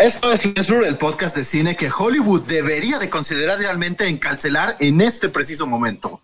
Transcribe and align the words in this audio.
Esto 0.00 0.32
es 0.32 0.46
el 0.46 0.96
podcast 0.96 1.36
de 1.36 1.44
cine 1.44 1.76
que 1.76 1.90
Hollywood 1.90 2.46
debería 2.46 2.98
de 2.98 3.10
considerar 3.10 3.58
realmente 3.58 4.06
en 4.06 4.16
cancelar 4.16 4.76
en 4.80 5.02
este 5.02 5.28
preciso 5.28 5.66
momento. 5.66 6.22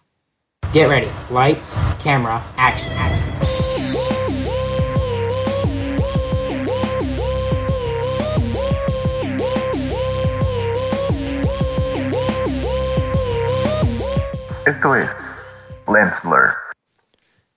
Get 0.73 0.89
ready. 0.89 1.09
Lights, 1.31 1.77
camera, 2.03 2.43
action, 2.57 2.91
action. 2.97 3.37
Esto 14.65 14.97
es 14.97 15.07
Lens 15.87 16.15
Blur. 16.23 16.66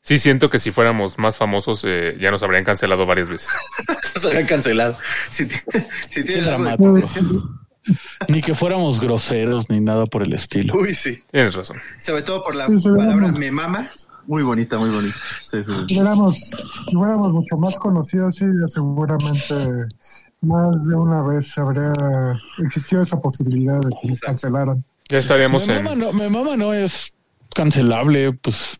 Sí, 0.10 0.18
siento 0.18 0.50
que 0.50 0.58
si 0.58 0.72
fuéramos 0.72 1.20
más 1.20 1.38
famosos 1.38 1.84
eh, 1.86 2.18
ya 2.20 2.32
nos 2.32 2.42
habrían 2.42 2.64
cancelado 2.64 3.06
varias 3.06 3.30
veces. 3.30 3.52
Nos 4.16 4.26
habrían 4.26 4.48
cancelado. 4.48 4.98
Si, 5.30 5.48
si 6.10 6.24
tienes. 6.24 6.50
Ni 8.28 8.42
que 8.42 8.56
fuéramos 8.56 9.00
groseros 9.00 9.70
ni 9.70 9.80
nada 9.80 10.08
por 10.08 10.24
el 10.24 10.34
estilo. 10.34 10.74
Uy, 10.76 10.96
sí. 10.96 11.22
Tienes 11.32 11.54
razón. 11.54 11.78
Sobre 12.00 12.24
todo 12.24 12.44
por 12.44 12.56
la 12.56 12.68
Sí, 12.70 12.90
palabra 12.90 13.32
me 13.34 13.52
mama. 13.52 13.88
Muy 14.26 14.42
bonita, 14.42 14.80
muy 14.80 14.90
bonita. 14.90 15.16
Sí, 15.42 15.64
sí. 15.64 15.72
Si 15.88 15.94
fuéramos, 15.94 16.36
si 16.38 16.96
fuéramos 16.96 17.32
mucho 17.32 17.58
más 17.58 17.78
conocidos, 17.78 18.34
sí, 18.34 18.46
seguramente 18.66 19.54
más 20.42 20.88
de 20.88 20.96
una 20.96 21.22
vez 21.22 21.56
habría 21.56 21.94
existido 22.66 23.04
esa 23.04 23.22
posibilidad 23.22 23.80
de 23.80 23.96
que 24.02 24.08
nos 24.08 24.22
cancelaran. 24.22 24.84
Ya 25.08 25.20
estaríamos 25.20 25.68
Me 25.68 25.76
mama, 25.84 25.94
en... 25.94 26.00
no, 26.00 26.14
me 26.14 26.30
mama 26.30 26.58
no 26.58 26.74
es 26.74 27.14
cancelable, 27.54 28.34
pues 28.34 28.80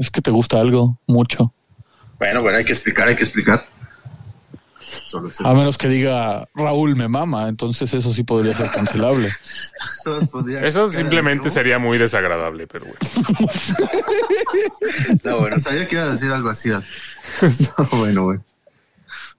es 0.00 0.10
que 0.10 0.20
te 0.20 0.30
gusta 0.30 0.60
algo 0.60 0.98
mucho. 1.06 1.52
Bueno, 2.18 2.42
bueno, 2.42 2.58
hay 2.58 2.64
que 2.64 2.72
explicar, 2.72 3.08
hay 3.08 3.16
que 3.16 3.24
explicar. 3.24 3.64
Solo. 5.04 5.30
A 5.44 5.54
menos 5.54 5.76
que 5.76 5.88
diga 5.88 6.48
Raúl 6.54 6.96
me 6.96 7.08
mama, 7.08 7.48
entonces 7.48 7.92
eso 7.92 8.12
sí 8.12 8.24
podría 8.24 8.56
ser 8.56 8.70
cancelable. 8.70 9.30
Eso 10.62 10.88
simplemente 10.88 11.50
sería 11.50 11.78
muy 11.78 11.98
desagradable, 11.98 12.66
pero 12.66 12.86
bueno. 12.86 12.98
No, 15.24 15.40
bueno, 15.40 15.58
sabía 15.58 15.86
que 15.86 15.96
ibas 15.96 16.08
a 16.08 16.12
decir 16.12 16.32
algo 16.32 16.48
así. 16.48 16.70
No, 17.78 17.98
bueno, 17.98 18.24
bueno. 18.24 18.44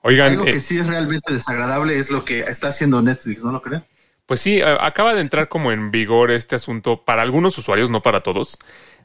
Oigan, 0.01 0.33
Algo 0.33 0.45
eh, 0.45 0.53
que 0.53 0.59
sí 0.59 0.77
es 0.77 0.85
realmente 0.85 1.33
desagradable 1.33 1.97
es 1.97 2.11
lo 2.11 2.23
que 2.23 2.41
está 2.41 2.67
haciendo 2.67 3.01
Netflix, 3.01 3.43
¿no 3.43 3.51
lo 3.51 3.61
creen? 3.61 3.83
Pues 4.25 4.41
sí, 4.41 4.61
acaba 4.61 5.15
de 5.15 5.21
entrar 5.21 5.49
como 5.49 5.71
en 5.71 5.89
vigor 5.89 6.29
este 6.29 6.55
asunto 6.55 7.03
para 7.03 7.23
algunos 7.23 7.57
usuarios, 7.57 7.89
no 7.89 8.01
para 8.01 8.21
todos, 8.21 8.59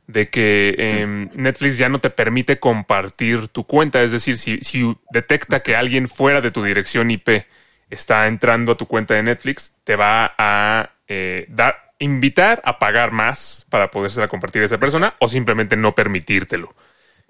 de 0.06 0.28
que 0.28 0.74
em, 0.78 1.30
Netflix 1.34 1.78
ya 1.78 1.88
no 1.88 1.98
te 2.00 2.10
permite 2.10 2.58
compartir 2.58 3.48
tu 3.48 3.64
cuenta. 3.64 4.02
Es 4.02 4.12
decir, 4.12 4.36
si, 4.38 4.58
si 4.58 4.96
detecta 5.10 5.60
que 5.60 5.76
alguien 5.76 6.08
fuera 6.08 6.40
de 6.40 6.50
tu 6.50 6.62
dirección 6.62 7.10
IP 7.10 7.46
está 7.90 8.26
entrando 8.26 8.72
a 8.72 8.76
tu 8.76 8.86
cuenta 8.86 9.14
de 9.14 9.22
Netflix, 9.22 9.76
te 9.84 9.96
va 9.96 10.34
a 10.36 10.90
eh, 11.08 11.46
dar, 11.48 11.92
invitar 11.98 12.60
a 12.64 12.78
pagar 12.78 13.12
más 13.12 13.66
para 13.70 13.90
podérsela 13.90 14.28
compartir 14.28 14.62
a 14.62 14.66
esa 14.66 14.78
persona 14.78 15.14
o 15.20 15.28
simplemente 15.28 15.76
no 15.76 15.94
permitírtelo. 15.94 16.74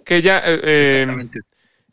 Que 0.05 0.20
ya 0.22 0.42
eh, 0.44 1.03
Exactamente. 1.03 1.41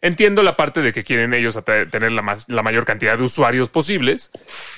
Entiendo 0.04 0.42
la 0.42 0.56
parte 0.56 0.82
de 0.82 0.92
que 0.94 1.04
quieren 1.04 1.32
ellos 1.36 1.60
tener 1.92 2.12
la, 2.12 2.23
más- 2.23 2.50
la 2.50 2.64
mayor 2.64 2.86
cantidad 2.86 3.16
de 3.20 3.23
usuarios 3.23 3.70
posibles. 3.70 4.32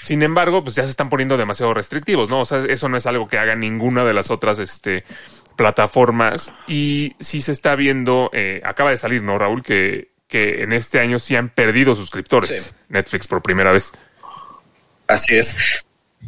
Sin 0.04 0.22
embargo, 0.22 0.62
pues 0.66 0.76
ya 0.76 0.84
se 0.84 0.90
están 0.90 1.10
poniendo 1.10 1.38
demasiado 1.38 1.74
restrictivos, 1.74 2.30
¿no? 2.30 2.42
O 2.42 2.46
sea, 2.46 2.66
eso 2.68 2.90
no 2.90 2.98
es 2.98 3.06
algo 3.06 3.30
que 3.30 3.38
haga 3.38 3.56
ninguna 3.56 4.04
de 4.04 4.14
las 4.14 4.30
otras 4.32 4.60
este, 4.60 5.06
plataformas. 5.56 6.52
Y 6.68 7.16
sí 7.20 7.42
se 7.42 7.52
está 7.52 7.76
viendo, 7.76 8.30
eh, 8.34 8.62
acaba 8.66 8.90
de 8.92 8.98
salir, 8.98 9.22
¿no, 9.24 9.38
Raúl? 9.38 9.62
Que, 9.64 10.12
que 10.28 10.64
en 10.64 10.74
este 10.74 11.00
año 11.00 11.20
sí 11.20 11.36
han 11.36 11.50
perdido 11.50 11.96
suscriptores. 11.96 12.66
Sí. 12.66 12.72
Netflix 12.90 13.28
por 13.28 13.42
primera 13.42 13.72
vez. 13.72 13.92
Así 15.08 15.36
es. 15.36 15.56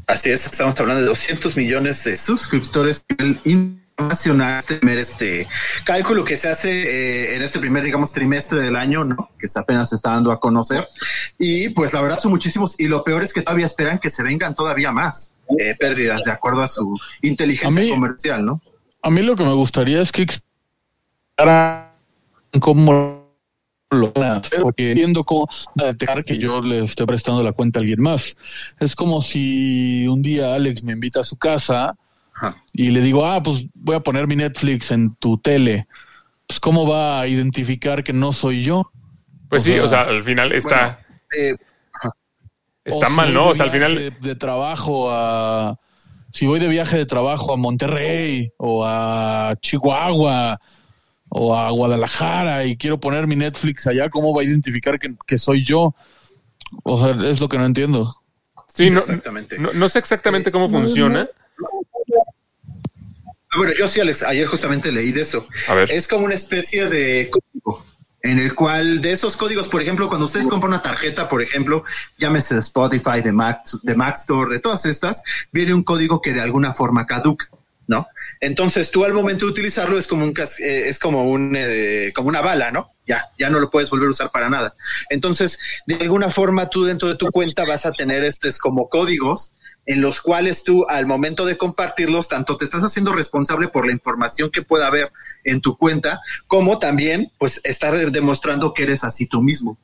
Así 0.08 0.30
es. 0.32 0.46
Estamos 0.46 0.80
hablando 0.80 1.02
de 1.02 1.08
200 1.08 1.56
millones 1.58 2.04
de 2.04 2.16
suscriptores 2.18 3.06
a 3.10 3.24
nivel 3.24 3.40
internacional. 3.46 4.58
Este 4.60 4.76
primer 4.76 4.98
este 4.98 5.48
cálculo 5.86 6.26
que 6.26 6.36
se 6.36 6.50
hace 6.50 6.70
eh, 7.32 7.36
en 7.36 7.42
este 7.42 7.60
primer, 7.60 7.84
digamos, 7.84 8.12
trimestre 8.12 8.62
del 8.62 8.76
año, 8.76 9.06
¿no? 9.06 9.32
Que 9.40 9.48
se 9.48 9.58
apenas 9.60 9.90
se 9.90 9.96
está 9.96 10.12
dando 10.12 10.32
a 10.32 10.40
conocer. 10.40 10.86
Y 11.40 11.70
pues 11.70 11.94
la 11.94 12.02
verdad 12.02 12.20
son 12.20 12.32
muchísimos. 12.32 12.76
Y 12.78 12.88
lo 12.90 13.04
peor 13.04 13.24
es 13.24 13.32
que 13.34 13.42
todavía 13.42 13.66
esperan 13.66 14.00
que 14.00 14.10
se 14.10 14.22
vengan 14.22 14.54
todavía 14.54 14.92
más 14.92 15.32
eh, 15.58 15.76
pérdidas 15.80 16.24
de 16.26 16.32
acuerdo 16.32 16.62
a 16.62 16.68
su 16.68 17.00
inteligencia 17.22 17.82
A 17.82 17.86
mí- 17.86 17.90
comercial, 17.92 18.46
¿no? 18.46 18.62
A 19.06 19.12
mí 19.12 19.22
lo 19.22 19.36
que 19.36 19.44
me 19.44 19.54
gustaría 19.54 20.02
es 20.02 20.12
que 20.12 20.24
explicaran 20.24 21.92
cómo 22.60 23.24
lo 23.92 24.12
van 24.14 24.24
a 24.24 24.36
hacer, 24.38 24.64
porque 24.64 24.90
entiendo 24.90 25.24
cómo 25.24 25.48
detectar 25.76 26.24
que 26.24 26.40
yo 26.40 26.60
le 26.60 26.84
esté 26.84 27.06
prestando 27.06 27.44
la 27.44 27.52
cuenta 27.52 27.78
a 27.78 27.82
alguien 27.82 28.02
más. 28.02 28.36
Es 28.80 28.96
como 28.96 29.22
si 29.22 30.08
un 30.08 30.24
día 30.24 30.56
Alex 30.56 30.82
me 30.82 30.94
invita 30.94 31.20
a 31.20 31.24
su 31.24 31.38
casa 31.38 31.96
Ajá. 32.34 32.64
y 32.74 32.90
le 32.90 33.02
digo, 33.02 33.28
ah, 33.28 33.44
pues 33.44 33.68
voy 33.76 33.96
a 33.96 34.00
poner 34.00 34.26
mi 34.26 34.38
Netflix 34.38 34.90
en 34.90 35.14
tu 35.18 35.38
tele. 35.38 35.86
Pues 36.48 36.60
cómo 36.60 36.88
va 36.88 37.20
a 37.22 37.28
identificar 37.28 38.04
que 38.04 38.12
no 38.12 38.34
soy 38.34 38.64
yo. 38.64 38.92
Pues 39.50 39.62
O 39.62 39.66
sí, 39.68 39.74
sea, 39.74 39.84
o 39.84 39.88
sea, 39.88 40.02
al 40.02 40.24
final 40.24 40.52
está, 40.52 41.00
Eh, 41.38 41.56
está 42.84 43.10
mal, 43.10 43.32
¿no? 43.36 43.50
O 43.50 43.54
sea, 43.54 43.66
al 43.66 43.72
final... 43.72 43.94
De, 43.94 44.10
de 44.10 44.36
trabajo 44.36 45.12
a. 45.12 45.80
Si 46.36 46.46
voy 46.46 46.60
de 46.60 46.68
viaje 46.68 46.98
de 46.98 47.06
trabajo 47.06 47.54
a 47.54 47.56
Monterrey 47.56 48.52
o 48.58 48.84
a 48.86 49.56
Chihuahua 49.62 50.60
o 51.30 51.58
a 51.58 51.70
Guadalajara 51.70 52.66
y 52.66 52.76
quiero 52.76 53.00
poner 53.00 53.26
mi 53.26 53.38
Netflix 53.38 53.88
allá, 53.88 54.10
¿cómo 54.10 54.36
va 54.36 54.42
a 54.42 54.44
identificar 54.44 55.00
que, 55.00 55.16
que 55.26 55.38
soy 55.38 55.64
yo? 55.64 55.96
O 56.84 57.00
sea, 57.00 57.18
es 57.30 57.40
lo 57.40 57.48
que 57.48 57.58
no 57.58 57.66
entiendo. 57.66 58.18
Sí, 58.68 58.90
no, 58.90 59.00
exactamente. 59.00 59.58
no, 59.58 59.72
no 59.72 59.88
sé 59.88 60.00
exactamente 60.00 60.52
cómo 60.52 60.68
funciona. 60.68 61.26
Ah, 63.50 63.56
Bueno, 63.56 63.72
yo 63.80 63.88
sí, 63.88 64.02
Alex, 64.02 64.22
ayer 64.24 64.46
justamente 64.46 64.92
leí 64.92 65.14
de 65.14 65.22
eso. 65.22 65.48
A 65.70 65.74
ver. 65.74 65.90
Es 65.90 66.06
como 66.06 66.26
una 66.26 66.36
especie 66.36 66.90
de 66.90 67.30
código 67.30 67.82
en 68.26 68.40
el 68.40 68.56
cual 68.56 69.02
de 69.02 69.12
esos 69.12 69.38
códigos, 69.38 69.68
por 69.68 69.84
ejemplo, 69.84 70.08
cuando 70.08 70.26
ustedes 70.26 70.48
compran 70.48 70.74
una 70.74 70.82
tarjeta, 70.82 71.30
por 71.30 71.44
ejemplo, 71.44 71.84
llámese 72.18 72.56
de 72.56 72.60
Spotify, 72.60 73.22
de 73.24 73.32
Mac, 73.32 73.62
de 73.84 73.96
Mac 73.96 74.16
Store, 74.18 74.52
de 74.52 74.60
todas 74.60 74.86
estas, 74.88 75.22
viene 75.52 75.76
un 75.76 75.84
código 75.84 76.22
que 76.22 76.34
de 76.34 76.42
alguna 76.42 76.74
forma 76.74 77.06
caduca, 77.06 77.48
¿no? 77.86 78.08
Entonces 78.42 78.90
tú 78.90 79.06
al 79.06 79.14
momento 79.14 79.46
de 79.46 79.52
utilizarlo 79.52 80.00
es 80.00 80.08
como 80.08 80.26
un 80.26 80.34
eh, 80.60 80.90
es 80.90 80.98
como 80.98 81.30
un 81.30 81.54
eh, 81.56 82.12
como 82.16 82.30
una 82.30 82.42
bala, 82.42 82.72
¿no? 82.72 82.90
Ya, 83.06 83.26
ya 83.38 83.52
no 83.52 83.60
lo 83.60 83.70
puedes 83.70 83.92
volver 83.92 84.08
a 84.08 84.12
usar 84.12 84.32
para 84.32 84.50
nada. 84.50 84.74
Entonces, 85.12 85.60
de 85.86 85.96
alguna 85.96 86.32
forma 86.32 86.68
tú 86.68 86.84
dentro 86.84 87.08
de 87.08 87.16
tu 87.16 87.30
cuenta 87.30 87.64
vas 87.64 87.86
a 87.86 87.92
tener 87.92 88.24
estos 88.24 88.58
como 88.58 88.90
códigos 88.90 89.52
en 89.86 90.02
los 90.02 90.20
cuales 90.20 90.64
tú 90.64 90.88
al 90.90 91.06
momento 91.06 91.46
de 91.46 91.58
compartirlos, 91.58 92.28
tanto 92.28 92.58
te 92.58 92.66
estás 92.66 92.82
haciendo 92.82 93.14
responsable 93.14 93.68
por 93.68 93.86
la 93.86 93.92
información 93.92 94.50
que 94.50 94.64
pueda 94.64 94.88
haber 94.88 95.12
en 95.46 95.62
tu 95.62 95.78
cuenta, 95.78 96.20
como 96.48 96.80
también 96.80 97.32
pues 97.38 97.62
estar 97.64 97.96
demostrando 98.12 98.74
que 98.74 98.84
eres 98.84 99.04
así 99.04 99.28
tú 99.28 99.42
mismo. 99.42 99.78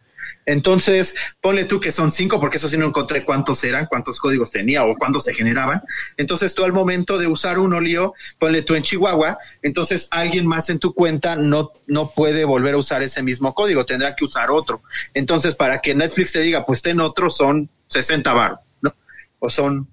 Entonces, 0.45 1.13
ponle 1.39 1.65
tú 1.65 1.79
que 1.79 1.91
son 1.91 2.11
cinco, 2.11 2.39
porque 2.39 2.57
eso 2.57 2.67
sí 2.67 2.77
no 2.77 2.87
encontré 2.87 3.23
cuántos 3.23 3.63
eran, 3.63 3.85
cuántos 3.85 4.19
códigos 4.19 4.49
tenía 4.49 4.83
o 4.83 4.95
cuándo 4.97 5.19
se 5.19 5.33
generaban. 5.33 5.81
Entonces, 6.17 6.53
tú 6.55 6.63
al 6.63 6.73
momento 6.73 7.17
de 7.17 7.27
usar 7.27 7.59
uno, 7.59 7.79
lío, 7.79 8.13
ponle 8.39 8.61
tú 8.63 8.75
en 8.75 8.83
Chihuahua, 8.83 9.37
entonces 9.61 10.07
alguien 10.11 10.47
más 10.47 10.69
en 10.69 10.79
tu 10.79 10.93
cuenta 10.93 11.35
no, 11.35 11.71
no 11.87 12.09
puede 12.09 12.43
volver 12.43 12.73
a 12.73 12.77
usar 12.77 13.03
ese 13.03 13.21
mismo 13.21 13.53
código, 13.53 13.85
tendrá 13.85 14.15
que 14.15 14.25
usar 14.25 14.49
otro. 14.49 14.81
Entonces, 15.13 15.55
para 15.55 15.79
que 15.79 15.93
Netflix 15.93 16.31
te 16.31 16.41
diga, 16.41 16.65
pues 16.65 16.81
ten 16.81 16.99
otro, 16.99 17.29
son 17.29 17.69
60 17.87 18.33
bar, 18.33 18.59
¿no? 18.81 18.95
O 19.39 19.49
son... 19.49 19.87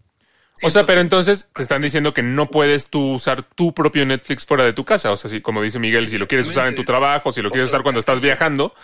O 0.62 0.70
sea, 0.70 0.84
pero 0.86 1.00
entonces 1.00 1.50
te 1.54 1.62
están 1.62 1.82
diciendo 1.82 2.12
que 2.12 2.22
no 2.22 2.50
puedes 2.50 2.88
tú 2.90 3.14
usar 3.14 3.42
tu 3.42 3.72
propio 3.74 4.04
Netflix 4.06 4.44
fuera 4.44 4.64
de 4.64 4.72
tu 4.72 4.84
casa. 4.84 5.12
O 5.12 5.16
sea, 5.16 5.30
si, 5.30 5.40
como 5.40 5.62
dice 5.62 5.78
Miguel, 5.78 6.08
si 6.08 6.18
lo 6.18 6.26
quieres 6.26 6.48
usar 6.48 6.66
en 6.66 6.74
tu 6.74 6.84
trabajo, 6.84 7.32
si 7.32 7.42
lo 7.42 7.50
quieres 7.50 7.68
usar 7.70 7.82
cuando 7.82 8.00
estás 8.00 8.20
viajando, 8.20 8.74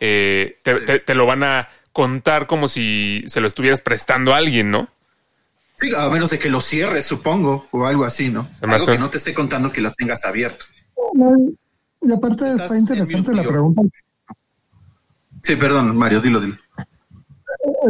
eh, 0.00 0.56
te, 0.62 0.80
te- 0.80 0.98
te 1.00 1.14
lo 1.14 1.26
van 1.26 1.42
a 1.42 1.68
contar 1.92 2.46
como 2.46 2.68
si 2.68 3.24
se 3.26 3.40
lo 3.40 3.46
estuvieras 3.48 3.80
prestando 3.80 4.34
a 4.34 4.36
alguien, 4.38 4.70
¿no? 4.70 4.88
Sí, 5.76 5.90
a 5.96 6.08
menos 6.08 6.30
de 6.30 6.38
que 6.38 6.48
lo 6.50 6.60
cierres, 6.60 7.04
supongo, 7.04 7.66
o 7.72 7.84
algo 7.86 8.04
así, 8.04 8.28
¿no? 8.28 8.48
Algo 8.62 8.74
hace- 8.76 8.92
que 8.92 8.98
no 8.98 9.10
te 9.10 9.18
esté 9.18 9.34
contando 9.34 9.72
que 9.72 9.80
lo 9.80 9.90
tengas 9.92 10.24
abierto. 10.24 10.64
No, 11.14 11.36
y 12.02 12.12
aparte 12.12 12.44
está 12.54 12.76
interesante 12.78 13.34
la 13.34 13.42
pregunta. 13.42 13.82
Sí, 15.42 15.56
perdón, 15.56 15.96
Mario, 15.96 16.20
dilo, 16.20 16.40
dilo. 16.40 16.56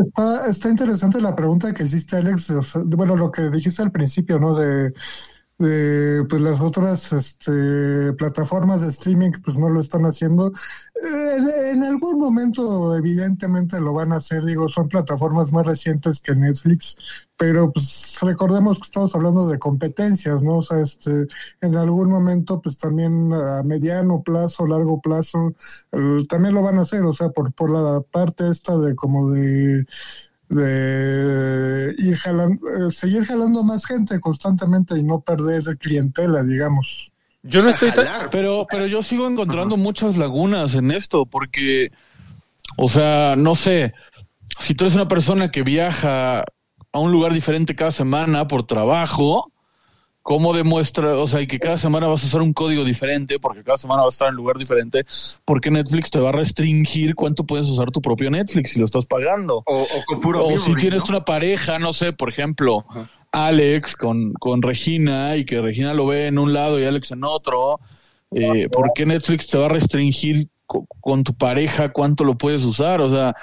Está, 0.00 0.48
está 0.48 0.68
interesante 0.68 1.20
la 1.20 1.36
pregunta 1.36 1.72
que 1.72 1.84
hiciste, 1.84 2.16
Alex. 2.16 2.52
bueno, 2.86 3.16
lo 3.16 3.30
que 3.30 3.42
dijiste 3.50 3.82
al 3.82 3.92
principio, 3.92 4.38
¿no? 4.38 4.54
De, 4.54 4.92
de, 5.58 6.24
pues 6.28 6.42
las 6.42 6.60
otras 6.60 7.12
este, 7.12 8.12
plataformas 8.14 8.80
de 8.82 8.88
streaming 8.88 9.32
pues 9.44 9.56
no 9.58 9.68
lo 9.68 9.80
están 9.80 10.02
haciendo. 10.04 10.48
Eh, 10.48 11.36
En, 11.36 11.48
en 11.50 11.82
algún 11.84 12.18
momento 12.18 12.94
evidentemente 12.96 13.80
lo 13.80 13.92
van 13.92 14.12
a 14.12 14.16
hacer, 14.16 14.44
digo, 14.44 14.68
son 14.68 14.88
plataformas 14.88 15.52
más 15.52 15.66
recientes 15.66 16.20
que 16.20 16.34
Netflix, 16.34 16.96
pero 17.36 17.72
pues 17.72 18.18
recordemos 18.22 18.78
que 18.78 18.84
estamos 18.84 19.14
hablando 19.14 19.48
de 19.48 19.58
competencias, 19.58 20.42
¿no? 20.42 20.58
O 20.58 20.62
sea, 20.62 20.80
este, 20.80 21.26
en 21.60 21.76
algún 21.76 22.10
momento 22.10 22.60
pues 22.60 22.78
también 22.78 23.32
a 23.32 23.62
mediano 23.64 24.22
plazo, 24.22 24.66
largo 24.66 25.00
plazo, 25.00 25.54
eh, 25.92 26.24
también 26.28 26.54
lo 26.54 26.62
van 26.62 26.78
a 26.78 26.82
hacer, 26.82 27.02
o 27.02 27.12
sea, 27.12 27.30
por, 27.30 27.52
por 27.54 27.70
la 27.70 28.00
parte 28.00 28.48
esta 28.48 28.76
de 28.78 28.94
como 28.94 29.30
de 29.30 29.84
de 30.54 31.94
ir 31.98 32.16
jalando, 32.16 32.68
eh, 32.68 32.90
seguir 32.90 33.24
jalando 33.24 33.64
más 33.64 33.84
gente 33.84 34.20
constantemente 34.20 34.96
y 34.96 35.02
no 35.02 35.20
perder 35.20 35.62
clientela, 35.78 36.42
digamos. 36.44 37.10
Yo 37.42 37.60
no 37.60 37.70
estoy 37.70 37.92
tan... 37.92 38.30
Pero, 38.30 38.66
pero 38.70 38.86
yo 38.86 39.02
sigo 39.02 39.26
encontrando 39.26 39.76
muchas 39.76 40.16
lagunas 40.16 40.74
en 40.74 40.92
esto, 40.92 41.26
porque, 41.26 41.90
o 42.76 42.88
sea, 42.88 43.34
no 43.36 43.54
sé, 43.54 43.94
si 44.60 44.74
tú 44.74 44.84
eres 44.84 44.94
una 44.94 45.08
persona 45.08 45.50
que 45.50 45.62
viaja 45.62 46.44
a 46.92 46.98
un 46.98 47.10
lugar 47.10 47.32
diferente 47.32 47.74
cada 47.74 47.90
semana 47.90 48.46
por 48.46 48.64
trabajo, 48.66 49.52
¿cómo 50.24 50.54
demuestra, 50.54 51.16
o 51.18 51.28
sea, 51.28 51.42
y 51.42 51.46
que 51.46 51.58
cada 51.58 51.76
semana 51.76 52.06
vas 52.06 52.24
a 52.24 52.26
usar 52.26 52.40
un 52.40 52.54
código 52.54 52.82
diferente, 52.82 53.38
porque 53.38 53.62
cada 53.62 53.76
semana 53.76 54.02
vas 54.04 54.14
a 54.14 54.16
estar 54.16 54.28
en 54.28 54.32
un 54.32 54.36
lugar 54.38 54.56
diferente, 54.56 55.04
porque 55.44 55.70
Netflix 55.70 56.08
te 56.10 56.18
va 56.18 56.30
a 56.30 56.32
restringir 56.32 57.14
cuánto 57.14 57.44
puedes 57.44 57.68
usar 57.68 57.90
tu 57.90 58.00
propio 58.00 58.30
Netflix 58.30 58.72
si 58.72 58.78
lo 58.78 58.86
estás 58.86 59.04
pagando? 59.04 59.62
O, 59.66 59.82
o 59.82 59.86
con 60.06 60.20
puro 60.22 60.46
O 60.46 60.56
si 60.56 60.74
tienes 60.76 61.02
¿no? 61.04 61.16
una 61.16 61.24
pareja, 61.26 61.78
no 61.78 61.92
sé, 61.92 62.14
por 62.14 62.30
ejemplo, 62.30 62.86
Alex 63.32 63.96
con, 63.96 64.32
con 64.32 64.62
Regina 64.62 65.36
y 65.36 65.44
que 65.44 65.60
Regina 65.60 65.92
lo 65.92 66.06
ve 66.06 66.28
en 66.28 66.38
un 66.38 66.54
lado 66.54 66.80
y 66.80 66.84
Alex 66.86 67.10
en 67.10 67.22
otro, 67.24 67.78
eh, 68.34 68.68
¿por 68.70 68.92
qué 68.94 69.04
Netflix 69.04 69.46
te 69.48 69.58
va 69.58 69.66
a 69.66 69.68
restringir 69.68 70.48
co- 70.64 70.86
con 71.00 71.22
tu 71.22 71.34
pareja 71.34 71.90
cuánto 71.92 72.24
lo 72.24 72.38
puedes 72.38 72.64
usar? 72.64 73.02
O 73.02 73.10
sea, 73.10 73.34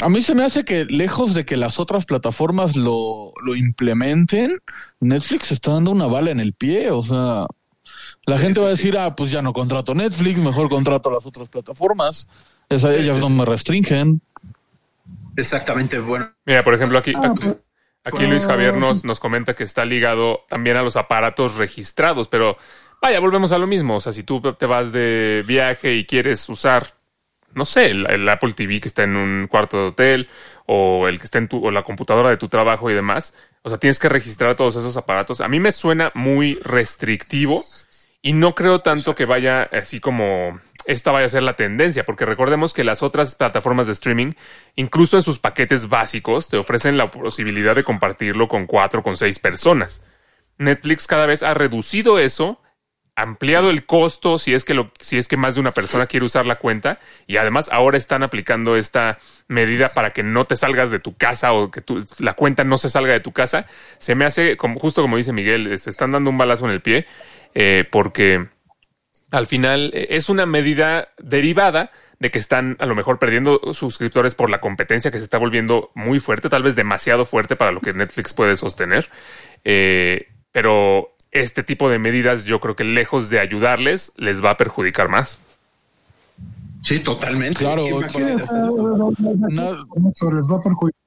a 0.00 0.08
mí 0.08 0.20
se 0.20 0.34
me 0.34 0.44
hace 0.44 0.64
que 0.64 0.84
lejos 0.84 1.34
de 1.34 1.44
que 1.44 1.56
las 1.56 1.78
otras 1.78 2.04
plataformas 2.04 2.76
lo, 2.76 3.32
lo 3.44 3.54
implementen, 3.54 4.58
Netflix 5.00 5.52
está 5.52 5.72
dando 5.72 5.90
una 5.90 6.06
bala 6.06 6.30
en 6.30 6.40
el 6.40 6.52
pie, 6.52 6.90
o 6.90 7.02
sea... 7.02 7.46
La 8.26 8.38
gente 8.38 8.58
va 8.58 8.66
a 8.66 8.70
decir, 8.70 8.98
ah, 8.98 9.14
pues 9.14 9.30
ya 9.30 9.40
no 9.40 9.52
contrato 9.52 9.94
Netflix, 9.94 10.40
mejor 10.40 10.68
contrato 10.68 11.12
las 11.12 11.24
otras 11.24 11.48
plataformas. 11.48 12.26
Esa, 12.68 12.92
ellas 12.92 13.18
no 13.18 13.28
me 13.28 13.44
restringen. 13.44 14.20
Exactamente, 15.36 16.00
bueno. 16.00 16.32
Mira, 16.44 16.64
por 16.64 16.74
ejemplo, 16.74 16.98
aquí, 16.98 17.12
Ah, 17.14 17.28
aquí, 17.28 17.40
pues, 17.44 17.56
aquí 18.02 18.26
Luis 18.26 18.44
Javier 18.46 18.76
nos, 18.76 19.04
nos 19.04 19.20
comenta 19.20 19.54
que 19.54 19.62
está 19.62 19.84
ligado 19.84 20.40
también 20.48 20.76
a 20.76 20.82
los 20.82 20.96
aparatos 20.96 21.56
registrados, 21.56 22.26
pero 22.26 22.56
vaya, 23.00 23.20
volvemos 23.20 23.52
a 23.52 23.58
lo 23.58 23.68
mismo. 23.68 23.94
O 23.96 24.00
sea, 24.00 24.12
si 24.12 24.24
tú 24.24 24.40
te 24.40 24.66
vas 24.66 24.90
de 24.90 25.44
viaje 25.46 25.94
y 25.94 26.04
quieres 26.04 26.48
usar, 26.48 26.95
no 27.56 27.64
sé, 27.64 27.90
el, 27.90 28.28
Apple 28.28 28.52
TV 28.52 28.80
que 28.80 28.88
está 28.88 29.02
en 29.02 29.16
un 29.16 29.48
cuarto 29.50 29.78
de 29.78 29.88
hotel 29.88 30.28
o 30.66 31.08
el 31.08 31.18
que 31.18 31.24
está 31.24 31.38
en 31.38 31.48
tu, 31.48 31.64
o 31.64 31.70
la 31.70 31.82
computadora 31.82 32.28
de 32.28 32.36
tu 32.36 32.48
trabajo 32.48 32.90
y 32.90 32.94
demás, 32.94 33.34
o 33.62 33.68
sea, 33.70 33.78
tienes 33.78 33.98
que 33.98 34.08
registrar 34.08 34.54
todos 34.54 34.76
esos 34.76 34.96
aparatos. 34.96 35.40
A 35.40 35.48
mí 35.48 35.58
me 35.58 35.72
suena 35.72 36.12
muy 36.14 36.58
restrictivo 36.62 37.64
y 38.20 38.34
no 38.34 38.54
creo 38.54 38.80
tanto 38.80 39.14
que 39.14 39.24
vaya 39.24 39.62
así 39.62 40.00
como 40.00 40.60
esta 40.84 41.12
vaya 41.12 41.26
a 41.26 41.30
ser 41.30 41.42
la 41.42 41.56
tendencia, 41.56 42.04
porque 42.04 42.26
recordemos 42.26 42.74
que 42.74 42.84
las 42.84 43.02
otras 43.02 43.34
plataformas 43.34 43.86
de 43.86 43.94
streaming, 43.94 44.32
incluso 44.74 45.16
en 45.16 45.22
sus 45.22 45.38
paquetes 45.38 45.88
básicos, 45.88 46.48
te 46.48 46.58
ofrecen 46.58 46.98
la 46.98 47.10
posibilidad 47.10 47.74
de 47.74 47.84
compartirlo 47.84 48.48
con 48.48 48.66
cuatro, 48.66 49.02
con 49.02 49.16
seis 49.16 49.38
personas. 49.38 50.04
Netflix 50.58 51.06
cada 51.06 51.26
vez 51.26 51.42
ha 51.42 51.54
reducido 51.54 52.18
eso, 52.18 52.60
ampliado 53.16 53.70
el 53.70 53.86
costo 53.86 54.38
si 54.38 54.54
es 54.54 54.64
que 54.64 54.74
lo, 54.74 54.92
si 55.00 55.16
es 55.16 55.26
que 55.26 55.38
más 55.38 55.54
de 55.54 55.62
una 55.62 55.72
persona 55.72 56.06
quiere 56.06 56.26
usar 56.26 56.44
la 56.44 56.56
cuenta 56.56 57.00
y 57.26 57.38
además 57.38 57.70
ahora 57.72 57.96
están 57.96 58.22
aplicando 58.22 58.76
esta 58.76 59.18
medida 59.48 59.94
para 59.94 60.10
que 60.10 60.22
no 60.22 60.46
te 60.46 60.54
salgas 60.54 60.90
de 60.90 61.00
tu 61.00 61.16
casa 61.16 61.54
o 61.54 61.70
que 61.70 61.82
la 62.18 62.34
cuenta 62.34 62.62
no 62.62 62.76
se 62.76 62.90
salga 62.90 63.14
de 63.14 63.20
tu 63.20 63.32
casa. 63.32 63.66
Se 63.98 64.14
me 64.14 64.26
hace 64.26 64.56
como 64.58 64.78
justo 64.78 65.00
como 65.00 65.16
dice 65.16 65.32
Miguel, 65.32 65.78
se 65.78 65.90
están 65.90 66.12
dando 66.12 66.30
un 66.30 66.38
balazo 66.38 66.66
en 66.66 66.72
el 66.72 66.82
pie 66.82 67.06
eh, 67.54 67.84
porque 67.90 68.48
al 69.30 69.46
final 69.46 69.90
eh, 69.94 70.08
es 70.10 70.28
una 70.28 70.44
medida 70.44 71.08
derivada 71.18 71.90
de 72.18 72.30
que 72.30 72.38
están 72.38 72.76
a 72.80 72.86
lo 72.86 72.94
mejor 72.94 73.18
perdiendo 73.18 73.60
suscriptores 73.72 74.34
por 74.34 74.50
la 74.50 74.60
competencia 74.60 75.10
que 75.10 75.18
se 75.18 75.24
está 75.24 75.38
volviendo 75.38 75.90
muy 75.94 76.20
fuerte, 76.20 76.48
tal 76.48 76.62
vez 76.62 76.76
demasiado 76.76 77.24
fuerte 77.24 77.56
para 77.56 77.72
lo 77.72 77.80
que 77.80 77.92
Netflix 77.92 78.32
puede 78.34 78.56
sostener. 78.56 79.10
Eh, 79.64 80.28
pero 80.52 81.15
este 81.40 81.62
tipo 81.62 81.88
de 81.90 81.98
medidas 81.98 82.44
yo 82.44 82.60
creo 82.60 82.76
que 82.76 82.84
lejos 82.84 83.30
de 83.30 83.40
ayudarles, 83.40 84.12
les 84.16 84.44
va 84.44 84.50
a 84.50 84.56
perjudicar 84.56 85.08
más. 85.08 85.38
Sí, 86.84 87.00
totalmente. 87.00 87.58
Claro, 87.58 87.82
¿Quién 87.84 88.02
va 88.02 88.06
a 88.06 88.10
Sí, 88.10 88.18
querer 88.18 88.36
o 88.36 88.44
hacer 88.44 88.56
sea, 88.58 88.66
eso? 88.66 88.82
no, 88.82 88.96
no, 88.96 89.12
no, 89.18 89.48
No. 89.48 90.10
eso 90.10 90.32
les 90.32 90.44
va 90.44 90.56
a 90.56 90.62
perjudicar. 90.62 91.00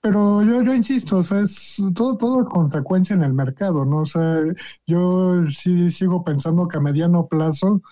Pero 0.00 0.42
yo, 0.42 0.62
yo 0.62 0.74
insisto, 0.74 1.18
o 1.18 1.22
sea, 1.22 1.40
es 1.40 1.76
todo, 1.94 2.16
todo 2.16 2.42
es 2.42 2.48
consecuencia 2.48 3.14
en 3.16 3.24
el 3.24 3.32
mercado, 3.32 3.84
¿no? 3.84 4.02
O 4.02 4.06
sea, 4.06 4.40
yo 4.86 5.44
sí 5.48 5.90
sigo 5.90 6.22
pensando 6.24 6.68
que 6.68 6.76
a 6.76 6.80
mediano 6.80 7.26
plazo, 7.26 7.82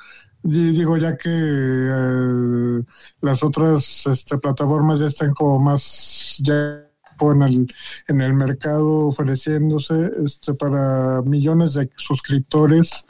di- 0.42 0.72
digo, 0.72 0.96
ya 0.98 1.16
que 1.16 1.28
eh, 1.30 2.82
las 3.20 3.42
otras 3.42 4.06
este, 4.06 4.38
plataformas 4.38 5.00
ya 5.00 5.06
están 5.06 5.32
como 5.32 5.58
más 5.58 6.36
ya 6.44 6.83
en 7.20 7.42
el, 7.42 7.74
en 8.08 8.20
el 8.20 8.34
mercado 8.34 9.06
ofreciéndose 9.08 10.10
este, 10.24 10.54
para 10.54 11.22
millones 11.22 11.74
de 11.74 11.90
suscriptores, 11.96 13.04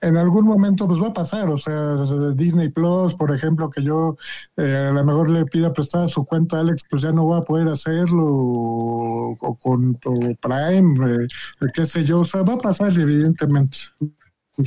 en 0.00 0.16
algún 0.16 0.44
momento 0.44 0.86
pues 0.86 1.02
va 1.02 1.08
a 1.08 1.12
pasar, 1.12 1.48
o 1.48 1.58
sea, 1.58 1.96
Disney 2.34 2.68
Plus, 2.68 3.14
por 3.14 3.34
ejemplo, 3.34 3.68
que 3.68 3.82
yo 3.82 4.16
eh, 4.56 4.86
a 4.90 4.92
lo 4.92 5.04
mejor 5.04 5.28
le 5.28 5.44
pida 5.44 5.72
prestada 5.72 6.06
su 6.06 6.24
cuenta 6.24 6.58
a 6.58 6.60
Alex, 6.60 6.82
pues 6.88 7.02
ya 7.02 7.10
no 7.10 7.26
va 7.26 7.38
a 7.38 7.42
poder 7.42 7.66
hacerlo, 7.66 8.24
o, 8.24 9.36
o 9.40 9.54
con 9.56 9.98
o 10.04 10.18
Prime, 10.40 11.24
eh, 11.24 11.26
qué 11.74 11.84
sé 11.84 12.04
yo, 12.04 12.20
o 12.20 12.24
sea, 12.24 12.42
va 12.42 12.54
a 12.54 12.58
pasar 12.58 12.92
evidentemente. 12.92 13.78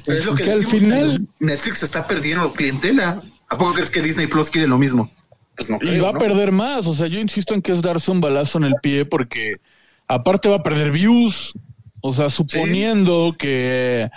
Pero 0.05 0.19
es 0.19 0.25
lo 0.25 0.35
que 0.35 0.43
que 0.43 0.51
al 0.51 0.65
final- 0.65 1.29
Netflix 1.39 1.83
está 1.83 2.07
perdiendo 2.07 2.51
clientela. 2.53 3.21
¿A 3.49 3.57
poco 3.57 3.73
crees 3.73 3.91
que 3.91 4.01
Disney 4.01 4.27
Plus 4.27 4.49
quiere 4.49 4.67
lo 4.67 4.77
mismo? 4.77 5.09
Pues 5.67 5.69
no 5.69 5.79
Y 5.81 5.99
va 5.99 6.09
a 6.09 6.13
¿no? 6.13 6.19
perder 6.19 6.51
más. 6.51 6.87
O 6.87 6.93
sea, 6.93 7.07
yo 7.07 7.19
insisto 7.19 7.53
en 7.53 7.61
que 7.61 7.71
es 7.71 7.81
darse 7.81 8.11
un 8.11 8.21
balazo 8.21 8.57
en 8.57 8.65
el 8.65 8.75
pie 8.81 9.05
porque 9.05 9.57
aparte 10.07 10.49
va 10.49 10.57
a 10.57 10.63
perder 10.63 10.91
views. 10.91 11.53
O 12.01 12.13
sea, 12.13 12.29
suponiendo 12.29 13.35
que, 13.37 14.09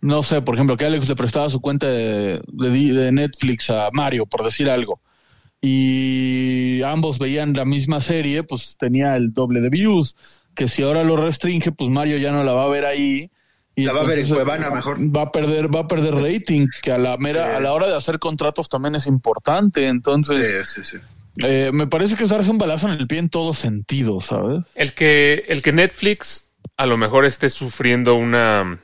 no 0.00 0.22
sé, 0.22 0.42
por 0.42 0.54
ejemplo, 0.54 0.76
que 0.76 0.84
Alex 0.84 1.08
le 1.08 1.16
prestaba 1.16 1.48
su 1.48 1.60
cuenta 1.60 1.88
de, 1.88 2.40
de 2.52 3.12
Netflix 3.12 3.68
a 3.70 3.90
Mario, 3.92 4.26
por 4.26 4.44
decir 4.44 4.70
algo, 4.70 5.00
y 5.60 6.82
ambos 6.82 7.18
veían 7.18 7.52
la 7.54 7.64
misma 7.64 8.00
serie, 8.00 8.42
pues 8.42 8.76
tenía 8.78 9.16
el 9.16 9.32
doble 9.32 9.60
de 9.60 9.70
views. 9.70 10.16
Que 10.54 10.68
si 10.68 10.82
ahora 10.82 11.04
lo 11.04 11.16
restringe, 11.16 11.72
pues 11.72 11.90
Mario 11.90 12.18
ya 12.18 12.32
no 12.32 12.44
la 12.44 12.52
va 12.52 12.64
a 12.64 12.68
ver 12.68 12.84
ahí. 12.86 13.30
Y 13.74 13.84
La 13.84 13.92
va 13.92 14.02
a 14.02 14.04
ver 14.04 14.18
en 14.18 14.28
Cuevana 14.28 14.70
mejor. 14.70 14.98
Va 15.00 15.22
a 15.22 15.32
perder, 15.32 15.74
va 15.74 15.80
a 15.80 15.88
perder 15.88 16.14
rating, 16.14 16.66
que 16.82 16.92
a 16.92 16.98
la 16.98 17.16
mera, 17.16 17.56
a 17.56 17.60
la 17.60 17.72
hora 17.72 17.86
de 17.86 17.96
hacer 17.96 18.18
contratos 18.18 18.68
también 18.68 18.94
es 18.94 19.06
importante. 19.06 19.86
Entonces, 19.86 20.68
Sí, 20.68 20.82
sí, 20.82 20.98
sí. 20.98 21.02
eh, 21.46 21.70
me 21.72 21.86
parece 21.86 22.14
que 22.16 22.24
es 22.24 22.30
darse 22.30 22.50
un 22.50 22.58
balazo 22.58 22.88
en 22.88 22.94
el 23.00 23.06
pie 23.06 23.18
en 23.18 23.30
todo 23.30 23.54
sentido, 23.54 24.20
¿sabes? 24.20 24.60
El 24.74 24.92
que, 24.92 25.44
el 25.48 25.62
que 25.62 25.72
Netflix 25.72 26.52
a 26.76 26.84
lo 26.86 26.96
mejor 26.98 27.24
esté 27.24 27.48
sufriendo 27.48 28.14
una, 28.14 28.78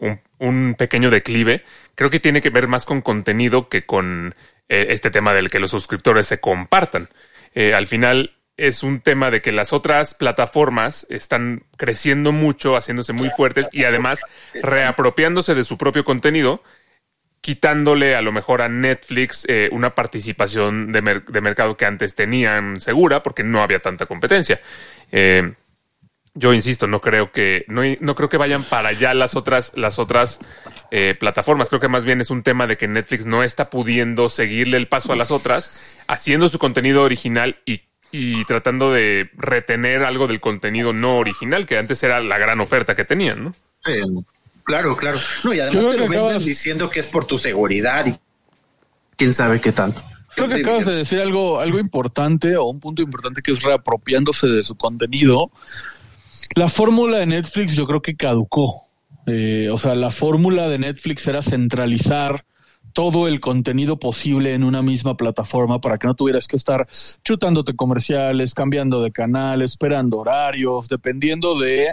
un, 0.00 0.20
un 0.38 0.74
pequeño 0.76 1.10
declive, 1.10 1.64
creo 1.94 2.10
que 2.10 2.20
tiene 2.20 2.40
que 2.42 2.50
ver 2.50 2.68
más 2.68 2.84
con 2.84 3.00
contenido 3.00 3.68
que 3.70 3.86
con 3.86 4.34
eh, 4.68 4.88
este 4.90 5.10
tema 5.10 5.32
del 5.32 5.48
que 5.50 5.58
los 5.60 5.70
suscriptores 5.70 6.26
se 6.26 6.38
compartan. 6.40 7.08
Eh, 7.54 7.72
al 7.74 7.86
final 7.86 8.32
es 8.58 8.82
un 8.82 9.00
tema 9.00 9.30
de 9.30 9.40
que 9.40 9.52
las 9.52 9.72
otras 9.72 10.14
plataformas 10.14 11.06
están 11.08 11.62
creciendo 11.76 12.32
mucho, 12.32 12.76
haciéndose 12.76 13.12
muy 13.14 13.30
fuertes 13.30 13.68
y 13.72 13.84
además 13.84 14.20
reapropiándose 14.52 15.54
de 15.54 15.64
su 15.64 15.78
propio 15.78 16.04
contenido, 16.04 16.62
quitándole 17.40 18.16
a 18.16 18.20
lo 18.20 18.32
mejor 18.32 18.60
a 18.60 18.68
Netflix 18.68 19.46
eh, 19.48 19.68
una 19.72 19.94
participación 19.94 20.92
de, 20.92 21.02
mer- 21.02 21.24
de 21.24 21.40
mercado 21.40 21.76
que 21.76 21.86
antes 21.86 22.16
tenían 22.16 22.80
segura 22.80 23.22
porque 23.22 23.44
no 23.44 23.62
había 23.62 23.78
tanta 23.78 24.06
competencia. 24.06 24.60
Eh, 25.12 25.52
yo 26.34 26.52
insisto, 26.52 26.86
no 26.86 27.00
creo 27.00 27.32
que 27.32 27.64
no, 27.68 27.82
no 28.00 28.14
creo 28.14 28.28
que 28.28 28.36
vayan 28.36 28.64
para 28.64 28.90
allá 28.90 29.14
las 29.14 29.34
otras 29.34 29.76
las 29.76 29.98
otras 29.98 30.40
eh, 30.90 31.16
plataformas. 31.18 31.68
Creo 31.68 31.80
que 31.80 31.88
más 31.88 32.04
bien 32.04 32.20
es 32.20 32.30
un 32.30 32.42
tema 32.42 32.66
de 32.66 32.76
que 32.76 32.86
Netflix 32.86 33.24
no 33.24 33.42
está 33.42 33.70
pudiendo 33.70 34.28
seguirle 34.28 34.76
el 34.76 34.88
paso 34.88 35.12
a 35.12 35.16
las 35.16 35.30
otras, 35.30 35.80
haciendo 36.06 36.48
su 36.48 36.58
contenido 36.58 37.02
original 37.02 37.56
y, 37.64 37.87
y 38.10 38.44
tratando 38.46 38.92
de 38.92 39.30
retener 39.36 40.02
algo 40.02 40.26
del 40.26 40.40
contenido 40.40 40.92
no 40.92 41.18
original 41.18 41.66
que 41.66 41.78
antes 41.78 42.02
era 42.02 42.20
la 42.20 42.38
gran 42.38 42.60
oferta 42.60 42.94
que 42.96 43.04
tenían, 43.04 43.44
¿no? 43.44 43.54
Sí, 43.84 43.92
claro, 44.64 44.96
claro. 44.96 45.18
No, 45.44 45.52
y 45.52 45.60
además 45.60 45.82
Yo 45.82 45.90
te 45.90 45.96
lo 45.96 46.02
venden 46.04 46.18
acabas- 46.20 46.44
diciendo 46.44 46.88
que 46.90 47.00
es 47.00 47.06
por 47.06 47.26
tu 47.26 47.38
seguridad 47.38 48.06
y 48.06 48.16
quién 49.16 49.34
sabe 49.34 49.60
qué 49.60 49.72
tanto. 49.72 50.02
Creo 50.34 50.48
que 50.48 50.54
acabas 50.56 50.86
de 50.86 50.94
decir 50.94 51.20
algo, 51.20 51.58
algo 51.58 51.78
importante 51.80 52.56
o 52.56 52.64
un 52.66 52.78
punto 52.78 53.02
importante 53.02 53.42
que 53.42 53.50
es 53.50 53.62
reapropiándose 53.62 54.46
de 54.46 54.62
su 54.62 54.76
contenido. 54.76 55.50
La 56.54 56.68
fórmula 56.68 57.18
de 57.18 57.26
Netflix 57.26 57.74
yo 57.74 57.86
creo 57.86 58.00
que 58.02 58.14
caducó. 58.16 58.84
Eh, 59.26 59.68
o 59.70 59.76
sea, 59.76 59.94
la 59.96 60.10
fórmula 60.12 60.68
de 60.68 60.78
Netflix 60.78 61.26
era 61.26 61.42
centralizar 61.42 62.44
todo 62.98 63.28
el 63.28 63.38
contenido 63.38 63.96
posible 64.00 64.54
en 64.54 64.64
una 64.64 64.82
misma 64.82 65.16
plataforma 65.16 65.80
para 65.80 65.98
que 65.98 66.08
no 66.08 66.14
tuvieras 66.16 66.48
que 66.48 66.56
estar 66.56 66.88
chutándote 67.22 67.76
comerciales, 67.76 68.54
cambiando 68.54 69.00
de 69.02 69.12
canal, 69.12 69.62
esperando 69.62 70.18
horarios, 70.18 70.88
dependiendo 70.88 71.56
de 71.56 71.92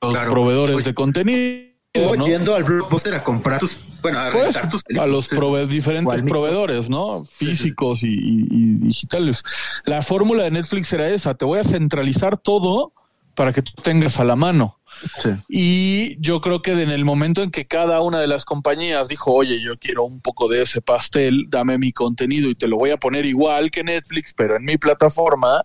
los 0.00 0.12
Claro. 0.12 0.30
proveedores 0.30 0.76
Oye. 0.76 0.84
de 0.84 0.94
contenido. 0.94 1.66
O 1.98 2.14
¿no? 2.14 2.24
yendo 2.24 2.54
al 2.54 2.62
blockbuster 2.62 3.12
a 3.16 3.24
comprar 3.24 3.58
tus, 3.58 3.76
bueno, 4.02 4.20
a 4.20 4.30
Pues, 4.30 4.56
tus 4.70 4.82
a 4.96 5.06
los 5.08 5.28
prove- 5.32 5.66
diferentes 5.66 6.22
proveedores, 6.22 6.88
¿no? 6.88 7.24
Físicos 7.28 8.04
y, 8.04 8.06
y- 8.14 8.46
y 8.50 8.74
digitales. 8.86 9.42
La 9.84 10.00
fórmula 10.02 10.44
de 10.44 10.52
Netflix 10.52 10.92
era 10.92 11.08
esa, 11.08 11.34
te 11.34 11.44
voy 11.44 11.58
a 11.58 11.64
centralizar 11.64 12.36
todo 12.38 12.92
para 13.34 13.52
que 13.52 13.62
tú 13.62 13.72
tengas 13.82 14.20
a 14.20 14.24
la 14.24 14.36
mano. 14.36 14.78
Sí. 15.22 15.30
Y 15.48 16.20
yo 16.20 16.40
creo 16.40 16.62
que 16.62 16.72
en 16.72 16.90
el 16.90 17.04
momento 17.04 17.42
en 17.42 17.50
que 17.50 17.66
cada 17.66 18.00
una 18.00 18.20
de 18.20 18.26
las 18.26 18.44
compañías 18.44 19.08
dijo, 19.08 19.32
oye, 19.32 19.60
yo 19.60 19.78
quiero 19.78 20.04
un 20.04 20.20
poco 20.20 20.48
de 20.48 20.62
ese 20.62 20.80
pastel, 20.80 21.46
dame 21.48 21.78
mi 21.78 21.92
contenido 21.92 22.48
y 22.48 22.54
te 22.54 22.68
lo 22.68 22.76
voy 22.76 22.90
a 22.90 22.96
poner 22.96 23.26
igual 23.26 23.70
que 23.70 23.84
Netflix, 23.84 24.34
pero 24.34 24.56
en 24.56 24.64
mi 24.64 24.76
plataforma, 24.78 25.64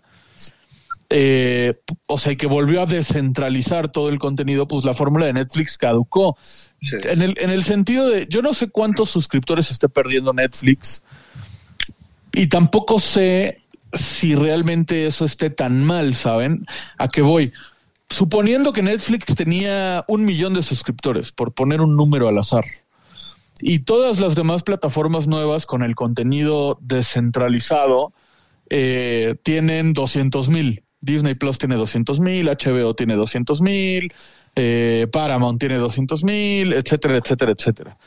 eh, 1.10 1.74
o 2.06 2.18
sea, 2.18 2.32
y 2.32 2.36
que 2.38 2.48
volvió 2.48 2.82
a 2.82 2.86
descentralizar 2.86 3.92
todo 3.92 4.10
el 4.10 4.20
contenido, 4.20 4.68
pues 4.68 4.86
la 4.86 4.94
fórmula 4.94 5.26
de 5.26 5.34
Netflix 5.34 5.78
caducó. 5.78 6.38
Sí. 6.82 6.98
En 7.04 7.22
el, 7.22 7.36
en 7.38 7.50
el 7.50 7.64
sentido 7.64 8.10
de, 8.10 8.28
yo 8.30 8.42
no 8.42 8.54
sé 8.54 8.70
cuántos 8.70 9.10
suscriptores 9.10 9.72
esté 9.72 9.90
perdiendo 9.90 10.34
Netflix 10.34 11.02
y 12.34 12.48
tampoco 12.48 13.00
sé 13.00 13.62
si 13.94 14.36
realmente 14.36 15.06
eso 15.06 15.26
esté 15.26 15.50
tan 15.50 15.84
mal, 15.84 16.16
¿saben? 16.16 16.66
¿A 16.98 17.08
qué 17.08 17.22
voy? 17.22 17.52
Suponiendo 18.12 18.74
que 18.74 18.82
Netflix 18.82 19.34
tenía 19.36 20.04
un 20.10 20.26
millón 20.26 20.54
de 20.54 20.62
suscriptores, 20.62 21.32
por 21.32 21.54
poner 21.54 21.80
un 21.80 21.96
número 21.96 22.28
al 22.28 22.38
azar, 22.38 22.66
y 23.62 23.80
todas 23.80 24.20
las 24.20 24.36
demás 24.36 24.64
plataformas 24.64 25.28
nuevas 25.28 25.66
con 25.66 25.82
el 25.82 25.96
contenido 25.96 26.78
descentralizado 26.82 28.12
eh, 28.70 29.36
tienen 29.44 29.94
200 29.94 30.50
mil. 30.50 30.84
Disney 31.00 31.36
Plus 31.36 31.58
tiene 31.58 31.78
200 31.78 32.20
mil, 32.20 32.48
HBO 32.48 32.94
tiene 32.96 33.16
200 33.16 33.62
mil, 33.62 34.14
eh, 34.58 35.08
Paramount 35.10 35.60
tiene 35.62 35.78
200 35.78 36.26
mil, 36.26 36.74
etcétera, 36.74 37.16
etcétera, 37.16 37.54
etcétera. 37.54 37.98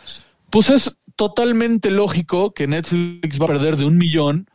Pues 0.50 0.68
es 0.68 0.98
totalmente 1.16 1.90
lógico 1.90 2.52
que 2.52 2.66
Netflix 2.66 3.40
va 3.40 3.46
a 3.46 3.48
perder 3.48 3.78
de 3.78 3.86
un 3.86 3.96
millón 3.96 4.50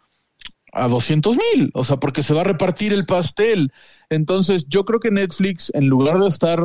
a 0.72 0.88
200 0.88 1.38
mil, 1.38 1.72
o 1.74 1.84
sea, 1.84 1.98
porque 1.98 2.24
se 2.24 2.34
va 2.34 2.42
a 2.42 2.46
repartir 2.46 2.94
el 2.94 3.06
pastel. 3.06 3.72
Entonces, 4.10 4.66
yo 4.68 4.86
creo 4.86 5.00
que 5.00 5.12
Netflix, 5.12 5.72
en 5.74 5.88
lugar 5.88 6.20
de 6.20 6.28
estar 6.28 6.64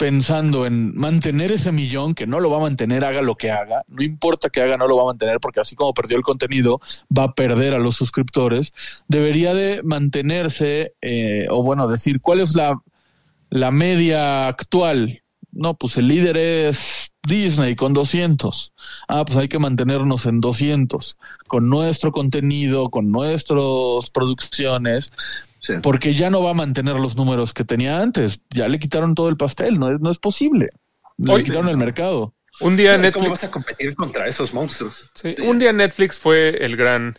pensando 0.00 0.64
en 0.64 0.96
mantener 0.96 1.52
ese 1.52 1.72
millón, 1.72 2.14
que 2.14 2.26
no 2.26 2.40
lo 2.40 2.48
va 2.48 2.56
a 2.56 2.60
mantener, 2.60 3.04
haga 3.04 3.20
lo 3.20 3.34
que 3.34 3.50
haga, 3.50 3.82
no 3.86 4.02
importa 4.02 4.48
que 4.48 4.62
haga, 4.62 4.78
no 4.78 4.88
lo 4.88 4.96
va 4.96 5.02
a 5.02 5.06
mantener, 5.06 5.40
porque 5.40 5.60
así 5.60 5.76
como 5.76 5.92
perdió 5.92 6.16
el 6.16 6.22
contenido, 6.22 6.80
va 7.16 7.24
a 7.24 7.34
perder 7.34 7.74
a 7.74 7.78
los 7.78 7.96
suscriptores, 7.96 8.72
debería 9.08 9.52
de 9.52 9.82
mantenerse, 9.82 10.94
eh, 11.02 11.48
o 11.50 11.62
bueno, 11.62 11.86
decir 11.86 12.22
cuál 12.22 12.40
es 12.40 12.54
la, 12.54 12.80
la 13.50 13.70
media 13.70 14.48
actual. 14.48 15.22
No, 15.52 15.74
pues 15.74 15.96
el 15.96 16.08
líder 16.08 16.36
es 16.36 17.10
Disney 17.26 17.74
con 17.76 17.92
200. 17.92 18.72
Ah, 19.08 19.24
pues 19.24 19.36
hay 19.38 19.48
que 19.48 19.58
mantenernos 19.58 20.26
en 20.26 20.40
200, 20.40 21.16
con 21.48 21.68
nuestro 21.68 22.12
contenido, 22.12 22.88
con 22.90 23.10
nuestras 23.10 24.10
producciones, 24.12 25.10
Sí. 25.62 25.74
porque 25.82 26.14
ya 26.14 26.30
no 26.30 26.42
va 26.42 26.52
a 26.52 26.54
mantener 26.54 26.96
los 26.96 27.16
números 27.16 27.52
que 27.52 27.64
tenía 27.64 28.00
antes. 28.00 28.40
Ya 28.50 28.66
le 28.68 28.78
quitaron 28.78 29.14
todo 29.14 29.28
el 29.28 29.36
pastel, 29.36 29.78
no 29.78 29.92
es, 29.92 30.00
no 30.00 30.10
es 30.10 30.18
posible. 30.18 30.70
Le 31.18 31.42
quitaron 31.42 31.68
el 31.68 31.76
mercado. 31.76 32.32
Un 32.60 32.76
día 32.76 32.92
¿Cómo 32.92 33.02
Netflix, 33.02 33.28
vas 33.28 33.44
a 33.44 33.50
competir 33.50 33.94
contra 33.94 34.26
esos 34.26 34.54
monstruos? 34.54 35.10
sí, 35.14 35.34
un 35.42 35.58
día 35.58 35.72
Netflix 35.72 36.18
fue 36.18 36.64
el 36.64 36.76
gran 36.76 37.14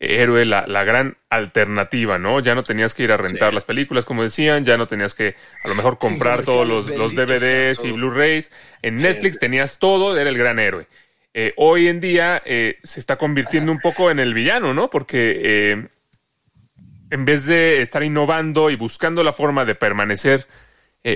héroe, 0.00 0.44
la, 0.44 0.64
la 0.68 0.84
gran 0.84 1.16
alternativa, 1.28 2.18
¿no? 2.18 2.38
Ya 2.40 2.54
no 2.54 2.62
tenías 2.64 2.94
que 2.94 3.02
ir 3.02 3.12
a 3.12 3.16
rentar 3.16 3.50
Sí. 3.50 3.54
las 3.56 3.64
películas, 3.64 4.04
como 4.04 4.22
decían, 4.22 4.64
ya 4.64 4.76
no 4.76 4.86
tenías 4.86 5.14
que 5.14 5.34
a 5.64 5.68
lo 5.68 5.74
mejor 5.74 5.98
comprar 5.98 6.44
todos 6.44 6.66
los, 6.66 6.88
los 6.90 7.14
DVDs 7.16 7.82
y. 7.84 7.90
Blu-rays. 7.92 8.52
En 8.82 8.96
Sí. 8.96 9.02
Netflix 9.02 9.38
tenías 9.40 9.78
todo, 9.78 10.16
era 10.16 10.30
el 10.30 10.38
gran 10.38 10.58
héroe. 10.58 10.86
Eh, 11.34 11.52
hoy 11.56 11.88
en 11.88 12.00
día 12.00 12.40
eh, 12.46 12.78
se 12.82 13.00
está 13.00 13.16
convirtiendo 13.16 13.70
un 13.72 13.80
poco 13.80 14.10
en 14.10 14.18
el 14.18 14.34
villano, 14.34 14.72
¿no? 14.72 14.88
Porque 14.88 15.40
eh, 15.44 15.88
en 17.10 17.24
vez 17.24 17.44
de 17.46 17.82
estar 17.82 18.02
innovando 18.02 18.70
y 18.70 18.76
buscando 18.76 19.22
la 19.22 19.32
forma 19.32 19.64
de 19.64 19.74
permanecer 19.74 20.46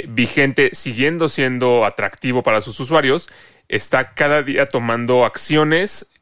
vigente, 0.09 0.71
siguiendo 0.73 1.29
siendo 1.29 1.85
atractivo 1.85 2.43
para 2.43 2.63
sus 2.63 2.81
usuarios, 2.81 3.29
está 3.69 4.15
cada 4.15 4.43
día 4.43 4.65
tomando 4.65 5.27
acciones 5.27 6.13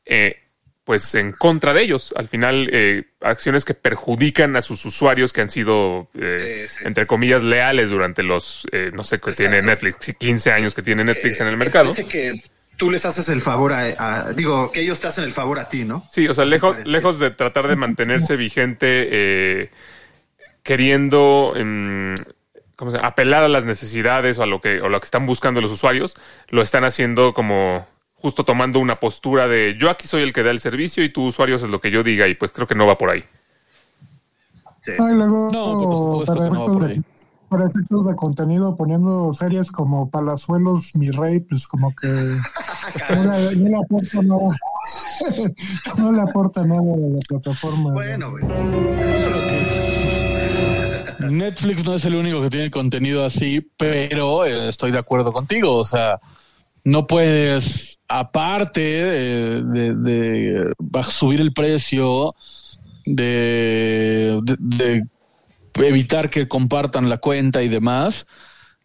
pues 0.90 1.14
en 1.14 1.30
contra 1.30 1.72
de 1.72 1.82
ellos. 1.82 2.12
Al 2.16 2.26
final, 2.26 2.68
eh, 2.72 3.04
acciones 3.20 3.64
que 3.64 3.74
perjudican 3.74 4.56
a 4.56 4.60
sus 4.60 4.84
usuarios 4.84 5.32
que 5.32 5.40
han 5.40 5.48
sido, 5.48 6.08
eh, 6.18 6.66
Sí, 6.68 6.78
sí. 6.78 6.84
entre 6.84 7.06
comillas, 7.06 7.44
leales 7.44 7.90
durante 7.90 8.24
los, 8.24 8.66
eh, 8.72 8.90
no 8.92 9.04
sé, 9.04 9.20
que 9.20 9.30
tiene. 9.30 9.62
Netflix, 9.62 10.16
15 10.18 10.50
años 10.50 10.74
que 10.74 10.82
tiene 10.82 11.04
Netflix 11.04 11.38
en 11.40 11.46
el 11.46 11.54
Eh, 11.54 11.56
mercado. 11.58 11.90
Parece 11.92 12.08
que 12.08 12.42
tú 12.76 12.90
les 12.90 13.04
haces 13.04 13.28
el 13.28 13.40
favor 13.40 13.72
a, 13.72 13.82
a- 13.98 14.32
digo, 14.32 14.72
que 14.72 14.80
ellos 14.80 14.98
te 14.98 15.06
hacen 15.06 15.22
el 15.22 15.30
favor 15.30 15.60
a 15.60 15.68
ti, 15.68 15.84
¿no? 15.84 16.08
Sí, 16.10 16.26
o 16.26 16.34
sea, 16.34 16.44
lejos, 16.44 16.76
lejos 16.84 17.20
de 17.20 17.30
tratar 17.30 17.68
de 17.68 17.76
mantenerse 17.76 18.34
vigente, 18.34 18.86
eh, 19.12 19.70
queriendo 20.64 21.52
em, 21.54 22.16
¿cómo 22.74 22.90
se 22.90 22.98
apelar 23.00 23.44
a 23.44 23.48
las 23.48 23.64
necesidades 23.64 24.38
o 24.40 24.42
a 24.42 24.46
lo 24.46 24.60
que 24.60 24.80
o 24.80 24.88
lo 24.88 24.98
que 24.98 25.04
están 25.04 25.24
buscando 25.24 25.60
los 25.60 25.70
usuarios, 25.70 26.16
lo 26.48 26.62
están 26.62 26.82
haciendo 26.82 27.32
como 27.32 27.86
justo 28.20 28.44
tomando 28.44 28.78
una 28.78 29.00
postura 29.00 29.48
de 29.48 29.76
yo 29.78 29.90
aquí 29.90 30.06
soy 30.06 30.22
el 30.22 30.32
que 30.32 30.42
da 30.42 30.50
el 30.50 30.60
servicio 30.60 31.02
y 31.04 31.08
tu 31.12 31.24
usuario 31.26 31.56
haces 31.56 31.70
lo 31.70 31.80
que 31.80 31.90
yo 31.90 32.02
diga 32.02 32.28
y 32.28 32.34
pues 32.34 32.52
creo 32.52 32.66
que 32.66 32.74
no 32.74 32.86
va 32.86 32.98
por 32.98 33.10
ahí. 33.10 33.24
Sí. 34.82 34.92
Luego, 34.98 35.50
No, 35.52 36.24
para, 36.24 36.48
no 36.48 36.78
va 36.78 36.86
de, 36.86 36.92
ahí. 36.94 37.02
para 37.48 37.66
efectos 37.66 38.06
de 38.06 38.16
contenido, 38.16 38.76
poniendo 38.76 39.32
series 39.34 39.70
como 39.70 40.08
Palazuelos, 40.10 40.94
Mi 40.94 41.10
Rey, 41.10 41.40
pues 41.40 41.66
como 41.66 41.94
que 41.94 42.06
no 43.14 43.24
le, 43.24 43.56
no 43.56 43.68
le 43.70 43.76
aporta 43.76 44.22
nada. 44.22 44.56
no 45.98 46.12
le 46.12 46.22
aporta 46.22 46.64
nada 46.64 46.80
a 46.80 46.96
la 46.96 47.18
plataforma. 47.28 47.92
Bueno, 47.92 48.30
güey. 48.30 48.44
Netflix 51.30 51.84
no 51.84 51.94
es 51.94 52.04
el 52.06 52.14
único 52.14 52.40
que 52.42 52.50
tiene 52.50 52.70
contenido 52.70 53.24
así, 53.24 53.60
pero 53.76 54.44
eh, 54.46 54.68
estoy 54.68 54.90
de 54.90 54.98
acuerdo 54.98 55.32
contigo. 55.32 55.76
O 55.76 55.84
sea, 55.84 56.20
no 56.84 57.06
puedes, 57.06 57.98
aparte 58.08 58.80
de, 58.80 59.62
de- 59.62 59.94
de 59.94 61.02
subir 61.10 61.40
el 61.40 61.52
precio, 61.52 62.34
de, 63.04 64.38
de- 64.42 64.56
de 64.58 65.88
evitar 65.88 66.30
que 66.30 66.48
compartan 66.48 67.08
la 67.08 67.18
cuenta 67.18 67.62
y 67.62 67.68
demás. 67.68 68.26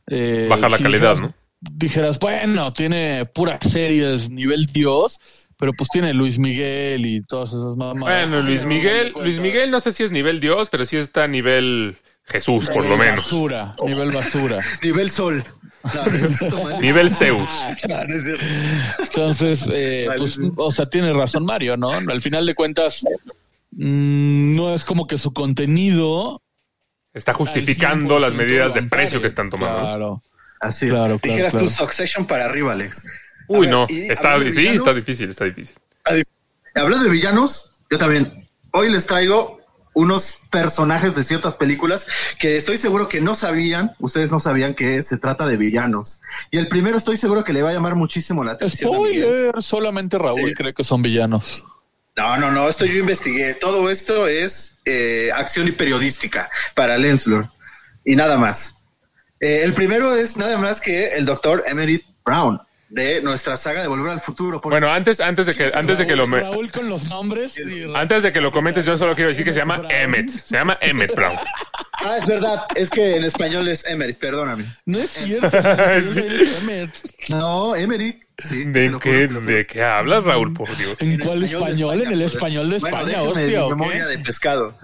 eh, 0.08 0.48
Bajar 0.50 0.72
la 0.72 0.78
si 0.78 0.84
calidad, 0.84 1.16
dijeras- 1.16 1.22
¿no? 1.22 1.34
Dijeras, 1.62 2.20
bueno, 2.20 2.74
tiene 2.74 3.26
puras 3.34 3.60
series 3.68 4.30
nivel 4.30 4.68
Dios, 4.68 5.20
pero 5.58 5.74
pues 5.74 5.90
tiene 5.90 6.14
Luis 6.14 6.38
Miguel 6.38 7.06
y 7.08 7.22
todas 7.22 7.50
esas 7.50 7.76
mamadas. 7.76 8.30
Bueno, 8.30 8.42
Luis 8.46 8.66
Miguel, 8.66 9.14
Luis 9.20 9.40
Miguel 9.40 9.72
no 9.72 9.80
sé 9.80 9.92
si 9.92 10.04
es 10.04 10.12
nivel 10.12 10.40
Dios, 10.40 10.70
pero 10.70 10.86
sí 10.86 10.98
está 10.98 11.24
a 11.24 11.28
nivel 11.28 11.98
Jesús, 12.26 12.68
por 12.68 12.84
lo 12.84 12.96
Nivel 12.98 13.00
menos. 13.00 13.20
Basura, 13.26 13.76
nivel 13.84 14.12
basura. 14.12 14.60
Nivel 14.84 15.10
sol. 15.10 15.44
No. 15.94 16.80
Nivel 16.80 17.12
Zeus. 17.12 17.50
No, 17.88 18.04
no 18.06 18.16
es 18.16 18.24
cierto. 18.24 18.46
Entonces, 19.00 19.68
eh, 19.72 20.06
Vale, 20.08 20.20
pues, 20.20 20.34
sí. 20.34 20.52
o 20.56 20.72
sea, 20.72 20.90
tiene 20.90 21.14
razón 21.14 21.46
Mario, 21.46 21.78
¿no? 21.78 21.92
Al 21.92 22.22
final 22.22 22.46
de 22.46 22.56
cuentas, 22.56 23.04
mm, 23.72 24.56
no 24.56 24.74
es 24.74 24.86
como 24.86 25.08
que 25.08 25.18
su 25.18 25.34
contenido 25.34 26.42
Está 27.16 27.34
justificando 27.34 28.20
las 28.20 28.34
100% 28.34 28.36
medidas 28.36 28.74
de 28.74 28.84
precio 28.84 29.22
que 29.22 29.28
están 29.28 29.50
tomando. 29.50 29.80
Claro. 29.80 30.24
Así 30.60 30.88
es. 30.88 30.92
claro, 30.92 31.18
Dijeras 31.24 31.54
claro. 31.54 31.68
tu 31.68 31.72
Succession 31.72 32.28
para 32.28 32.44
arriba, 32.44 32.74
Alex. 32.74 33.04
Uy, 33.48 33.62
ver, 33.62 33.70
no. 33.70 33.88
Está, 33.90 34.38
sí, 34.40 34.50
villanos, 34.50 34.76
está 34.76 34.94
difícil, 34.94 35.30
está 35.30 35.46
difícil. 35.46 35.76
Hablando 36.74 37.06
de 37.06 37.10
villanos, 37.10 37.72
yo 37.90 37.98
también. 37.98 38.30
Hoy 38.72 38.92
les 38.92 39.06
traigo 39.06 39.62
unos 39.96 40.42
personajes 40.52 41.16
de 41.16 41.24
ciertas 41.24 41.56
películas 41.56 42.06
que 42.38 42.58
estoy 42.58 42.78
seguro 42.78 43.10
que 43.10 43.22
no 43.22 43.34
sabían, 43.34 43.94
ustedes 44.00 44.30
no 44.30 44.40
sabían 44.40 44.76
que 44.76 45.02
se 45.02 45.18
trata 45.18 45.48
de 45.48 45.58
villanos. 45.58 46.20
Y 46.52 46.58
el 46.58 46.68
primero 46.68 46.98
estoy 46.98 47.18
seguro 47.18 47.44
que 47.44 47.54
le 47.54 47.64
va 47.64 47.72
a 47.72 47.74
llamar 47.74 47.96
muchísimo 47.96 48.44
la 48.44 48.52
atención. 48.52 48.92
Spoiler, 48.92 49.62
solamente 49.64 50.18
Raúl 50.20 50.50
Sí. 50.50 50.54
cree 50.54 50.74
que 50.74 50.84
son 50.84 51.02
villanos. 51.02 51.64
No, 52.18 52.38
no, 52.38 52.52
no, 52.52 52.70
esto 52.70 52.86
yo 52.86 52.98
investigué. 53.00 53.54
Todo 53.56 53.90
esto 53.90 54.28
es 54.28 54.78
eh, 54.86 55.30
acción 55.36 55.68
y 55.68 55.72
periodística 55.72 56.50
para 56.76 56.98
Lensflor. 56.98 57.48
Y 58.04 58.16
nada 58.16 58.38
más. 58.38 58.76
Eh, 59.40 59.62
el 59.64 59.74
primero 59.74 60.16
es 60.16 60.38
nada 60.38 60.58
más 60.58 60.80
que 60.80 61.16
el 61.18 61.26
doctor 61.26 61.64
Emery 61.68 62.04
Brown 62.24 62.60
de 62.96 63.22
nuestra 63.22 63.58
saga 63.58 63.82
de 63.82 63.88
Volver 63.90 64.14
al 64.14 64.22
Futuro. 64.22 64.62
Bueno, 64.64 64.90
antes, 64.90 65.20
antes 65.20 65.46
de 65.46 65.54
que, 65.54 65.70
antes 65.74 65.98
de 65.98 66.08
que 66.08 66.16
lo 66.16 66.28
me- 66.28 66.40
Raúl 66.40 66.72
con 66.72 66.88
los 66.90 67.04
nombres. 67.10 67.60
y 67.60 67.84
antes 67.94 68.24
de 68.24 68.32
que 68.32 68.40
lo 68.40 68.52
comentes, 68.52 68.86
yo 68.86 68.96
solo 68.96 69.14
quiero 69.16 69.28
decir 69.28 69.44
que 69.44 69.52
se 69.52 69.60
llama 69.60 69.82
Emmet. 69.90 70.30
Se 70.30 70.56
llama 70.56 70.78
Emmet 70.80 71.14
Brown. 71.14 71.36
Ah, 71.92 72.18
es 72.18 72.26
verdad, 72.26 72.62
es 72.76 72.90
que 72.90 73.16
en 73.18 73.24
español 73.26 73.68
es 73.68 73.86
Emery, 73.86 74.14
perdóname. 74.14 74.66
No 74.86 75.00
es 75.00 75.10
cierto. 75.12 75.50
Sí. 76.04 76.24
No, 77.30 77.76
Emery. 77.76 78.20
Sí, 78.38 78.64
¿De 78.66 78.94
qué, 79.02 79.28
juro, 79.28 79.42
¿De 79.42 79.66
qué 79.66 79.82
hablas, 79.84 80.24
Raúl? 80.26 80.54
Por 80.54 80.68
Dios. 80.78 80.96
¿En 81.00 81.14
En 81.14 81.20
cuál 81.20 81.44
español? 81.44 82.02
¿En 82.02 82.12
el 82.14 82.22
español 82.22 82.70
de 82.70 82.80
Bueno, 82.80 82.98
España, 82.98 83.12
déjame 83.18 83.30
hostia? 83.30 83.48
mi 83.48 83.56
¿o 83.56 83.70
qué? 83.70 83.76
memoria 83.76 84.06
de 84.08 84.20
pescado. 84.20 84.78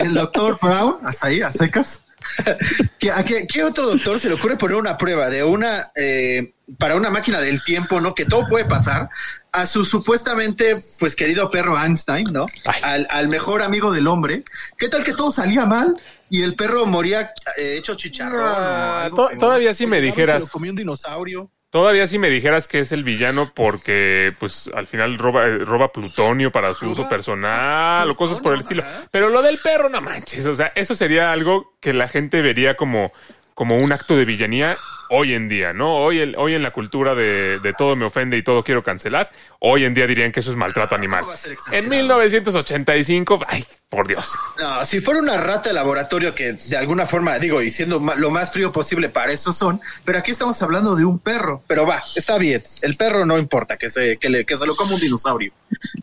El 0.00 0.14
doctor 0.14 0.58
Brown, 0.60 0.96
hasta 1.04 1.26
ahí, 1.28 1.40
a 1.40 1.50
secas. 1.52 2.00
¿Qué, 2.98 3.10
a 3.10 3.24
qué, 3.24 3.46
qué 3.46 3.64
otro 3.64 3.86
doctor 3.86 4.18
se 4.20 4.28
le 4.28 4.34
ocurre 4.34 4.56
poner 4.56 4.76
una 4.76 4.96
prueba 4.96 5.28
de 5.30 5.42
una 5.44 5.90
eh, 5.94 6.52
para 6.78 6.96
una 6.96 7.10
máquina 7.10 7.40
del 7.40 7.62
tiempo, 7.62 8.00
¿no? 8.00 8.14
Que 8.14 8.24
todo 8.26 8.46
puede 8.48 8.64
pasar, 8.64 9.08
a 9.52 9.66
su 9.66 9.84
supuestamente, 9.84 10.84
pues 10.98 11.16
querido 11.16 11.50
perro 11.50 11.76
Einstein, 11.82 12.28
¿no? 12.32 12.46
Al, 12.82 13.06
al 13.10 13.28
mejor 13.28 13.62
amigo 13.62 13.92
del 13.92 14.06
hombre. 14.06 14.44
¿Qué 14.78 14.88
tal 14.88 15.02
que 15.02 15.12
todo 15.14 15.30
salía 15.32 15.66
mal 15.66 15.96
y 16.28 16.42
el 16.42 16.54
perro 16.54 16.86
moría 16.86 17.32
eh, 17.56 17.76
hecho 17.78 17.94
chicharrón? 17.96 18.40
Ah, 18.44 18.98
o 19.00 19.04
algo 19.04 19.16
to- 19.16 19.26
peor? 19.28 19.38
todavía 19.38 19.74
sí 19.74 19.86
me 19.86 19.96
Se 19.98 20.02
dijeras. 20.02 20.44
lo 20.44 20.48
comió 20.48 20.70
un 20.70 20.76
dinosaurio. 20.76 21.50
Todavía 21.70 22.08
si 22.08 22.18
me 22.18 22.30
dijeras 22.30 22.66
que 22.66 22.80
es 22.80 22.90
el 22.90 23.04
villano 23.04 23.52
porque, 23.54 24.34
pues, 24.40 24.68
al 24.74 24.88
final 24.88 25.16
roba, 25.18 25.46
eh, 25.46 25.58
roba 25.58 25.92
plutonio 25.92 26.50
para 26.50 26.74
su 26.74 26.88
uso 26.88 27.08
personal 27.08 28.10
o 28.10 28.16
cosas 28.16 28.40
por 28.40 28.54
el 28.54 28.60
estilo. 28.60 28.82
Pero 29.12 29.28
lo 29.28 29.40
del 29.40 29.60
perro, 29.60 29.88
no 29.88 30.00
manches. 30.00 30.46
O 30.46 30.54
sea, 30.56 30.72
eso 30.74 30.96
sería 30.96 31.30
algo 31.30 31.72
que 31.80 31.92
la 31.92 32.08
gente 32.08 32.42
vería 32.42 32.76
como, 32.76 33.12
como 33.60 33.76
un 33.76 33.92
acto 33.92 34.16
de 34.16 34.24
villanía 34.24 34.78
hoy 35.10 35.34
en 35.34 35.46
día, 35.46 35.74
¿no? 35.74 35.96
Hoy, 35.96 36.18
el- 36.18 36.34
hoy 36.38 36.54
en 36.54 36.62
la 36.62 36.70
cultura 36.70 37.14
de, 37.14 37.58
de 37.58 37.74
todo 37.74 37.94
me 37.94 38.06
ofende 38.06 38.38
y 38.38 38.42
todo 38.42 38.64
quiero 38.64 38.82
cancelar, 38.82 39.30
hoy 39.58 39.84
en 39.84 39.92
día 39.92 40.06
dirían 40.06 40.32
que 40.32 40.40
eso 40.40 40.48
es 40.50 40.56
maltrato 40.56 40.94
animal. 40.94 41.24
En 41.44 41.52
exagerado? 41.52 41.88
1985, 41.90 43.40
ay, 43.46 43.62
por 43.90 44.08
Dios. 44.08 44.30
No, 44.58 44.82
si 44.86 45.00
fuera 45.00 45.20
una 45.20 45.36
rata 45.36 45.68
de 45.68 45.74
laboratorio 45.74 46.34
que 46.34 46.54
de 46.54 46.76
alguna 46.78 47.04
forma, 47.04 47.38
digo, 47.38 47.60
y 47.60 47.68
siendo 47.68 48.00
lo 48.16 48.30
más 48.30 48.50
frío 48.50 48.72
posible 48.72 49.10
para 49.10 49.30
eso 49.30 49.52
son, 49.52 49.82
pero 50.06 50.18
aquí 50.18 50.30
estamos 50.30 50.62
hablando 50.62 50.96
de 50.96 51.04
un 51.04 51.18
perro. 51.18 51.62
Pero 51.66 51.86
va, 51.86 52.02
está 52.14 52.38
bien. 52.38 52.62
El 52.80 52.96
perro 52.96 53.26
no 53.26 53.36
importa 53.36 53.76
que 53.76 53.90
se, 53.90 54.16
que 54.16 54.30
le, 54.30 54.46
que 54.46 54.56
se 54.56 54.64
lo 54.64 54.74
coma 54.74 54.94
un 54.94 55.00
dinosaurio. 55.00 55.52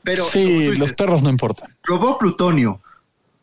Pero 0.04 0.26
Sí, 0.26 0.76
los 0.76 0.94
perros 0.94 1.24
no 1.24 1.30
importan. 1.32 1.76
robó 1.84 2.20
plutonio. 2.20 2.82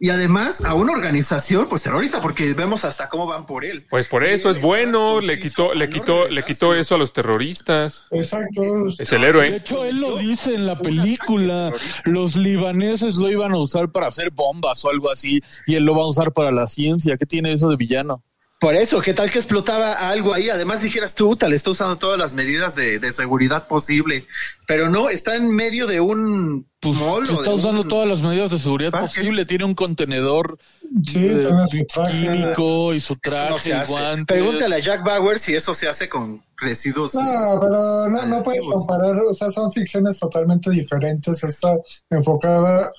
Y 0.04 0.11
además 0.11 0.62
a 0.66 0.75
una 0.75 0.92
organización, 0.92 1.66
pues 1.66 1.82
terrorista, 1.82 2.20
porque 2.20 2.52
vemos 2.52 2.84
hasta 2.84 3.08
cómo 3.08 3.25
van 3.26 3.46
por 3.46 3.64
él. 3.64 3.87
Pues 3.88 4.06
por 4.06 4.23
eso 4.23 4.50
es 4.50 4.61
bueno, 4.61 5.23
le 5.23 5.38
quitó, 5.38 5.73
le 5.73 5.88
quitó, 5.88 6.28
le 6.28 6.42
quitó 6.44 6.75
eso 6.75 6.96
a 6.96 6.99
los 6.99 7.14
terroristas. 7.14 8.04
Exacto. 8.11 8.61
Es 8.99 9.11
el 9.12 9.23
De 9.23 9.28
héroe. 9.28 9.56
hecho, 9.56 9.82
él 9.82 10.00
lo 10.02 10.18
dice 10.18 10.54
en 10.54 10.66
la 10.66 10.78
película. 10.78 11.73
Los 12.04 12.37
libaneses 12.37 13.14
lo 13.14 13.30
iban 13.30 13.52
a 13.52 13.56
usar 13.56 13.92
para 13.92 14.08
hacer 14.08 14.30
bombas 14.30 14.84
o 14.84 14.90
algo 14.90 15.11
así, 15.11 15.40
y 15.66 15.76
él 15.76 15.84
lo 15.84 15.94
va 15.96 16.02
a 16.02 16.08
usar 16.08 16.34
para 16.34 16.52
la 16.52 16.68
ciencia. 16.68 17.16
¿Qué 17.16 17.25
tiene 17.25 17.54
eso 17.54 17.70
de 17.70 17.76
villano? 17.76 18.23
Por 18.61 18.76
eso, 18.76 19.02
¿qué 19.02 19.12
tal 19.12 19.30
que 19.30 19.38
explotaba 19.38 19.92
algo 20.08 20.32
ahí? 20.32 20.49
Además 20.49 20.80
dijeras 20.80 21.14
tú, 21.14 21.37
tal, 21.37 21.52
está 21.52 21.70
usando 21.70 21.96
todas 21.96 22.18
las 22.18 22.32
medidas 22.32 22.75
de, 22.75 22.99
de 22.99 23.12
seguridad 23.12 23.66
posible, 23.68 24.25
pero 24.66 24.88
no, 24.88 25.11
está 25.11 25.37
en 25.37 25.50
medio 25.50 25.87
de 25.87 26.00
un 26.00 26.66
Pues 26.80 26.96
mall 26.96 27.25
está 27.28 27.42
de 27.42 27.49
usando 27.56 27.82
un- 27.82 27.88
todas 27.88 28.08
las 28.08 28.23
medidas 28.23 28.50
de 28.52 28.58
seguridad 28.58 28.90
parque. 28.90 29.06
posible. 29.08 29.44
Tiene 29.44 29.64
un 29.64 29.75
contenedor 29.75 30.58
Sí, 31.06 31.26
eh, 31.26 31.46
tiene 31.46 31.66
su 31.68 31.84
traje. 31.92 32.12
químico 32.23 32.94
y 32.94 33.00
su 33.00 33.14
no 33.14 33.20
traje, 33.23 33.70
y 33.70 33.87
guantes. 33.90 34.26
Pregúntale 34.38 34.76
a 34.76 34.78
Jack 34.78 35.04
Bauer 35.04 35.38
si 35.38 35.54
eso 35.54 35.75
se 35.75 35.87
hace 35.88 36.08
con 36.08 36.42
residuos. 36.56 37.14
No, 37.16 37.58
pero 37.61 38.08
no, 38.08 38.25
no 38.26 38.42
puedes 38.42 38.64
comparar, 38.64 39.14
o 39.18 39.34
sea, 39.34 39.50
son 39.50 39.70
ficciones 39.73 40.18
totalmente 40.18 40.70
diferentes. 40.70 41.42
Está 41.44 41.75
enfocada 42.08 42.90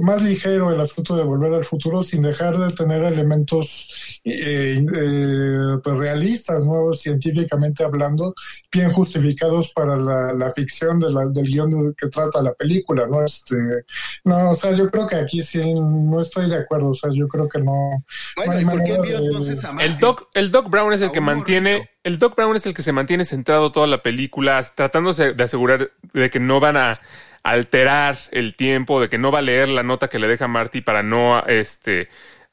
más 0.00 0.22
ligero 0.22 0.70
el 0.72 0.80
asunto 0.80 1.16
de 1.16 1.24
volver 1.24 1.52
al 1.54 1.64
futuro 1.64 2.04
sin 2.04 2.22
dejar 2.22 2.56
de 2.56 2.70
tener 2.72 3.02
elementos 3.02 3.88
eh, 4.24 4.84
eh, 4.94 5.78
pues 5.82 5.98
realistas, 5.98 6.64
¿no? 6.64 6.92
científicamente 6.94 7.82
hablando, 7.84 8.34
bien 8.70 8.90
justificados 8.92 9.72
para 9.72 9.96
la, 9.96 10.32
la 10.34 10.52
ficción 10.52 11.00
de 11.00 11.10
la- 11.10 11.26
del 11.26 11.46
guion 11.46 11.94
que 11.94 12.08
trata 12.08 12.42
la 12.42 12.52
película, 12.54 13.06
¿no? 13.08 13.24
Este, 13.24 13.56
no, 14.24 14.50
o 14.52 14.56
sea, 14.56 14.72
yo 14.72 14.90
creo 14.90 15.06
que 15.08 15.16
aquí 15.16 15.42
sí 15.42 15.60
no 15.74 16.20
estoy 16.20 16.48
de 16.48 16.56
acuerdo, 16.56 16.90
o 16.90 16.94
sea, 16.94 17.10
yo 17.12 17.26
creo 17.26 17.48
que 17.48 17.58
no. 17.58 18.04
Bueno, 18.36 18.52
no 18.52 18.58
hay 18.58 18.62
¿y 18.62 18.64
por 18.66 18.74
qué 18.74 18.78
manera 18.78 18.96
envió 18.96 19.18
de- 19.20 19.26
entonces 19.26 19.64
a 19.64 19.70
El? 19.80 19.98
Doc, 19.98 20.28
el 20.34 20.50
Doc 20.50 20.70
Brown 20.70 20.92
es 20.92 21.00
el 21.02 21.10
que 21.10 21.20
mantiene, 21.20 21.90
el 22.04 22.18
Doc 22.18 22.36
Brown 22.36 22.56
es 22.56 22.66
el 22.66 22.74
que 22.74 22.82
se 22.82 22.92
mantiene 22.92 23.24
centrado 23.24 23.72
toda 23.72 23.86
la 23.86 24.02
película, 24.02 24.62
tratándose 24.74 25.32
de 25.34 25.42
asegurar 25.42 25.90
de 26.12 26.30
que 26.30 26.40
no 26.40 26.60
van 26.60 26.76
a 26.76 27.00
alterar 27.42 28.16
el 28.30 28.54
tiempo, 28.54 29.00
de 29.00 29.08
que 29.08 29.18
no 29.18 29.30
va 29.30 29.38
a 29.38 29.42
leer 29.42 29.68
la 29.68 29.82
nota 29.82 30.08
que 30.08 30.18
le 30.18 30.28
deja 30.28 30.48
Marty 30.48 30.80
para 30.80 31.02
no, 31.02 31.42
este, 31.46 32.08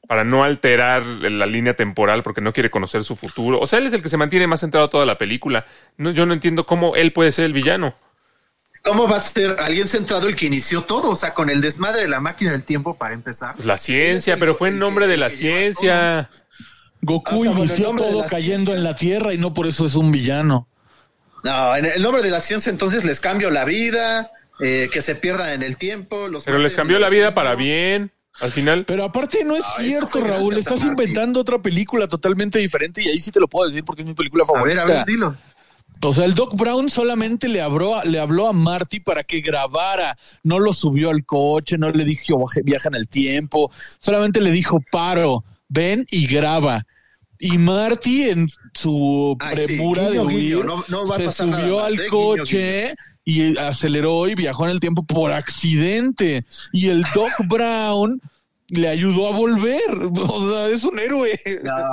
para 0.06 0.24
no 0.24 0.44
alterar 0.44 1.04
la 1.06 1.46
línea 1.46 1.74
temporal 1.74 2.22
porque 2.22 2.40
no 2.40 2.52
quiere 2.52 2.70
conocer 2.70 3.04
su 3.04 3.16
futuro. 3.16 3.58
O 3.60 3.66
sea, 3.66 3.78
él 3.78 3.86
es 3.86 3.92
el 3.92 4.02
que 4.02 4.08
se 4.08 4.16
mantiene 4.16 4.46
más 4.46 4.60
centrado 4.60 4.88
toda 4.88 5.06
la 5.06 5.18
película. 5.18 5.66
No, 5.96 6.10
yo 6.10 6.26
no 6.26 6.32
entiendo 6.32 6.66
cómo 6.66 6.96
él 6.96 7.12
puede 7.12 7.32
ser 7.32 7.46
el 7.46 7.52
villano. 7.52 7.94
¿Cómo 8.82 9.08
va 9.08 9.16
a 9.16 9.20
ser 9.20 9.56
alguien 9.58 9.88
centrado 9.88 10.28
el 10.28 10.36
que 10.36 10.46
inició 10.46 10.84
todo? 10.84 11.10
O 11.10 11.16
sea, 11.16 11.34
con 11.34 11.50
el 11.50 11.60
desmadre 11.60 12.02
de 12.02 12.08
la 12.08 12.20
máquina 12.20 12.52
del 12.52 12.62
tiempo 12.62 12.94
para 12.94 13.14
empezar. 13.14 13.56
Pues 13.56 13.66
la 13.66 13.78
ciencia, 13.78 14.38
pero 14.38 14.54
fue 14.54 14.68
en 14.68 14.78
nombre 14.78 15.08
de 15.08 15.16
la 15.16 15.30
ciencia. 15.30 16.30
Goku 17.02 17.40
o 17.40 17.42
sea, 17.42 17.52
inició 17.52 17.90
todo 17.96 18.24
cayendo 18.28 18.66
ciencia. 18.66 18.74
en 18.74 18.84
la 18.84 18.94
Tierra 18.94 19.34
y 19.34 19.38
no 19.38 19.52
por 19.52 19.66
eso 19.66 19.86
es 19.86 19.96
un 19.96 20.12
villano. 20.12 20.68
No, 21.42 21.76
en 21.76 21.84
el 21.84 22.02
nombre 22.02 22.22
de 22.22 22.30
la 22.30 22.40
ciencia 22.40 22.70
entonces 22.70 23.04
les 23.04 23.18
cambio 23.18 23.50
la 23.50 23.64
vida, 23.64 24.30
eh, 24.60 24.88
que 24.92 25.02
se 25.02 25.14
pierdan 25.16 25.52
en 25.54 25.62
el 25.62 25.76
tiempo. 25.76 26.28
Los 26.28 26.44
Pero 26.44 26.58
les 26.58 26.74
cambió 26.76 26.98
la 26.98 27.08
vida 27.08 27.34
para 27.34 27.54
bien, 27.54 28.10
al 28.40 28.52
final. 28.52 28.84
Pero 28.86 29.04
aparte 29.04 29.44
no 29.44 29.56
es 29.56 29.64
Ah, 29.66 29.82
cierto, 29.82 30.20
Raúl. 30.20 30.56
Estás 30.56 30.82
inventando 30.84 31.40
otra 31.40 31.58
película 31.60 32.06
totalmente 32.08 32.58
diferente 32.58 33.02
y 33.02 33.08
ahí 33.08 33.20
sí 33.20 33.30
te 33.30 33.40
lo 33.40 33.48
puedo 33.48 33.68
decir 33.68 33.84
porque 33.84 34.02
es 34.02 34.08
mi 34.08 34.14
película 34.14 34.44
A 34.44 34.52
ver, 34.62 34.76
favorita. 34.76 34.82
a 34.82 34.86
ver, 34.86 35.06
dilo. 35.06 35.36
O 36.02 36.12
sea, 36.12 36.26
el 36.26 36.34
Doc 36.34 36.52
Brown 36.58 36.90
solamente 36.90 37.48
le 37.48 37.62
habló, 37.62 38.02
le 38.04 38.18
habló 38.18 38.48
a 38.48 38.52
Marty 38.52 39.00
para 39.00 39.24
que 39.24 39.40
grabara. 39.40 40.18
No 40.42 40.58
lo 40.58 40.74
subió 40.74 41.08
al 41.10 41.24
coche, 41.24 41.78
no 41.78 41.90
le 41.90 42.04
dijo 42.04 42.38
"Baje- 42.38 42.62
viaja 42.62 42.88
en 42.88 42.96
el 42.96 43.08
tiempo. 43.08 43.70
Solamente 43.98 44.40
le 44.42 44.50
dijo 44.50 44.78
paro, 44.90 45.44
ven 45.68 46.04
y 46.10 46.26
graba. 46.26 46.84
Y 47.38 47.56
Marty 47.56 48.30
en 48.30 48.48
su 48.74 49.36
Ay, 49.40 49.56
sí, 49.56 49.64
premura 49.66 50.08
guiño, 50.10 50.26
de 50.26 50.34
guiño, 50.34 50.56
huir 50.58 50.64
no- 50.66 50.84
no 50.88 51.06
va 51.06 51.14
a 51.14 51.18
se 51.18 51.24
pasar 51.26 51.46
subió 51.46 51.80
al 51.84 51.94
¿eh? 51.94 51.96
Guiño, 51.96 52.10
coche 52.10 52.94
y 53.28 53.58
aceleró 53.58 54.28
y 54.28 54.36
viajó 54.36 54.64
en 54.64 54.70
el 54.70 54.80
tiempo 54.80 55.02
por 55.02 55.32
accidente. 55.32 56.46
Y 56.72 56.88
el 56.88 57.02
Doc 57.12 57.32
Brown 57.48 58.22
le 58.68 58.88
ayudó 58.88 59.28
a 59.28 59.36
volver. 59.36 59.82
O 60.28 60.50
sea, 60.50 60.68
es 60.68 60.84
un 60.84 60.98
héroe. 60.98 61.38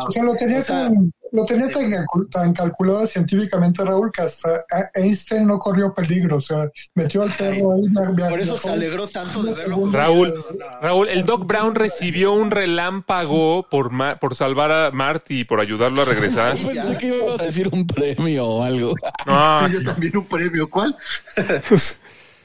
O 0.07 0.11
sea, 0.11 0.23
lo 0.23 0.35
tenía, 0.35 0.59
O 0.59 0.63
sea, 0.63 0.89
lo 1.33 1.45
tenía 1.45 1.67
tan, 1.69 1.91
tan 2.29 2.53
calculado 2.53 3.05
científicamente, 3.07 3.83
Raúl, 3.83 4.11
que 4.11 4.21
hasta 4.21 4.63
Einstein 4.93 5.45
no 5.47 5.59
corrió 5.59 5.93
peligro. 5.93 6.37
O 6.37 6.41
sea, 6.41 6.69
metió 6.95 7.23
al 7.23 7.35
perro 7.35 7.73
ahí. 7.73 8.29
Por 8.29 8.39
eso 8.39 8.57
se 8.57 8.69
alegró 8.69 9.07
tanto 9.09 9.41
de 9.43 9.53
verlo. 9.53 9.75
segundos. 9.75 9.93
Raúl, 9.99 10.33
Raúl, 10.81 11.09
el 11.09 11.25
Doc 11.25 11.45
Brown 11.45 11.75
recibió 11.75 12.33
un 12.33 12.51
relámpago 12.51 13.67
por, 13.69 13.89
ma- 13.89 14.17
por 14.19 14.35
salvar 14.35 14.71
a 14.71 14.91
Marty 14.91 15.39
y 15.41 15.43
por 15.43 15.59
ayudarlo 15.59 16.03
a 16.03 16.05
regresar. 16.05 16.55
Pensé 16.63 16.97
que 16.97 17.07
ibas 17.07 17.39
a 17.39 17.43
decir 17.43 17.67
un 17.71 17.85
premio 17.87 18.45
o 18.45 18.63
algo. 18.63 18.93
No, 19.25 19.67
Sí, 19.67 19.73
yo 19.73 19.91
también 19.91 20.15
un 20.17 20.25
premio. 20.27 20.69
¿Cuál? 20.69 20.95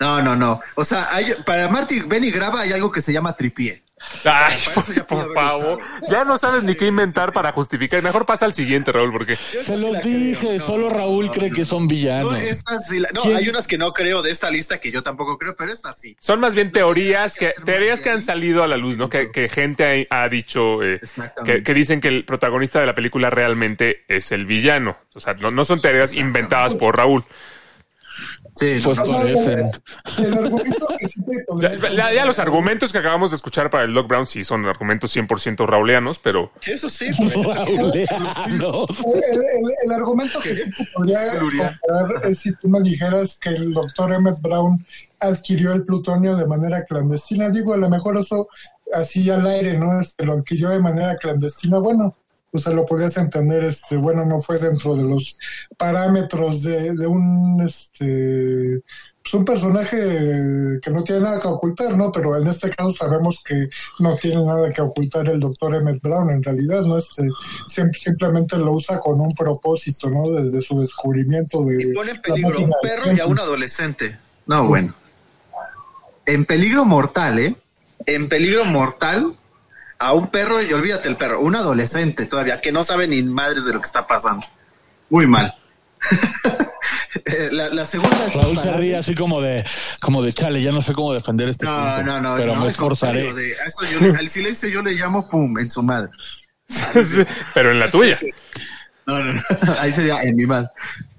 No, 0.01 0.23
no, 0.23 0.37
no. 0.37 0.61
O 0.77 0.85
sea, 0.85 1.09
hay- 1.13 1.35
para 1.45 1.69
Marty, 1.69 2.01
ven 2.01 2.23
y 2.23 2.31
graba, 2.31 2.61
hay 2.61 2.71
algo 2.73 2.93
que 2.93 3.03
se 3.03 3.13
llama 3.13 3.35
tripié. 3.35 3.83
Ay, 4.25 4.55
por 5.09 5.35
favor. 5.35 5.79
Ya 6.11 6.25
no 6.25 6.39
sabes 6.39 6.63
ni 6.63 6.75
qué 6.75 6.87
inventar 6.87 7.33
para 7.33 7.53
justificar. 7.53 8.03
Mejor 8.03 8.27
pasa 8.27 8.45
al 8.45 8.55
siguiente, 8.55 8.93
Raúl, 8.93 9.13
porque 9.13 9.37
Se 9.37 9.77
los 9.77 10.01
dije, 10.03 10.59
solo 10.59 10.89
Raúl 10.89 11.31
cree 11.31 11.51
que 11.51 11.65
son 11.65 11.83
No, 11.85 11.89
villanos. 11.89 12.35
sí 12.89 13.01
la- 13.01 13.11
no, 13.13 13.23
¿Quién? 13.23 13.37
hay 13.37 13.49
unas 13.49 13.67
que 13.67 13.79
no 13.79 13.93
creo 13.93 14.23
de 14.23 14.31
esta 14.31 14.51
lista 14.51 14.79
que 14.81 14.91
yo 14.91 15.03
tampoco 15.03 15.39
creo, 15.39 15.55
pero 15.57 15.73
estas 15.73 16.01
sí. 16.01 16.17
son 16.21 16.41
más 16.41 16.55
bien 16.55 16.73
teorías 16.73 17.35
que 17.37 17.53
teorías 17.65 18.01
que 18.01 18.11
han 18.11 18.23
salido 18.23 18.63
a 18.63 18.67
la 18.67 18.77
luz, 18.77 18.97
¿no? 18.99 19.09
Que, 19.09 19.31
que 19.31 19.49
gente 19.49 20.07
ha, 20.11 20.23
ha 20.25 20.29
dicho 20.29 20.83
eh, 20.83 21.01
que, 21.45 21.63
que 21.63 21.75
dicen 21.75 22.01
que 22.01 22.09
el 22.09 22.25
protagonista 22.25 22.81
de 22.81 22.87
la 22.87 22.95
película 22.95 23.31
realmente 23.31 24.05
es 24.09 24.33
el 24.33 24.47
villano. 24.47 24.97
O 25.15 25.21
sea, 25.21 25.35
no, 25.35 25.51
no 25.51 25.65
son 25.65 25.81
teorías 25.81 26.13
inventadas 26.13 26.75
por 26.75 26.97
Raúl. 26.97 27.25
Sí, 28.55 28.79
Pues 28.83 28.99
parecen. 28.99 29.71
te 30.17 30.23
Ya, 30.25 31.47
podría- 31.47 31.97
ya- 31.97 32.13
ya 32.13 32.25
los 32.27 32.39
argumentos 32.39 32.91
que 32.93 32.99
acabamos 32.99 33.31
de 33.31 33.37
escuchar 33.37 33.71
para 33.71 33.85
el 33.85 33.95
Doc 33.95 34.09
Brown 34.09 34.27
sí 34.27 34.43
son 34.45 34.65
argumentos 34.67 35.15
100% 35.15 35.67
rauleanos, 35.67 36.19
pero 36.19 36.51
Sí, 36.61 36.73
eso 36.73 36.89
sí. 36.89 37.11
Rauleanos. 37.45 38.89
El, 39.07 39.35
el- 39.35 39.73
el 39.85 39.93
argumento 39.93 40.41
que 40.41 40.55
sí 40.55 40.65
te 40.71 40.85
podría 40.95 41.39
comparar 41.39 42.27
es 42.27 42.39
si 42.41 42.55
tú 42.57 42.69
me 42.69 42.81
dijeras 42.81 43.39
que 43.41 43.51
el 43.51 43.73
doctor 43.73 44.13
Emmett 44.13 44.41
Brown 44.41 44.85
adquirió 45.21 45.73
el 45.73 45.85
plutonio 45.85 46.37
de 46.37 46.47
manera 46.47 46.85
clandestina. 46.85 47.51
Digo, 47.51 47.75
a 47.75 47.77
lo 47.79 47.89
mejor 47.89 48.17
eso 48.19 48.49
así 48.93 49.29
al 49.31 49.47
aire, 49.47 49.79
¿no? 49.79 50.01
Este, 50.01 50.25
lo 50.25 50.35
adquirió 50.35 50.71
de 50.71 50.81
manera 50.81 51.17
clandestina. 51.17 51.79
Bueno, 51.79 52.17
pues 52.51 52.65
se 52.65 52.73
lo 52.73 52.87
podrías 52.87 53.17
entender, 53.19 53.65
este, 53.65 53.97
bueno, 53.97 54.25
no 54.25 54.41
fue 54.41 54.59
dentro 54.59 54.97
de 54.97 55.03
los 55.03 55.37
parámetros 55.77 56.63
de, 56.63 56.95
de 56.95 57.07
un, 57.07 57.61
este, 57.63 58.81
pues 59.23 59.35
un 59.35 59.45
personaje 59.45 59.99
que 60.81 60.91
no 60.91 61.05
tiene 61.05 61.21
nada 61.21 61.41
que 61.41 61.49
ocultar, 61.49 61.95
¿no? 61.97 62.11
Pero 62.11 62.37
en 62.37 62.47
este 62.47 62.71
caso 62.71 62.93
sabemos 62.95 63.43
que 63.45 63.69
no 63.99 64.17
tiene 64.17 64.43
nada 64.43 64.73
que 64.73 64.81
ocultar 64.81 65.29
el 65.29 65.41
doctor 65.41 65.75
Emmett 65.75 66.01
Brown, 66.01 66.31
en 66.31 66.43
realidad, 66.43 66.83
¿no? 66.83 66.97
Este, 66.97 67.29
sim- 67.67 67.93
simplemente 67.93 68.57
lo 68.57 68.73
usa 68.73 68.99
con 69.01 69.21
un 69.21 69.33
propósito, 69.33 70.09
¿no? 70.09 70.31
Desde 70.31 70.63
su 70.63 70.81
descubrimiento 70.81 71.63
de... 71.65 71.83
Y 71.83 71.87
pone 71.93 72.13
en 72.13 72.23
peligro 72.23 72.59
a 72.59 72.63
un 72.63 72.73
perro 72.81 73.13
y 73.13 73.21
a 73.21 73.27
un 73.27 73.39
adolescente. 73.39 74.17
No, 74.47 74.67
bueno. 74.67 74.95
En 76.25 76.47
peligro 76.47 76.87
mortal, 76.87 77.39
¿eh? 77.39 77.57
En 78.07 78.31
peligro 78.31 78.65
mortal 78.65 79.35
a 79.99 80.13
un 80.13 80.29
perro 80.29 80.63
y 80.63 80.73
olvídate 80.73 81.09
el 81.09 81.17
perro, 81.17 81.41
un 81.41 81.57
adolescente 81.57 82.27
todavía 82.27 82.61
que 82.61 82.73
no 82.73 82.85
sabe 82.85 83.09
ni 83.09 83.23
madres 83.23 83.65
de 83.65 83.73
lo 83.73 83.81
que 83.81 83.87
está 83.87 84.07
pasando. 84.07 84.47
Muy 85.11 85.27
mal. 85.27 85.55
Eh, 87.25 87.49
la, 87.53 87.69
la 87.71 87.85
segunda 87.87 88.17
es 88.27 88.35
Raúl 88.35 88.57
se 88.57 88.73
ríe 88.73 88.97
así 88.97 89.15
como 89.15 89.41
de, 89.41 89.65
como 90.01 90.23
de 90.23 90.33
chale, 90.33 90.63
ya 90.63 90.71
no 90.73 90.81
sé 90.81 90.93
cómo 90.93 91.13
defender 91.13 91.49
este 91.49 91.65
No, 91.67 91.73
punto, 91.75 92.03
no, 92.05 92.21
no. 92.21 92.37
pero 92.37 92.55
no, 92.55 92.61
me 92.63 92.69
esforzaré. 92.69 93.33
de- 93.33 93.53
eso 93.53 93.85
yo 94.01 94.15
al 94.19 94.29
silencio 94.29 94.69
yo 94.69 94.83
le 94.83 94.93
llamo 94.93 95.29
pum 95.29 95.59
en 95.59 95.69
su 95.69 95.83
madre. 95.83 96.11
Sí, 96.69 97.25
Pero 97.55 97.71
en 97.73 97.79
la 97.79 97.91
tuya. 97.91 98.17
No, 99.07 99.19
no, 99.21 99.33
no. 99.33 99.43
Ahí 99.81 99.93
sería 99.93 100.23
en 100.23 100.37
mi 100.37 100.47
mal. 100.47 100.71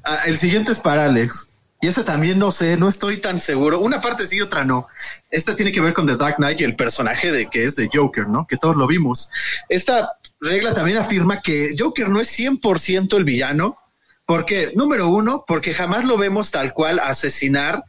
Ah, 0.03 0.19
el 0.27 0.37
siguiente 0.37 0.71
es 0.71 0.79
para 0.79 1.05
Alex. 1.05 1.47
Y 1.81 1.87
ese 1.87 2.03
también 2.03 2.39
no 2.39 2.51
sé, 2.51 2.75
no 2.75 2.89
estoy 2.89 3.17
tan 3.17 3.39
seguro. 3.39 3.79
Una 3.79 4.01
parte 4.01 4.27
sí, 4.27 4.41
otra 4.41 4.65
no. 4.65 4.87
Esta 5.31 5.55
tiene 5.55 5.71
que 5.71 5.79
ver 5.79 5.93
con 5.93 6.05
The 6.05 6.17
Dark 6.17 6.35
Knight 6.35 6.59
y 6.59 6.65
el 6.65 6.75
personaje 6.75 7.31
de 7.31 7.49
que 7.49 7.63
es 7.63 7.75
de 7.75 7.89
Joker, 7.91 8.27
¿no? 8.27 8.45
Que 8.47 8.57
todos 8.57 8.75
lo 8.75 8.85
vimos. 8.85 9.29
Esta 9.69 10.11
regla 10.41 10.73
también 10.73 10.97
afirma 10.97 11.41
que 11.41 11.75
Joker 11.77 12.09
no 12.09 12.19
es 12.19 12.37
100% 12.37 13.15
el 13.15 13.23
villano. 13.23 13.77
Porque, 14.25 14.73
número 14.75 15.07
uno, 15.07 15.43
porque 15.47 15.73
jamás 15.73 16.05
lo 16.05 16.15
vemos 16.15 16.51
tal 16.51 16.73
cual 16.73 16.99
asesinar 16.99 17.83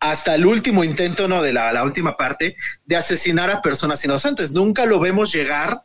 hasta 0.00 0.34
el 0.34 0.46
último 0.46 0.84
intento, 0.84 1.28
¿no? 1.28 1.42
De 1.42 1.52
la, 1.52 1.70
la 1.72 1.84
última 1.84 2.16
parte, 2.16 2.56
de 2.86 2.96
asesinar 2.96 3.50
a 3.50 3.60
personas 3.60 4.02
inocentes. 4.04 4.52
Nunca 4.52 4.86
lo 4.86 5.00
vemos 5.00 5.32
llegar 5.32 5.82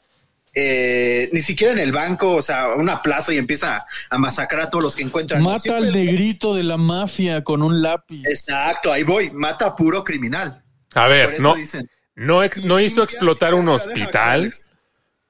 eh, 0.59 1.29
ni 1.33 1.41
siquiera 1.41 1.71
en 1.73 1.79
el 1.79 1.91
banco, 1.91 2.31
o 2.33 2.41
sea, 2.41 2.69
una 2.69 3.03
plaza 3.03 3.31
y 3.31 3.37
empieza 3.37 3.85
a, 4.09 4.17
masacrar 4.17 4.63
a 4.63 4.69
todos 4.71 4.83
los 4.83 4.95
que 4.95 5.03
encuentran. 5.03 5.43
Mata 5.43 5.77
al 5.77 5.83
Siempre- 5.83 5.91
negrito 6.05 6.55
de 6.55 6.63
la 6.63 6.77
mafia 6.77 7.43
con 7.43 7.61
un 7.61 7.83
lápiz. 7.83 8.23
Exacto, 8.25 8.91
ahí 8.91 9.03
voy, 9.03 9.29
mata 9.29 9.67
a 9.67 9.75
puro 9.75 10.03
criminal. 10.03 10.63
A 10.95 11.07
ver, 11.07 11.39
no, 11.39 11.53
dicen. 11.53 11.87
no, 12.15 12.43
ex- 12.43 12.63
no 12.63 12.79
hizo 12.79 13.03
explotar 13.03 13.53
un 13.53 13.69
hospital. 13.69 14.51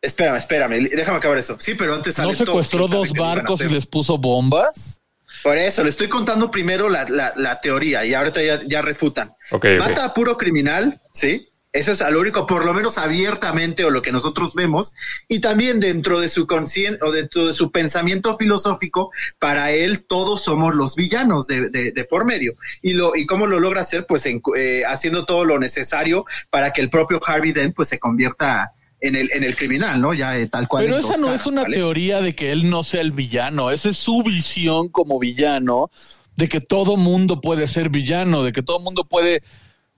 Espérame, 0.02 0.38
espérame, 0.38 0.88
déjame 0.90 1.18
acabar 1.18 1.38
eso. 1.38 1.58
Sí, 1.60 1.74
pero 1.74 1.94
antes 1.96 2.18
¿No 2.20 2.32
secuestró 2.32 2.88
dos 2.88 3.12
barcos 3.12 3.60
y 3.60 3.68
les 3.68 3.86
puso 3.86 4.18
bombas? 4.18 5.02
Por 5.44 5.58
eso, 5.58 5.84
le 5.84 5.90
estoy 5.90 6.08
contando 6.08 6.50
primero 6.50 6.88
la, 6.88 7.04
la- 7.10 7.34
la 7.36 7.60
teoría 7.60 8.06
y 8.06 8.14
ahorita 8.14 8.42
ya, 8.42 8.60
ya 8.66 8.82
refutan. 8.82 9.32
Mata 9.78 10.06
a 10.06 10.14
puro 10.14 10.38
criminal, 10.38 11.02
¿sí? 11.12 11.50
Eso 11.78 11.92
es 11.92 12.02
a 12.02 12.10
lo 12.12 12.20
único, 12.20 12.46
por 12.46 12.66
lo 12.66 12.74
menos 12.74 12.98
abiertamente, 12.98 13.86
o 13.86 13.90
lo 13.90 14.02
que 14.02 14.12
nosotros 14.12 14.54
vemos, 14.56 14.94
y 15.28 15.40
también 15.40 15.80
dentro 15.80 16.20
de 16.20 16.28
su 16.30 16.48
consciente 16.48 17.04
o 17.06 17.12
dentro 17.12 17.48
de 17.48 17.54
su 17.54 17.72
pensamiento 17.72 18.36
filosófico, 18.38 19.12
para 19.40 19.72
él 19.72 20.06
todos 20.08 20.44
somos 20.44 20.76
los 20.76 20.96
villanos 20.96 21.48
de, 21.48 21.70
de- 21.70 21.92
de 21.92 22.04
por 22.06 22.26
medio. 22.26 22.54
Y 22.82 22.94
lo 22.94 23.16
y 23.16 23.26
cómo 23.26 23.48
lo 23.48 23.60
logra 23.60 23.82
hacer, 23.82 24.06
pues 24.08 24.26
en- 24.26 24.42
eh, 24.56 24.84
haciendo 24.88 25.26
todo 25.26 25.46
lo 25.46 25.60
necesario 25.60 26.26
para 26.50 26.74
que 26.74 26.82
el 26.82 26.90
propio 26.90 27.20
Harvey 27.26 27.52
Dent 27.54 27.76
pues 27.76 27.88
se 27.90 28.00
convierta 28.00 28.72
en 29.00 29.16
el 29.16 29.30
en 29.32 29.44
el 29.44 29.56
criminal, 29.56 30.02
¿no? 30.02 30.14
Ya 30.16 30.38
eh, 30.40 30.48
tal 30.48 30.68
cual. 30.68 30.84
Pero 30.86 30.98
esa 30.98 31.18
no 31.18 31.28
caras, 31.28 31.42
es 31.42 31.48
una 31.48 31.62
¿vale? 31.64 31.76
teoría 31.76 32.20
de 32.22 32.34
que 32.34 32.52
él 32.52 32.70
no 32.70 32.82
sea 32.84 33.02
el 33.02 33.12
villano, 33.12 33.70
esa 33.70 33.90
es 33.90 33.98
su 33.98 34.24
visión 34.24 34.90
como 34.90 35.20
villano, 35.20 35.92
de 36.36 36.50
que 36.50 36.62
todo 36.62 36.98
mundo 36.98 37.40
puede 37.40 37.68
ser 37.68 37.90
villano, 37.90 38.42
de 38.44 38.52
que 38.52 38.64
todo 38.64 38.80
mundo 38.80 39.04
puede 39.04 39.44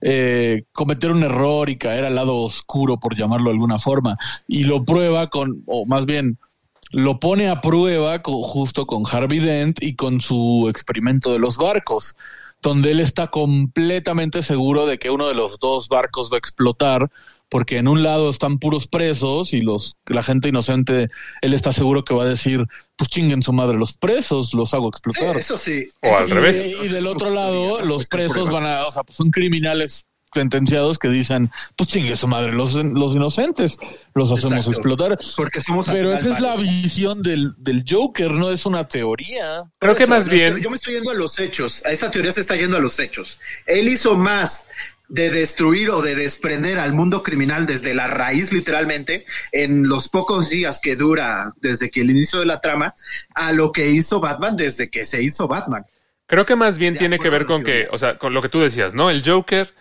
eh, 0.00 0.64
cometer 0.72 1.12
un 1.12 1.22
error 1.22 1.68
y 1.68 1.76
caer 1.76 2.04
al 2.04 2.14
lado 2.14 2.36
oscuro, 2.36 2.98
por 2.98 3.16
llamarlo 3.16 3.50
de 3.50 3.54
alguna 3.54 3.78
forma, 3.78 4.16
y 4.46 4.64
lo 4.64 4.84
prueba 4.84 5.28
con, 5.28 5.62
o 5.66 5.84
más 5.86 6.06
bien, 6.06 6.38
lo 6.92 7.20
pone 7.20 7.48
a 7.48 7.60
prueba 7.60 8.20
justo 8.24 8.86
con 8.86 9.04
Harvey 9.10 9.38
Dent 9.38 9.82
y 9.82 9.94
con 9.94 10.20
su 10.20 10.66
experimento 10.68 11.32
de 11.32 11.38
los 11.38 11.56
barcos, 11.56 12.16
donde 12.62 12.90
él 12.90 13.00
está 13.00 13.28
completamente 13.28 14.42
seguro 14.42 14.86
de 14.86 14.98
que 14.98 15.10
uno 15.10 15.28
de 15.28 15.34
los 15.34 15.58
dos 15.58 15.88
barcos 15.88 16.30
va 16.30 16.36
a 16.36 16.38
explotar, 16.38 17.10
porque 17.50 17.76
en 17.76 17.88
un 17.88 18.02
lado 18.02 18.30
están 18.30 18.58
puros 18.58 18.86
presos 18.86 19.52
y 19.52 19.60
los 19.60 19.96
la 20.06 20.22
gente 20.22 20.48
inocente, 20.48 21.08
él 21.42 21.52
está 21.52 21.72
seguro 21.72 22.04
que 22.04 22.14
va 22.14 22.22
a 22.22 22.26
decir, 22.26 22.64
pues 22.96 23.10
chinguen 23.10 23.42
su 23.42 23.52
madre 23.52 23.76
los 23.76 23.92
presos, 23.92 24.54
los 24.54 24.72
hago 24.72 24.90
Sí, 24.92 24.98
explotar. 25.10 25.36
eso 25.36 25.58
sí. 25.58 25.84
O 26.00 26.08
eso 26.08 26.16
al 26.18 26.26
sí. 26.26 26.32
revés. 26.32 26.66
Y, 26.66 26.86
y 26.86 26.88
del 26.88 27.06
otro 27.06 27.28
lado, 27.30 27.84
los 27.84 28.06
presos 28.08 28.48
van 28.50 28.64
a, 28.64 28.86
o 28.86 28.92
sea, 28.92 29.02
pues 29.02 29.16
son 29.16 29.30
criminales 29.30 30.04
sentenciados 30.32 30.96
que 31.00 31.08
dicen, 31.08 31.50
pues 31.74 31.88
chingue 31.88 32.14
su 32.14 32.28
madre, 32.28 32.52
los, 32.52 32.74
los 32.76 33.16
inocentes 33.16 33.78
los 34.14 34.30
hacemos 34.30 34.58
Exacto. 34.58 34.70
explotar. 34.70 35.18
Porque 35.36 35.60
somos 35.60 35.88
Pero 35.88 36.12
esa 36.12 36.32
es 36.32 36.40
la 36.40 36.54
visión 36.56 37.20
del, 37.20 37.52
del 37.58 37.84
Joker, 37.88 38.30
no 38.30 38.52
es 38.52 38.64
una 38.64 38.86
teoría. 38.86 39.64
Creo 39.80 39.96
que 39.96 40.06
más 40.06 40.28
no, 40.28 40.32
bien, 40.32 40.60
Yo 40.60 40.70
me 40.70 40.76
estoy 40.76 40.94
yendo 40.94 41.10
a 41.10 41.14
los 41.14 41.36
hechos. 41.40 41.84
A 41.84 41.90
esta 41.90 42.12
teoría 42.12 42.30
se 42.30 42.42
está 42.42 42.54
yendo 42.54 42.76
a 42.76 42.80
los 42.80 43.00
hechos. 43.00 43.40
Él 43.66 43.88
hizo 43.88 44.16
más 44.16 44.66
de 45.10 45.28
destruir 45.30 45.90
o 45.90 46.00
de 46.02 46.14
desprender 46.14 46.78
al 46.78 46.94
mundo 46.94 47.22
criminal 47.22 47.66
desde 47.66 47.94
la 47.94 48.06
raíz, 48.06 48.52
literalmente, 48.52 49.26
en 49.52 49.88
los 49.88 50.08
pocos 50.08 50.48
días 50.48 50.78
que 50.80 50.94
dura 50.96 51.52
desde 51.60 51.90
que 51.90 52.00
el 52.00 52.10
inicio 52.10 52.38
de 52.38 52.46
la 52.46 52.60
trama, 52.60 52.94
a 53.34 53.52
lo 53.52 53.72
que 53.72 53.90
hizo 53.90 54.20
Batman 54.20 54.56
desde 54.56 54.88
que 54.88 55.04
se 55.04 55.20
hizo 55.22 55.48
Batman. 55.48 55.84
creo 56.26 56.44
que 56.44 56.54
más 56.54 56.78
bien 56.78 56.94
De 56.94 57.00
tiene 57.00 57.18
que 57.18 57.28
ver 57.28 57.44
con 57.44 57.64
que, 57.64 57.88
o 57.90 57.98
sea, 57.98 58.16
con 58.16 58.32
lo 58.32 58.40
que 58.40 58.48
tú 58.48 58.60
decías, 58.60 58.94
¿no? 58.94 59.10
El 59.10 59.22
Joker 59.28 59.74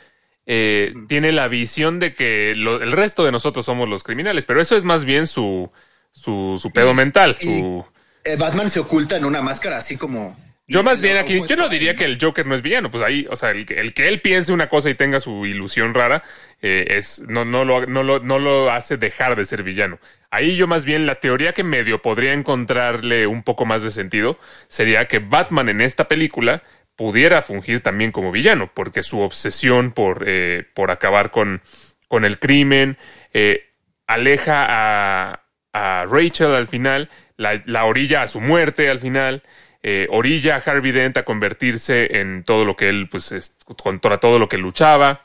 eh, 0.47 0.95
tiene 1.07 1.31
la 1.31 1.47
visión 1.47 1.99
de 1.99 2.11
que 2.11 2.55
lo- 2.57 2.81
el 2.81 2.91
resto 2.91 3.23
de 3.23 3.31
nosotros 3.31 3.63
somos 3.65 3.87
los 3.87 4.01
criminales, 4.01 4.45
pero 4.45 4.59
eso 4.59 4.75
es 4.75 4.83
más 4.83 5.05
bien 5.05 5.27
su, 5.27 5.69
su, 6.11 6.57
su 6.59 6.71
pedo 6.71 6.95
mental, 6.95 7.35
su... 7.35 7.85
Eh, 8.23 8.35
Batman 8.35 8.69
se 8.71 8.79
oculta 8.79 9.15
en 9.15 9.25
una 9.25 9.43
máscara 9.43 9.77
así 9.77 9.95
como... 9.95 10.35
Yo 10.71 10.83
más 10.83 11.01
bien 11.01 11.17
aquí, 11.17 11.41
yo 11.47 11.55
no 11.55 11.67
diría 11.67 11.95
que 11.95 12.05
el 12.05 12.19
Joker 12.21 12.45
no 12.45 12.53
es 12.53 12.61
villano, 12.61 12.91
pues 12.91 13.03
ahí, 13.03 13.25
o 13.31 13.35
sea, 13.35 13.49
el, 13.51 13.65
que- 13.65 13.79
el 13.79 13.93
que 13.93 14.07
él 14.07 14.21
piense 14.21 14.53
una 14.53 14.69
cosa 14.69 14.89
y 14.89 14.93
tenga 14.93 15.19
su 15.19 15.45
ilusión 15.47 15.95
rara, 15.95 16.21
eh, 16.61 16.85
es, 16.91 17.23
no, 17.27 17.43
no, 17.43 17.65
lo, 17.65 17.87
no, 17.87 18.03
lo, 18.03 18.19
no 18.19 18.37
lo 18.37 18.69
hace 18.71 18.95
dejar 18.97 19.35
de 19.35 19.45
ser 19.45 19.63
villano. 19.63 19.97
Ahí 20.29 20.55
yo 20.57 20.67
más 20.67 20.85
bien 20.85 21.07
la 21.07 21.15
teoría 21.19 21.53
que 21.53 21.63
medio 21.63 22.03
podría 22.03 22.33
encontrarle 22.33 23.25
un 23.25 23.41
poco 23.41 23.65
más 23.65 23.81
de 23.81 23.89
sentido 23.89 24.37
sería 24.67 25.07
que 25.07 25.17
Batman 25.17 25.69
en 25.69 25.81
esta 25.81 26.07
película 26.07 26.61
pudiera 26.95 27.41
fungir 27.41 27.81
también 27.81 28.11
como 28.11 28.31
villano, 28.31 28.69
porque 28.71 29.01
su 29.01 29.21
obsesión 29.21 29.91
por, 29.91 30.23
eh, 30.27 30.65
por 30.75 30.91
acabar 30.91 31.31
con, 31.31 31.61
con 32.07 32.25
el 32.25 32.37
crimen 32.37 32.97
eh, 33.33 33.71
aleja 34.05 34.65
a, 34.69 35.41
a 35.73 36.05
Rachel 36.05 36.53
al 36.53 36.67
final, 36.67 37.09
la, 37.37 37.61
la 37.65 37.85
orilla 37.85 38.21
a 38.21 38.27
su 38.27 38.39
muerte 38.39 38.89
al 38.89 38.99
final, 38.99 39.41
eh, 39.83 40.07
orilla 40.11 40.55
a 40.57 40.59
Harvey 40.59 40.91
Dent 40.91 41.17
a 41.17 41.25
convertirse 41.25 42.19
en 42.19 42.43
todo 42.43 42.65
lo 42.65 42.75
que 42.75 42.89
él, 42.89 43.07
pues, 43.09 43.31
es- 43.31 43.57
contra 43.83 44.19
todo 44.19 44.39
lo 44.39 44.49
que 44.49 44.57
luchaba, 44.57 45.23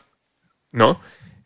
¿no? 0.72 1.00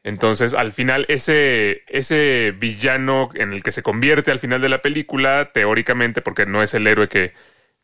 Entonces, 0.04 0.54
al 0.54 0.72
final, 0.72 1.04
ese, 1.08 1.82
ese 1.88 2.54
villano 2.58 3.30
en 3.34 3.52
el 3.52 3.62
que 3.62 3.72
se 3.72 3.82
convierte 3.82 4.30
al 4.30 4.38
final 4.38 4.60
de 4.60 4.68
la 4.70 4.82
película, 4.82 5.50
teóricamente, 5.52 6.22
porque 6.22 6.46
no 6.46 6.62
es 6.62 6.74
el 6.74 6.86
héroe 6.86 7.08
que, 7.08 7.34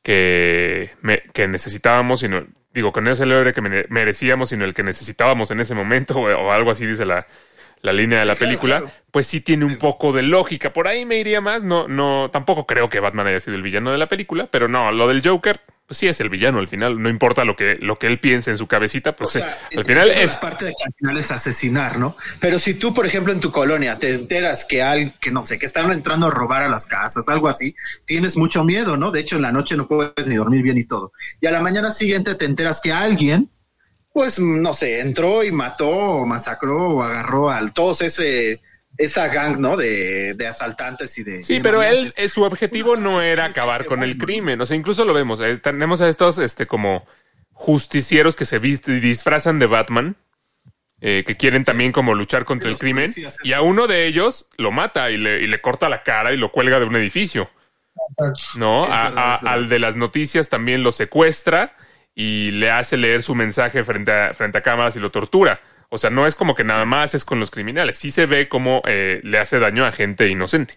que, 0.02 0.90
que 1.32 1.48
necesitábamos, 1.48 2.20
sino, 2.20 2.46
digo, 2.72 2.92
que 2.92 3.00
no 3.02 3.10
es 3.12 3.20
el 3.20 3.32
héroe 3.32 3.52
que 3.52 3.62
mere- 3.62 3.87
merecíamos, 3.90 4.50
sino 4.50 4.64
el 4.64 4.74
que 4.74 4.82
necesitábamos 4.84 5.50
en 5.50 5.60
ese 5.60 5.74
momento, 5.74 6.14
o, 6.20 6.24
o 6.28 6.52
algo 6.52 6.70
así 6.70 6.87
dice 6.87 7.04
la, 7.06 7.26
la 7.84 7.92
línea 7.92 8.18
de 8.18 8.24
la 8.24 8.34
película, 8.34 8.80
claro. 8.80 8.94
pues 9.10 9.26
sí 9.26 9.42
tiene 9.42 9.66
un 9.66 9.76
poco 9.76 10.12
de 10.12 10.22
lógica. 10.22 10.72
Por 10.72 10.88
ahí 10.88 11.04
me 11.04 11.18
iría 11.18 11.42
más. 11.42 11.64
No, 11.64 11.86
no, 11.86 12.30
tampoco 12.32 12.64
creo 12.64 12.88
que 12.88 12.98
Batman 12.98 13.26
haya 13.26 13.40
sido 13.40 13.56
el 13.56 13.62
villano 13.62 13.92
de 13.92 13.98
la 13.98 14.08
película, 14.08 14.48
pero 14.50 14.68
no, 14.68 14.90
lo 14.90 15.06
del 15.06 15.20
Joker, 15.22 15.60
pues 15.86 15.98
sí 15.98 16.08
es 16.08 16.18
el 16.20 16.30
villano 16.30 16.60
al 16.60 16.68
final. 16.68 17.02
No 17.02 17.10
importa 17.10 17.44
lo 17.44 17.56
que, 17.56 17.76
lo 17.82 17.98
que 17.98 18.06
él 18.06 18.18
piense 18.18 18.50
en 18.50 18.56
su 18.56 18.66
cabecita, 18.66 19.14
pues 19.14 19.28
O 19.28 19.32
sea, 19.34 19.58
eh, 19.70 19.76
al 19.76 19.84
final 19.84 20.10
es. 20.10 20.36
parte 20.36 20.64
de 20.64 20.70
que 20.70 20.82
al 20.82 20.94
final 20.94 21.18
es 21.18 21.30
asesinar, 21.30 21.98
¿no? 21.98 22.16
Pero 22.40 22.58
si 22.58 22.72
tú, 22.72 22.94
por 22.94 23.04
ejemplo, 23.04 23.34
en 23.34 23.40
tu 23.40 23.52
colonia 23.52 23.98
te 23.98 24.14
enteras 24.14 24.64
que 24.64 24.82
hay, 24.82 25.10
que 25.20 25.30
no 25.30 25.44
sé, 25.44 25.58
que 25.58 25.66
están 25.66 25.92
entrando 25.92 26.28
a 26.28 26.30
robar 26.30 26.62
a 26.62 26.70
las 26.70 26.86
casas, 26.86 27.28
algo 27.28 27.48
así, 27.48 27.76
tienes 28.06 28.38
mucho 28.38 28.64
miedo, 28.64 28.96
¿no? 28.96 29.10
De 29.10 29.20
hecho, 29.20 29.36
en 29.36 29.42
la 29.42 29.52
noche 29.52 29.76
no 29.76 29.86
puedes 29.86 30.26
ni 30.26 30.36
dormir 30.36 30.62
bien 30.62 30.78
y 30.78 30.84
todo. 30.84 31.12
Y 31.38 31.46
a 31.48 31.50
la 31.50 31.60
mañana 31.60 31.90
siguiente 31.90 32.34
te 32.34 32.46
enteras 32.46 32.80
que 32.80 32.94
alguien, 32.94 33.50
pues, 34.14 34.38
no 34.38 34.72
sé, 34.72 35.00
entró 35.00 35.42
y 35.44 35.50
mató 35.53 35.88
o 35.88 36.24
masacró 36.24 36.88
o 36.90 37.03
agarró 37.03 37.50
a 37.50 37.68
todos 37.72 38.00
ese, 38.00 38.61
esa 38.96 39.27
gang, 39.27 39.59
¿no? 39.59 39.77
De, 39.77 40.35
de 40.35 40.46
asaltantes 40.46 41.18
y 41.18 41.24
de... 41.24 41.42
Sí, 41.42 41.55
de 41.55 41.61
pero 41.61 41.83
él, 41.83 42.12
eh, 42.16 42.29
su 42.29 42.42
objetivo 42.44 42.94
no 42.96 43.20
era 43.20 43.46
acabar 43.46 43.85
con 43.87 44.05
el 44.05 44.16
crimen. 44.16 44.61
O 44.61 44.66
sea, 44.66 44.77
incluso 44.77 45.05
lo 45.05 45.12
vemos. 45.14 45.40
eh, 45.40 45.57
tenemos 45.59 46.00
a 46.00 46.09
estos, 46.09 46.38
este, 46.38 46.66
como 46.66 47.05
justicieros 47.53 48.37
que 48.37 48.44
se 48.44 48.61
viste- 48.61 49.00
disfrazan 49.00 49.59
de 49.59 49.66
Batman, 49.66 50.14
eh, 51.00 51.24
que 51.27 51.37
quieren 51.37 51.64
también 51.64 51.90
como 51.90 52.14
luchar 52.14 52.44
contra 52.44 52.70
el 52.70 52.79
crimen. 52.79 53.12
Y 53.42 53.53
a 53.53 53.62
uno 53.62 53.88
de 53.88 54.07
ellos 54.07 54.48
lo 54.57 54.70
mata 54.70 55.11
y 55.11 55.16
le, 55.16 55.42
y 55.42 55.48
le 55.48 55.61
corta 55.61 55.88
la 55.88 56.05
cara 56.05 56.33
y 56.33 56.37
lo 56.37 56.53
cuelga 56.53 56.79
de 56.79 56.85
un 56.87 56.94
edificio. 56.94 57.50
¿No? 58.55 58.85
A- 58.85 59.09
a- 59.09 59.35
al 59.35 59.68
de 59.68 59.81
las 59.81 59.96
noticias 59.96 60.48
también 60.48 60.83
lo 60.85 60.92
secuestra 60.92 61.74
y 62.14 62.50
le 62.53 62.70
hace 62.70 62.96
leer 62.96 63.22
su 63.22 63.35
mensaje 63.35 63.83
frente 63.85 64.12
a, 64.12 64.35
frente 64.35 64.59
a 64.59 64.62
cámaras 64.62 64.96
y 64.96 65.00
lo 65.00 65.11
tortura. 65.11 65.61
O 65.88 65.98
sea, 65.98 66.11
no 66.11 66.27
es 66.27 66.35
como 66.35 66.55
que 66.55 66.64
nada 66.64 66.85
más 66.85 67.14
es 67.14 67.24
con 67.24 67.38
los 67.40 67.50
criminales. 67.50 67.96
Sí 67.96 68.11
se 68.11 68.27
ve 68.27 68.48
como 68.48 68.83
eh, 68.87 69.20
le 69.22 69.38
hace 69.38 69.59
daño 69.59 69.85
a 69.85 69.92
gente 69.92 70.29
inocente. 70.29 70.74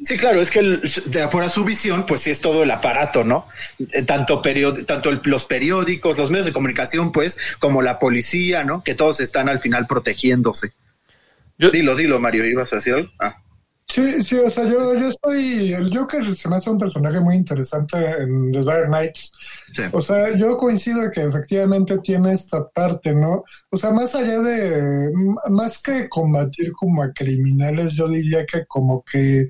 Sí, 0.00 0.16
claro, 0.16 0.40
es 0.40 0.52
que 0.52 0.60
el- 0.60 0.80
de 1.06 1.22
afuera 1.22 1.48
su 1.48 1.64
visión, 1.64 2.06
pues 2.06 2.20
sí 2.20 2.30
es 2.30 2.40
todo 2.40 2.62
el 2.62 2.70
aparato, 2.70 3.24
¿no? 3.24 3.48
Eh, 3.92 4.02
Tanto, 4.02 4.40
period- 4.42 4.86
tanto 4.86 5.10
el- 5.10 5.20
los 5.24 5.44
periódicos, 5.44 6.16
los 6.18 6.30
medios 6.30 6.46
de 6.46 6.52
comunicación, 6.52 7.10
pues, 7.10 7.36
como 7.58 7.82
la 7.82 7.98
policía, 7.98 8.62
¿no? 8.62 8.84
Que 8.84 8.94
todos 8.94 9.18
están 9.18 9.48
al 9.48 9.58
final 9.58 9.88
protegiéndose. 9.88 10.72
Yo- 11.58 11.70
Dilo, 11.72 11.96
dilo, 11.96 12.20
Mario, 12.20 12.46
¿ibas 12.46 12.72
a 12.72 12.76
decir 12.76 12.94
algo? 12.94 13.10
Ah. 13.18 13.38
Sí, 13.90 14.22
sí, 14.22 14.36
o 14.36 14.50
sea, 14.50 14.64
yo, 14.64 14.94
yo 14.94 15.08
estoy. 15.08 15.72
El 15.72 15.96
Joker 15.96 16.36
se 16.36 16.48
me 16.48 16.56
hace 16.56 16.68
un 16.68 16.78
personaje 16.78 17.20
muy 17.20 17.36
interesante 17.36 17.96
en 17.96 18.52
The 18.52 18.62
Dark 18.62 18.88
Knights. 18.88 19.32
Sí. 19.72 19.82
O 19.92 20.02
sea, 20.02 20.36
yo 20.36 20.58
coincido 20.58 21.10
que 21.10 21.22
efectivamente 21.24 21.98
tiene 22.00 22.32
esta 22.34 22.68
parte, 22.68 23.14
¿no? 23.14 23.44
O 23.70 23.78
sea, 23.78 23.90
más 23.90 24.14
allá 24.14 24.40
de. 24.40 25.10
Más 25.48 25.80
que 25.80 26.06
combatir 26.08 26.72
como 26.72 27.02
a 27.02 27.12
criminales, 27.12 27.94
yo 27.94 28.08
diría 28.08 28.44
que 28.44 28.66
como 28.66 29.02
que. 29.02 29.48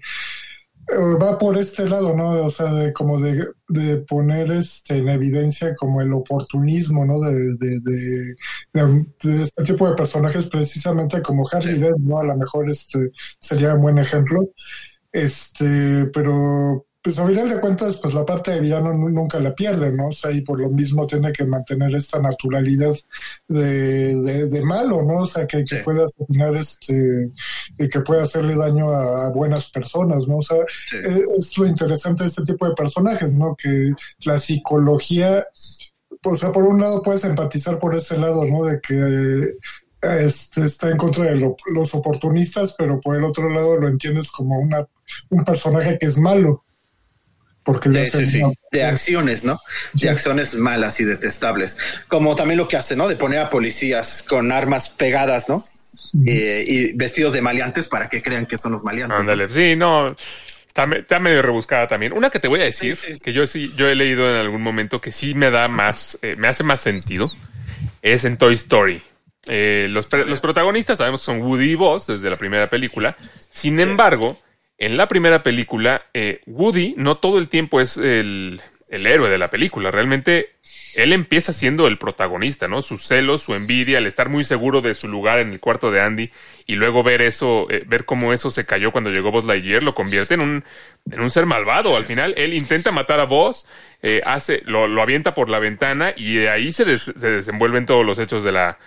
Eh, 0.91 0.97
Va 1.23 1.39
por 1.39 1.57
este 1.59 1.89
lado, 1.89 2.15
¿no? 2.17 2.47
O 2.47 2.51
sea, 2.51 2.73
de 2.75 2.93
como 2.93 3.21
de, 3.21 3.47
de 3.69 3.99
poner 3.99 4.51
este 4.53 4.99
en 4.99 5.09
evidencia 5.09 5.75
como 5.77 6.01
el 6.01 6.13
oportunismo, 6.13 7.05
¿no? 7.05 7.21
De, 7.21 7.33
de, 7.57 7.81
de, 7.81 8.35
de- 8.73 9.07
de 9.23 9.43
este 9.43 9.65
tipo 9.65 9.89
de 9.89 9.95
personajes, 9.97 10.47
precisamente 10.47 11.23
como 11.23 11.47
Harry 11.53 11.79
Dent, 11.79 11.99
¿no? 11.99 12.19
A 12.19 12.25
lo 12.25 12.37
mejor 12.37 12.71
este 12.71 13.11
sería 13.39 13.75
un 13.75 13.83
buen 13.83 13.99
ejemplo. 13.99 14.49
Este, 15.13 16.07
pero 16.15 16.87
pues 17.09 17.19
a 17.19 17.27
final 17.27 17.49
de 17.49 17.59
cuentas, 17.59 17.97
pues 17.97 18.13
la 18.13 18.27
parte 18.27 18.51
de 18.51 18.61
villano 18.61 18.93
nu- 18.93 19.09
nunca 19.09 19.41
la 19.41 19.55
pierde, 19.55 19.91
¿no? 19.91 20.09
O 20.09 20.13
sea, 20.13 20.31
y 20.31 20.43
por 20.43 20.61
lo 20.61 20.69
mismo 20.69 21.07
tiene 21.07 21.33
que 21.33 21.47
mantener 21.47 21.95
esta 21.95 22.21
naturalidad 22.21 22.95
de, 23.49 24.15
de, 24.15 24.47
de 24.47 24.63
malo, 24.63 25.01
¿no? 25.03 25.23
O 25.23 25.27
sea, 25.27 25.47
que, 25.47 25.65
que 25.65 25.77
Sí. 25.79 25.83
pueda 25.85 26.05
asesinar 26.05 26.55
este, 26.55 27.31
y 27.79 27.89
que 27.89 28.01
pueda 28.01 28.25
hacerle 28.25 28.57
daño 28.57 28.91
a, 28.91 29.27
a 29.27 29.31
buenas 29.31 29.71
personas, 29.71 30.27
¿no? 30.29 30.37
O 30.37 30.43
sea, 30.43 30.59
Sí. 30.91 30.97
eh, 30.99 31.23
es 31.39 31.57
lo 31.57 31.65
interesante 31.67 32.25
de 32.25 32.29
este 32.29 32.45
tipo 32.45 32.69
de 32.69 32.75
personajes, 32.75 33.33
¿no? 33.33 33.57
Que 33.57 33.93
la 34.27 34.39
psicología, 34.39 35.47
o 36.25 36.37
sea, 36.37 36.53
por 36.53 36.65
un 36.65 36.79
lado 36.81 37.03
puedes 37.03 37.25
empatizar 37.25 37.79
por 37.79 37.95
ese 37.95 38.19
lado, 38.19 38.45
¿no? 38.45 38.65
De 38.67 38.81
que 38.83 39.55
este, 40.03 40.65
está 40.67 40.91
en 40.91 40.97
contra 40.97 41.25
de 41.25 41.37
lo- 41.37 41.57
los 41.73 41.95
oportunistas, 41.95 42.75
pero 42.79 43.01
por 43.01 43.17
el 43.17 43.25
otro 43.25 43.49
lado 43.51 43.77
lo 43.79 43.89
entiendes 43.89 44.31
como 44.31 44.59
una, 44.59 44.87
un 45.31 45.43
personaje 45.45 45.99
que 45.99 46.07
es 46.07 46.19
malo. 46.19 46.65
Porque 47.73 47.93
Sí, 47.93 48.07
sí, 48.07 48.27
sí. 48.27 48.43
De 48.73 48.83
acciones, 48.85 49.45
¿no? 49.45 49.61
Sí. 49.95 50.05
De 50.07 50.11
acciones 50.11 50.55
malas 50.55 50.99
y 51.01 51.05
detestables. 51.05 51.77
Como 52.09 52.35
también 52.35 52.57
lo 52.57 52.67
que 52.67 52.79
hace, 52.79 52.97
¿no? 52.97 53.07
De 53.09 53.17
poner 53.17 53.41
a 53.41 53.51
policías 53.51 54.25
con 54.27 54.53
armas 54.53 54.89
pegadas, 54.89 55.49
¿no? 55.51 55.67
Eh, 56.27 56.65
y 56.67 56.93
vestidos 56.95 57.33
de 57.35 57.43
maleantes 57.43 57.87
para 57.89 58.09
que 58.09 58.23
crean 58.23 58.47
que 58.47 58.57
son 58.57 58.73
los 58.73 58.85
maleantes. 58.85 59.15
¿no? 59.17 59.21
Ándale, 59.21 59.49
sí, 59.51 59.77
no. 59.77 60.17
Está, 60.67 60.87
me- 60.87 61.01
está 61.01 61.19
medio 61.19 61.43
rebuscada 61.43 61.87
también. 61.87 62.13
Una 62.15 62.31
que 62.31 62.39
te 62.41 62.49
voy 62.49 62.61
a 62.61 62.65
decir, 62.65 62.97
Sí, 62.97 63.09
sí, 63.09 63.15
sí. 63.17 63.21
que 63.21 63.33
yo 63.35 63.47
sí, 63.47 63.73
yo 63.77 63.87
he 63.89 63.95
leído 63.95 64.31
en 64.31 64.37
algún 64.37 64.63
momento 64.63 65.01
que 65.01 65.13
sí 65.13 65.35
me 65.35 65.51
da 65.51 65.69
más, 65.69 66.19
eh, 66.23 66.37
me 66.39 66.49
hace 66.49 66.65
más 66.65 66.81
sentido, 66.81 67.31
es 68.01 68.25
en 68.25 68.39
Toy 68.39 68.55
Story. 68.55 69.03
Eh, 69.47 69.89
los, 69.91 70.09
los 70.27 70.41
protagonistas 70.41 70.99
sabemos 70.99 71.21
que 71.21 71.25
son 71.27 71.41
Woody 71.43 71.73
y 71.73 71.75
Buzz 71.75 72.07
desde 72.07 72.31
la 72.31 72.37
primera 72.37 72.71
película. 72.71 73.17
Sin 73.51 73.81
embargo, 73.81 74.39
en 74.79 74.97
la 74.97 75.09
primera 75.09 75.43
película, 75.43 76.03
eh, 76.15 76.41
Woody 76.47 76.95
no 76.97 77.17
todo 77.17 77.39
el 77.39 77.49
tiempo 77.49 77.81
es 77.81 77.97
el, 77.97 78.61
el 78.89 79.07
héroe 79.07 79.29
de 79.29 79.39
la 79.39 79.51
película. 79.51 79.91
Realmente 79.91 80.51
él 80.95 81.13
empieza 81.13 81.53
siendo 81.53 81.87
el 81.87 81.99
protagonista, 81.99 82.67
¿no? 82.67 82.83
Sus 82.83 83.03
celos, 83.07 83.43
su 83.43 83.55
envidia, 83.55 83.99
el 83.99 84.07
estar 84.07 84.29
muy 84.29 84.43
seguro 84.43 84.81
de 84.81 84.95
su 84.95 85.07
lugar 85.07 85.39
en 85.39 85.53
el 85.53 85.61
cuarto 85.61 85.93
de 85.93 86.01
Andy 86.01 86.31
y 86.67 86.75
luego 86.75 87.03
ver 87.03 87.23
eso, 87.23 87.67
eh, 87.71 87.85
ver 87.87 88.05
cómo 88.05 88.33
eso 88.33 88.51
se 88.51 88.67
cayó 88.67 88.91
cuando 88.91 89.11
llegó 89.11 89.31
Buzz 89.31 89.45
Lightyear, 89.45 89.83
lo 89.83 89.95
convierte 89.95 90.35
en 90.35 90.41
un, 90.41 90.65
en 91.11 91.21
un 91.21 91.31
ser 91.31 91.47
malvado. 91.47 91.97
Al 91.97 92.05
final, 92.05 92.35
él 92.37 92.55
intenta 92.55 92.91
matar 92.91 93.21
a 93.21 93.25
Buzz, 93.25 93.65
eh, 94.03 94.23
hace, 94.25 94.63
lo, 94.65 94.89
lo 94.89 95.03
avienta 95.03 95.35
por 95.35 95.49
la 95.49 95.59
ventana 95.61 96.15
y 96.17 96.35
de 96.37 96.51
ahí 96.51 96.73
se, 96.73 96.85
des- 96.85 97.13
se 97.17 97.31
desenvuelven 97.31 97.87
todos 97.87 98.05
los 98.05 98.19
hechos 98.19 98.43
de 98.43 98.53
la, 98.53 98.79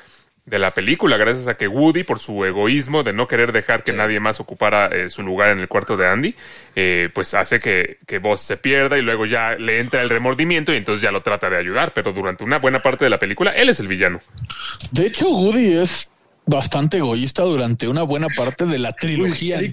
de 0.52 0.60
la 0.60 0.74
película, 0.74 1.16
gracias 1.16 1.48
a 1.48 1.56
que 1.56 1.70
Woody, 1.70 2.04
por 2.04 2.20
su 2.20 2.44
egoísmo 2.44 3.04
de 3.04 3.14
no 3.14 3.26
querer 3.26 3.54
dejar 3.54 3.84
que 3.84 3.94
nadie 3.94 4.20
más 4.20 4.42
ocupara 4.42 4.88
eh, 4.88 5.10
su 5.10 5.24
lugar 5.24 5.48
en 5.48 5.60
el 5.60 5.70
cuarto 5.70 5.96
de 5.96 6.06
Andy, 6.06 6.36
eh, 6.76 7.10
pues 7.14 7.34
hace 7.34 7.60
que, 7.60 8.00
que 8.06 8.20
Buzz 8.20 8.42
se 8.42 8.58
pierda 8.58 8.98
y 8.98 9.02
luego 9.02 9.26
ya 9.26 9.56
le 9.56 9.80
entra 9.80 10.02
el 10.02 10.10
remordimiento 10.10 10.74
y 10.74 10.76
entonces 10.76 11.02
ya 11.02 11.14
lo 11.14 11.22
trata 11.22 11.50
de 11.50 11.56
ayudar, 11.56 11.94
pero 11.96 12.12
durante 12.12 12.44
una 12.44 12.60
buena 12.60 12.82
parte 12.82 13.06
de 13.06 13.10
la 13.10 13.18
película 13.18 13.52
él 13.52 13.70
es 13.70 13.80
el 13.80 13.88
villano. 13.88 14.20
De 14.92 15.06
hecho, 15.06 15.30
Woody 15.30 15.78
es 15.78 16.10
bastante 16.46 16.98
egoísta 16.98 17.44
durante 17.44 17.88
una 17.88 18.04
buena 18.04 18.28
parte 18.36 18.66
de 18.66 18.78
la 18.78 18.92
trilogía. 18.92 19.58
Sí, 19.62 19.72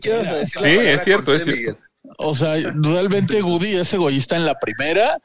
es 0.62 1.02
cierto, 1.02 1.34
es 1.34 1.42
cierto. 1.42 1.76
O 2.18 2.36
sea, 2.36 2.54
realmente 2.54 3.42
Woody 3.42 3.78
es 3.78 3.92
egoísta 3.92 4.36
en 4.36 4.46
la 4.46 4.54
primera, 4.60 5.18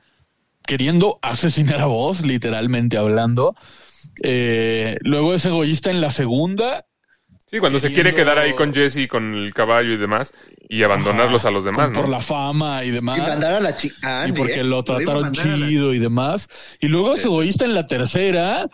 queriendo 0.65 1.19
asesinar 1.21 1.79
a 1.79 1.85
vos, 1.85 2.21
literalmente 2.21 2.97
hablando. 2.97 3.55
Eh, 4.21 4.97
luego 5.01 5.33
es 5.33 5.45
egoísta 5.45 5.89
en 5.91 6.01
la 6.01 6.11
segunda. 6.11 6.85
Sí, 7.45 7.59
cuando 7.59 7.79
se 7.79 7.93
quiere 7.93 8.15
quedar 8.15 8.39
ahí 8.39 8.53
con 8.53 8.73
Jesse, 8.73 9.07
con 9.07 9.35
el 9.35 9.53
caballo 9.53 9.91
y 9.93 9.97
demás, 9.97 10.33
y 10.69 10.81
abandonarlos 10.81 11.45
a 11.45 11.51
los 11.51 11.63
demás, 11.63 11.91
Por 11.93 12.09
la 12.09 12.19
fama 12.19 12.83
y 12.83 12.89
demás. 12.89 13.19
Y 13.19 13.21
mandar 13.21 13.53
a 13.53 13.59
la 13.59 13.75
chica. 13.75 14.27
y 14.27 14.31
porque 14.31 14.63
lo 14.63 14.83
trataron 14.83 15.31
chido 15.33 15.93
y 15.93 15.99
demás. 15.99 16.47
Y 16.79 16.87
luego 16.87 17.13
es 17.13 17.23
egoísta 17.25 17.65
en 17.65 17.75
la 17.75 17.85
tercera, 17.85 18.67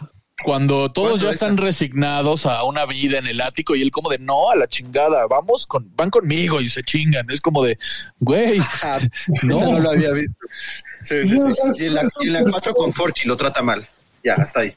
cuando 0.45 0.89
todos 0.93 1.09
¿Cuándo 1.09 1.25
ya 1.25 1.31
esa? 1.31 1.45
están 1.47 1.57
resignados 1.57 2.45
a 2.45 2.63
una 2.63 2.85
vida 2.85 3.17
en 3.17 3.27
el 3.27 3.41
ático 3.41 3.75
y 3.75 3.81
él 3.81 3.91
como 3.91 4.09
de 4.09 4.19
no, 4.19 4.49
a 4.49 4.55
la 4.55 4.67
chingada, 4.67 5.27
vamos 5.27 5.67
con, 5.67 5.93
van 5.97 6.09
conmigo 6.09 6.61
y 6.61 6.69
se 6.69 6.81
chingan. 6.81 7.29
Es 7.29 7.41
como 7.41 7.65
de, 7.65 7.77
güey, 8.19 8.59
no. 9.43 9.59
No. 9.59 9.71
no 9.73 9.79
lo 9.81 9.89
había 9.91 10.11
visto. 10.13 10.37
Sí, 11.03 11.27
sí, 11.27 11.37
No, 11.37 11.53
sí. 11.53 11.61
es- 11.69 11.81
Y 11.81 11.85
en 11.87 11.95
la, 11.95 12.01
en 12.21 12.33
la 12.33 12.43
cuatro 12.49 12.73
con 12.73 12.93
Forky 12.93 13.27
lo 13.27 13.35
trata 13.35 13.61
mal. 13.61 13.85
Ya, 14.23 14.35
hasta 14.35 14.61
ahí. 14.61 14.73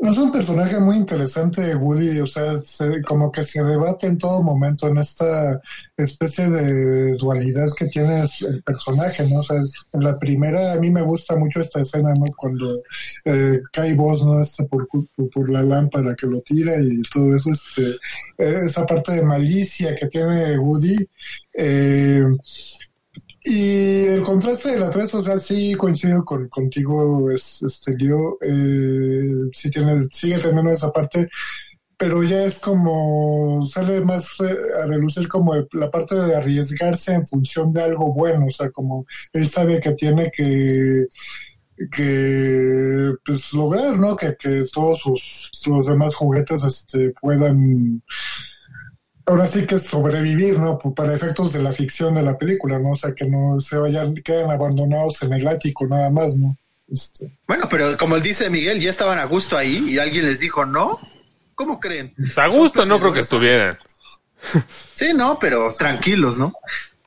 Es 0.00 0.16
un 0.16 0.30
personaje 0.30 0.78
muy 0.78 0.94
interesante, 0.96 1.74
Woody, 1.74 2.20
o 2.20 2.26
sea, 2.28 2.58
se- 2.60 3.02
como 3.02 3.32
que 3.32 3.42
se 3.42 3.64
debate 3.64 4.06
en 4.06 4.16
todo 4.16 4.42
momento 4.44 4.86
en 4.86 4.98
esta 4.98 5.60
especie 5.96 6.48
de 6.48 7.16
dualidad 7.16 7.66
que 7.76 7.86
tiene 7.86 8.20
el 8.22 8.62
personaje, 8.62 9.26
¿no? 9.28 9.40
O 9.40 9.42
sea, 9.42 9.56
en 9.56 10.04
la 10.04 10.16
primera 10.16 10.72
a 10.72 10.76
mí 10.76 10.90
me 10.92 11.02
gusta 11.02 11.34
mucho 11.34 11.60
esta 11.60 11.80
escena, 11.80 12.14
¿no? 12.14 12.26
Cuando 12.36 12.70
eh, 13.24 13.58
cae 13.72 13.94
vos, 13.94 14.24
¿no? 14.24 14.40
Este 14.40 14.62
por, 14.64 14.86
por, 14.86 15.04
por 15.30 15.50
la 15.50 15.62
lámpara 15.64 16.14
que 16.14 16.28
lo 16.28 16.38
tira 16.42 16.74
y 16.80 17.02
todo 17.12 17.34
eso, 17.34 17.50
este, 17.50 17.96
eh, 18.38 18.60
esa 18.66 18.86
parte 18.86 19.12
de 19.12 19.22
malicia 19.22 19.96
que 19.96 20.06
tiene 20.06 20.56
Woody. 20.58 20.96
Eh, 21.54 22.22
y 23.50 24.06
el 24.06 24.22
contraste 24.22 24.72
de 24.72 24.80
la 24.80 24.90
3, 24.90 25.14
o 25.14 25.22
sea, 25.22 25.38
sí 25.38 25.74
coincido 25.74 26.24
con, 26.24 26.48
contigo, 26.48 27.30
es, 27.30 27.62
este, 27.62 27.96
Leo, 27.96 28.36
eh, 28.42 29.48
sí 29.52 29.70
tiene, 29.70 30.06
sigue 30.10 30.38
teniendo 30.38 30.70
esa 30.70 30.92
parte, 30.92 31.28
pero 31.96 32.22
ya 32.22 32.44
es 32.44 32.58
como, 32.58 33.66
sale 33.66 34.02
más 34.02 34.38
eh, 34.40 34.56
a 34.82 34.86
relucir 34.86 35.28
como 35.28 35.54
la 35.72 35.90
parte 35.90 36.14
de 36.14 36.36
arriesgarse 36.36 37.14
en 37.14 37.26
función 37.26 37.72
de 37.72 37.82
algo 37.82 38.12
bueno, 38.12 38.46
o 38.46 38.50
sea, 38.50 38.70
como 38.70 39.06
él 39.32 39.48
sabe 39.48 39.80
que 39.80 39.92
tiene 39.92 40.30
que, 40.30 41.06
que 41.90 43.12
pues 43.24 43.52
lograr, 43.54 43.98
¿no? 43.98 44.16
Que, 44.16 44.36
que 44.38 44.64
todos 44.72 45.00
sus, 45.00 45.50
los 45.66 45.86
demás 45.86 46.14
juguetes 46.14 46.62
este, 46.64 47.14
puedan 47.20 48.02
ahora 49.28 49.46
sí 49.46 49.66
que 49.66 49.76
es 49.76 49.82
sobrevivir, 49.82 50.58
¿no? 50.58 50.78
Para 50.78 51.14
efectos 51.14 51.52
de 51.52 51.62
la 51.62 51.72
ficción 51.72 52.14
de 52.14 52.22
la 52.22 52.36
película, 52.36 52.78
¿no? 52.78 52.92
O 52.92 52.96
sea, 52.96 53.12
que 53.14 53.26
no 53.26 53.60
se 53.60 53.76
vayan, 53.76 54.14
queden 54.14 54.50
abandonados 54.50 55.22
en 55.22 55.34
el 55.34 55.46
ático 55.46 55.86
nada 55.86 56.10
más, 56.10 56.36
¿no? 56.36 56.56
Este, 56.90 57.30
Bueno, 57.46 57.68
pero 57.68 57.96
como 57.98 58.16
él 58.16 58.22
dice 58.22 58.48
Miguel, 58.48 58.80
ya 58.80 58.88
estaban 58.88 59.18
a 59.18 59.24
gusto 59.24 59.56
ahí 59.56 59.84
y 59.86 59.98
alguien 59.98 60.24
les 60.24 60.40
dijo 60.40 60.64
no. 60.64 60.98
¿Cómo 61.54 61.78
creen? 61.78 62.14
Pues 62.16 62.38
a 62.38 62.46
gusto 62.46 62.86
no 62.86 62.98
creo 62.98 63.12
que 63.12 63.20
estuvieran. 63.20 63.78
Sí, 64.68 65.12
no, 65.14 65.38
pero 65.38 65.72
tranquilos, 65.76 66.38
¿no? 66.38 66.54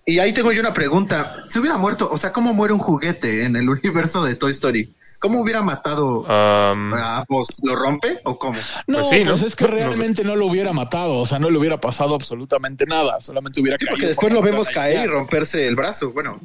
Y 0.06 0.20
ahí 0.20 0.34
tengo 0.34 0.52
yo 0.52 0.60
una 0.60 0.74
pregunta. 0.74 1.38
Si 1.48 1.58
hubiera 1.60 1.78
muerto, 1.78 2.10
o 2.12 2.18
sea, 2.18 2.32
¿cómo 2.34 2.54
muere 2.54 2.74
un 2.74 2.80
juguete 2.80 3.46
en 3.46 3.56
el 3.56 3.70
universo 3.70 4.24
de 4.24 4.36
Toy 4.36 4.52
Story? 4.52 4.94
¿Cómo 5.22 5.40
hubiera 5.40 5.62
matado 5.62 6.22
Um, 6.22 6.94
a 6.96 7.24
Buzz? 7.30 7.58
¿Lo 7.62 7.76
rompe 7.76 8.20
o 8.26 8.40
cómo? 8.40 8.54
no, 8.88 8.98
Pues 8.98 9.08
pues, 9.08 9.10
sí, 9.10 9.24
¿no? 9.24 9.36
es 9.36 9.56
que 9.56 9.64
No 9.66 9.70
sé. 9.70 9.76
realmente 9.76 10.24
no 10.24 10.36
lo 10.36 10.48
hubiera 10.48 10.74
matado, 10.74 11.20
o 11.20 11.26
sea, 11.28 11.38
no 11.38 11.50
le 11.52 11.60
hubiera 11.60 11.80
pasado 11.80 12.16
absolutamente 12.16 12.86
nada, 12.88 13.22
solamente 13.22 13.62
hubiera 13.62 13.78
Sí, 13.78 13.86
caído 13.86 13.96
porque 13.96 14.08
después 14.08 14.28
por 14.34 14.34
lo 14.34 14.42
vemos 14.42 14.68
caer 14.70 15.06
y 15.06 15.08
romperse 15.08 15.68
el 15.68 15.76
brazo. 15.76 16.12
Bueno, 16.12 16.38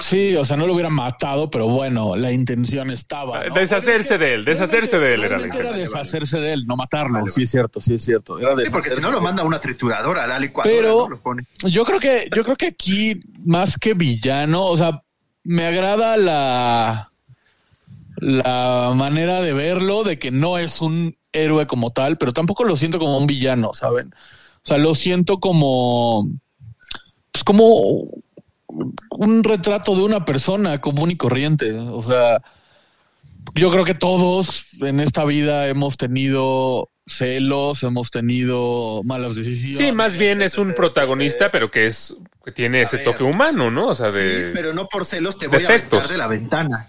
Sí, 0.00 0.34
o 0.34 0.44
sea, 0.44 0.56
no 0.56 0.66
lo 0.66 0.72
hubiera 0.74 0.90
matado, 0.90 1.48
pero 1.48 1.68
bueno, 1.68 2.16
la 2.16 2.32
intención 2.32 2.90
estaba. 2.90 3.44
¿no? 3.46 3.54
Deshacerse 3.54 4.18
de 4.18 4.34
él, 4.34 4.44
deshacerse 4.44 4.98
de 4.98 5.14
él 5.14 5.20
era 5.24 5.38
la 5.38 5.46
Realmente 5.46 5.56
era 5.58 5.68
intención. 5.70 6.00
deshacerse 6.02 6.40
de 6.40 6.52
él, 6.54 6.66
no 6.66 6.74
matarlo. 6.74 7.26
Sí, 7.28 7.44
es 7.44 7.50
cierto, 7.50 7.80
sí, 7.80 7.94
es 7.94 8.04
cierto. 8.04 8.38
Era 8.40 8.56
Sí, 8.56 8.64
porque 8.70 8.90
si 8.90 9.00
no 9.00 9.10
lo 9.12 9.20
manda 9.20 9.42
a 9.42 9.46
una 9.46 9.60
trituradora, 9.60 10.26
la 10.26 10.40
licuadora, 10.40 10.74
Pero- 10.76 10.94
¿no? 11.04 11.08
Lo 11.10 11.20
pone. 11.20 11.44
Yo 11.62 11.84
creo 11.84 12.00
que, 12.00 12.28
yo 12.34 12.42
creo 12.42 12.56
que 12.56 12.66
aquí, 12.66 13.20
más 13.44 13.78
que 13.78 13.94
villano, 13.94 14.64
o 14.66 14.76
sea, 14.76 15.02
me 15.44 15.66
agrada 15.66 16.16
la, 16.16 17.10
la 18.16 18.92
manera 18.94 19.40
de 19.40 19.52
verlo, 19.52 20.04
de 20.04 20.18
que 20.18 20.30
no 20.30 20.58
es 20.58 20.80
un 20.80 21.16
héroe 21.32 21.66
como 21.66 21.90
tal, 21.90 22.16
pero 22.18 22.32
tampoco 22.32 22.64
lo 22.64 22.76
siento 22.76 22.98
como 22.98 23.18
un 23.18 23.26
villano, 23.26 23.74
¿saben? 23.74 24.14
O 24.56 24.66
sea, 24.66 24.78
lo 24.78 24.94
siento 24.94 25.40
como, 25.40 26.28
pues 27.32 27.44
como 27.44 28.08
un 29.10 29.44
retrato 29.44 29.94
de 29.94 30.02
una 30.02 30.24
persona 30.24 30.80
común 30.80 31.10
y 31.10 31.16
corriente. 31.16 31.72
O 31.72 32.02
sea, 32.02 32.40
yo 33.54 33.70
creo 33.70 33.84
que 33.84 33.94
todos 33.94 34.66
en 34.80 35.00
esta 35.00 35.24
vida 35.24 35.68
hemos 35.68 35.96
tenido 35.96 36.88
celos, 37.06 37.82
hemos 37.82 38.10
tenido 38.10 39.02
malas 39.04 39.36
decisiones. 39.36 39.76
Sí, 39.78 39.92
más 39.92 40.16
bien 40.16 40.40
es 40.40 40.56
un 40.56 40.72
protagonista, 40.74 41.50
pero 41.50 41.70
que 41.70 41.86
es 41.86 42.16
que 42.44 42.52
tiene 42.52 42.82
ese 42.82 42.96
ver, 42.98 43.04
toque 43.06 43.24
humano, 43.24 43.70
¿no? 43.70 43.88
O 43.88 43.94
sea, 43.94 44.10
Sí, 44.12 44.18
de 44.18 44.50
pero 44.54 44.72
no 44.72 44.86
por 44.88 45.04
celos 45.04 45.36
te 45.38 45.46
voy 45.48 45.58
defectos. 45.58 45.98
a 46.00 46.04
aventar 46.04 46.08
de 46.12 46.18
la 46.18 46.26
ventana. 46.28 46.88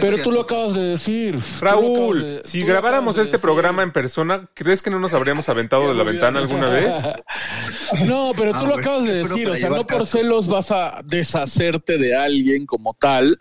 Pero 0.00 0.18
tú 0.22 0.30
lo 0.30 0.42
acabas 0.42 0.74
de 0.74 0.82
decir. 0.82 1.38
Raúl, 1.60 2.22
de- 2.22 2.40
si 2.44 2.62
grabáramos 2.64 3.16
de 3.16 3.22
este 3.22 3.32
decir. 3.32 3.42
programa 3.42 3.82
en 3.82 3.92
persona, 3.92 4.48
¿crees 4.54 4.82
que 4.82 4.90
no 4.90 4.98
nos 4.98 5.12
habríamos 5.14 5.48
aventado 5.48 5.88
de 5.88 5.94
la 5.94 6.02
ventana 6.04 6.40
alguna 6.40 6.68
vez? 6.68 6.94
No, 8.06 8.32
pero 8.36 8.50
Ah, 8.54 8.58
tú 8.58 8.66
lo 8.66 8.72
bueno, 8.74 8.80
acabas 8.80 9.04
de 9.04 9.14
decir, 9.14 9.48
o 9.48 9.56
sea, 9.56 9.68
no 9.70 9.86
por 9.86 10.06
celos 10.06 10.48
vas 10.48 10.70
a 10.72 11.00
deshacerte 11.04 11.98
de 11.98 12.16
alguien 12.16 12.66
como 12.66 12.94
tal, 12.94 13.38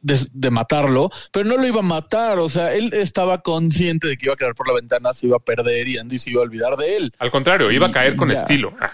de, 0.00 0.18
de 0.32 0.50
matarlo, 0.50 1.10
pero 1.32 1.44
no 1.48 1.56
lo 1.56 1.66
iba 1.66 1.80
a 1.80 1.82
matar, 1.82 2.38
o 2.38 2.48
sea, 2.48 2.72
él 2.72 2.90
estaba 2.94 3.42
consciente 3.42 4.06
de 4.08 4.16
que 4.16 4.26
iba 4.26 4.34
a 4.34 4.36
quedar 4.36 4.54
por 4.54 4.66
la 4.68 4.74
ventana, 4.74 5.12
se 5.12 5.26
iba 5.26 5.36
a 5.36 5.40
perder 5.40 5.88
y 5.88 5.98
Andy 5.98 6.18
se 6.18 6.30
iba 6.30 6.40
a 6.40 6.44
olvidar 6.44 6.76
de 6.76 6.96
él. 6.96 7.12
Al 7.18 7.30
contrario, 7.30 7.70
iba 7.70 7.88
a 7.88 7.90
caer 7.92 8.16
con 8.16 8.30
Ya. 8.30 8.36
estilo. 8.36 8.72
Ah, 8.82 8.90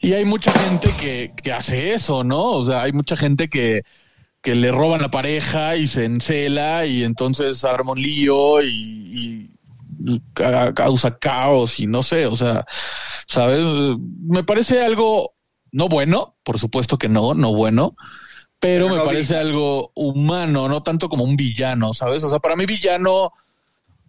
Y 0.00 0.12
hay 0.12 0.24
mucha 0.24 0.52
gente 0.52 0.88
que, 1.00 1.32
que 1.42 1.52
hace 1.52 1.94
eso, 1.94 2.22
¿no? 2.22 2.44
O 2.52 2.64
sea, 2.64 2.82
hay 2.82 2.92
mucha 2.92 3.16
gente 3.16 3.48
que, 3.48 3.82
que 4.46 4.54
le 4.54 4.70
roban 4.70 5.02
la 5.02 5.10
pareja 5.10 5.74
y 5.74 5.88
se 5.88 6.04
encela 6.04 6.86
y 6.86 7.02
entonces 7.02 7.64
arma 7.64 7.90
un 7.94 8.00
lío 8.00 8.62
y, 8.62 9.50
y 10.08 10.20
ca- 10.34 10.72
causa 10.72 11.18
caos 11.18 11.80
y 11.80 11.88
no 11.88 12.04
sé, 12.04 12.26
o 12.26 12.36
sea, 12.36 12.64
¿sabes? 13.26 13.58
Me 14.22 14.44
parece 14.44 14.84
algo 14.84 15.34
no 15.72 15.88
bueno, 15.88 16.36
por 16.44 16.60
supuesto 16.60 16.96
que 16.96 17.08
no, 17.08 17.34
no 17.34 17.52
bueno, 17.56 17.96
pero 18.60 18.86
Pero 18.86 18.96
me 19.00 19.04
parece 19.04 19.34
vi- 19.34 19.40
algo 19.40 19.90
humano, 19.96 20.68
no 20.68 20.80
tanto 20.84 21.08
como 21.08 21.24
un 21.24 21.34
villano, 21.34 21.92
¿sabes? 21.92 22.22
O 22.22 22.28
sea, 22.28 22.38
para 22.38 22.54
mí 22.54 22.66
villano 22.66 23.32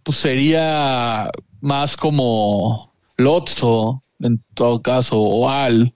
pues 0.04 0.18
sería 0.18 1.32
más 1.60 1.96
como 1.96 2.92
Lotso, 3.16 4.04
en 4.20 4.40
todo 4.54 4.80
caso, 4.82 5.18
o 5.18 5.50
Al. 5.50 5.92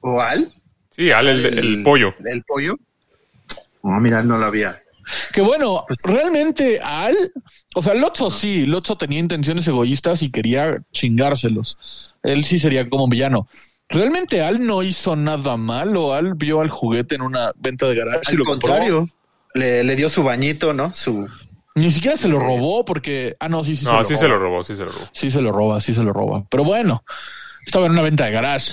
¿O 0.00 0.20
Al? 0.20 0.52
Sí, 0.98 1.12
Al, 1.12 1.28
el, 1.28 1.58
el 1.58 1.82
pollo. 1.84 2.12
¿El 2.24 2.42
pollo? 2.42 2.74
No, 3.84 4.00
mira, 4.00 4.22
no 4.22 4.36
lo 4.36 4.46
había. 4.46 4.82
Que 5.32 5.40
bueno, 5.40 5.86
realmente 6.04 6.80
Al, 6.82 7.16
o 7.74 7.82
sea, 7.82 7.94
Lotso 7.94 8.30
sí, 8.30 8.66
Lotso 8.66 8.98
tenía 8.98 9.20
intenciones 9.20 9.66
egoístas 9.68 10.22
y 10.22 10.30
quería 10.30 10.82
chingárselos. 10.92 11.78
Él 12.22 12.44
sí 12.44 12.58
sería 12.58 12.88
como 12.88 13.04
un 13.04 13.10
villano. 13.10 13.48
Realmente 13.88 14.42
Al 14.42 14.66
no 14.66 14.82
hizo 14.82 15.16
nada 15.16 15.56
malo. 15.56 16.12
Al 16.12 16.34
vio 16.34 16.60
al 16.60 16.68
juguete 16.68 17.14
en 17.14 17.22
una 17.22 17.52
venta 17.56 17.86
de 17.88 17.94
garage 17.94 18.20
y 18.28 18.32
Al 18.32 18.36
lo 18.38 18.44
contrario, 18.44 19.08
le, 19.54 19.84
le 19.84 19.96
dio 19.96 20.08
su 20.10 20.22
bañito, 20.24 20.74
¿no? 20.74 20.92
Su 20.92 21.26
Ni 21.76 21.90
siquiera 21.90 22.16
se 22.16 22.28
lo 22.28 22.38
robó 22.40 22.84
porque. 22.84 23.36
Ah, 23.40 23.48
no, 23.48 23.64
sí, 23.64 23.76
sí. 23.76 23.84
No, 23.86 24.04
se 24.04 24.04
sí 24.04 24.12
lo 24.14 24.18
se 24.18 24.26
roba. 24.26 24.38
lo 24.38 24.44
robó, 24.44 24.62
sí 24.64 24.74
se 24.76 24.84
lo 24.84 24.90
robó. 24.90 25.08
Sí 25.12 25.30
se 25.30 25.40
lo 25.40 25.52
roba, 25.52 25.80
sí 25.80 25.94
se 25.94 26.02
lo 26.02 26.12
roba. 26.12 26.44
Pero 26.50 26.64
bueno, 26.64 27.02
estaba 27.64 27.86
en 27.86 27.92
una 27.92 28.02
venta 28.02 28.26
de 28.26 28.32
garage. 28.32 28.72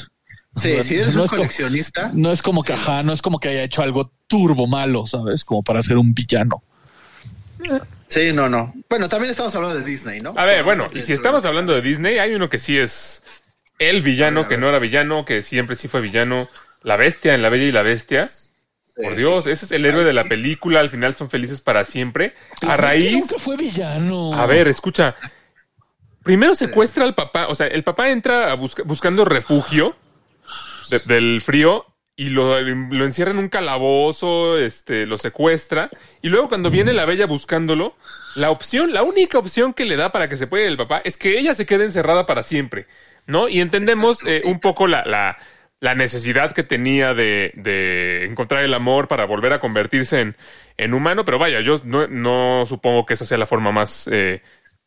Sí, 0.56 0.82
si 0.84 0.96
eres 0.96 1.14
no 1.16 1.22
un 1.22 1.26
es 1.26 1.30
como- 1.32 1.42
coleccionista, 1.42 2.12
No 2.14 2.32
es 2.32 2.42
como 2.42 2.64
que, 2.64 2.74
ajá, 2.74 3.04
no 3.04 3.12
es 3.14 3.22
como 3.22 3.40
que 3.40 3.50
haya 3.50 3.64
hecho 3.64 3.82
algo 3.82 4.12
turbo 4.28 4.68
malo, 4.68 5.06
¿sabes? 5.06 5.44
Como 5.44 5.62
para 5.64 5.82
ser 5.84 5.98
un 5.98 6.14
villano. 6.14 6.64
sí, 8.08 8.32
no, 8.34 8.48
no. 8.50 8.74
Bueno, 8.90 9.10
también 9.10 9.32
estamos 9.32 9.54
hablando 9.56 9.80
de 9.80 9.86
Disney, 9.86 10.22
¿no? 10.22 10.34
A 10.36 10.46
ver, 10.46 10.64
bueno, 10.64 10.86
y 10.94 11.02
si 11.02 11.14
estamos 11.14 11.46
hablando 11.46 11.74
de 11.74 11.82
Disney, 11.82 12.18
hay 12.20 12.34
uno 12.36 12.50
que 12.50 12.60
sí 12.60 12.78
es 12.78 13.24
el 13.80 14.02
villano, 14.02 14.42
A 14.42 14.44
ver, 14.44 14.46
a 14.46 14.50
que 14.50 14.58
no 14.58 14.70
era 14.70 14.80
villano, 14.80 15.26
que 15.26 15.42
siempre 15.44 15.76
sí 15.76 15.88
fue 15.88 16.02
villano. 16.02 16.48
La 16.84 16.98
bestia 16.98 17.34
en 17.34 17.42
La 17.42 17.50
Bella 17.50 17.64
y 17.66 17.72
la 17.72 17.82
Bestia. 17.82 18.32
Por 18.96 19.14
Sí, 19.14 19.18
Dios, 19.18 19.48
ese 19.48 19.66
es 19.66 19.72
el 19.72 19.86
héroe 19.86 20.06
de 20.06 20.14
la 20.14 20.24
película. 20.24 20.80
Al 20.80 20.90
final 20.90 21.16
son 21.16 21.30
felices 21.30 21.60
para 21.60 21.84
siempre. 21.84 22.34
A 22.62 22.78
raíz. 22.78 23.12
nunca 23.12 23.36
fue 23.40 23.58
villano. 23.58 24.34
A 24.34 24.46
ver, 24.46 24.68
escucha. 24.70 25.16
Primero 26.24 26.56
secuestra 26.56 27.04
al 27.04 27.14
papá. 27.16 27.48
O 27.48 27.56
sea, 27.56 27.68
el 27.68 27.84
papá 27.84 28.10
entra 28.10 28.52
a 28.52 28.56
busca- 28.56 28.84
buscando 28.84 29.26
refugio 29.26 29.96
de- 30.90 31.00
del 31.00 31.42
frío 31.42 31.86
y 32.16 32.30
lo, 32.30 32.60
lo 32.62 33.06
encierra 33.06 33.32
en 33.32 33.40
un 33.40 33.50
calabozo, 33.50 34.58
este, 34.58 35.06
lo 35.06 35.18
secuestra. 35.18 35.90
Y 36.22 36.30
luego 36.30 36.48
cuando 36.50 36.70
viene 36.72 36.94
la 36.94 37.06
bella 37.06 37.26
buscándolo, 37.26 37.96
la 38.36 38.52
opción, 38.52 38.94
la 38.94 39.04
única 39.04 39.38
opción 39.38 39.74
que 39.74 39.86
le 39.86 39.96
da 39.98 40.12
para 40.12 40.30
que 40.30 40.38
se 40.38 40.48
pueda 40.48 40.68
el 40.68 40.78
papá 40.78 41.02
es 41.04 41.18
que 41.18 41.38
ella 41.38 41.54
se 41.54 41.66
quede 41.66 41.84
encerrada 41.86 42.26
para 42.26 42.44
siempre. 42.44 42.88
¿No? 43.28 43.50
Y 43.50 43.60
entendemos 43.60 44.20
eh, 44.28 44.42
un 44.46 44.60
poco 44.60 44.86
la, 44.86 45.04
la, 45.06 45.38
la 45.80 45.96
necesidad 45.96 46.52
que 46.52 46.62
tenía 46.64 47.14
de, 47.16 47.52
de 47.56 48.26
encontrar 48.26 48.64
el 48.64 48.74
amor 48.74 49.08
para 49.08 49.26
volver 49.26 49.52
a 49.52 49.60
convertirse 49.60 50.22
en, 50.22 50.36
en 50.78 50.94
humano. 50.94 51.26
Pero 51.26 51.40
vaya, 51.40 51.60
yo 51.62 51.82
no, 51.84 52.08
no 52.08 52.66
supongo 52.68 53.06
que 53.08 53.16
esa 53.16 53.26
sea 53.26 53.40
la 53.40 53.48
forma 53.48 53.72
más. 53.72 54.08
eh, 54.12 54.42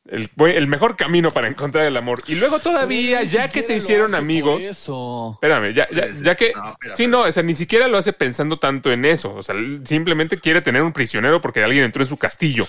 el, 0.06 0.30
el 0.38 0.66
mejor 0.66 0.96
camino 0.96 1.30
para 1.30 1.48
encontrar 1.48 1.84
el 1.86 1.96
amor. 1.96 2.22
Y 2.26 2.34
luego 2.34 2.58
todavía, 2.58 3.22
ya 3.24 3.48
que 3.48 3.62
se 3.62 3.76
hicieron 3.76 4.14
amigos. 4.14 4.62
Eso. 4.62 5.32
Espérame, 5.34 5.74
ya, 5.74 5.88
ya, 5.90 6.08
ya 6.22 6.34
que. 6.34 6.52
no, 6.54 6.76
sí, 6.94 7.06
no, 7.06 7.20
o 7.22 7.32
sea, 7.32 7.42
ni 7.42 7.54
siquiera 7.54 7.88
lo 7.88 7.98
hace 7.98 8.12
pensando 8.12 8.58
tanto 8.58 8.90
en 8.90 9.04
eso. 9.04 9.34
O 9.34 9.42
sea, 9.42 9.54
él 9.54 9.82
simplemente 9.84 10.38
quiere 10.38 10.62
tener 10.62 10.82
un 10.82 10.92
prisionero 10.92 11.40
porque 11.40 11.62
alguien 11.62 11.84
entró 11.84 12.02
en 12.02 12.08
su 12.08 12.16
castillo. 12.16 12.66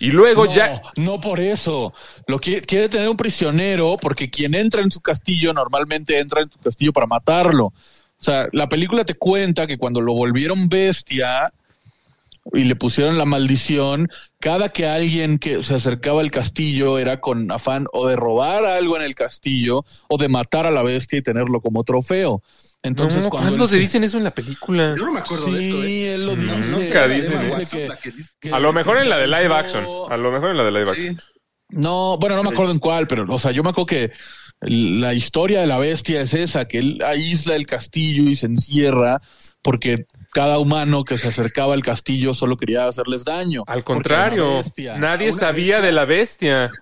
Y 0.00 0.10
luego 0.10 0.46
no, 0.46 0.52
ya. 0.52 0.80
no 0.96 1.20
por 1.20 1.40
eso. 1.40 1.92
Lo 2.26 2.38
quiere, 2.38 2.62
quiere 2.62 2.88
tener 2.88 3.08
un 3.08 3.16
prisionero 3.16 3.96
porque 4.00 4.30
quien 4.30 4.54
entra 4.54 4.82
en 4.82 4.90
su 4.90 5.00
castillo 5.00 5.52
normalmente 5.52 6.18
entra 6.18 6.42
en 6.42 6.50
su 6.50 6.58
castillo 6.58 6.92
para 6.92 7.06
matarlo. 7.06 7.66
O 7.66 8.22
sea, 8.22 8.48
la 8.52 8.68
película 8.68 9.04
te 9.04 9.14
cuenta 9.14 9.66
que 9.66 9.78
cuando 9.78 10.00
lo 10.00 10.12
volvieron 10.12 10.68
bestia 10.68 11.52
y 12.52 12.64
le 12.64 12.76
pusieron 12.76 13.18
la 13.18 13.24
maldición, 13.24 14.08
cada 14.40 14.70
que 14.70 14.86
alguien 14.86 15.38
que 15.38 15.62
se 15.62 15.74
acercaba 15.74 16.20
al 16.20 16.30
castillo 16.30 16.98
era 16.98 17.20
con 17.20 17.50
afán 17.52 17.86
o 17.92 18.06
de 18.08 18.16
robar 18.16 18.64
algo 18.64 18.96
en 18.96 19.02
el 19.02 19.14
castillo 19.14 19.84
o 20.08 20.16
de 20.18 20.28
matar 20.28 20.66
a 20.66 20.70
la 20.70 20.82
bestia 20.82 21.18
y 21.18 21.22
tenerlo 21.22 21.60
como 21.60 21.84
trofeo. 21.84 22.42
Entonces, 22.82 23.24
no, 23.24 23.28
cuando 23.30 23.48
¿cuándo 23.50 23.64
él 23.64 23.70
se 23.70 23.78
dicen 23.78 24.04
eso 24.04 24.18
en 24.18 24.24
la 24.24 24.30
película? 24.30 24.94
Yo 24.96 25.04
no 25.06 25.12
me 25.12 25.20
acuerdo 25.20 25.52
de 25.52 25.58
Sí, 25.60 25.68
eso, 25.68 25.82
¿eh? 25.82 26.14
él 26.14 26.26
lo 26.26 26.36
No, 26.36 26.56
dice. 26.56 26.70
nunca 26.70 27.04
Él 27.04 27.20
dicen 27.22 27.40
eso. 27.42 27.78
que- 28.40 28.50
A 28.52 28.58
lo 28.60 28.72
mejor 28.72 28.98
en 28.98 29.08
la 29.08 29.18
de 29.18 29.26
live 29.26 29.48
no- 29.48 29.54
action. 29.56 29.84
A 30.10 30.16
lo 30.16 30.30
mejor 30.30 30.50
en 30.52 30.56
la 30.56 30.64
de 30.64 30.70
live 30.70 30.84
Sí. 30.84 30.90
action. 30.92 31.20
No, 31.70 32.16
bueno, 32.18 32.36
no 32.36 32.44
me 32.44 32.50
acuerdo 32.50 32.72
en 32.72 32.78
cuál, 32.78 33.06
pero, 33.06 33.26
o 33.28 33.38
sea, 33.38 33.50
yo 33.50 33.62
me 33.62 33.70
acuerdo 33.70 33.86
que 33.86 34.12
la 34.62 35.12
historia 35.12 35.60
de 35.60 35.66
la 35.66 35.78
bestia 35.78 36.20
es 36.22 36.32
esa, 36.34 36.66
que 36.66 36.78
él 36.78 36.98
aísla 37.04 37.56
el 37.56 37.66
castillo 37.66 38.22
y 38.30 38.34
se 38.36 38.46
encierra 38.46 39.20
porque 39.62 40.06
cada 40.32 40.58
humano 40.58 41.04
que 41.04 41.18
se 41.18 41.28
acercaba 41.28 41.74
al 41.74 41.82
castillo 41.82 42.34
solo 42.34 42.56
quería 42.56 42.86
hacerles 42.86 43.24
daño. 43.24 43.64
Al 43.66 43.84
contrario, 43.84 44.62
nadie 44.98 45.32
sabía 45.32 45.76
bestia. 45.76 45.86
de 45.86 45.92
la 45.92 46.04
bestia. 46.04 46.72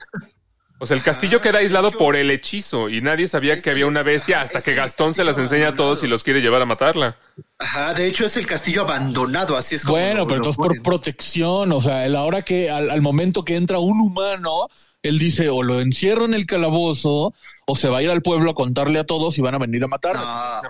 O 0.78 0.84
sea, 0.86 0.96
el 0.96 1.02
castillo 1.02 1.38
Ah, 1.38 1.42
queda 1.42 1.58
aislado 1.58 1.88
hecho. 1.88 1.98
por 1.98 2.16
el 2.16 2.30
hechizo 2.30 2.88
y 2.90 3.00
nadie 3.00 3.26
sabía 3.26 3.60
que 3.60 3.70
había 3.70 3.86
una 3.86 4.02
bestia 4.02 4.36
ajá, 4.36 4.44
hasta 4.44 4.60
que 4.62 4.74
Gastón 4.74 5.14
se 5.14 5.24
las 5.24 5.38
enseña 5.38 5.68
a 5.68 5.74
todos 5.74 6.02
y 6.04 6.06
los 6.06 6.22
quiere 6.22 6.42
llevar 6.42 6.60
a 6.60 6.66
matarla. 6.66 7.16
Ajá, 7.58 7.94
de 7.94 8.06
hecho 8.06 8.26
es 8.26 8.36
el 8.36 8.46
castillo 8.46 8.82
abandonado, 8.82 9.56
así 9.56 9.74
es 9.76 9.82
como. 9.84 9.96
Bueno, 9.96 10.20
lo- 10.20 10.26
pero 10.26 10.38
lo 10.38 10.44
entonces 10.50 10.58
por 10.62 10.82
protección, 10.82 11.72
o 11.72 11.80
sea, 11.80 12.06
la 12.08 12.22
hora 12.24 12.42
que, 12.42 12.70
al, 12.70 12.90
al 12.90 13.00
momento 13.00 13.42
que 13.44 13.56
entra 13.56 13.78
un 13.78 14.00
humano, 14.00 14.68
él 15.02 15.18
dice 15.18 15.48
o 15.48 15.62
lo 15.62 15.80
encierro 15.80 16.26
en 16.26 16.34
el 16.34 16.44
calabozo 16.44 17.32
o 17.64 17.74
se 17.76 17.88
va 17.88 17.98
a 17.98 18.02
ir 18.02 18.10
al 18.10 18.20
pueblo 18.22 18.50
a 18.50 18.54
contarle 18.54 18.98
a 18.98 19.04
todos 19.04 19.38
y 19.38 19.40
van 19.40 19.54
a 19.54 19.58
venir 19.58 19.82
a 19.82 19.86
matarlo. 19.88 20.24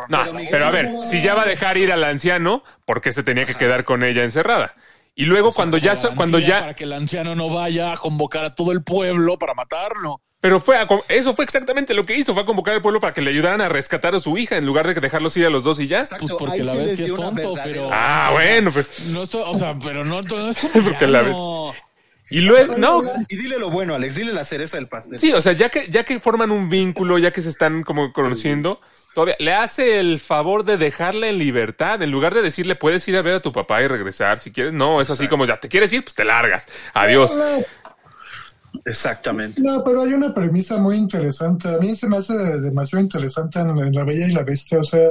No, 0.08 0.24
No, 0.24 0.32
Miguel, 0.34 0.48
pero 0.52 0.66
a 0.66 0.70
ver, 0.70 0.88
si 1.02 1.20
ya 1.20 1.34
va 1.34 1.42
a 1.42 1.46
dejar 1.46 1.76
ir 1.78 1.90
al 1.92 2.04
anciano, 2.04 2.62
¿por 2.84 3.00
qué 3.00 3.10
se 3.12 3.22
tenía 3.24 3.44
que 3.44 3.54
quedar 3.56 3.84
con 3.84 4.02
ella 4.04 4.22
encerrada? 4.24 4.74
Y 5.18 5.24
luego 5.24 5.52
cuando 5.52 5.79
ya, 5.79 5.94
Para 5.94 6.14
cuando 6.14 6.38
ya, 6.38 6.61
Para 6.61 6.74
que 6.74 6.85
el 6.85 6.92
anciano 6.92 7.35
no 7.35 7.48
vaya 7.48 7.92
a 7.92 7.96
convocar 7.96 8.44
a 8.44 8.55
todo 8.55 8.70
el 8.72 8.83
pueblo 8.85 9.38
para 9.38 9.55
matarlo. 9.55 10.20
pero 10.40 10.61
fue, 10.61 10.76
a 10.76 10.87
eso 11.09 11.35
fue 11.35 11.44
exactamente 11.46 11.94
lo 11.94 12.05
que 12.05 12.14
hizo, 12.14 12.35
fue 12.35 12.42
a 12.42 12.46
convocar 12.46 12.74
al 12.74 12.83
pueblo 12.83 13.00
para 13.00 13.14
que 13.14 13.22
le 13.22 13.31
ayudaran 13.31 13.62
a 13.62 13.68
rescatar 13.70 14.14
a 14.14 14.20
su 14.20 14.37
hija 14.37 14.59
en 14.59 14.66
lugar 14.66 14.87
de 14.87 14.94
que 14.94 15.00
dejarlos 15.00 15.35
ir 15.38 15.46
a 15.46 15.50
los 15.50 15.64
dos 15.64 15.81
y 15.81 15.88
ya. 15.88 16.00
Exacto, 16.02 16.26
Pues 16.26 16.38
porque 16.38 16.62
la 16.62 16.74
bestia 16.74 17.07
es 17.07 17.14
tonto, 17.14 17.55
pero- 17.64 17.88
Ah, 17.90 18.31
o 18.33 18.38
sea, 18.38 18.46
bueno, 18.52 18.70
pues. 18.70 19.07
No 19.09 19.22
estoy, 19.22 19.42
o 19.46 19.59
sea, 19.59 19.76
pero 19.83 20.05
no, 20.05 20.20
no 20.22 20.50
es 20.50 20.59
Porque 20.85 21.07
la 21.07 21.22
villano. 21.22 21.72
Y 22.29 22.40
luego, 22.40 22.76
no, 22.76 23.02
Y 23.29 23.37
dile 23.37 23.57
lo 23.59 23.70
bueno, 23.70 23.94
Alex, 23.94 24.16
dile 24.16 24.33
la 24.33 24.44
cereza 24.44 24.76
del 24.76 24.88
pastel. 24.88 25.18
Sí, 25.18 25.33
o 25.33 25.40
sea, 25.40 25.52
ya 25.52 25.68
que, 25.70 25.88
ya 25.88 26.05
que 26.05 26.18
forman 26.20 26.50
un 26.50 26.68
vínculo, 26.68 27.18
ya 27.18 27.31
que 27.31 27.40
se 27.40 27.48
están 27.48 27.85
como 27.85 28.12
conociendo, 28.12 28.81
todavía 29.16 29.37
le 29.38 29.55
hace 29.55 29.98
el 29.98 30.20
favor 30.20 30.62
de 30.66 30.76
dejarla 30.76 31.29
en 31.29 31.38
libertad. 31.38 32.02
En 32.02 32.11
lugar 32.11 32.35
de 32.35 32.42
decirle, 32.42 32.74
puedes 32.76 33.09
ir 33.09 33.16
a 33.16 33.22
ver 33.22 33.37
a 33.37 33.40
tu 33.40 33.50
papá 33.50 33.83
y 33.83 33.87
regresar 33.88 34.38
si 34.38 34.52
quieres. 34.52 34.74
No, 34.74 35.00
es 35.00 35.09
así 35.09 35.26
como 35.26 35.46
ya 35.46 35.57
te 35.57 35.70
quieres 35.70 35.90
ir, 35.94 36.05
pues 36.05 36.14
te 36.14 36.22
largas. 36.22 36.68
Adiós. 36.92 37.34
No, 37.34 37.45
Exactamente. 38.84 39.62
no, 39.62 39.82
pero 39.82 40.03
hay 40.03 40.12
una 40.12 40.34
premisa 40.34 40.76
muy 40.76 40.97
interesante. 40.97 41.66
A 41.66 41.78
mí 41.78 41.97
se 41.97 42.07
me 42.11 42.18
hace 42.18 42.34
demasiado 42.34 43.03
interesante 43.03 43.59
en 43.59 43.95
La 43.95 44.05
Bella 44.05 44.26
y 44.26 44.32
la 44.34 44.43
Bestia. 44.43 44.80
O 44.80 44.84
sea, 44.84 45.09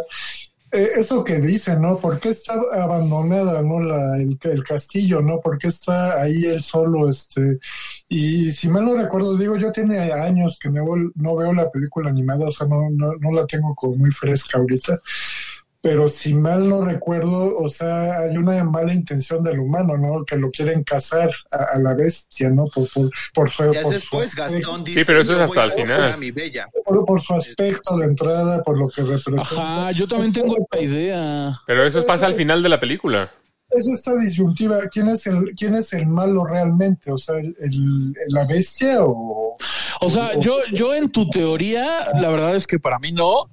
eh, 0.75 0.91
eso 0.97 1.23
que 1.23 1.39
dicen, 1.39 1.81
¿no? 1.81 1.97
¿Por 1.97 2.19
qué 2.19 2.29
está 2.29 2.53
abandonada, 2.73 3.61
¿no? 3.61 3.79
La, 3.79 4.17
el, 4.17 4.37
castillo, 4.63 5.21
¿no? 5.21 5.39
¿Por 5.39 5.57
qué 5.57 5.69
está 5.69 6.21
ahí 6.21 6.45
él 6.45 6.61
solo? 6.61 7.09
Este, 7.09 7.59
y 8.09 8.51
si 8.51 8.67
mal 8.67 8.85
no 8.85 8.95
recuerdo, 8.95 9.37
digo, 9.37 9.55
yo 9.55 9.71
tiene 9.71 10.11
años 10.11 10.59
que 10.61 10.69
no, 10.69 10.83
no 11.15 11.35
veo 11.35 11.53
la 11.53 11.71
película 11.71 12.09
animada, 12.09 12.47
o 12.47 12.51
sea, 12.51 12.67
no, 12.67 12.89
no, 12.91 13.13
no 13.19 13.31
la 13.31 13.47
tengo 13.47 13.73
como 13.73 13.95
muy 13.95 14.11
fresca 14.11 14.57
ahorita. 14.57 14.99
Pero 15.85 16.09
si 16.09 16.33
mal 16.33 16.67
no 16.67 16.83
recuerdo, 16.83 17.55
o 17.59 17.69
sea, 17.69 18.17
hay 18.21 18.35
una 18.37 18.63
mala 18.63 18.91
intención 18.91 19.43
del 19.43 19.59
humano, 19.59 19.95
¿no? 19.95 20.25
Que 20.25 20.35
lo 20.35 20.49
quieren 20.49 20.83
cazar 20.83 21.29
a, 21.51 21.75
a 21.75 21.79
la 21.79 21.93
bestia, 21.93 22.49
¿no? 22.49 22.65
Por, 22.73 22.89
por, 22.91 23.11
por, 23.35 23.51
su, 23.51 23.71
Ya 23.71 23.83
por, 23.83 23.93
después 23.93 24.31
su, 24.31 24.37
Gastón 24.37 24.83
dice, 24.83 25.01
Sí, 25.01 25.05
pero 25.05 25.21
eso 25.21 25.33
es 25.33 25.37
"Yo 25.37 25.43
hasta 25.43 25.63
el 25.65 25.71
final". 25.73 26.19
bella. 26.33 26.67
por, 26.83 27.05
por 27.05 27.21
su 27.21 27.35
aspecto 27.35 27.97
de 27.97 28.05
entrada, 28.07 28.63
por 28.63 28.79
lo 28.79 28.89
que 28.89 29.03
representa. 29.03 29.41
Ajá, 29.43 29.91
yo 29.91 30.07
también 30.07 30.33
tengo 30.33 30.55
esa 30.71 30.81
idea. 30.83 31.61
Pero 31.67 31.85
eso 31.85 32.03
pasa 32.03 32.25
al 32.25 32.33
final 32.33 32.63
de 32.63 32.69
la 32.69 32.79
película. 32.79 33.29
Es 33.69 33.85
esta 33.85 34.15
disyuntiva, 34.15 34.79
¿quién 34.91 35.09
es 35.09 35.27
el, 35.27 35.51
quién 35.55 35.75
es 35.75 35.93
el 35.93 36.07
malo 36.07 36.45
realmente? 36.47 37.11
O 37.11 37.17
sea, 37.19 37.35
el, 37.37 37.55
el- 37.59 38.13
la 38.29 38.47
bestia 38.47 39.03
o... 39.03 39.55
O 40.01 40.09
sea, 40.09 40.39
yo, 40.39 40.57
yo 40.73 40.95
en 40.95 41.11
tu 41.11 41.29
teoría, 41.29 42.07
la 42.19 42.31
verdad 42.31 42.55
es 42.55 42.65
que 42.65 42.79
para 42.79 42.97
mí 42.97 43.11
no. 43.11 43.49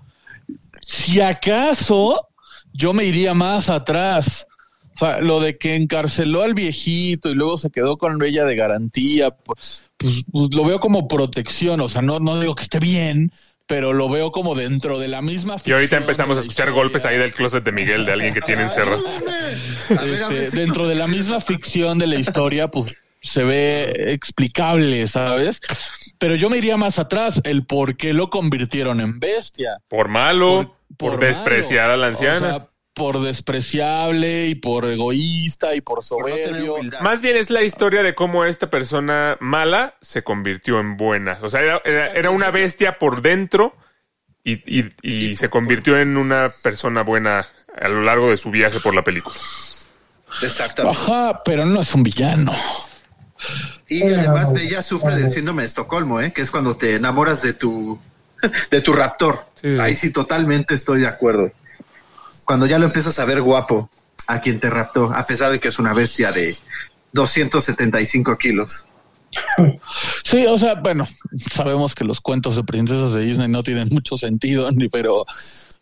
Si 0.83 1.21
acaso, 1.21 2.29
yo 2.73 2.93
me 2.93 3.05
iría 3.05 3.35
más 3.35 3.69
atrás. 3.69 4.47
O 4.95 4.99
sea, 4.99 5.21
lo 5.21 5.41
de 5.41 5.57
que 5.57 5.75
encarceló 5.75 6.43
al 6.43 6.55
viejito 6.55 7.31
y 7.31 7.35
luego 7.35 7.57
se 7.57 7.71
quedó 7.71 7.97
con 7.97 8.19
Bella 8.19 8.45
de 8.45 8.57
garantía, 8.57 9.31
pues, 9.31 9.87
pues, 9.97 10.25
pues 10.31 10.55
lo 10.55 10.65
veo 10.65 10.81
como 10.81 11.09
protección. 11.09 11.81
O 11.81 11.89
sea, 11.89 12.03
no, 12.03 12.19
no 12.21 12.39
digo 12.39 12.55
que 12.55 12.65
esté 12.65 12.79
bien, 12.79 13.33
pero 13.67 13.95
lo 13.95 14.09
veo 14.09 14.33
como 14.33 14.55
dentro 14.55 14.99
de 14.99 15.09
la 15.09 15.23
misma 15.23 15.57
Y 15.65 15.73
ahorita 15.73 15.97
empezamos 15.97 16.37
a 16.37 16.41
escuchar 16.41 16.69
historia. 16.69 16.83
golpes 16.83 17.05
ahí 17.07 17.17
del 17.17 17.33
closet 17.33 17.65
de 17.65 17.73
Miguel, 17.73 18.05
de 18.05 18.13
alguien 18.13 18.35
que 18.35 18.43
tiene 18.43 18.63
encerrado. 18.63 19.03
Este, 19.89 20.51
dentro 20.51 20.87
de 20.89 20.95
la 20.95 21.07
misma 21.07 21.41
ficción 21.41 21.99
de 21.99 22.07
la 22.07 22.17
historia, 22.17 22.69
pues 22.69 22.95
se 23.21 23.45
ve 23.45 23.93
explicable, 24.09 25.07
¿sabes? 25.07 25.61
Pero 26.23 26.37
yo 26.37 26.49
me 26.49 26.57
iría 26.59 26.77
más 26.77 27.01
atrás, 27.01 27.41
el 27.43 27.67
por 27.67 27.97
qué 27.97 28.13
lo 28.13 28.31
convirtieron 28.31 29.01
en 29.01 29.19
bestia. 29.19 29.79
Por 29.89 30.07
malo, 30.07 30.77
por, 30.97 31.15
malo. 31.15 31.27
despreciar 31.27 31.91
a 31.91 31.97
la 31.97 32.07
anciana. 32.07 32.37
O 32.47 32.51
sea, 32.51 32.69
por 32.95 33.21
despreciable 33.23 34.47
y 34.47 34.55
por 34.55 34.85
egoísta 34.85 35.75
y 35.75 35.81
por 35.81 35.99
por 36.09 36.29
no 36.31 36.35
tener 36.37 36.65
soberbio. 36.65 37.01
Más 37.01 37.23
bien 37.23 37.37
es 37.37 37.51
la 37.51 37.63
historia 37.65 38.05
de 38.05 38.15
cómo 38.15 38.45
esta 38.45 38.71
persona 38.71 39.37
mala 39.41 39.97
se 40.01 40.23
convirtió 40.23 40.79
en 40.79 40.97
buena. 40.97 41.39
O 41.43 41.51
sea, 41.51 41.61
era, 41.61 41.83
era- 41.85 42.13
era 42.13 42.31
una 42.31 42.53
bestia 42.53 42.99
por 43.01 43.21
dentro 43.21 43.75
y, 44.45 44.53
y- 44.81 44.93
y 45.03 45.35
se 45.35 45.51
convirtió 45.51 45.99
en 45.99 46.17
una 46.17 46.53
persona 46.63 47.03
buena 47.03 47.49
a 47.81 47.89
lo 47.89 48.03
largo 48.03 48.31
de 48.31 48.37
su 48.37 48.53
viaje 48.53 48.79
por 48.79 48.95
la 48.95 49.03
película. 49.03 49.35
Exactamente. 50.41 50.97
Ajá, 50.99 51.43
pero 51.45 51.65
no 51.67 51.81
es 51.81 51.93
un 51.95 52.05
villano. 52.05 52.53
Y 53.89 54.03
además 54.03 54.53
Bella 54.53 54.83
sufre 54.83 55.15
del 55.17 55.29
síndrome 55.29 55.63
de 55.63 55.69
Estocolmo, 55.69 56.21
¿eh? 56.21 56.33
que 56.33 56.43
es 56.43 56.51
cuando 56.51 56.77
te 56.77 56.95
enamoras 56.97 57.43
de 57.43 57.53
tu 57.55 57.99
de 58.71 58.81
tu 58.81 58.93
raptor. 58.93 59.45
Sí, 59.55 59.75
sí. 59.75 59.81
Ahí 59.81 59.95
sí 59.97 60.11
totalmente 60.11 60.75
estoy 60.75 61.01
de 61.01 61.07
acuerdo. 61.07 61.51
Cuando 62.45 62.67
ya 62.67 62.79
lo 62.79 62.87
empiezas 62.87 63.19
a 63.19 63.25
ver 63.25 63.41
guapo 63.41 63.89
a 64.27 64.41
quien 64.41 64.59
te 64.61 64.69
raptó, 64.71 65.13
a 65.15 65.27
pesar 65.27 65.53
de 65.53 65.61
que 65.61 65.69
es 65.69 65.79
una 65.79 65.93
bestia 65.95 66.33
de 66.33 66.57
275 67.13 68.39
kilos. 68.39 68.85
Sí, 70.25 70.47
o 70.47 70.59
sea, 70.59 70.75
bueno, 70.77 71.07
sabemos 71.51 71.95
que 71.95 72.05
los 72.05 72.21
cuentos 72.21 72.57
de 72.57 72.65
princesas 72.65 73.13
de 73.13 73.23
Disney 73.23 73.49
no 73.49 73.63
tienen 73.63 73.89
mucho 73.91 74.17
sentido, 74.17 74.71
ni 74.71 74.89
pero, 74.89 75.25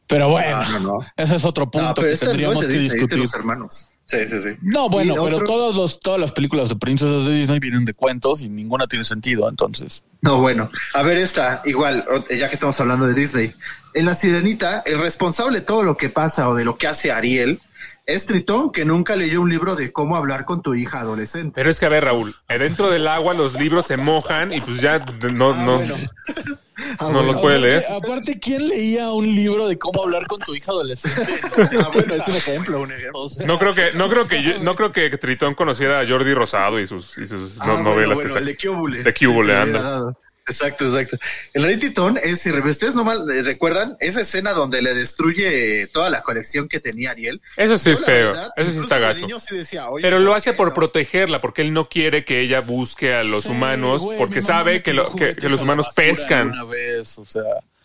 pero 0.07 0.29
bueno, 0.29 0.63
No, 0.65 0.71
no, 0.71 0.81
no. 0.81 1.07
ese 1.17 1.37
es 1.37 1.45
otro 1.45 1.71
punto 1.71 2.03
que 2.03 2.17
tendríamos 2.17 2.63
es 2.63 2.69
de 2.69 2.75
que 2.75 2.81
Disney, 2.81 3.01
discutir. 3.01 3.19
los 3.19 3.35
hermanos. 3.35 3.87
Sí, 4.11 4.27
sí, 4.27 4.41
sí. 4.41 4.49
No, 4.61 4.89
bueno, 4.89 5.15
pero 5.23 5.37
otro- 5.37 5.47
todos 5.47 5.77
los, 5.77 6.01
todas 6.01 6.21
las 6.21 6.33
películas 6.33 6.69
de 6.69 6.75
princesas 6.75 7.27
de 7.27 7.33
Disney 7.33 7.61
vienen 7.61 7.85
de 7.85 7.95
cuentos 7.95 8.43
y 8.43 8.49
ninguna 8.49 8.89
tiene 8.89 9.05
sentido, 9.05 9.49
entonces. 9.49 10.03
No, 10.21 10.39
bueno. 10.41 10.69
A 10.95 11.03
ver 11.03 11.17
esta, 11.19 11.63
igual, 11.65 12.05
o- 12.11 12.25
ya 12.35 12.49
que 12.49 12.55
estamos 12.55 12.81
hablando 12.81 13.07
de 13.07 13.15
Disney. 13.15 13.53
En 13.95 14.07
La 14.07 14.17
Sirenita, 14.17 14.83
el 14.85 14.99
responsable 14.99 15.61
de 15.61 15.65
todo 15.65 15.85
lo 15.85 15.97
que 15.97 16.09
pasa 16.09 16.49
o 16.49 16.57
de 16.57 16.65
lo 16.65 16.77
que 16.77 16.89
hace 16.89 17.13
Ariel 17.13 17.61
es 18.05 18.27
Tritón, 18.27 18.73
que 18.73 18.85
nunca 18.85 19.15
leyó 19.15 19.41
un 19.43 19.49
libro 19.51 19.77
de 19.77 19.93
cómo 19.93 20.17
hablar 20.17 20.45
con 20.45 20.61
tu 20.61 20.75
hija 20.75 20.99
adolescente. 21.01 21.53
Pero 21.55 21.71
es 21.71 21.79
que, 21.79 21.87
a 21.87 21.91
ver, 21.91 22.05
Raúl, 22.07 22.35
eh, 22.49 22.59
dentro 22.59 22.91
del 22.91 23.07
agua 23.07 23.35
los 23.35 23.55
libros 23.55 23.87
se 23.87 23.97
mojan 23.97 24.53
y 24.53 24.61
pues 24.61 24.81
ya 24.81 24.99
no, 25.33 25.55
no, 25.55 25.81
no 27.01 27.23
los 27.23 27.37
puede 27.39 27.59
leer. 27.59 27.85
Aparte, 27.91 28.39
¿quién 28.39 28.69
leía 28.69 29.11
un 29.11 29.27
libro 29.27 29.69
de 29.69 29.79
cómo 29.79 30.03
hablar 30.03 30.27
con 30.27 30.41
tu 30.41 30.55
hija 30.55 30.71
adolescente? 30.73 31.21
Ah, 31.81 31.91
bueno, 31.93 32.15
es 32.15 32.27
un 32.29 32.35
ejemplo, 32.35 32.81
un 32.81 32.93
ejemplo. 32.93 33.21
O 33.23 33.29
sea, 33.29 33.47
No 33.47 33.59
creo 33.59 33.75
que, 33.75 33.91
no 33.95 34.09
creo 34.09 34.27
que, 34.27 34.43
yo- 34.43 34.59
no 34.61 34.75
creo 34.77 34.91
que 34.93 35.09
Tritón 35.19 35.55
conociera 35.55 36.01
a 36.01 36.07
Jordi 36.07 36.35
Rosado 36.35 36.79
y 36.81 36.87
sus, 36.87 37.17
y 37.19 37.27
sus 37.27 37.57
no- 37.57 37.63
Ah, 37.65 37.67
bueno, 37.75 37.83
novelas 37.91 38.15
bueno, 38.17 38.33
que 38.35 38.39
el 38.39 38.45
de. 38.47 38.57
Cúbule. 38.57 39.03
De 39.03 39.15
Cúbule, 39.15 39.53
Sí, 39.55 39.71
sí, 39.71 39.77
anda. 39.77 40.13
Exacto, 40.51 40.85
exacto. 40.87 41.17
El 41.53 41.63
Rey 41.65 41.77
Titón 41.79 42.19
es, 42.23 42.41
si 42.41 42.51
ustedes 42.51 42.95
no 42.95 43.05
mal 43.05 43.25
eh, 43.31 43.43
recuerdan, 43.43 43.97
esa 44.01 44.21
escena 44.21 44.53
donde 44.53 44.83
le 44.83 44.95
destruye 44.95 45.87
toda 45.89 46.11
la 46.11 46.23
colección 46.23 46.69
que 46.69 46.81
tenía 46.81 47.13
Ariel. 47.13 47.41
Eso 47.57 47.79
sí 47.79 47.91
Yo, 47.91 47.95
es 47.95 48.05
feo, 48.05 48.29
verdad, 48.29 48.51
eso 48.57 48.71
sí 48.73 48.79
está 48.79 48.99
gacho. 48.99 49.27
niño 49.27 49.39
sí 49.41 49.57
decía, 49.57 49.89
"Oye, 49.89 50.03
Pero 50.03 50.19
lo 50.19 50.31
¿por 50.31 50.37
hace 50.37 50.53
por 50.53 50.69
no?". 50.69 50.75
protegerla, 50.75 51.41
porque 51.41 51.63
él 51.63 51.73
no 51.73 51.89
quiere 51.89 52.25
que 52.25 52.41
ella 52.41 52.61
busque 52.61 53.15
a 53.15 53.23
los 53.25 53.45
sí, 53.45 53.51
humanos, 53.51 54.07
porque 54.19 54.43
sabe 54.43 54.83
que, 54.83 54.93
lo- 54.93 55.15
que- 55.15 55.35
que 55.35 55.49
los 55.49 55.63
humanos 55.63 55.89
pescan. 55.95 56.49
Una 56.51 56.65
vez, 56.65 57.17
o 57.19 57.25
sea. 57.25 57.43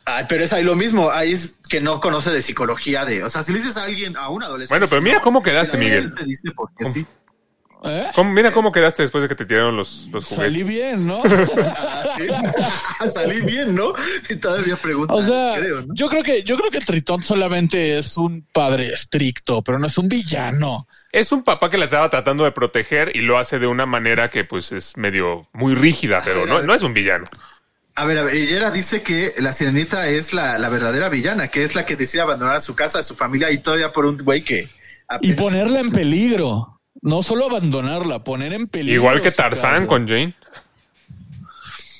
Ay, 0.07 0.26
pero 0.30 0.43
es 0.43 0.53
ahí 0.53 0.63
lo 0.63 0.76
mismo, 0.76 1.09
ahí 1.09 1.34
es 1.34 1.55
que 1.68 1.82
no 1.82 1.99
conoce 1.99 2.30
de 2.30 2.41
psicología 2.43 3.05
de, 3.05 3.24
o 3.24 3.30
sea, 3.30 3.41
si 3.41 3.51
le 3.51 3.57
dices 3.57 3.76
a 3.78 3.86
alguien, 3.86 4.16
a 4.18 4.30
un 4.30 4.43
adolescente. 4.43 4.74
Bueno, 4.74 4.88
pero 4.88 5.01
mira 5.01 5.20
cómo 5.20 5.41
quedaste, 5.41 5.78
Miguel. 5.78 6.03
él 6.05 6.13
Te 6.13 6.24
dice 6.26 6.51
porque 6.55 6.86
sí. 6.86 7.05
¿Eh? 7.86 8.07
¿Cómo- 8.15 8.31
mira 8.31 8.51
cómo 8.51 8.71
quedaste 8.71 9.03
después 9.03 9.21
de 9.21 9.27
que 9.27 9.36
te 9.36 9.45
tiraron 9.45 9.77
los, 9.77 10.07
los 10.11 10.25
Salí 10.25 10.61
juguetes. 10.63 10.67
bien, 10.67 11.07
¿no? 11.07 11.21
Ah. 11.77 12.15
Salí 13.13 13.41
bien, 13.41 13.75
¿no? 13.75 13.93
Y 14.29 14.36
todavía 14.38 14.75
pregunta. 14.75 15.13
O 15.13 15.21
sea, 15.21 15.53
creo, 15.57 15.81
¿no? 15.81 15.93
yo 15.93 16.09
creo 16.09 16.23
que 16.23 16.43
yo 16.43 16.57
creo 16.57 16.71
que 16.71 16.79
Tritón 16.81 17.23
solamente 17.23 17.97
es 17.97 18.17
un 18.17 18.45
padre 18.51 18.88
estricto, 18.88 19.61
pero 19.61 19.79
no 19.79 19.88
es 19.88 19.97
un 19.97 20.07
villano. 20.09 20.88
Es 21.11 21.31
un 21.31 21.43
papá 21.43 21.69
que 21.69 21.77
la 21.77 21.86
estaba 21.86 22.09
tratando 22.09 22.43
de 22.43 22.51
proteger 22.51 23.15
y 23.15 23.21
lo 23.21 23.38
hace 23.38 23.59
de 23.59 23.67
una 23.67 23.86
manera 23.86 24.29
que 24.29 24.43
pues 24.43 24.71
es 24.71 24.97
medio 24.97 25.47
muy 25.53 25.75
rígida, 25.75 26.21
pero 26.23 26.45
no, 26.45 26.61
no 26.61 26.73
es 26.73 26.81
un 26.83 26.93
villano. 26.93 27.25
A 27.97 28.05
ver, 28.05 28.17
a 28.17 28.23
ver, 28.23 28.36
Yera 28.36 28.71
dice 28.71 29.03
que 29.03 29.33
la 29.38 29.53
sirenita 29.53 30.09
es 30.09 30.33
la, 30.33 30.59
la 30.59 30.67
verdadera 30.67 31.07
villana, 31.07 31.47
que 31.47 31.63
es 31.63 31.75
la 31.75 31.86
que 31.86 31.95
decide 31.95 32.21
abandonar 32.23 32.55
a 32.55 32.59
su 32.59 32.75
casa, 32.75 32.99
a 32.99 33.03
su 33.03 33.15
familia 33.15 33.51
y 33.51 33.59
todavía 33.59 33.93
por 33.93 34.05
un 34.05 34.17
güey 34.17 34.43
que. 34.43 34.69
Y 35.21 35.33
ponerla 35.33 35.79
en 35.79 35.91
peligro. 35.91 36.74
No 37.06 37.22
solo 37.22 37.45
abandonarla, 37.45 38.24
poner 38.24 38.51
en 38.53 38.68
peligro. 38.68 38.95
Igual 38.95 39.22
que 39.22 39.30
Tarzán 39.30 39.86
con 39.86 40.08
Jane. 40.08 40.34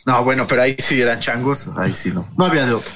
No, 0.04 0.24
bueno, 0.24 0.48
pero 0.48 0.64
ahí 0.64 0.76
sí 0.80 1.00
eran 1.00 1.20
changos, 1.20 1.70
ahí 1.78 1.94
sí 1.94 2.10
no. 2.12 2.28
No 2.36 2.46
había 2.46 2.66
de 2.66 2.74
otro. 2.74 2.92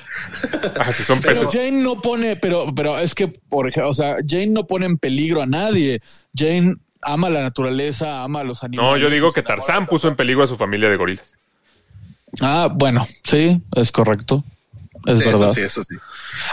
Ah, 0.80 0.91
si 0.91 1.03
son 1.03 1.22
Pero. 1.22 1.47
Jane 1.51 1.72
no 1.72 2.01
pone, 2.01 2.36
pero, 2.36 2.74
pero 2.74 2.97
es 2.97 3.14
que, 3.14 3.28
por 3.28 3.68
ejemplo, 3.68 3.91
o 3.91 3.93
sea, 3.93 4.18
Jane 4.28 4.47
no 4.47 4.66
pone 4.66 4.88
en 4.88 4.97
peligro 4.97 5.43
a 5.43 5.45
nadie. 5.45 6.01
Jane 6.36 6.78
ama 7.03 7.30
la 7.30 7.41
naturaleza, 7.43 8.24
ama 8.24 8.39
a 8.41 8.43
los 8.43 8.64
animales. 8.64 8.91
No, 8.91 8.97
yo 8.97 9.12
digo 9.12 9.32
que 9.32 9.43
Tarzán 9.43 9.86
puso 9.86 10.07
en 10.07 10.16
peligro 10.16 10.41
a 10.43 10.47
su 10.47 10.57
familia 10.57 10.89
de 10.89 10.95
gorilas. 10.95 11.32
Ah, 12.41 12.70
bueno, 12.74 13.07
sí, 13.24 13.62
es 13.76 13.91
correcto. 13.91 14.43
Es 15.05 15.20
Sí, 15.20 15.26
verdad. 15.26 15.49
Eso 15.49 15.53
sí, 15.53 15.62
eso 15.62 15.84
sí. 15.84 15.95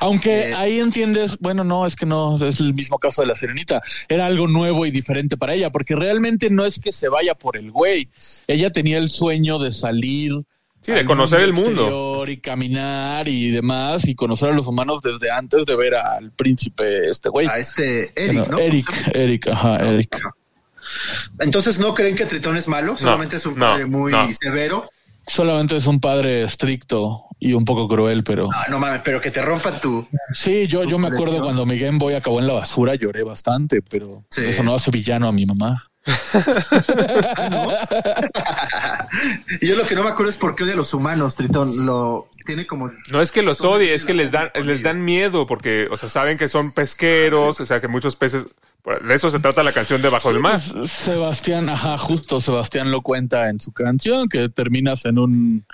Aunque 0.01 0.51
Eh, 0.51 0.55
ahí 0.55 0.80
entiendes, 0.80 1.37
bueno, 1.41 1.64
no, 1.64 1.87
es 1.87 1.97
que 1.97 2.07
no, 2.07 2.37
es 2.45 2.61
el 2.61 2.74
mismo 2.74 2.99
caso 2.99 3.22
de 3.22 3.28
la 3.28 3.34
sirenita. 3.34 3.82
Era 4.09 4.26
algo 4.26 4.49
nuevo 4.49 4.87
y 4.87 4.91
diferente 4.91 5.37
para 5.37 5.55
ella, 5.55 5.70
porque 5.70 5.97
realmente 5.97 6.51
no 6.51 6.64
es 6.64 6.78
que 6.78 6.93
se 6.93 7.09
vaya 7.09 7.34
por 7.34 7.57
el 7.57 7.70
güey. 7.70 8.09
Ella 8.47 8.70
tenía 8.70 8.99
el 8.99 9.09
sueño 9.11 9.59
de 9.59 9.72
salir. 9.72 10.32
Sí, 10.80 10.93
de 10.93 11.05
conocer 11.05 11.41
el 11.41 11.53
mundo. 11.53 12.24
Y 12.28 12.37
caminar 12.39 13.28
y 13.28 13.51
demás, 13.51 14.07
y 14.07 14.14
conocer 14.14 14.51
a 14.51 14.53
los 14.53 14.66
humanos 14.66 15.01
desde 15.03 15.30
antes 15.30 15.64
de 15.66 15.74
ver 15.76 15.95
al 15.95 16.30
príncipe, 16.32 17.09
este 17.09 17.28
güey. 17.28 17.47
A 17.47 17.59
este 17.59 18.12
Eric, 18.14 18.39
Bueno, 18.39 18.47
¿no? 18.53 18.59
Eric, 18.59 19.11
Eric, 19.14 19.49
ajá, 19.49 19.76
Eric. 19.76 20.20
Entonces, 21.41 21.78
¿no 21.78 21.95
creen 21.95 22.16
que 22.16 22.26
Tritón 22.26 22.57
es 22.57 22.68
malo? 22.68 22.97
Solamente 22.97 23.37
es 23.37 23.47
un 23.47 23.55
no, 23.55 23.61
padre 23.66 23.87
muy 23.87 24.12
no. 24.12 24.32
severo. 24.32 24.89
Solamente 25.26 25.76
es 25.76 25.87
un 25.87 25.99
padre 26.01 26.45
estricto 26.45 27.26
y 27.39 27.53
un 27.53 27.64
poco 27.64 27.87
cruel, 27.89 28.24
pero. 28.24 28.49
Ah, 28.53 28.66
no 28.70 28.78
mames, 28.78 29.03
pero 29.05 29.20
que 29.20 29.30
te 29.30 29.43
rompan 29.43 29.80
tu. 29.80 30.07
Sí, 30.32 30.66
yo, 30.66 30.84
yo 30.84 30.99
me 30.99 31.09
acuerdo 31.09 31.43
cuando 31.43 31.66
mi 31.66 31.78
Game 31.78 31.99
Boy 31.99 32.14
acabó 32.14 32.41
en 32.41 32.47
la 32.47 32.55
basura, 32.55 32.95
lloré 32.95 33.22
bastante, 33.22 33.82
pero 33.82 34.24
Sí. 34.30 34.43
eso 34.47 34.62
no 34.62 34.74
hace 34.74 34.91
villano 34.91 35.28
a 35.28 35.32
mi 35.32 35.45
mamá. 35.47 35.89
y 39.61 39.66
yo 39.66 39.76
lo 39.76 39.84
que 39.84 39.95
no 39.95 40.05
me 40.05 40.11
acuerdo 40.11 40.30
es 40.30 40.37
por 40.37 40.55
qué 40.55 40.64
odia 40.64 40.74
a 40.74 40.76
los 40.76 40.95
humanos, 40.95 41.34
Tritón. 41.37 41.87
Lo 41.87 42.28
tiene 42.45 42.66
como. 42.66 42.91
No 43.11 43.20
es 43.20 43.32
que 43.32 43.43
los 43.43 43.62
odie, 43.62 43.95
es 43.95 44.05
que 44.05 44.14
les 44.14 44.32
dan, 44.32 44.51
les 44.64 44.82
dan 44.82 45.05
miedo 45.05 45.47
porque, 45.47 45.89
o 45.91 45.97
sea, 45.97 46.09
saben 46.09 46.39
que 46.39 46.49
son 46.49 46.72
pesqueros, 46.72 47.61
o 47.61 47.66
sea, 47.66 47.80
que 47.80 47.89
muchos 47.89 48.16
peces. 48.16 48.47
De 49.05 49.14
eso 49.14 49.30
se 49.30 49.41
trata 49.41 49.64
la 49.64 49.72
canción 49.72 50.01
de 50.01 50.09
Bajo 50.11 50.30
el 50.30 50.39
Mar. 50.39 50.61
Sebastián, 50.87 51.68
ajá, 51.68 51.99
justo 51.99 52.41
Sebastián 52.41 52.93
lo 52.93 53.03
cuenta 53.03 53.49
en 53.49 53.59
su 53.59 53.72
canción, 53.72 54.28
que 54.28 54.49
terminas 54.49 55.05
en 55.07 55.18
un... 55.18 55.66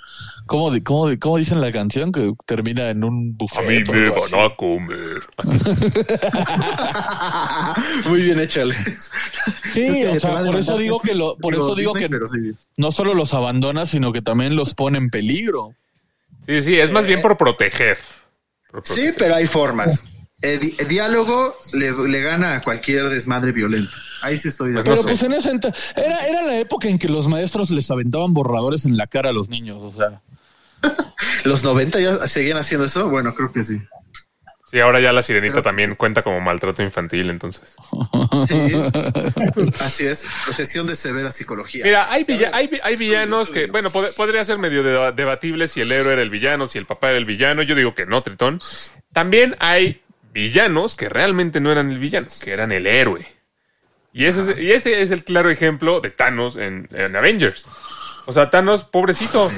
¿Cómo, 0.47 0.71
cómo, 0.85 1.11
cómo 1.21 1.37
dicen 1.39 1.61
la 1.61 1.73
canción? 1.73 2.13
Que 2.13 2.33
termina 2.47 2.91
en 2.91 3.05
un 3.05 3.37
buffet. 3.37 3.59
A 3.59 3.63
mí 3.63 3.83
me 3.91 4.09
así. 4.09 4.35
van 4.35 4.51
a 4.51 4.55
comer. 4.57 5.21
Muy 8.09 8.23
bien 8.23 8.41
hecho, 8.41 8.63
Alex. 8.63 9.11
Sí, 9.65 9.83
que 9.87 10.09
o 10.09 10.21
sea, 10.21 10.43
por 10.45 10.57
eso 10.57 10.77
digo 10.79 11.01
que 11.01 11.15
lo, 11.15 11.37
por 11.37 11.55
eso 11.55 11.75
digo 11.75 11.93
Disney, 11.95 12.09
que 12.09 12.15
pero 12.15 12.27
sí. 12.27 12.53
no 12.77 12.93
solo 12.93 13.15
los 13.15 13.35
abandona, 13.35 13.87
sino 13.87 14.13
que 14.13 14.23
también 14.23 14.57
los 14.57 14.75
pone 14.75 14.99
en 14.99 15.11
peligro. 15.11 15.75
Sí, 16.47 16.61
sí, 16.63 16.79
es 16.79 16.91
más 16.91 17.07
bien 17.07 17.21
por 17.21 17.37
proteger. 17.37 17.99
Por 18.71 18.85
Sí, 18.85 19.11
pero 19.17 19.35
hay 19.37 19.47
formas. 19.47 20.03
eh, 20.43 20.59
di- 20.59 20.75
diálogo 20.89 21.55
le, 21.73 21.93
le 22.09 22.21
gana 22.21 22.57
a 22.57 22.61
cualquier 22.63 23.09
desmadre 23.09 23.53
violento. 23.53 23.93
Ahí 24.23 24.39
sí 24.39 24.49
estoy 24.49 24.69
de 24.71 24.75
Pues 24.75 24.85
Pero 24.85 24.95
acuerdo. 25.01 25.09
pues 25.11 25.23
en 25.23 25.33
ese 25.33 25.51
era, 25.97 26.27
era 26.27 26.43
la 26.43 26.59
época 26.59 26.89
en 26.89 26.99
que 26.99 27.09
los 27.09 27.29
maestros 27.29 27.71
les 27.71 27.91
aventaban 27.91 28.35
borradores 28.35 28.85
en 28.85 28.97
la 28.97 29.07
cara 29.07 29.31
a 29.31 29.33
los 29.33 29.49
niños, 29.49 29.79
o 29.83 29.93
sea. 29.93 30.21
¿Los 31.45 31.63
90 31.65 32.01
ya 32.01 32.27
seguían 32.29 32.59
haciendo 32.59 32.87
eso? 32.87 33.09
Bueno, 33.11 33.35
creo 33.35 33.53
que 33.53 33.65
sí. 33.65 33.79
Sí, 34.71 34.81
ahora 34.81 35.01
ya 35.01 35.13
la 35.13 35.23
sirenita 35.23 35.61
también 35.61 35.97
cuenta 35.97 36.23
como 36.23 36.41
maltrato 36.41 36.83
infantil, 36.83 37.29
entonces. 37.29 37.77
Sí, 38.47 38.55
así 39.81 40.07
es. 40.07 40.25
Procesión 40.47 40.87
de 40.87 40.97
severa 40.97 41.31
psicología. 41.31 41.85
Mira, 41.85 42.11
hay, 42.11 42.25
villa- 42.25 42.51
hay, 42.55 42.69
vi- 42.69 42.81
hay 42.83 42.97
villanos 42.97 43.51
que, 43.51 43.67
bueno, 43.67 43.91
pod- 43.91 44.15
podría 44.17 44.43
ser 44.47 44.57
medio 44.57 44.83
deba- 44.83 45.13
debatible 45.13 45.69
si 45.69 45.83
el 45.83 45.93
héroe 45.93 46.15
era 46.15 46.23
el 46.23 46.31
villano, 46.31 46.67
si 46.69 46.79
el 46.79 46.87
papá 46.87 47.11
era 47.11 47.19
el 47.19 47.27
villano. 47.27 47.61
Yo 47.63 47.75
digo 47.75 47.95
que 47.95 48.07
no, 48.07 48.23
Tritón. 48.23 48.63
También 49.13 49.57
hay 49.59 50.01
villanos 50.33 50.95
que 50.97 51.11
realmente 51.11 51.61
no 51.61 51.71
eran 51.71 51.91
el 51.91 51.99
villano, 51.99 52.29
que 52.43 52.53
eran 52.55 52.73
el 52.73 52.87
héroe. 52.87 53.27
Y 54.15 54.25
ese 54.25 54.53
es, 54.53 54.59
y 54.59 54.73
ese 54.73 55.03
es 55.03 55.11
el 55.11 55.23
claro 55.25 55.51
ejemplo 55.51 56.01
de 56.01 56.11
Thanos 56.11 56.57
en, 56.57 56.89
en 56.93 57.15
Avengers. 57.15 57.67
O 58.25 58.33
sea, 58.33 58.49
Thanos, 58.49 58.85
pobrecito. 58.85 59.51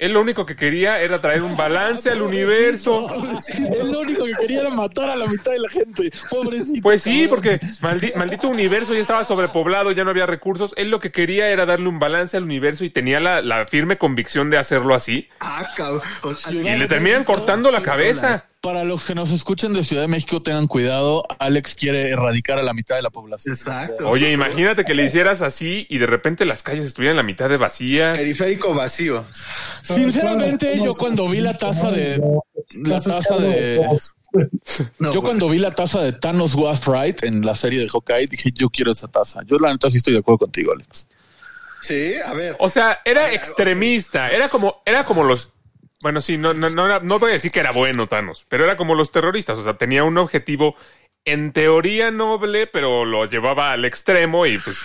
Él 0.00 0.14
lo 0.14 0.22
único 0.22 0.46
que 0.46 0.56
quería 0.56 0.98
era 1.00 1.20
traer 1.20 1.42
un 1.42 1.56
balance 1.58 2.08
al 2.10 2.22
universo. 2.22 3.06
Él 3.54 3.92
lo 3.92 4.00
único 4.00 4.24
que 4.24 4.32
quería 4.32 4.60
era 4.62 4.70
matar 4.70 5.10
a 5.10 5.14
la 5.16 5.26
mitad 5.26 5.52
de 5.52 5.58
la 5.60 5.68
gente. 5.68 6.10
Pobrecito. 6.30 6.80
Pues 6.82 7.02
sí, 7.02 7.26
porque 7.28 7.60
maldi- 7.82 8.14
maldito 8.14 8.48
universo 8.48 8.94
ya 8.94 9.00
estaba 9.00 9.24
sobrepoblado, 9.24 9.92
ya 9.92 10.02
no 10.04 10.10
había 10.10 10.24
recursos. 10.24 10.72
Él 10.78 10.90
lo 10.90 11.00
que 11.00 11.12
quería 11.12 11.50
era 11.50 11.66
darle 11.66 11.88
un 11.88 11.98
balance 11.98 12.36
al 12.38 12.44
universo 12.44 12.82
y 12.84 12.90
tenía 12.90 13.20
la, 13.20 13.42
la 13.42 13.66
firme 13.66 13.98
convicción 13.98 14.48
de 14.48 14.56
hacerlo 14.56 14.94
así. 14.94 15.28
Ah, 15.38 15.66
cabrón. 15.76 16.02
Y 16.50 16.76
le 16.76 16.86
terminan 16.86 17.24
cortando 17.24 17.70
la 17.70 17.82
cabeza. 17.82 18.46
Para 18.60 18.84
los 18.84 19.04
que 19.06 19.14
nos 19.14 19.30
escuchen 19.30 19.72
de 19.72 19.82
Ciudad 19.84 20.02
de 20.02 20.08
México, 20.08 20.42
tengan 20.42 20.66
cuidado. 20.66 21.24
Alex 21.38 21.74
quiere 21.74 22.10
erradicar 22.10 22.58
a 22.58 22.62
la 22.62 22.74
mitad 22.74 22.94
de 22.94 23.00
la 23.02 23.08
población. 23.08 23.54
Exacto. 23.54 24.06
Oye, 24.06 24.30
imagínate 24.32 24.84
que 24.84 24.92
le 24.94 25.04
hicieras 25.04 25.40
así 25.40 25.86
y 25.88 25.96
de 25.96 26.06
repente 26.06 26.44
las 26.44 26.62
calles 26.62 26.84
estuvieran 26.84 27.16
la 27.16 27.22
mitad 27.22 27.48
de 27.48 27.56
vacías. 27.56 28.18
Periférico 28.18 28.74
vacío. 28.74 29.24
Sinceramente, 29.80 30.78
yo 30.82 30.92
cuando 30.94 31.26
vi 31.28 31.40
la 31.40 31.56
taza 31.56 31.90
de. 31.90 32.22
La 32.84 33.00
taza 33.00 33.38
de. 33.38 33.80
No, 34.98 35.12
Yo 35.12 35.22
cuando 35.22 35.48
vi 35.48 35.58
la 35.58 35.74
taza 35.74 36.00
de 36.02 36.12
Thanos 36.12 36.54
Was 36.54 36.86
Right 36.86 37.24
en 37.24 37.44
la 37.44 37.54
serie 37.54 37.80
de 37.80 37.88
Hawkeye, 37.88 38.26
dije, 38.26 38.50
yo 38.54 38.68
quiero 38.68 38.92
esa 38.92 39.08
taza. 39.08 39.40
Yo 39.44 39.58
la 39.58 39.72
neta 39.72 39.90
sí 39.90 39.96
estoy 39.96 40.12
de 40.12 40.20
acuerdo 40.20 40.38
contigo, 40.38 40.72
Alex. 40.72 41.06
Sí, 41.80 42.14
a 42.24 42.34
ver. 42.34 42.56
O 42.58 42.68
sea, 42.68 43.00
era 43.04 43.32
extremista, 43.32 44.30
era 44.30 44.48
como, 44.48 44.82
era 44.84 45.04
como 45.04 45.24
los. 45.24 45.50
Bueno, 46.02 46.20
sí, 46.20 46.38
no, 46.38 46.54
no, 46.54 46.70
no, 46.70 46.86
era- 46.86 47.00
no 47.00 47.18
voy 47.18 47.30
a 47.30 47.34
decir 47.34 47.50
que 47.52 47.60
era 47.60 47.72
bueno 47.72 48.06
Thanos, 48.06 48.46
pero 48.48 48.64
era 48.64 48.76
como 48.76 48.94
los 48.94 49.10
terroristas. 49.10 49.58
O 49.58 49.62
sea, 49.62 49.74
tenía 49.74 50.04
un 50.04 50.16
objetivo 50.18 50.74
en 51.24 51.52
teoría 51.52 52.10
noble, 52.10 52.66
pero 52.66 53.04
lo 53.04 53.26
llevaba 53.26 53.72
al 53.72 53.84
extremo 53.84 54.46
y 54.46 54.58
pues 54.58 54.78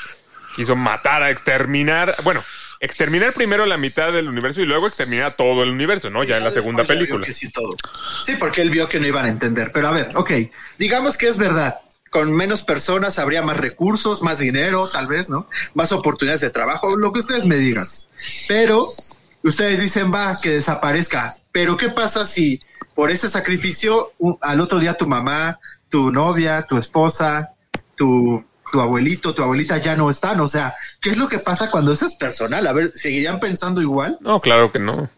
quiso 0.55 0.75
matar 0.75 1.23
a 1.23 1.29
exterminar. 1.29 2.17
Bueno, 2.23 2.43
exterminar 2.81 3.31
primero 3.33 3.65
la 3.65 3.77
mitad 3.77 4.11
del 4.11 4.27
universo 4.27 4.61
y 4.61 4.65
luego 4.65 4.87
exterminar 4.87 5.35
todo 5.37 5.63
el 5.63 5.69
universo, 5.69 6.09
¿no? 6.09 6.23
Ya 6.25 6.37
en 6.37 6.43
la 6.43 6.51
segunda 6.51 6.83
película. 6.83 7.25
sí, 7.31 7.49
todo. 7.49 7.75
Sí, 8.21 8.35
porque 8.37 8.61
él 8.61 8.69
vio 8.69 8.89
que 8.89 8.99
no 8.99 9.07
iban 9.07 9.25
a 9.25 9.29
entender. 9.29 9.71
Pero 9.73 9.87
a 9.87 9.91
ver, 9.91 10.09
ok, 10.15 10.31
digamos 10.77 11.17
que 11.17 11.27
es 11.29 11.37
verdad. 11.37 11.79
Con 12.09 12.31
menos 12.33 12.61
personas 12.63 13.19
habría 13.19 13.41
más 13.41 13.57
recursos, 13.57 14.21
más 14.21 14.39
dinero, 14.39 14.89
tal 14.89 15.07
vez, 15.07 15.29
¿no? 15.29 15.49
Más 15.73 15.91
oportunidades 15.91 16.41
de 16.41 16.49
trabajo, 16.49 16.95
lo 16.97 17.11
que 17.13 17.19
ustedes 17.19 17.45
me 17.45 17.55
digan. 17.57 17.87
Pero 18.47 18.87
ustedes 19.49 19.79
dicen, 19.79 20.13
va, 20.13 20.39
que 20.41 20.51
desaparezca. 20.51 21.37
Pero 21.51 21.77
¿qué 21.77 21.89
pasa 21.89 22.25
si 22.25 22.61
por 22.93 23.11
ese 23.11 23.29
sacrificio 23.29 24.11
al 24.41 24.59
otro 24.59 24.79
día 24.79 24.95
tu 24.95 25.07
mamá, 25.07 25.59
tu 25.89 26.11
novia, 26.11 26.63
tu 26.63 26.77
esposa, 26.77 27.51
tu, 27.95 28.43
tu 28.71 28.81
abuelito, 28.81 29.33
tu 29.33 29.43
abuelita 29.43 29.77
ya 29.77 29.95
no 29.95 30.09
están? 30.09 30.39
O 30.39 30.47
sea, 30.47 30.75
¿qué 31.01 31.11
es 31.11 31.17
lo 31.17 31.27
que 31.27 31.39
pasa 31.39 31.71
cuando 31.71 31.93
eso 31.93 32.05
es 32.05 32.15
personal? 32.15 32.65
A 32.67 32.73
ver, 32.73 32.91
¿seguirían 32.93 33.39
pensando 33.39 33.81
igual? 33.81 34.17
No, 34.21 34.39
claro 34.39 34.71
que 34.71 34.79
no. 34.79 35.09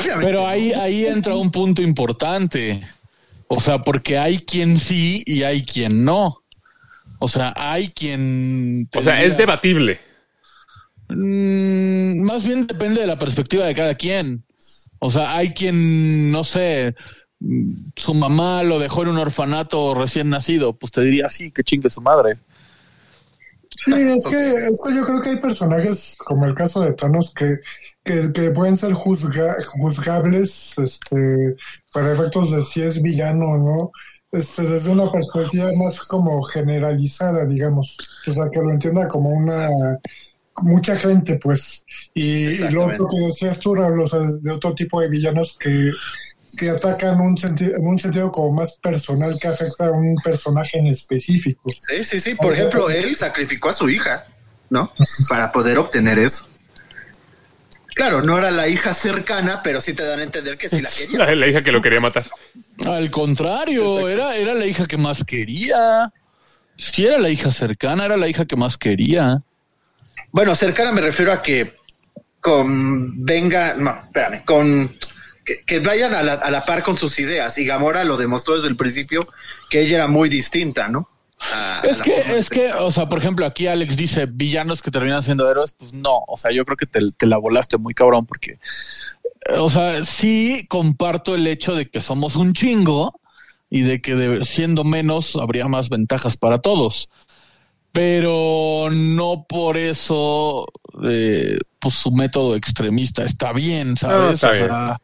Obviamente. 0.00 0.26
Pero 0.26 0.42
no. 0.42 0.48
ahí, 0.48 0.72
ahí 0.72 1.06
entra 1.06 1.34
un 1.34 1.50
punto 1.50 1.82
importante. 1.82 2.88
O 3.46 3.60
sea, 3.60 3.80
porque 3.80 4.18
hay 4.18 4.38
quien 4.38 4.78
sí 4.78 5.22
y 5.26 5.42
hay 5.42 5.64
quien 5.64 6.04
no. 6.04 6.42
O 7.18 7.28
sea, 7.28 7.52
hay 7.56 7.90
quien. 7.90 8.88
O 8.94 9.02
sea, 9.02 9.22
es 9.22 9.36
debatible. 9.36 10.00
Mm, 11.10 12.22
más 12.22 12.46
bien 12.46 12.66
depende 12.66 13.00
de 13.00 13.06
la 13.06 13.18
perspectiva 13.18 13.66
de 13.66 13.74
cada 13.74 13.94
quien. 13.94 14.44
O 14.98 15.10
sea, 15.10 15.36
hay 15.36 15.52
quien, 15.54 16.30
no 16.30 16.44
sé, 16.44 16.94
mm, 17.40 17.72
su 17.96 18.14
mamá 18.14 18.62
lo 18.62 18.78
dejó 18.78 19.02
en 19.02 19.08
un 19.08 19.18
orfanato 19.18 19.94
recién 19.94 20.30
nacido, 20.30 20.74
pues 20.74 20.92
te 20.92 21.00
diría 21.02 21.28
sí, 21.28 21.50
que 21.50 21.64
chingue 21.64 21.90
su 21.90 22.00
madre. 22.00 22.38
Sí, 23.84 23.92
es 23.92 24.26
que, 24.26 24.54
es 24.54 24.82
que 24.86 24.94
yo 24.94 25.06
creo 25.06 25.22
que 25.22 25.30
hay 25.30 25.36
personajes, 25.40 26.16
como 26.18 26.44
el 26.44 26.54
caso 26.54 26.82
de 26.82 26.92
Thanos, 26.92 27.32
que, 27.32 27.56
que, 28.04 28.50
pueden 28.50 28.76
ser 28.76 28.92
juzga- 28.92 29.56
juzgables 29.64 30.76
este, 30.76 31.56
para 31.92 32.12
efectos 32.12 32.50
de 32.50 32.62
si 32.62 32.82
es 32.82 33.00
villano 33.00 33.52
o 33.52 33.56
no, 33.56 33.90
este, 34.32 34.62
desde 34.64 34.90
una 34.90 35.10
perspectiva 35.10 35.70
más 35.82 36.00
como 36.00 36.42
generalizada, 36.42 37.46
digamos. 37.46 37.96
O 38.26 38.32
sea, 38.32 38.50
que 38.50 38.60
lo 38.60 38.70
entienda 38.70 39.08
como 39.08 39.30
una 39.30 39.70
mucha 40.62 40.96
gente, 40.96 41.36
pues. 41.42 41.84
Y, 42.14 42.48
y 42.48 42.68
lo 42.70 42.86
otro 42.86 43.06
que 43.08 43.26
decías 43.26 43.58
tú, 43.58 43.74
sea, 43.74 44.20
de 44.20 44.50
otro 44.50 44.74
tipo 44.74 45.00
de 45.00 45.08
villanos 45.08 45.56
que, 45.58 45.90
que 46.56 46.70
atacan 46.70 47.20
un 47.20 47.36
senti- 47.36 47.74
en 47.74 47.86
un 47.86 47.98
sentido 47.98 48.30
como 48.30 48.52
más 48.52 48.78
personal 48.78 49.38
que 49.40 49.48
afecta 49.48 49.86
a 49.86 49.90
un 49.90 50.16
personaje 50.22 50.78
en 50.78 50.88
específico. 50.88 51.70
Sí, 51.88 52.04
sí, 52.04 52.20
sí. 52.20 52.34
Por 52.34 52.54
ejemplo, 52.54 52.90
él 52.90 53.16
sacrificó 53.16 53.70
a 53.70 53.74
su 53.74 53.88
hija, 53.88 54.26
¿no? 54.68 54.92
Para 55.28 55.52
poder 55.52 55.78
obtener 55.78 56.18
eso. 56.18 56.46
Claro, 57.94 58.22
no 58.22 58.38
era 58.38 58.50
la 58.50 58.68
hija 58.68 58.94
cercana, 58.94 59.62
pero 59.62 59.80
sí 59.80 59.92
te 59.94 60.04
dan 60.04 60.20
a 60.20 60.22
entender 60.22 60.56
que 60.56 60.68
sí 60.68 60.80
la 60.80 60.88
quería. 60.88 61.18
La, 61.18 61.34
la 61.34 61.46
hija 61.48 61.62
que 61.62 61.72
lo 61.72 61.82
quería 61.82 62.00
matar. 62.00 62.24
Al 62.86 63.10
contrario, 63.10 64.08
era, 64.08 64.36
era 64.36 64.54
la 64.54 64.64
hija 64.64 64.86
que 64.86 64.96
más 64.96 65.24
quería. 65.24 66.10
Si 66.78 67.04
era 67.04 67.18
la 67.18 67.28
hija 67.28 67.52
cercana, 67.52 68.06
era 68.06 68.16
la 68.16 68.28
hija 68.28 68.46
que 68.46 68.56
más 68.56 68.78
quería. 68.78 69.42
Bueno, 70.32 70.54
cercana 70.54 70.92
me 70.92 71.00
refiero 71.00 71.32
a 71.32 71.42
que 71.42 71.74
con 72.40 73.24
venga, 73.24 73.74
no, 73.74 73.94
espérame, 74.04 74.44
con 74.44 74.96
que, 75.44 75.62
que 75.64 75.80
vayan 75.80 76.14
a 76.14 76.22
la, 76.22 76.34
a 76.34 76.50
la 76.50 76.64
par 76.64 76.82
con 76.82 76.96
sus 76.96 77.18
ideas. 77.18 77.56
Y 77.58 77.64
Gamora 77.66 78.04
lo 78.04 78.16
demostró 78.16 78.54
desde 78.54 78.68
el 78.68 78.76
principio 78.76 79.28
que 79.68 79.80
ella 79.82 79.96
era 79.96 80.06
muy 80.08 80.28
distinta, 80.28 80.88
¿no? 80.88 81.08
A- 81.52 81.80
Es 81.84 82.02
que, 82.02 82.14
es 82.36 82.50
que, 82.50 82.72
o 82.72 82.92
sea, 82.92 83.08
por 83.08 83.18
ejemplo, 83.18 83.46
aquí 83.46 83.66
Alex 83.66 83.96
dice 83.96 84.26
villanos 84.26 84.82
que 84.82 84.90
terminan 84.90 85.22
siendo 85.22 85.50
héroes, 85.50 85.72
pues 85.72 85.92
no, 85.94 86.22
o 86.28 86.36
sea, 86.36 86.50
yo 86.52 86.64
creo 86.64 86.76
que 86.76 86.86
te, 86.86 87.00
te 87.16 87.26
la 87.26 87.38
volaste 87.38 87.78
muy 87.78 87.94
cabrón 87.94 88.26
porque, 88.26 88.58
o 89.56 89.70
sea, 89.70 90.04
sí 90.04 90.66
comparto 90.68 91.34
el 91.34 91.46
hecho 91.46 91.74
de 91.74 91.88
que 91.88 92.00
somos 92.02 92.36
un 92.36 92.52
chingo 92.52 93.18
y 93.70 93.80
de 93.82 94.00
que 94.02 94.14
de- 94.14 94.44
siendo 94.44 94.84
menos 94.84 95.36
habría 95.36 95.66
más 95.66 95.88
ventajas 95.88 96.36
para 96.36 96.58
todos, 96.58 97.08
pero 97.92 98.88
no 98.92 99.46
por 99.48 99.76
eso, 99.76 100.66
eh, 101.04 101.58
pues 101.78 101.94
su 101.94 102.10
método 102.12 102.54
extremista 102.56 103.24
está 103.24 103.52
bien, 103.52 103.96
¿sabes? 103.96 104.18
No, 104.18 104.30
está 104.30 104.50
O 104.50 104.52
bien. 104.52 104.66
sea, 104.68 104.96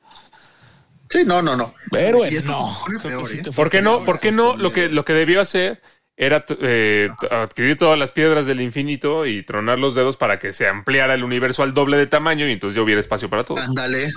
Sí, 1.08 1.18
no, 1.24 1.40
no, 1.40 1.56
no. 1.56 1.72
héroe, 1.92 2.30
no. 2.46 2.76
peor, 3.02 3.30
¿eh? 3.32 3.42
¿Por 3.54 3.70
qué 3.70 3.80
no? 3.80 4.04
¿Por 4.04 4.18
qué 4.18 4.32
no? 4.32 4.56
Lo 4.56 4.72
que, 4.72 4.86
el- 4.86 4.94
lo 4.94 5.04
que 5.04 5.12
debió 5.12 5.40
hacer 5.40 5.80
era 6.16 6.44
eh, 6.62 7.10
adquirir 7.30 7.76
todas 7.76 7.98
las 7.98 8.10
piedras 8.10 8.46
del 8.46 8.60
infinito 8.60 9.26
y 9.26 9.42
tronar 9.42 9.78
los 9.78 9.94
dedos 9.94 10.16
para 10.16 10.38
que 10.38 10.52
se 10.52 10.66
ampliara 10.66 11.14
el 11.14 11.22
universo 11.24 11.62
al 11.62 11.74
doble 11.74 11.96
de 11.96 12.06
tamaño 12.06 12.48
y 12.48 12.52
entonces 12.52 12.74
ya 12.76 12.82
hubiera 12.82 13.00
espacio 13.00 13.30
para 13.30 13.44
todos. 13.44 13.60
Ándale, 13.60 14.12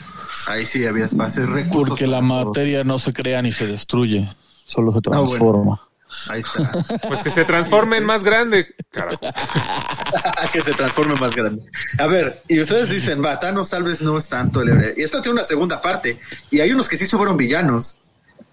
ahí 0.48 0.66
sí 0.66 0.86
había 0.86 1.06
espacio 1.06 1.44
y 1.44 1.48
recursos. 1.48 1.90
Porque 1.90 2.08
la 2.08 2.20
todo. 2.22 2.46
materia 2.46 2.84
no 2.84 2.98
se 3.00 3.14
crea 3.14 3.42
ni 3.42 3.52
se 3.52 3.68
destruye, 3.68 4.28
solo 4.66 4.92
se 4.94 5.00
bueno. 5.40 5.80
Ahí 6.28 6.40
está. 6.40 6.72
Pues 7.08 7.24
que 7.24 7.30
se 7.30 7.46
transforme 7.46 7.98
en 7.98 8.06
más 8.06 8.24
grande, 8.24 8.76
carajo. 8.92 9.20
que 10.54 10.64
se 10.64 10.74
transforme 10.74 11.16
más 11.16 11.36
grande. 11.36 11.62
A 11.98 12.08
ver, 12.08 12.42
y 12.48 12.60
ustedes 12.60 12.90
dicen, 12.90 13.24
va, 13.24 13.40
Thanos 13.40 13.70
tal 13.70 13.84
vez 13.84 14.02
no 14.02 14.18
es 14.18 14.28
tanto 14.28 14.62
el 14.62 14.70
héroe. 14.70 14.94
Y 14.98 15.04
esto 15.04 15.22
tiene 15.22 15.40
una 15.40 15.44
segunda 15.44 15.82
parte. 15.82 16.20
Y 16.52 16.60
hay 16.60 16.72
unos 16.72 16.88
que 16.90 16.98
sí 16.98 17.06
se 17.06 17.18
fueron 17.18 17.38
villanos. 17.38 17.96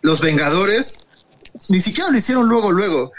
Los 0.03 0.21
Vengadores 0.21 1.07
ni 1.69 1.81
siquiera 1.81 2.11
lo 2.11 2.19
hicieron 2.19 2.49
luego, 2.49 2.73
luego. 2.73 3.13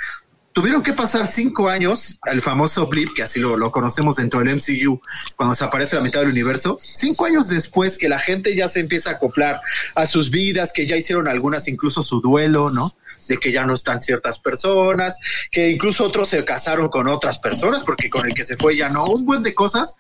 Tuvieron 0.53 0.81
que 0.81 0.93
pasar 0.93 1.27
cinco 1.27 1.69
años, 1.69 2.19
el 2.25 2.41
famoso 2.41 2.87
blip, 2.87 3.13
que 3.13 3.21
así 3.21 3.39
lo, 3.39 3.57
lo 3.57 3.71
conocemos 3.71 4.15
dentro 4.15 4.39
del 4.39 4.55
MCU, 4.55 4.99
cuando 5.35 5.53
se 5.53 5.63
aparece 5.63 5.95
la 5.95 6.01
mitad 6.01 6.21
del 6.21 6.29
universo. 6.29 6.79
Cinco 6.81 7.25
años 7.25 7.47
después 7.47 7.97
que 7.97 8.09
la 8.09 8.17
gente 8.17 8.55
ya 8.55 8.67
se 8.67 8.79
empieza 8.79 9.11
a 9.11 9.13
acoplar 9.13 9.61
a 9.93 10.07
sus 10.07 10.31
vidas, 10.31 10.73
que 10.73 10.87
ya 10.87 10.95
hicieron 10.95 11.27
algunas 11.27 11.67
incluso 11.67 12.01
su 12.01 12.21
duelo, 12.21 12.71
¿no? 12.71 12.95
De 13.27 13.37
que 13.37 13.51
ya 13.51 13.65
no 13.65 13.73
están 13.73 14.01
ciertas 14.01 14.39
personas, 14.39 15.17
que 15.51 15.69
incluso 15.69 16.05
otros 16.05 16.29
se 16.29 16.43
casaron 16.45 16.89
con 16.89 17.07
otras 17.07 17.39
personas, 17.39 17.83
porque 17.83 18.09
con 18.09 18.25
el 18.25 18.33
que 18.33 18.45
se 18.45 18.57
fue 18.57 18.75
ya 18.75 18.89
no, 18.89 19.05
un 19.05 19.25
buen 19.25 19.43
de 19.43 19.53
cosas. 19.53 19.95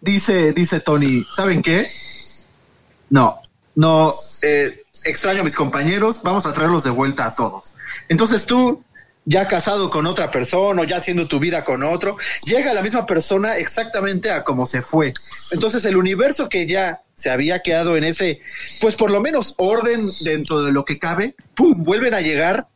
Dice, 0.00 0.52
dice 0.52 0.80
Tony, 0.80 1.24
¿saben 1.30 1.62
qué? 1.62 1.86
No, 3.10 3.40
no, 3.74 4.14
eh, 4.42 4.82
extraño 5.04 5.40
a 5.40 5.44
mis 5.44 5.54
compañeros, 5.54 6.20
vamos 6.22 6.46
a 6.46 6.52
traerlos 6.52 6.84
de 6.84 6.90
vuelta 6.90 7.26
a 7.26 7.34
todos. 7.34 7.74
Entonces 8.08 8.46
tú, 8.46 8.82
ya 9.24 9.46
casado 9.46 9.90
con 9.90 10.06
otra 10.06 10.30
persona 10.30 10.82
o 10.82 10.84
ya 10.84 10.96
haciendo 10.96 11.28
tu 11.28 11.38
vida 11.38 11.64
con 11.64 11.82
otro, 11.82 12.16
llega 12.44 12.74
la 12.74 12.82
misma 12.82 13.06
persona 13.06 13.56
exactamente 13.56 14.30
a 14.30 14.44
como 14.44 14.66
se 14.66 14.82
fue. 14.82 15.12
Entonces 15.50 15.84
el 15.84 15.96
universo 15.96 16.48
que 16.48 16.66
ya 16.66 17.00
se 17.22 17.30
había 17.30 17.60
quedado 17.60 17.96
en 17.96 18.02
ese, 18.02 18.40
pues 18.80 18.96
por 18.96 19.12
lo 19.12 19.20
menos 19.20 19.54
orden 19.56 20.00
dentro 20.22 20.62
de 20.62 20.72
lo 20.72 20.84
que 20.84 20.98
cabe, 20.98 21.36
¡pum! 21.54 21.84
vuelven 21.84 22.14
a 22.14 22.20
llegar 22.20 22.66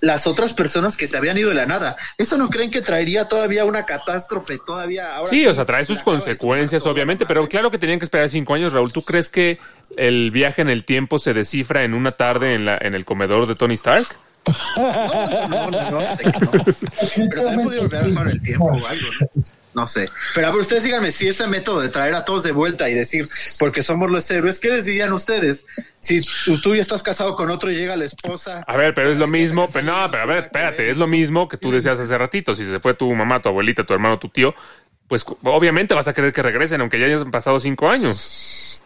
las 0.00 0.26
otras 0.26 0.54
personas 0.54 0.96
que 0.96 1.06
se 1.06 1.18
habían 1.18 1.36
ido 1.36 1.50
de 1.50 1.54
la 1.54 1.66
nada. 1.66 1.98
¿Eso 2.16 2.38
no 2.38 2.48
creen 2.48 2.70
que 2.70 2.80
traería 2.80 3.28
todavía 3.28 3.66
una 3.66 3.84
catástrofe 3.84 4.56
todavía 4.64 5.16
ahora? 5.16 5.28
Sí, 5.28 5.46
o 5.46 5.52
sea, 5.52 5.66
trae 5.66 5.84
sus 5.84 6.02
consecuencias, 6.02 6.86
obviamente, 6.86 7.26
pero 7.26 7.46
claro 7.46 7.70
que 7.70 7.76
tenían 7.76 7.98
que 7.98 8.06
esperar 8.06 8.30
cinco 8.30 8.54
años, 8.54 8.72
Raúl. 8.72 8.90
¿Tú 8.90 9.02
crees 9.02 9.28
que 9.28 9.58
el 9.98 10.30
viaje 10.30 10.62
en 10.62 10.70
el 10.70 10.86
tiempo 10.86 11.18
se 11.18 11.34
descifra 11.34 11.84
en 11.84 11.92
una 11.92 12.12
tarde 12.12 12.54
en, 12.54 12.64
la, 12.64 12.78
en 12.80 12.94
el 12.94 13.04
comedor 13.04 13.46
de 13.46 13.54
Tony 13.54 13.74
Stark? 13.74 14.06
No, 14.78 15.48
no, 15.48 15.48
no, 15.48 15.70
no, 15.70 15.90
no. 15.90 16.00
Pero 17.28 17.42
también 17.44 17.64
podría 17.64 17.82
volver 17.82 18.14
con 18.14 18.30
el 18.30 18.42
tiempo 18.42 18.64
o 18.64 18.86
algo, 18.86 19.06
¿no? 19.20 19.59
No 19.72 19.86
sé. 19.86 20.08
Pero 20.34 20.48
a 20.48 20.50
ver, 20.50 20.60
ustedes 20.62 20.82
díganme 20.82 21.12
si 21.12 21.28
ese 21.28 21.46
método 21.46 21.80
de 21.80 21.88
traer 21.90 22.14
a 22.14 22.24
todos 22.24 22.42
de 22.42 22.50
vuelta 22.50 22.90
y 22.90 22.94
decir, 22.94 23.28
porque 23.58 23.82
somos 23.84 24.10
los 24.10 24.28
héroes, 24.30 24.58
¿qué 24.58 24.68
les 24.70 24.84
dirían 24.84 25.12
ustedes? 25.12 25.64
Si 26.00 26.20
tú, 26.44 26.60
tú 26.60 26.74
ya 26.74 26.80
estás 26.82 27.02
casado 27.04 27.36
con 27.36 27.50
otro 27.50 27.70
y 27.70 27.76
llega 27.76 27.94
la 27.96 28.04
esposa. 28.04 28.64
A 28.66 28.76
ver, 28.76 28.94
pero 28.94 29.12
es 29.12 29.18
lo 29.18 29.28
mismo, 29.28 29.68
pero 29.72 29.86
no, 29.86 30.10
pero 30.10 30.24
a 30.24 30.26
ver, 30.26 30.38
espérate, 30.44 30.90
es 30.90 30.96
lo 30.96 31.06
mismo 31.06 31.48
que 31.48 31.56
tú 31.56 31.70
decías 31.70 32.00
hace 32.00 32.18
ratito. 32.18 32.54
Si 32.56 32.64
se 32.64 32.80
fue 32.80 32.94
tu 32.94 33.12
mamá, 33.14 33.40
tu 33.40 33.48
abuelita, 33.48 33.84
tu 33.84 33.94
hermano, 33.94 34.18
tu 34.18 34.28
tío, 34.28 34.54
pues 35.06 35.24
obviamente 35.44 35.94
vas 35.94 36.08
a 36.08 36.14
querer 36.14 36.32
que 36.32 36.42
regresen, 36.42 36.80
aunque 36.80 36.98
ya 36.98 37.06
hayan 37.06 37.30
pasado 37.30 37.60
cinco 37.60 37.88
años. 37.88 38.82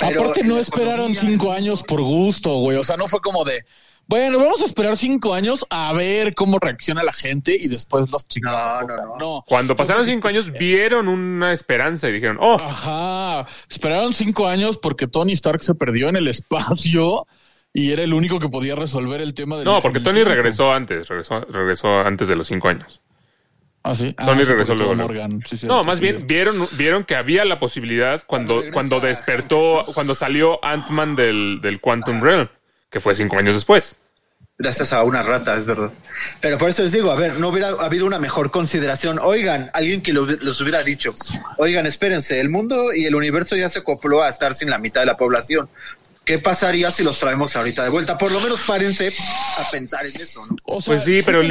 Pero 0.00 0.22
Aparte 0.22 0.42
no 0.44 0.58
esperaron 0.58 1.10
economía- 1.12 1.20
cinco 1.20 1.52
años 1.52 1.82
por 1.82 2.00
gusto, 2.00 2.50
güey. 2.56 2.78
O 2.78 2.84
sea, 2.84 2.96
no 2.96 3.06
fue 3.08 3.20
como 3.20 3.44
de, 3.44 3.64
bueno, 4.10 4.40
vamos 4.40 4.60
a 4.60 4.64
esperar 4.64 4.96
cinco 4.96 5.34
años 5.34 5.64
a 5.70 5.92
ver 5.92 6.34
cómo 6.34 6.58
reacciona 6.58 7.04
la 7.04 7.12
gente 7.12 7.56
y 7.56 7.68
después 7.68 8.10
los 8.10 8.26
chingamos. 8.26 8.80
No, 8.80 8.86
O 8.86 8.90
sea, 8.90 9.02
no, 9.04 9.16
no. 9.18 9.44
Cuando 9.46 9.76
pasaron 9.76 10.04
cinco 10.04 10.26
años, 10.26 10.50
vieron 10.50 11.06
una 11.06 11.52
esperanza 11.52 12.08
y 12.08 12.12
dijeron, 12.14 12.36
oh, 12.40 12.56
Ajá. 12.60 13.46
Esperaron 13.68 14.12
cinco 14.12 14.48
años 14.48 14.78
porque 14.78 15.06
Tony 15.06 15.34
Stark 15.34 15.62
se 15.62 15.76
perdió 15.76 16.08
en 16.08 16.16
el 16.16 16.26
espacio 16.26 17.28
y 17.72 17.92
era 17.92 18.02
el 18.02 18.12
único 18.12 18.40
que 18.40 18.48
podía 18.48 18.74
resolver 18.74 19.20
el 19.20 19.32
tema 19.32 19.54
del 19.56 19.64
no, 19.64 19.80
porque 19.80 20.00
Tony 20.00 20.24
regresó 20.24 20.72
antes, 20.72 21.06
regresó, 21.06 21.42
regresó 21.42 22.00
antes 22.00 22.26
de 22.26 22.34
los 22.34 22.48
cinco 22.48 22.66
años. 22.66 23.00
Ah, 23.84 23.94
sí. 23.94 24.12
Ah, 24.18 24.26
Tony 24.26 24.42
sí, 24.42 24.48
regresó 24.48 24.74
luego. 24.74 24.96
Morgan. 24.96 25.40
Sí, 25.46 25.68
no, 25.68 25.84
más 25.84 26.00
bien 26.00 26.26
vieron, 26.26 26.68
vieron 26.72 27.04
que 27.04 27.14
había 27.14 27.44
la 27.44 27.60
posibilidad 27.60 28.24
cuando, 28.26 28.64
cuando 28.72 28.98
despertó, 28.98 29.86
cuando 29.94 30.16
salió 30.16 30.58
Ant-Man 30.64 31.14
del, 31.14 31.60
del 31.62 31.80
Quantum 31.80 32.20
Realm, 32.20 32.48
que 32.90 33.00
fue 33.00 33.14
cinco 33.14 33.36
años 33.38 33.54
después. 33.54 33.96
Gracias 34.58 34.92
a 34.92 35.02
una 35.04 35.22
rata, 35.22 35.56
es 35.56 35.64
verdad. 35.64 35.90
Pero 36.42 36.58
por 36.58 36.68
eso 36.68 36.82
les 36.82 36.92
digo, 36.92 37.10
a 37.10 37.14
ver, 37.14 37.38
no 37.38 37.48
hubiera 37.48 37.68
habido 37.68 38.04
una 38.04 38.18
mejor 38.18 38.50
consideración. 38.50 39.18
Oigan, 39.18 39.70
alguien 39.72 40.02
que 40.02 40.12
lo- 40.12 40.26
los 40.26 40.60
hubiera 40.60 40.82
dicho, 40.82 41.14
oigan, 41.56 41.86
espérense, 41.86 42.40
el 42.40 42.50
mundo 42.50 42.92
y 42.92 43.06
el 43.06 43.14
universo 43.14 43.56
ya 43.56 43.70
se 43.70 43.78
acopló 43.78 44.22
a 44.22 44.28
estar 44.28 44.52
sin 44.52 44.68
la 44.68 44.76
mitad 44.78 45.00
de 45.00 45.06
la 45.06 45.16
población. 45.16 45.70
¿Qué 46.26 46.38
pasaría 46.38 46.90
si 46.90 47.02
los 47.02 47.18
traemos 47.18 47.56
ahorita 47.56 47.82
de 47.82 47.88
vuelta? 47.88 48.18
Por 48.18 48.30
lo 48.32 48.40
menos 48.40 48.60
párense 48.66 49.12
a 49.58 49.70
pensar 49.70 50.04
en 50.04 50.14
eso, 50.14 50.44
¿no? 50.46 50.56
O 50.64 50.80
sea, 50.82 50.92
Pues 50.94 51.04
sí, 51.04 51.22
pero 51.24 51.42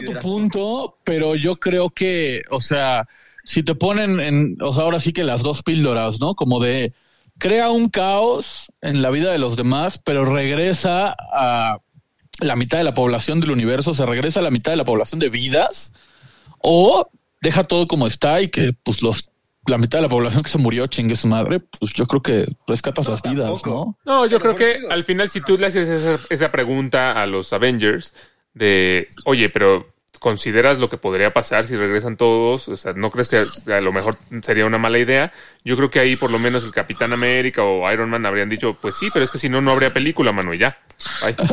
tu 0.00 0.12
punto, 0.20 0.96
pero 1.04 1.36
yo 1.36 1.54
creo 1.56 1.90
que, 1.90 2.42
o 2.50 2.60
sea, 2.60 3.06
si 3.44 3.62
te 3.62 3.76
ponen 3.76 4.18
en, 4.18 4.56
o 4.60 4.74
sea, 4.74 4.82
ahora 4.82 4.98
sí 4.98 5.12
que 5.12 5.22
las 5.22 5.42
dos 5.42 5.62
píldoras, 5.62 6.18
¿no? 6.18 6.34
Como 6.34 6.58
de 6.58 6.92
crea 7.40 7.70
un 7.70 7.88
caos 7.88 8.66
en 8.80 9.02
la 9.02 9.10
vida 9.10 9.32
de 9.32 9.38
los 9.38 9.56
demás, 9.56 9.98
pero 9.98 10.24
regresa 10.24 11.16
a 11.32 11.78
la 12.38 12.54
mitad 12.54 12.78
de 12.78 12.84
la 12.84 12.94
población 12.94 13.40
del 13.40 13.50
universo, 13.50 13.92
se 13.94 14.06
regresa 14.06 14.38
a 14.38 14.42
la 14.44 14.52
mitad 14.52 14.70
de 14.70 14.76
la 14.76 14.84
población 14.84 15.18
de 15.18 15.28
vidas, 15.28 15.92
o 16.58 17.10
deja 17.40 17.64
todo 17.64 17.88
como 17.88 18.06
está 18.06 18.40
y 18.40 18.48
que 18.48 18.72
pues 18.72 19.02
los 19.02 19.28
la 19.66 19.78
mitad 19.78 19.98
de 19.98 20.02
la 20.02 20.08
población 20.08 20.42
que 20.42 20.50
se 20.50 20.58
murió 20.58 20.86
chingue 20.86 21.16
su 21.16 21.26
madre, 21.26 21.60
pues 21.60 21.92
yo 21.92 22.06
creo 22.06 22.22
que 22.22 22.48
rescatas 22.66 23.04
No, 23.06 23.10
las 23.12 23.22
vidas. 23.22 23.66
¿no? 23.66 23.98
No, 24.04 24.26
yo 24.26 24.38
Pero 24.40 24.54
creo 24.54 24.56
que 24.56 24.86
al 24.88 25.04
final, 25.04 25.28
si 25.28 25.40
tú 25.40 25.58
le 25.58 25.66
haces 25.66 25.88
esa, 25.88 26.18
esa 26.30 26.50
pregunta 26.50 27.20
a 27.20 27.26
los 27.26 27.52
Avengers 27.52 28.14
de, 28.54 29.08
oye, 29.26 29.48
pero 29.50 29.94
¿consideras 30.20 30.78
lo 30.78 30.88
que 30.88 30.98
podría 30.98 31.32
pasar 31.32 31.66
si 31.66 31.74
regresan 31.74 32.16
todos? 32.16 32.68
O 32.68 32.76
sea, 32.76 32.92
¿no 32.92 33.10
crees 33.10 33.28
que 33.28 33.44
a 33.72 33.80
lo 33.80 33.92
mejor 33.92 34.16
sería 34.42 34.66
una 34.66 34.78
mala 34.78 34.98
idea? 34.98 35.32
Yo 35.64 35.76
creo 35.76 35.90
que 35.90 35.98
ahí 35.98 36.14
por 36.14 36.30
lo 36.30 36.38
menos 36.38 36.62
el 36.62 36.70
Capitán 36.70 37.12
América 37.12 37.64
o 37.64 37.90
Iron 37.92 38.08
Man 38.10 38.24
habrían 38.26 38.48
dicho, 38.48 38.76
pues 38.80 38.94
sí, 38.96 39.08
pero 39.12 39.24
es 39.24 39.30
que 39.32 39.38
si 39.38 39.48
no, 39.48 39.60
no 39.60 39.72
habría 39.72 39.92
película, 39.92 40.30
mano, 40.30 40.54
y 40.54 40.58
ya. 40.58 40.78
Bye. 41.22 41.34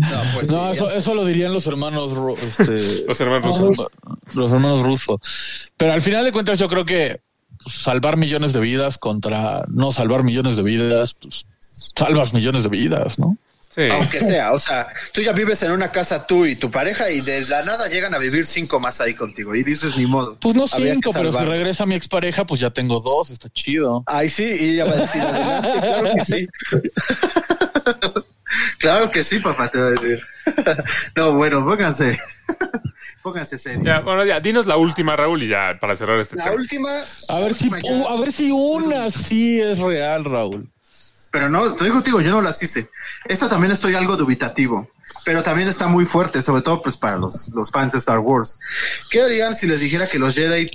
No, 0.00 0.20
pues 0.34 0.50
No, 0.50 0.66
sí, 0.74 0.80
eso, 0.80 0.90
ya- 0.90 0.96
eso 0.98 1.14
lo 1.14 1.24
dirían 1.24 1.52
los 1.52 1.66
hermanos 1.66 2.12
Ru- 2.14 2.36
este, 2.38 3.04
Los 3.06 3.20
hermanos 3.20 3.58
rusos. 3.58 3.86
los 4.34 4.52
hermanos 4.52 4.82
rusos. 4.82 5.70
Pero 5.76 5.92
al 5.92 6.02
final 6.02 6.24
de 6.24 6.32
cuentas, 6.32 6.58
yo 6.58 6.68
creo 6.68 6.84
que 6.84 7.20
pues, 7.62 7.76
salvar 7.76 8.16
millones 8.16 8.52
de 8.52 8.60
vidas 8.60 8.98
contra 8.98 9.64
no 9.68 9.92
salvar 9.92 10.22
millones 10.24 10.56
de 10.56 10.62
vidas, 10.62 11.14
pues 11.14 11.46
salvas 11.94 12.32
millones 12.32 12.62
de 12.62 12.68
vidas, 12.70 13.18
¿no? 13.18 13.36
Sí. 13.74 13.88
Aunque 13.90 14.20
sea, 14.20 14.52
o 14.52 14.58
sea, 14.58 14.86
tú 15.14 15.22
ya 15.22 15.32
vives 15.32 15.62
en 15.62 15.72
una 15.72 15.90
casa 15.90 16.26
tú 16.26 16.44
y 16.44 16.56
tu 16.56 16.70
pareja 16.70 17.10
y 17.10 17.22
de 17.22 17.40
la 17.46 17.62
nada 17.62 17.88
llegan 17.88 18.12
a 18.12 18.18
vivir 18.18 18.44
cinco 18.44 18.78
más 18.78 19.00
ahí 19.00 19.14
contigo 19.14 19.54
y 19.54 19.64
dices 19.64 19.96
ni 19.96 20.04
modo. 20.04 20.36
Pues 20.38 20.54
no 20.54 20.68
cinco, 20.68 21.10
pero 21.14 21.32
si 21.32 21.38
regresa 21.38 21.86
mi 21.86 21.94
expareja, 21.94 22.44
pues 22.44 22.60
ya 22.60 22.68
tengo 22.68 23.00
dos, 23.00 23.30
está 23.30 23.48
chido. 23.48 24.04
Ay, 24.06 24.28
sí, 24.28 24.44
y 24.44 24.74
ella 24.74 24.84
va 24.84 24.92
a 24.92 24.96
decir, 24.96 25.22
adelante, 25.22 25.70
claro 25.80 26.10
que 26.14 26.24
sí. 26.26 26.48
claro 28.78 29.10
que 29.10 29.24
sí, 29.24 29.38
papá, 29.38 29.70
te 29.70 29.78
va 29.80 29.86
a 29.86 29.90
decir. 29.92 30.20
no, 31.16 31.32
bueno, 31.32 31.64
pónganse. 31.64 32.20
pónganse 33.22 33.56
serio. 33.56 33.80
Ya, 33.84 34.00
bueno, 34.00 34.22
ya, 34.26 34.38
dinos 34.40 34.66
la 34.66 34.76
última, 34.76 35.16
Raúl, 35.16 35.44
y 35.44 35.48
ya 35.48 35.78
para 35.80 35.96
cerrar 35.96 36.20
este 36.20 36.36
La 36.36 36.44
tema. 36.44 36.56
última. 36.56 36.90
A 37.28 37.40
ver 37.40 37.54
si, 37.54 37.70
a 38.08 38.16
ver 38.16 38.32
si 38.32 38.50
una 38.50 39.10
sí 39.10 39.62
es 39.62 39.78
real, 39.78 40.24
Raúl. 40.26 40.70
Pero 41.32 41.48
no, 41.48 41.68
estoy 41.68 41.88
contigo, 41.88 42.20
yo 42.20 42.30
no 42.30 42.42
las 42.42 42.62
hice. 42.62 42.90
Esta 43.24 43.48
también 43.48 43.72
estoy 43.72 43.94
algo 43.94 44.18
dubitativo, 44.18 44.86
pero 45.24 45.42
también 45.42 45.66
está 45.66 45.86
muy 45.86 46.04
fuerte, 46.04 46.42
sobre 46.42 46.60
todo 46.60 46.82
pues 46.82 46.98
para 46.98 47.16
los, 47.16 47.48
los 47.54 47.70
fans 47.70 47.92
de 47.92 47.98
Star 47.98 48.18
Wars. 48.18 48.60
¿Qué 49.10 49.22
harían 49.22 49.54
si 49.54 49.66
les 49.66 49.80
dijera 49.80 50.06
que 50.06 50.18
los 50.18 50.34
Jedi 50.34 50.70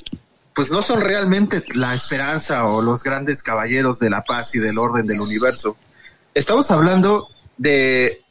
pues 0.55 0.71
no 0.71 0.81
son 0.81 1.01
realmente 1.01 1.63
la 1.75 1.93
esperanza 1.93 2.65
o 2.65 2.81
los 2.81 3.03
grandes 3.03 3.43
caballeros 3.43 3.99
de 3.99 4.09
la 4.09 4.23
paz 4.23 4.55
y 4.55 4.59
del 4.59 4.79
orden 4.79 5.05
del 5.05 5.21
universo? 5.21 5.77
Estamos 6.33 6.71
hablando 6.71 7.29
de 7.57 8.23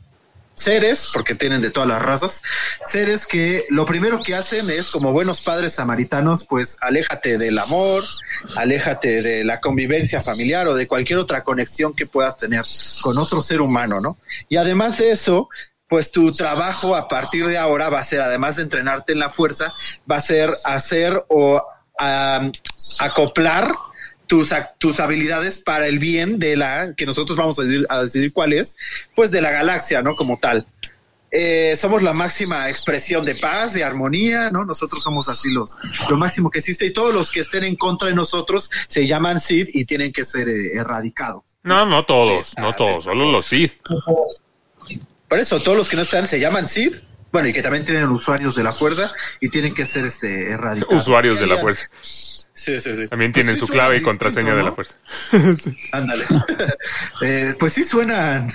seres, 0.57 1.09
porque 1.13 1.35
tienen 1.35 1.61
de 1.61 1.71
todas 1.71 1.89
las 1.89 2.01
razas, 2.01 2.43
seres 2.85 3.27
que 3.27 3.67
lo 3.69 3.85
primero 3.85 4.23
que 4.23 4.35
hacen 4.35 4.71
es, 4.71 4.91
como 4.91 5.13
buenos 5.13 5.43
padres 5.43 5.75
samaritanos, 5.75 6.45
pues 6.45 6.79
aléjate 6.81 7.37
del 7.37 7.59
amor, 7.59 8.03
aléjate 8.57 9.21
de 9.23 9.45
la 9.45 9.61
convivencia 9.61 10.23
familiar 10.23 10.67
o 10.67 10.75
de 10.75 10.89
cualquier 10.89 11.19
otra 11.19 11.45
conexión 11.45 11.95
que 11.95 12.07
puedas 12.07 12.39
tener 12.39 12.63
con 13.03 13.19
otro 13.19 13.43
ser 13.43 13.61
humano, 13.61 14.01
¿no? 14.01 14.17
Y 14.49 14.57
además 14.57 14.97
de 14.99 15.11
eso, 15.11 15.49
pues 15.89 16.11
tu 16.11 16.33
trabajo 16.33 16.97
a 16.97 17.07
partir 17.07 17.47
de 17.47 17.59
ahora 17.59 17.91
va 17.91 18.01
a 18.01 18.05
ser, 18.05 18.23
además 18.23 18.57
de 18.57 18.63
entrenarte 18.63 19.13
en 19.13 19.19
la 19.19 19.31
fuerza, 19.31 19.75
va 20.11 20.17
a 20.17 20.21
ser 20.21 20.51
hacer 20.65 21.23
o 21.29 21.63
acoplar 22.99 23.73
tus, 24.27 24.53
tus 24.79 25.01
habilidades 25.01 25.59
para 25.59 25.87
el 25.87 25.99
bien 25.99 26.39
de 26.39 26.57
la, 26.57 26.95
que 26.97 27.07
nosotros 27.07 27.37
vamos 27.37 27.59
a 27.59 27.63
decidir, 27.63 27.87
a 27.89 28.03
decidir 28.03 28.33
cuál 28.33 28.53
es, 28.53 28.77
pues 29.15 29.31
de 29.31 29.41
la 29.41 29.51
galaxia, 29.51 30.03
¿no? 30.03 30.15
Como 30.15 30.39
tal. 30.39 30.67
Eh, 31.33 31.75
somos 31.77 32.03
la 32.03 32.13
máxima 32.13 32.71
expresión 32.71 33.25
de 33.25 33.35
paz, 33.35 33.75
de 33.75 33.83
armonía, 33.83 34.51
¿no? 34.51 34.65
Nosotros 34.65 35.03
somos 35.03 35.29
así 35.29 35.51
los, 35.51 35.77
lo 36.09 36.17
máximo 36.17 36.51
que 36.51 36.61
existe 36.61 36.87
y 36.87 36.93
todos 36.93 37.13
los 37.13 37.31
que 37.31 37.41
estén 37.41 37.65
en 37.65 37.77
contra 37.77 38.09
de 38.09 38.15
nosotros 38.15 38.71
se 38.87 39.07
llaman 39.07 39.41
Sid 39.41 39.69
y 39.75 39.85
tienen 39.85 40.13
que 40.13 40.25
ser 40.25 40.49
eh, 40.49 40.77
erradicados. 40.77 41.43
No, 41.63 41.85
no 41.85 42.05
todos, 42.05 42.55
no 42.59 42.73
todos, 42.75 43.05
solo 43.05 43.31
los 43.31 43.47
Sith. 43.47 43.83
Por 45.29 45.39
eso, 45.39 45.59
todos 45.61 45.77
los 45.77 45.89
que 45.89 45.97
no 45.97 46.03
están 46.03 46.27
se 46.27 46.39
llaman 46.39 46.67
Sid, 46.67 46.95
bueno, 47.33 47.49
y 47.49 47.53
que 47.53 47.61
también 47.61 47.85
tienen 47.85 48.09
usuarios 48.09 48.55
de 48.55 48.63
la 48.63 48.73
fuerza 48.73 49.13
y 49.41 49.49
tienen 49.49 49.75
que 49.75 49.85
ser 49.85 50.07
este 50.07 50.53
erradicados. 50.53 51.03
Usuarios 51.03 51.41
de 51.41 51.47
la 51.49 51.59
fuerza. 51.59 51.87
Sí, 52.67 52.81
sí, 52.81 52.97
sí. 52.97 53.07
También 53.07 53.31
Pues 53.31 53.45
tienen 53.45 53.55
sí 53.55 53.61
su 53.61 53.69
clave 53.69 53.99
y 53.99 54.03
contraseña 54.03 54.57
de 54.57 54.65
la 54.65 54.73
fuerza. 54.73 54.97
Ándale. 55.93 56.25
Eh, 57.23 57.55
pues 57.59 57.73
sí 57.73 57.85
suenan 57.85 58.53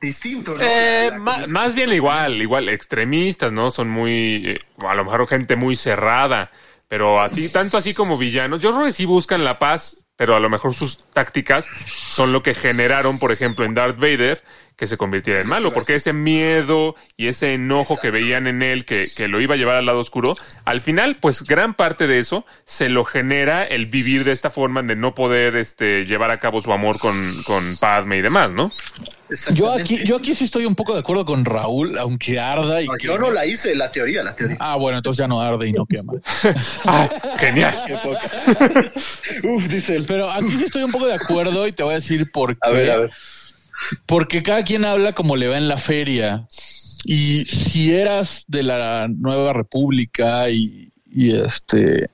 distinto, 0.00 0.54
¿no? 0.54 0.62
Eh, 0.62 1.12
más 1.48 1.74
bien 1.74 1.92
igual, 1.92 2.40
igual, 2.40 2.68
extremistas, 2.70 3.52
¿no? 3.52 3.70
Son 3.70 3.88
muy, 3.88 4.42
eh, 4.46 4.58
a 4.88 4.94
lo 4.94 5.04
mejor 5.04 5.28
gente 5.28 5.56
muy 5.56 5.76
cerrada, 5.76 6.50
pero 6.88 7.20
así, 7.20 7.50
tanto 7.50 7.76
así 7.76 7.92
como 7.92 8.16
villanos. 8.16 8.60
Yo 8.60 8.72
creo 8.72 8.86
que 8.86 8.92
sí 8.92 9.04
buscan 9.04 9.44
la 9.44 9.58
paz, 9.58 10.06
pero 10.16 10.34
a 10.34 10.40
lo 10.40 10.48
mejor 10.48 10.74
sus 10.74 10.98
tácticas 11.12 11.68
son 11.86 12.32
lo 12.32 12.42
que 12.42 12.54
generaron, 12.54 13.18
por 13.18 13.30
ejemplo, 13.30 13.64
en 13.66 13.74
Darth 13.74 13.98
Vader, 13.98 14.42
que 14.80 14.86
se 14.86 14.96
convirtiera 14.96 15.42
en 15.42 15.46
malo, 15.46 15.74
porque 15.74 15.94
ese 15.94 16.14
miedo 16.14 16.94
y 17.18 17.26
ese 17.26 17.52
enojo 17.52 17.98
que 18.00 18.10
veían 18.10 18.46
en 18.46 18.62
él, 18.62 18.86
que, 18.86 19.08
que, 19.14 19.28
lo 19.28 19.38
iba 19.38 19.54
a 19.54 19.58
llevar 19.58 19.76
al 19.76 19.84
lado 19.84 19.98
oscuro, 19.98 20.38
al 20.64 20.80
final, 20.80 21.18
pues 21.20 21.42
gran 21.42 21.74
parte 21.74 22.06
de 22.06 22.18
eso 22.18 22.46
se 22.64 22.88
lo 22.88 23.04
genera 23.04 23.62
el 23.62 23.84
vivir 23.84 24.24
de 24.24 24.32
esta 24.32 24.48
forma 24.48 24.80
de 24.80 24.96
no 24.96 25.14
poder 25.14 25.56
este, 25.56 26.06
llevar 26.06 26.30
a 26.30 26.38
cabo 26.38 26.62
su 26.62 26.72
amor 26.72 26.98
con, 26.98 27.14
con 27.42 27.76
Padme 27.76 28.16
y 28.16 28.22
demás, 28.22 28.52
¿no? 28.52 28.72
Yo 29.52 29.70
aquí, 29.70 30.02
yo 30.02 30.16
aquí 30.16 30.34
sí 30.34 30.44
estoy 30.44 30.64
un 30.64 30.74
poco 30.74 30.94
de 30.94 31.00
acuerdo 31.00 31.26
con 31.26 31.44
Raúl, 31.44 31.98
aunque 31.98 32.40
arda 32.40 32.80
y 32.80 32.86
no, 32.86 32.96
Yo 32.98 33.18
no 33.18 33.30
la 33.30 33.44
hice, 33.44 33.76
la 33.76 33.90
teoría, 33.90 34.22
la 34.22 34.34
teoría. 34.34 34.56
Ah, 34.60 34.76
bueno, 34.76 34.96
entonces 34.96 35.18
ya 35.18 35.28
no 35.28 35.42
arde 35.42 35.68
y 35.68 35.72
no 35.72 35.84
quema. 35.90 36.14
ah, 36.86 37.06
genial. 37.36 37.74
Uf, 39.44 39.68
dice 39.68 39.94
él. 39.94 40.06
Pero 40.08 40.30
aquí 40.30 40.56
sí 40.56 40.64
estoy 40.64 40.84
un 40.84 40.90
poco 40.90 41.06
de 41.06 41.14
acuerdo 41.14 41.66
y 41.66 41.72
te 41.72 41.82
voy 41.82 41.92
a 41.92 41.96
decir 41.96 42.32
por 42.32 42.54
qué. 42.54 42.58
A 42.62 42.70
ver, 42.70 42.90
a 42.90 42.96
ver. 42.96 43.10
Porque 44.06 44.42
cada 44.42 44.64
quien 44.64 44.84
habla 44.84 45.12
como 45.12 45.36
le 45.36 45.48
va 45.48 45.56
en 45.56 45.68
la 45.68 45.78
feria. 45.78 46.46
Y 47.04 47.44
si 47.46 47.92
eras 47.92 48.44
de 48.46 48.62
la 48.62 49.08
Nueva 49.08 49.52
República 49.52 50.50
y, 50.50 50.92
este 51.12 52.10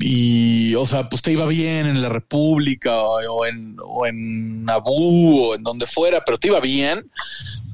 y 0.00 0.74
o 0.74 0.84
sea 0.84 1.08
pues 1.08 1.22
te 1.22 1.32
iba 1.32 1.46
bien 1.46 1.86
en 1.86 2.02
la 2.02 2.08
República 2.08 3.00
o, 3.00 3.46
en 3.46 3.76
o 3.82 4.04
en 4.06 4.64
Naboo 4.64 5.50
o 5.50 5.54
en 5.54 5.62
donde 5.62 5.86
fuera 5.86 6.22
pero 6.24 6.36
te 6.36 6.48
iba 6.48 6.60
bien 6.60 7.08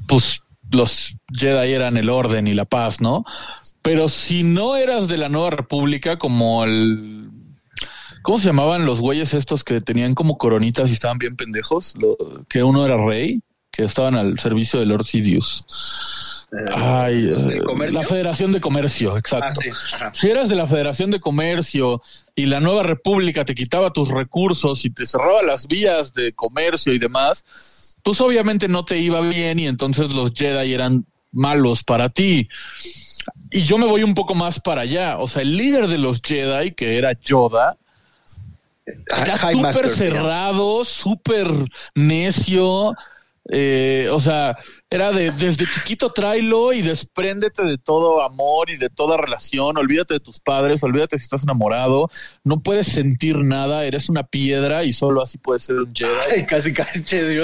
pues 0.07 0.41
los 0.69 1.15
Jedi 1.33 1.73
eran 1.73 1.97
el 1.97 2.09
orden 2.09 2.47
y 2.47 2.53
la 2.53 2.65
paz 2.65 3.01
no 3.01 3.25
pero 3.81 4.07
si 4.07 4.43
no 4.43 4.77
eras 4.77 5.07
de 5.07 5.17
la 5.17 5.27
Nueva 5.27 5.49
República 5.49 6.17
como 6.17 6.63
el 6.63 7.29
¿Cómo 8.21 8.37
se 8.37 8.47
llamaban 8.47 8.85
los 8.85 9.01
güeyes 9.01 9.33
estos 9.33 9.63
que 9.63 9.81
tenían 9.81 10.15
como 10.15 10.37
coronitas 10.37 10.89
y 10.89 10.93
estaban 10.93 11.17
bien 11.17 11.35
pendejos? 11.35 11.93
Lo, 11.97 12.17
que 12.47 12.63
uno 12.63 12.85
era 12.85 12.97
rey, 12.97 13.41
que 13.71 13.83
estaban 13.83 14.15
al 14.15 14.37
servicio 14.39 14.79
de 14.79 14.85
Lord 14.85 15.05
Sidious. 15.05 15.65
Ay, 16.73 17.33
la 17.91 18.03
Federación 18.03 18.51
de 18.51 18.59
Comercio, 18.59 19.17
exacto. 19.17 19.61
Ah, 19.61 20.11
sí. 20.11 20.19
Si 20.19 20.29
eras 20.29 20.49
de 20.49 20.55
la 20.55 20.67
Federación 20.67 21.09
de 21.09 21.21
Comercio 21.21 22.01
y 22.35 22.45
la 22.45 22.59
Nueva 22.59 22.83
República 22.83 23.45
te 23.45 23.55
quitaba 23.55 23.93
tus 23.93 24.09
recursos 24.09 24.83
y 24.83 24.89
te 24.89 25.05
cerraba 25.05 25.41
las 25.43 25.67
vías 25.67 26.13
de 26.13 26.33
comercio 26.33 26.93
y 26.93 26.99
demás, 26.99 27.45
pues 28.03 28.19
obviamente 28.19 28.67
no 28.67 28.83
te 28.83 28.97
iba 28.97 29.21
bien 29.21 29.59
y 29.59 29.67
entonces 29.67 30.11
los 30.11 30.33
Jedi 30.33 30.73
eran 30.73 31.05
malos 31.31 31.83
para 31.83 32.09
ti. 32.09 32.49
Y 33.49 33.63
yo 33.63 33.77
me 33.77 33.85
voy 33.85 34.03
un 34.03 34.13
poco 34.13 34.35
más 34.35 34.59
para 34.59 34.81
allá. 34.81 35.19
O 35.19 35.27
sea, 35.27 35.41
el 35.41 35.55
líder 35.55 35.87
de 35.87 35.97
los 35.97 36.21
Jedi, 36.21 36.71
que 36.71 36.97
era 36.97 37.13
Yoda, 37.13 37.77
súper 39.51 39.89
cerrado, 39.89 40.83
súper 40.83 41.47
necio. 41.95 42.93
Eh, 43.49 44.07
o 44.11 44.19
sea, 44.19 44.57
era 44.89 45.11
de 45.11 45.31
desde 45.31 45.65
chiquito 45.65 46.11
tráelo 46.11 46.73
y 46.73 46.83
despréndete 46.83 47.63
de 47.63 47.79
todo 47.79 48.21
amor 48.21 48.69
y 48.69 48.77
de 48.77 48.89
toda 48.89 49.17
relación, 49.17 49.77
olvídate 49.77 50.13
de 50.13 50.19
tus 50.19 50.39
padres, 50.39 50.83
olvídate 50.83 51.17
si 51.17 51.23
estás 51.23 51.43
enamorado, 51.43 52.09
no 52.43 52.61
puedes 52.61 52.87
sentir 52.87 53.37
nada, 53.37 53.83
eres 53.83 54.09
una 54.09 54.23
piedra 54.23 54.83
y 54.83 54.93
solo 54.93 55.23
así 55.23 55.39
puedes 55.39 55.63
ser 55.63 55.77
un 55.77 55.93
Jedi. 55.93 56.11
Ay, 56.31 56.45
casi 56.45 56.71
casi 56.71 57.03
Jedi. 57.03 57.39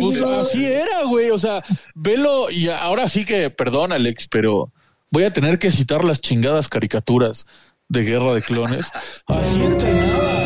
Pues 0.00 0.20
así 0.20 0.66
era, 0.66 1.04
güey, 1.04 1.30
o 1.30 1.38
sea, 1.38 1.62
velo 1.94 2.50
y 2.50 2.68
ahora 2.68 3.08
sí 3.08 3.24
que, 3.24 3.48
perdón 3.48 3.92
Alex, 3.92 4.26
pero 4.28 4.72
voy 5.10 5.24
a 5.24 5.32
tener 5.32 5.60
que 5.60 5.70
citar 5.70 6.04
las 6.04 6.20
chingadas 6.20 6.68
caricaturas 6.68 7.46
de 7.88 8.02
Guerra 8.02 8.34
de 8.34 8.42
Clones. 8.42 8.86
Así 9.26 9.62
entrenaba. 9.62 10.45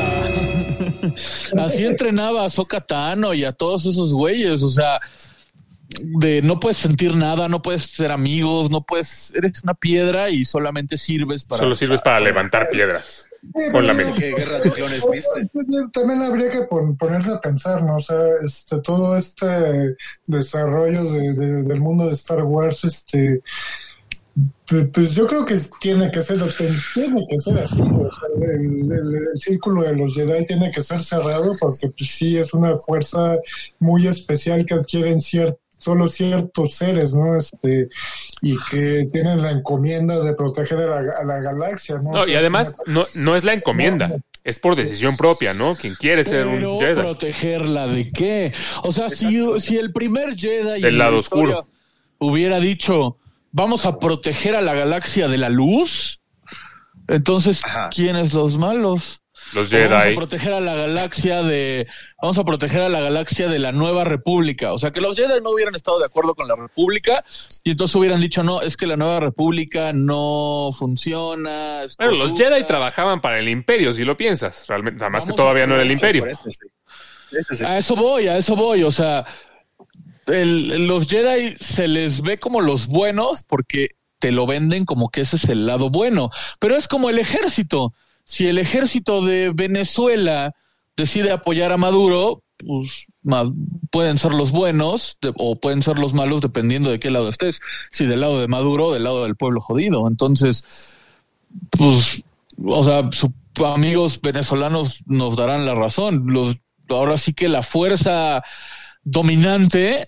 Así 1.59 1.85
entrenaba 1.85 2.45
a 2.45 2.51
Sokatano 2.51 3.35
y 3.35 3.45
a 3.45 3.53
todos 3.53 3.87
esos 3.87 4.13
güeyes, 4.13 4.63
o 4.63 4.71
sea, 4.71 5.01
de 5.99 6.43
no 6.43 6.61
puedes 6.61 6.79
sentir 6.79 7.15
nada, 7.15 7.49
no 7.49 7.63
puedes 7.63 7.83
ser 7.83 8.13
amigos, 8.13 8.71
no 8.71 8.83
puedes, 8.83 9.33
eres 9.35 9.63
una 9.63 9.75
piedra 9.75 10.31
y 10.31 10.45
solamente 10.45 10.97
sirves 10.97 11.45
para... 11.45 11.63
Solo 11.63 11.75
sirves 11.75 12.01
para, 12.01 12.21
levantar 12.21 12.69
piedras. 12.71 13.27
con 13.73 13.87
la 13.87 13.95
mente. 13.95 14.35
También 15.93 16.23
habría 16.23 16.51
que 16.51 16.61
ponerse 16.99 17.33
a 17.33 17.41
pensar, 17.41 17.83
¿no? 17.83 17.97
O 17.97 18.01
sea, 18.01 18.23
este, 18.45 18.81
todo 18.81 19.17
este 19.17 19.97
desarrollo 20.27 21.05
de, 21.05 21.33
de, 21.35 21.63
del 21.63 21.81
mundo 21.81 22.07
de 22.07 22.15
Star 22.15 22.43
Wars, 22.45 22.85
este 22.85 23.43
pues 24.93 25.15
yo 25.15 25.27
creo 25.27 25.45
que 25.45 25.59
tiene 25.81 26.11
que 26.11 26.23
ser, 26.23 26.39
tiene 26.95 27.27
que 27.29 27.41
ser 27.41 27.59
así. 27.59 27.81
O 27.81 28.11
sea, 28.13 28.29
el, 28.55 28.93
el, 28.93 29.15
el, 29.15 29.37
círculo 29.37 29.83
de 29.83 29.97
los 29.97 30.15
Jedi 30.15 30.47
tiene 30.47 30.71
que 30.71 30.83
ser 30.83 31.03
cerrado 31.03 31.57
porque 31.59 31.89
pues, 31.97 32.11
sí 32.11 32.37
es 32.39 32.55
una 32.55 32.77
fuerza 32.77 33.37
muy 33.79 34.07
especial 34.07 34.65
que 34.65 34.75
adquieren 34.75 35.21
cierto 35.21 35.59
solo 35.81 36.09
ciertos 36.09 36.75
seres, 36.75 37.15
¿no? 37.15 37.37
Este, 37.39 37.89
y 38.43 38.57
que 38.71 39.09
tienen 39.11 39.43
la 39.43 39.51
encomienda 39.51 40.21
de 40.21 40.35
proteger 40.35 40.79
a 40.79 41.03
la, 41.03 41.13
a 41.21 41.25
la 41.25 41.41
galaxia, 41.41 41.97
¿no? 41.97 42.13
no 42.13 42.21
o 42.21 42.25
sea, 42.25 42.35
y 42.35 42.37
además, 42.37 42.77
no, 42.87 43.07
no 43.15 43.35
es 43.35 43.45
la 43.45 43.55
encomienda. 43.55 44.09
No, 44.09 44.17
es 44.45 44.59
por 44.59 44.77
decisión 44.77 45.17
propia, 45.17 45.55
¿no? 45.55 45.77
Quien 45.77 45.95
quiere 45.95 46.25
ser 46.25 46.47
Pero 46.47 46.75
un 46.75 46.81
Jedi. 46.81 47.01
protegerla 47.01 47.87
de 47.89 48.11
qué? 48.11 48.53
O 48.83 48.93
sea, 48.93 49.11
si, 49.11 49.39
si, 49.61 49.77
el 49.77 49.93
primer 49.93 50.37
Jedi 50.37 50.81
del 50.81 50.99
lado 50.99 51.19
oscuro 51.19 51.67
hubiera 52.19 52.61
dicho, 52.61 53.17
vamos 53.53 53.87
a 53.87 53.99
proteger 53.99 54.57
a 54.57 54.61
la 54.61 54.75
galaxia 54.75 55.29
de 55.29 55.39
la 55.39 55.49
luz, 55.49 56.21
entonces, 57.09 57.65
Ajá. 57.65 57.91
¿quiénes 57.91 58.33
los 58.33 58.57
malos? 58.57 59.21
Los 59.53 59.71
Jedi. 59.71 59.89
Vamos 59.89 60.07
a 60.07 60.15
proteger 60.15 60.53
a 60.53 60.61
la 60.61 60.75
galaxia 60.75 61.43
de. 61.43 61.89
Vamos 62.23 62.39
a 62.39 62.45
proteger 62.45 62.83
a 62.83 62.89
la 62.89 63.01
galaxia 63.01 63.49
de 63.49 63.59
la 63.59 63.73
nueva 63.73 64.05
república. 64.05 64.73
O 64.73 64.79
sea, 64.79 64.93
que 64.93 65.01
los 65.01 65.17
Jedi 65.17 65.41
no 65.43 65.51
hubieran 65.51 65.75
estado 65.75 65.99
de 65.99 66.05
acuerdo 66.05 66.35
con 66.35 66.47
la 66.47 66.55
república 66.55 67.25
y 67.65 67.73
entonces 67.73 67.97
hubieran 67.97 68.21
dicho, 68.21 68.45
no, 68.45 68.61
es 68.63 68.77
que 68.77 68.87
la 68.87 68.97
nueva 68.97 69.19
república 69.19 69.93
no 69.93 70.71
funciona. 70.79 71.83
Bueno, 71.99 72.15
los 72.15 72.35
Jedi 72.35 72.65
trabajaban 72.65 73.21
para 73.21 73.39
el 73.39 73.49
imperio, 73.49 73.93
si 73.93 74.05
lo 74.05 74.17
piensas. 74.17 74.67
Realmente, 74.69 75.03
además 75.03 75.27
que 75.27 75.33
todavía 75.33 75.67
no 75.67 75.75
era 75.75 75.83
el 75.83 75.91
imperio. 75.91 76.27
Eso, 76.27 76.43
sí. 76.45 76.69
Eso 77.33 77.55
sí. 77.55 77.65
A 77.65 77.79
eso 77.79 77.97
voy, 77.97 78.29
a 78.29 78.37
eso 78.37 78.55
voy. 78.55 78.85
O 78.85 78.91
sea, 78.93 79.27
el, 80.33 80.87
los 80.87 81.09
Jedi 81.09 81.55
se 81.59 81.89
les 81.89 82.23
ve 82.23 82.39
como 82.39 82.61
los 82.61 82.87
buenos 82.87 83.43
porque 83.43 83.91
te 84.19 84.33
lo 84.33 84.47
venden 84.47 84.85
como 84.85 85.11
que 85.11 85.23
ese 85.23 85.37
es 85.37 85.45
el 85.45 85.67
lado 85.67 85.91
bueno. 85.91 86.31
Pero 86.59 86.77
es 86.77 86.89
como 86.89 87.11
el 87.11 87.19
ejército 87.19 87.95
si 88.31 88.47
el 88.47 88.59
ejército 88.59 89.23
de 89.23 89.51
Venezuela 89.53 90.55
decide 90.97 91.33
apoyar 91.33 91.73
a 91.73 91.77
Maduro, 91.77 92.45
pues 92.59 93.07
pueden 93.91 94.19
ser 94.19 94.35
los 94.35 94.53
buenos 94.53 95.19
o 95.35 95.57
pueden 95.57 95.83
ser 95.83 95.99
los 95.99 96.15
malos 96.15 96.41
dependiendo 96.41 96.93
de 96.93 97.01
qué 97.01 97.11
lado 97.11 97.29
estés, 97.29 97.61
si 97.91 98.07
del 98.07 98.21
lado 98.21 98.41
de 98.41 98.47
Maduro 98.47 98.87
o 98.87 98.93
del 98.93 99.03
lado 99.03 99.25
del 99.25 99.35
pueblo 99.35 99.61
jodido. 99.61 100.07
Entonces, 100.07 100.95
pues, 101.71 102.23
o 102.65 102.85
sea, 102.85 103.11
sus 103.11 103.31
amigos 103.67 104.21
venezolanos 104.21 105.03
nos 105.07 105.35
darán 105.35 105.67
la 105.67 105.75
razón. 105.75 106.27
Los, 106.29 106.57
ahora 106.89 107.17
sí 107.17 107.33
que 107.35 107.49
la 107.49 107.65
fuerza 107.65 108.45
dominante, 109.03 110.07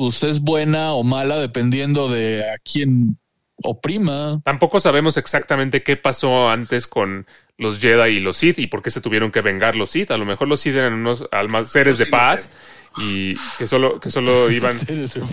pues 0.00 0.22
es 0.22 0.40
buena 0.40 0.94
o 0.94 1.02
mala 1.02 1.38
dependiendo 1.38 2.08
de 2.08 2.42
a 2.50 2.56
quién 2.64 3.18
oprima. 3.62 4.40
Tampoco 4.44 4.80
sabemos 4.80 5.18
exactamente 5.18 5.82
qué 5.82 5.98
pasó 5.98 6.48
antes 6.48 6.86
con 6.86 7.26
los 7.58 7.80
Jedi 7.80 8.16
y 8.16 8.20
los 8.20 8.38
Sith 8.38 8.60
y 8.60 8.66
por 8.66 8.80
qué 8.80 8.88
se 8.88 9.02
tuvieron 9.02 9.30
que 9.30 9.42
vengar 9.42 9.76
los 9.76 9.90
Sith. 9.90 10.10
A 10.10 10.16
lo 10.16 10.24
mejor 10.24 10.48
los 10.48 10.60
Sith 10.60 10.74
eran 10.74 10.94
unos 10.94 11.28
almas, 11.32 11.68
seres 11.68 11.98
de 11.98 12.06
paz 12.06 12.50
y 12.96 13.36
que 13.58 13.66
solo, 13.66 14.00
que 14.00 14.08
solo 14.08 14.50
iban 14.50 14.78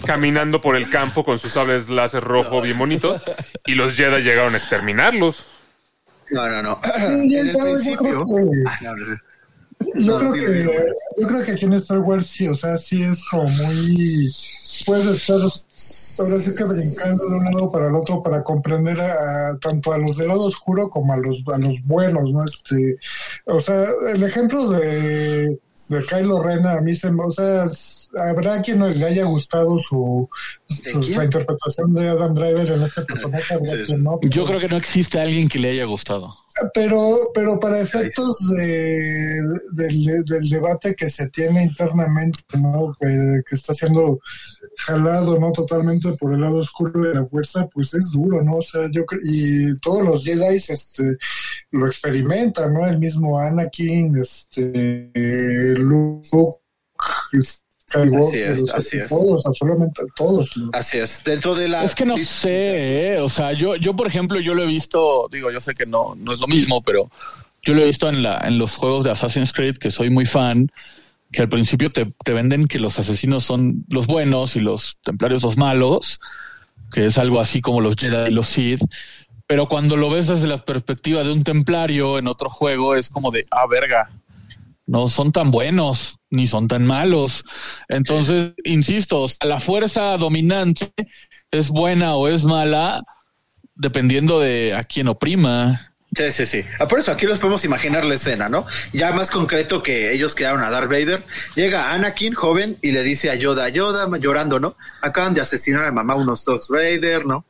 caminando 0.05 0.59
por 0.59 0.75
el 0.75 0.89
campo 0.89 1.23
con 1.23 1.39
sus 1.39 1.53
sables 1.53 1.87
láser 1.87 2.21
rojo 2.21 2.59
bien 2.59 2.77
bonitos 2.77 3.21
y 3.65 3.75
los 3.75 3.95
Jedi 3.95 4.21
llegaron 4.21 4.53
a 4.53 4.57
exterminarlos. 4.57 5.45
No, 6.29 6.45
no, 6.49 6.61
no. 6.61 6.81
Yo 9.95 10.17
creo 10.17 10.33
que 10.33 10.69
yo 11.19 11.27
creo 11.27 11.43
que 11.43 11.51
aquí 11.51 11.65
en 11.65 11.73
Star 11.73 11.99
Wars 11.99 12.27
sí, 12.27 12.47
o 12.47 12.55
sea, 12.55 12.77
sí 12.77 13.03
es 13.03 13.23
como 13.29 13.47
muy 13.47 14.31
puedes 14.85 15.07
estar 15.07 15.39
ahora 16.19 16.39
sí 16.39 16.51
que 16.57 16.63
brincando 16.63 17.29
de 17.29 17.35
un 17.35 17.45
lado 17.45 17.71
para 17.71 17.87
el 17.87 17.95
otro 17.95 18.23
para 18.23 18.43
comprender 18.43 18.99
a, 18.99 19.49
a, 19.49 19.59
tanto 19.59 19.93
a 19.93 19.97
los 19.97 20.17
del 20.17 20.29
lado 20.29 20.43
oscuro 20.43 20.89
como 20.89 21.13
a 21.13 21.17
los 21.17 21.43
a 21.53 21.57
los 21.57 21.75
buenos, 21.83 22.31
¿no? 22.31 22.43
Este, 22.43 22.97
o 23.45 23.61
sea, 23.61 23.87
el 24.13 24.23
ejemplo 24.23 24.69
de, 24.69 25.59
de 25.89 26.05
Kylo 26.05 26.43
Ren 26.43 26.65
a 26.65 26.81
mí 26.81 26.95
se, 26.95 27.09
o 27.09 27.31
sea, 27.31 27.65
habrá 28.29 28.61
quien 28.61 28.79
le 28.99 29.05
haya 29.05 29.25
gustado 29.25 29.77
su, 29.79 30.29
su 30.65 31.01
la 31.01 31.25
interpretación 31.25 31.93
de 31.93 32.09
Adam 32.09 32.33
Driver 32.33 32.71
en 32.71 32.81
este 32.83 33.03
personaje, 33.03 33.53
habrá 33.53 33.71
sí, 33.71 33.83
quien 33.85 34.03
no. 34.03 34.19
Pero, 34.19 34.33
Yo 34.33 34.45
creo 34.45 34.59
que 34.59 34.67
no 34.67 34.77
existe 34.77 35.19
alguien 35.19 35.47
que 35.47 35.59
le 35.59 35.71
haya 35.71 35.85
gustado. 35.85 36.35
Pero, 36.73 37.17
pero 37.33 37.59
para 37.59 37.79
efectos 37.79 38.47
de, 38.49 39.41
del, 39.73 40.25
del 40.25 40.49
debate 40.49 40.95
que 40.95 41.09
se 41.09 41.29
tiene 41.29 41.63
internamente, 41.63 42.39
¿no? 42.57 42.95
Que, 42.99 43.41
que 43.47 43.55
está 43.55 43.73
siendo 43.73 44.19
jalado, 44.77 45.39
¿no? 45.39 45.51
Totalmente 45.51 46.13
por 46.13 46.33
el 46.33 46.41
lado 46.41 46.59
oscuro 46.59 47.01
de 47.01 47.13
la 47.13 47.25
fuerza, 47.25 47.67
pues 47.67 47.93
es 47.93 48.11
duro, 48.11 48.43
¿no? 48.43 48.57
O 48.57 48.61
sea, 48.61 48.89
yo 48.91 49.03
y 49.23 49.77
todos 49.79 50.03
los 50.03 50.23
Jedi 50.23 50.55
este, 50.55 51.17
lo 51.71 51.87
experimentan, 51.87 52.73
¿no? 52.73 52.85
El 52.85 52.99
mismo 52.99 53.39
Anakin, 53.39 54.15
este, 54.17 55.11
Luke, 55.77 56.29
Skywalker, 57.89 58.51
Así 58.51 58.63
es, 58.63 58.71
así 58.71 58.97
es. 58.97 59.09
todos, 59.09 59.45
absolutamente 59.45 60.01
todos. 60.15 60.53
Así 60.73 60.97
es. 60.97 61.23
Dentro 61.23 61.55
de 61.55 61.69
la. 61.69 61.83
Es 61.83 61.95
que 61.95 62.05
no 62.05 62.17
sé, 62.17 63.13
¿eh? 63.13 63.19
o 63.19 63.29
sea, 63.29 63.53
yo, 63.53 63.77
yo 63.77 63.95
por 63.95 64.07
ejemplo, 64.07 64.39
yo 64.39 64.53
lo 64.53 64.63
he 64.63 64.65
visto, 64.65 65.29
digo, 65.31 65.51
yo 65.51 65.61
sé 65.61 65.73
que 65.73 65.85
no, 65.85 66.15
no 66.17 66.33
es 66.33 66.39
lo 66.39 66.47
mismo, 66.47 66.81
pero 66.81 67.09
yo 67.63 67.73
lo 67.73 67.81
he 67.81 67.85
visto 67.85 68.09
en, 68.09 68.23
la, 68.23 68.39
en 68.43 68.57
los 68.57 68.75
juegos 68.75 69.05
de 69.05 69.11
Assassin's 69.11 69.53
Creed, 69.53 69.77
que 69.77 69.91
soy 69.91 70.09
muy 70.09 70.25
fan, 70.25 70.69
que 71.31 71.41
al 71.41 71.49
principio 71.49 71.91
te, 71.91 72.05
te 72.25 72.33
venden 72.33 72.67
que 72.67 72.79
los 72.79 72.99
asesinos 72.99 73.45
son 73.45 73.85
los 73.89 74.05
buenos 74.05 74.57
y 74.57 74.59
los 74.59 74.97
templarios 75.03 75.43
los 75.43 75.55
malos, 75.55 76.19
que 76.91 77.05
es 77.05 77.17
algo 77.17 77.39
así 77.39 77.61
como 77.61 77.79
los 77.79 77.95
Jedi 77.95 78.29
y 78.29 78.33
los 78.33 78.47
Sith, 78.47 78.81
pero 79.45 79.65
cuando 79.65 79.95
lo 79.95 80.09
ves 80.09 80.27
desde 80.27 80.47
la 80.47 80.57
perspectiva 80.57 81.23
de 81.23 81.31
un 81.31 81.43
templario 81.43 82.19
en 82.19 82.27
otro 82.27 82.49
juego 82.49 82.95
es 82.95 83.09
como 83.09 83.31
de, 83.31 83.47
ah, 83.51 83.65
verga, 83.65 84.09
no 84.87 85.07
son 85.07 85.31
tan 85.31 85.51
buenos 85.51 86.17
ni 86.29 86.47
son 86.47 86.67
tan 86.67 86.85
malos. 86.85 87.45
Entonces, 87.89 88.53
insisto, 88.63 89.27
la 89.45 89.59
fuerza 89.59 90.17
dominante 90.17 90.91
es 91.51 91.69
buena 91.69 92.15
o 92.15 92.27
es 92.27 92.43
mala 92.43 93.03
dependiendo 93.75 94.39
de 94.39 94.73
a 94.73 94.83
quién 94.83 95.07
oprima. 95.07 95.93
Sí, 96.15 96.31
sí, 96.31 96.45
sí. 96.45 96.63
Ah, 96.79 96.87
por 96.87 96.99
eso 96.99 97.11
aquí 97.11 97.25
los 97.25 97.37
podemos 97.37 97.65
imaginar 97.65 98.05
la 98.05 98.15
escena, 98.15 98.47
¿no? 98.47 98.65
Ya 98.93 99.11
más 99.11 99.29
concreto 99.29 99.83
que 99.83 100.13
ellos 100.13 100.35
crearon 100.35 100.63
a 100.63 100.69
Darth 100.69 100.89
Vader. 100.89 101.21
Llega 101.55 101.91
Anakin, 101.91 102.33
joven, 102.33 102.77
y 102.81 102.91
le 102.91 103.03
dice 103.03 103.29
a 103.29 103.35
Yoda, 103.35 103.67
Yoda, 103.69 104.07
llorando, 104.17 104.59
¿no? 104.59 104.75
Acaban 105.01 105.33
de 105.33 105.41
asesinar 105.41 105.85
a 105.85 105.91
mamá 105.91 106.15
unos 106.15 106.45
dos 106.45 106.69
Vader, 106.69 107.25
¿no? 107.25 107.45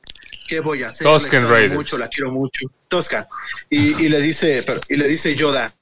¿Qué 0.48 0.60
voy 0.60 0.84
a 0.84 0.88
hacer? 0.88 1.06
Toscan 1.06 1.44
La 1.44 1.50
Raiders. 1.50 1.74
mucho, 1.76 1.98
la 1.98 2.08
quiero 2.08 2.32
mucho. 2.32 2.68
Toscan. 2.88 3.26
Y, 3.70 4.06
y 4.06 4.10
le 4.10 4.20
dice, 4.22 4.64
pero- 4.66 4.80
y 4.90 4.96
le 4.96 5.08
dice 5.08 5.36
Yoda, 5.36 5.74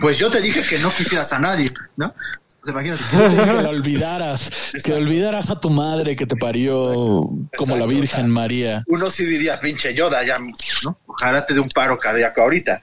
pues 0.00 0.18
yo 0.18 0.30
te 0.30 0.40
dije 0.40 0.62
que 0.62 0.78
no 0.78 0.90
quisieras 0.90 1.32
a 1.32 1.38
nadie, 1.38 1.70
¿no? 1.96 2.14
Pues 2.60 2.72
imagínate. 2.72 3.02
que 3.12 3.62
lo 3.62 3.68
olvidaras, 3.68 4.50
que 4.82 4.92
olvidaras 4.92 5.50
a 5.50 5.60
tu 5.60 5.70
madre 5.70 6.16
que 6.16 6.26
te 6.26 6.36
parió 6.36 7.30
como 7.56 7.76
la 7.76 7.86
Virgen 7.86 8.20
o 8.20 8.24
sea, 8.24 8.34
María. 8.34 8.82
uno 8.86 9.10
sí 9.10 9.24
diría, 9.24 9.60
pinche 9.60 9.94
Yoda, 9.94 10.24
ya, 10.24 10.38
¿no? 10.38 10.98
Ojalá 11.06 11.44
te 11.44 11.54
dé 11.54 11.60
un 11.60 11.68
paro 11.68 11.98
cardíaco 11.98 12.40
ahorita. 12.42 12.82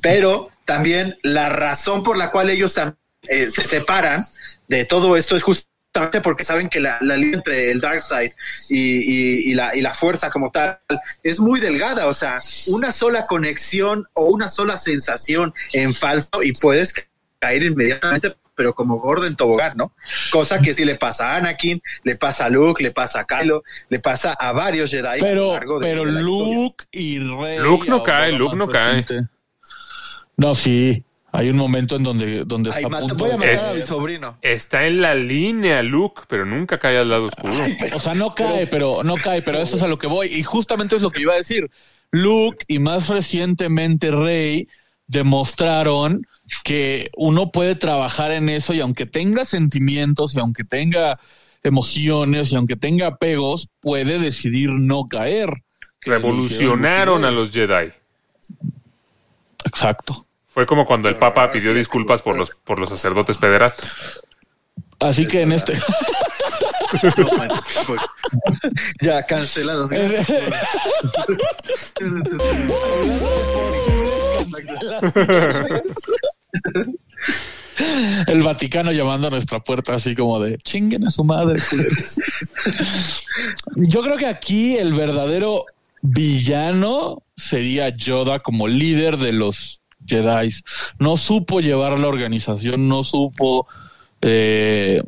Pero 0.00 0.50
también 0.64 1.16
la 1.22 1.48
razón 1.48 2.02
por 2.02 2.16
la 2.16 2.30
cual 2.30 2.50
ellos 2.50 2.74
eh, 3.28 3.50
se 3.50 3.64
separan 3.64 4.24
de 4.68 4.84
todo 4.84 5.16
esto 5.16 5.36
es 5.36 5.42
justamente 5.42 5.71
porque 6.22 6.42
saben 6.44 6.68
que 6.68 6.80
la, 6.80 6.96
la 7.02 7.16
línea 7.16 7.36
entre 7.36 7.70
el 7.70 7.80
dark 7.80 8.02
side 8.02 8.34
y, 8.70 8.76
y- 8.78 9.50
y 9.50 9.54
la, 9.54 9.74
y 9.76 9.80
la 9.82 9.92
fuerza 9.92 10.30
como 10.30 10.50
tal 10.50 10.78
es 11.22 11.38
muy 11.38 11.60
delgada. 11.60 12.06
O 12.06 12.14
sea, 12.14 12.38
una 12.68 12.92
sola 12.92 13.26
conexión 13.26 14.06
o 14.14 14.26
una 14.26 14.48
sola 14.48 14.76
sensación 14.76 15.52
en 15.72 15.94
falso 15.94 16.42
y 16.42 16.52
puedes 16.52 16.94
caer 17.38 17.62
inmediatamente 17.64 18.34
pero 18.54 18.74
como 18.74 18.98
gordo 19.00 19.26
en 19.26 19.34
tobogán, 19.34 19.76
¿no? 19.78 19.94
Cosa 20.30 20.60
que 20.60 20.74
sí 20.74 20.84
le 20.84 20.94
pasa 20.96 21.32
a 21.32 21.36
Anakin, 21.36 21.80
le 22.04 22.16
pasa 22.16 22.44
a 22.44 22.50
Luke, 22.50 22.82
le 22.82 22.90
pasa 22.90 23.20
a 23.20 23.24
Kylo, 23.24 23.64
le 23.88 23.98
pasa 23.98 24.34
a 24.34 24.52
varios 24.52 24.90
Jedi. 24.90 25.20
Pero, 25.20 25.52
largo 25.54 25.78
de- 25.80 25.86
pero 25.86 26.02
historia. 26.02 26.20
Luke 26.20 26.84
y 26.92 27.18
Rey. 27.18 27.58
Luke 27.60 27.88
no 27.88 28.02
cae, 28.02 28.32
Luke 28.32 28.54
no 28.54 28.68
cae. 28.68 29.04
No, 30.36 30.54
sí. 30.54 31.02
Hay 31.34 31.48
un 31.48 31.56
momento 31.56 31.96
en 31.96 32.02
donde, 32.02 32.44
donde 32.44 32.70
Ay, 32.70 32.76
está 32.76 32.86
a 32.86 32.90
mata- 32.90 33.00
punto 33.08 33.24
voy 33.24 33.28
a 33.30 33.32
de 33.32 33.38
matar 33.38 33.54
a 33.54 33.60
caer. 33.62 33.76
mi 33.76 33.82
sobrino. 33.82 34.38
Está 34.42 34.86
en 34.86 35.00
la 35.00 35.14
línea, 35.14 35.82
Luke, 35.82 36.22
pero 36.28 36.44
nunca 36.44 36.78
cae 36.78 36.98
al 36.98 37.08
lado 37.08 37.26
oscuro. 37.26 37.54
O 37.94 37.98
sea, 37.98 38.12
no 38.14 38.34
cae, 38.34 38.66
pero 38.66 39.02
no 39.02 39.14
cae, 39.16 39.40
pero 39.40 39.58
eso 39.60 39.76
es 39.76 39.82
a 39.82 39.88
lo 39.88 39.98
que 39.98 40.06
voy. 40.08 40.28
Y 40.28 40.42
justamente 40.42 40.94
es 40.96 41.02
lo 41.02 41.10
que 41.10 41.22
iba 41.22 41.32
a 41.32 41.36
decir. 41.38 41.70
Luke 42.10 42.64
y 42.68 42.78
más 42.78 43.08
recientemente 43.08 44.10
Rey 44.10 44.68
demostraron 45.06 46.26
que 46.64 47.10
uno 47.16 47.50
puede 47.50 47.76
trabajar 47.76 48.30
en 48.32 48.50
eso 48.50 48.74
y 48.74 48.80
aunque 48.80 49.06
tenga 49.06 49.46
sentimientos 49.46 50.34
y 50.34 50.38
aunque 50.38 50.64
tenga 50.64 51.18
emociones 51.62 52.52
y 52.52 52.56
aunque 52.56 52.76
tenga 52.76 53.06
apegos, 53.06 53.68
puede 53.80 54.18
decidir 54.18 54.68
no 54.70 55.08
caer. 55.08 55.62
Revolucionaron 56.02 57.24
a 57.24 57.30
los 57.30 57.52
Jedi. 57.52 57.90
Exacto. 59.64 60.26
Fue 60.52 60.66
como 60.66 60.84
cuando 60.84 61.08
el 61.08 61.16
Papa 61.16 61.50
pidió 61.50 61.72
disculpas 61.72 62.20
por 62.20 62.36
los, 62.36 62.50
por 62.50 62.78
los 62.78 62.90
sacerdotes 62.90 63.38
pederastas. 63.38 63.96
Así 65.00 65.26
que 65.26 65.40
en 65.40 65.52
este 65.52 65.72
No, 67.16 67.30
pues. 67.86 68.02
ya, 69.00 69.24
cancelados. 69.24 69.90
el 78.26 78.42
Vaticano 78.42 78.92
llamando 78.92 79.28
a 79.28 79.30
nuestra 79.30 79.60
puerta 79.60 79.94
así 79.94 80.14
como 80.14 80.38
de 80.38 80.58
chinguen 80.58 81.06
a 81.06 81.10
su 81.10 81.24
madre. 81.24 81.62
culeros". 81.70 82.18
Yo 83.76 84.02
creo 84.02 84.18
que 84.18 84.26
aquí 84.26 84.76
el 84.76 84.92
verdadero 84.92 85.64
villano 86.02 87.22
sería 87.36 87.88
Yoda 87.88 88.40
como 88.40 88.68
líder 88.68 89.16
de 89.16 89.32
los 89.32 89.81
Jedi. 90.06 90.50
No 90.98 91.16
supo 91.16 91.60
llevar 91.60 91.98
la 91.98 92.08
organización, 92.08 92.88
no 92.88 93.04
supo 93.04 93.66
eh, 94.20 95.02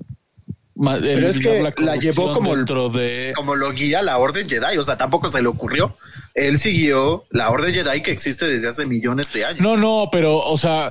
Pero 0.77 1.29
es 1.29 1.39
que 1.39 1.63
la 1.83 1.97
llevó 1.97 2.33
corrupción 2.33 2.35
como 2.35 2.53
el- 2.53 2.57
dentro 2.59 2.89
de 2.89 3.33
Como 3.37 3.55
lo 3.55 3.71
guía 3.73 4.03
la 4.03 4.19
Orden 4.19 4.49
Jedi, 4.49 4.77
o 4.79 4.83
sea, 4.83 4.97
tampoco 4.99 5.29
se 5.29 5.41
le 5.41 5.49
ocurrió. 5.49 5.97
Él 6.35 6.59
siguió 6.59 7.25
la 7.31 7.51
Orden 7.51 7.73
Jedi 7.73 8.03
que 8.03 8.11
existe 8.11 8.47
desde 8.47 8.69
hace 8.69 8.87
millones 8.87 9.33
de 9.33 9.45
años. 9.45 9.61
No, 9.61 9.77
no, 9.77 10.09
pero, 10.11 10.39
o 10.39 10.59
sea, 10.59 10.91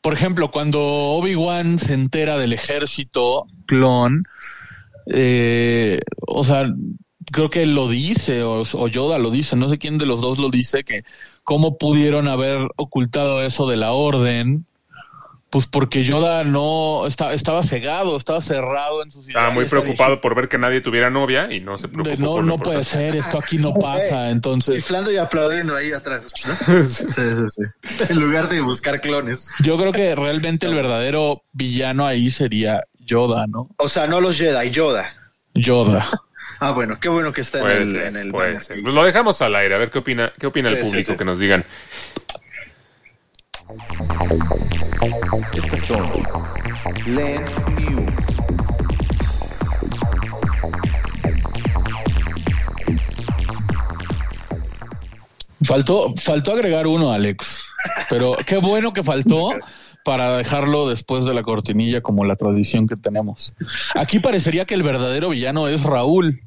por 0.00 0.14
ejemplo, 0.14 0.52
cuando 0.52 0.80
Obi-Wan 0.80 1.80
se 1.80 1.92
entera 1.94 2.38
del 2.38 2.52
ejército 2.52 3.46
clon, 3.66 4.22
eh, 5.06 6.00
o 6.26 6.44
sea, 6.44 6.72
creo 7.32 7.50
que 7.50 7.66
lo 7.66 7.88
dice, 7.88 8.42
o, 8.44 8.62
o 8.62 8.88
Yoda 8.88 9.18
lo 9.18 9.30
dice, 9.30 9.56
no 9.56 9.68
sé 9.68 9.78
quién 9.78 9.98
de 9.98 10.06
los 10.06 10.20
dos 10.20 10.38
lo 10.38 10.50
dice, 10.50 10.84
que 10.84 11.02
cómo 11.46 11.78
pudieron 11.78 12.26
haber 12.26 12.68
ocultado 12.76 13.40
eso 13.42 13.68
de 13.68 13.76
la 13.76 13.92
orden. 13.92 14.66
Pues 15.48 15.68
porque 15.68 16.02
Yoda 16.02 16.42
no 16.42 17.06
está, 17.06 17.32
estaba 17.32 17.62
cegado, 17.62 18.16
estaba 18.16 18.40
cerrado 18.40 19.00
en 19.04 19.12
sus 19.12 19.28
Estaba 19.28 19.50
muy 19.50 19.64
preocupado 19.66 20.20
por 20.20 20.34
ver 20.34 20.48
que 20.48 20.58
nadie 20.58 20.80
tuviera 20.80 21.08
novia 21.08 21.50
y 21.52 21.60
no 21.60 21.78
se 21.78 21.86
de 21.86 21.92
preocupó. 21.94 22.20
no, 22.20 22.30
por 22.32 22.40
lo 22.40 22.46
no 22.48 22.58
puede 22.58 22.82
ser, 22.82 23.14
esto 23.14 23.38
aquí 23.38 23.58
no 23.58 23.72
pasa. 23.80 24.30
Entonces, 24.30 24.74
Chiflando 24.74 25.12
y 25.12 25.18
aplaudiendo 25.18 25.76
ahí 25.76 25.92
atrás. 25.92 26.24
¿no? 26.46 26.82
Sí, 26.84 27.04
sí, 27.14 27.22
sí. 27.54 28.04
En 28.10 28.18
lugar 28.18 28.48
de 28.48 28.60
buscar 28.60 29.00
clones. 29.00 29.48
yo 29.62 29.78
creo 29.78 29.92
que 29.92 30.16
realmente 30.16 30.66
el 30.66 30.74
verdadero 30.74 31.44
villano 31.52 32.04
ahí 32.04 32.28
sería 32.28 32.82
Yoda, 32.98 33.46
¿no? 33.46 33.68
O 33.78 33.88
sea, 33.88 34.08
no 34.08 34.20
los 34.20 34.36
Jedi, 34.36 34.72
Yoda. 34.72 35.14
Yoda. 35.54 36.10
Ah, 36.58 36.70
bueno, 36.72 36.98
qué 37.00 37.08
bueno 37.08 37.32
que 37.32 37.42
está 37.42 37.58
en 37.58 37.64
Puede 37.64 37.82
el, 37.82 37.90
ser, 37.90 38.06
en 38.06 38.16
el 38.16 38.30
puede 38.30 38.60
ser. 38.60 38.82
Pues 38.82 38.94
lo 38.94 39.04
dejamos 39.04 39.40
al 39.42 39.54
aire, 39.56 39.74
a 39.74 39.78
ver 39.78 39.90
qué 39.90 39.98
opina, 39.98 40.32
qué 40.38 40.46
opina 40.46 40.68
el 40.70 40.76
Sí, 40.76 40.80
sí, 40.82 40.88
público, 40.88 41.12
sí. 41.12 41.18
que 41.18 41.24
nos 41.24 41.38
digan. 41.38 41.64
Estas 45.54 45.84
son 45.86 46.10
Lens 47.06 47.68
News. 47.68 48.12
Faltó, 55.64 56.14
faltó 56.16 56.52
agregar 56.52 56.86
uno, 56.86 57.12
Alex. 57.12 57.64
Pero 58.08 58.36
qué 58.46 58.56
bueno 58.58 58.92
que 58.92 59.02
faltó 59.02 59.50
para 60.06 60.36
dejarlo 60.36 60.88
después 60.88 61.24
de 61.24 61.34
la 61.34 61.42
cortinilla 61.42 62.00
como 62.00 62.24
la 62.24 62.36
tradición 62.36 62.86
que 62.86 62.94
tenemos. 62.94 63.52
Aquí 63.96 64.20
parecería 64.20 64.64
que 64.64 64.74
el 64.74 64.84
verdadero 64.84 65.30
villano 65.30 65.66
es 65.66 65.82
Raúl, 65.82 66.42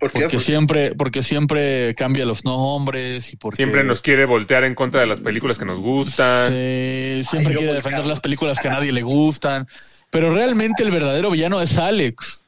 ¿Por 0.00 0.10
qué? 0.10 0.22
porque 0.22 0.40
siempre, 0.40 0.96
porque 0.96 1.22
siempre 1.22 1.94
cambia 1.94 2.24
los 2.24 2.44
nombres 2.44 3.32
y 3.32 3.36
porque 3.36 3.54
Siempre 3.54 3.84
nos 3.84 4.00
quiere 4.00 4.24
voltear 4.24 4.64
en 4.64 4.74
contra 4.74 5.00
de 5.00 5.06
las 5.06 5.20
películas 5.20 5.58
que 5.58 5.64
nos 5.64 5.80
gustan. 5.80 6.48
Sí, 6.50 7.20
siempre 7.22 7.52
Ay, 7.52 7.58
quiere 7.58 7.66
volcado. 7.66 7.74
defender 7.74 8.06
las 8.06 8.18
películas 8.18 8.58
que 8.58 8.66
a 8.66 8.72
nadie 8.72 8.90
le 8.90 9.02
gustan. 9.02 9.68
Pero 10.10 10.34
realmente 10.34 10.82
el 10.82 10.90
verdadero 10.90 11.30
villano 11.30 11.60
es 11.62 11.78
Alex. 11.78 12.42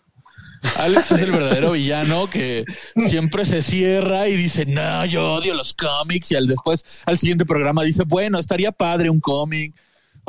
Alex 0.79 1.13
es 1.13 1.21
el 1.21 1.31
verdadero 1.31 1.71
villano 1.73 2.29
que 2.29 2.65
siempre 3.09 3.45
se 3.45 3.63
cierra 3.63 4.27
y 4.27 4.37
dice, 4.37 4.67
no, 4.67 5.05
yo 5.07 5.35
odio 5.35 5.55
los 5.55 5.75
cómics. 5.75 6.33
Y 6.33 6.35
al 6.35 6.49
después, 6.49 7.05
al 7.07 7.19
siguiente 7.19 7.47
programa 7.47 7.85
dice, 7.85 8.03
bueno, 8.05 8.41
estaría 8.41 8.73
padre 8.73 9.11
un 9.11 9.21
cómic. 9.21 9.75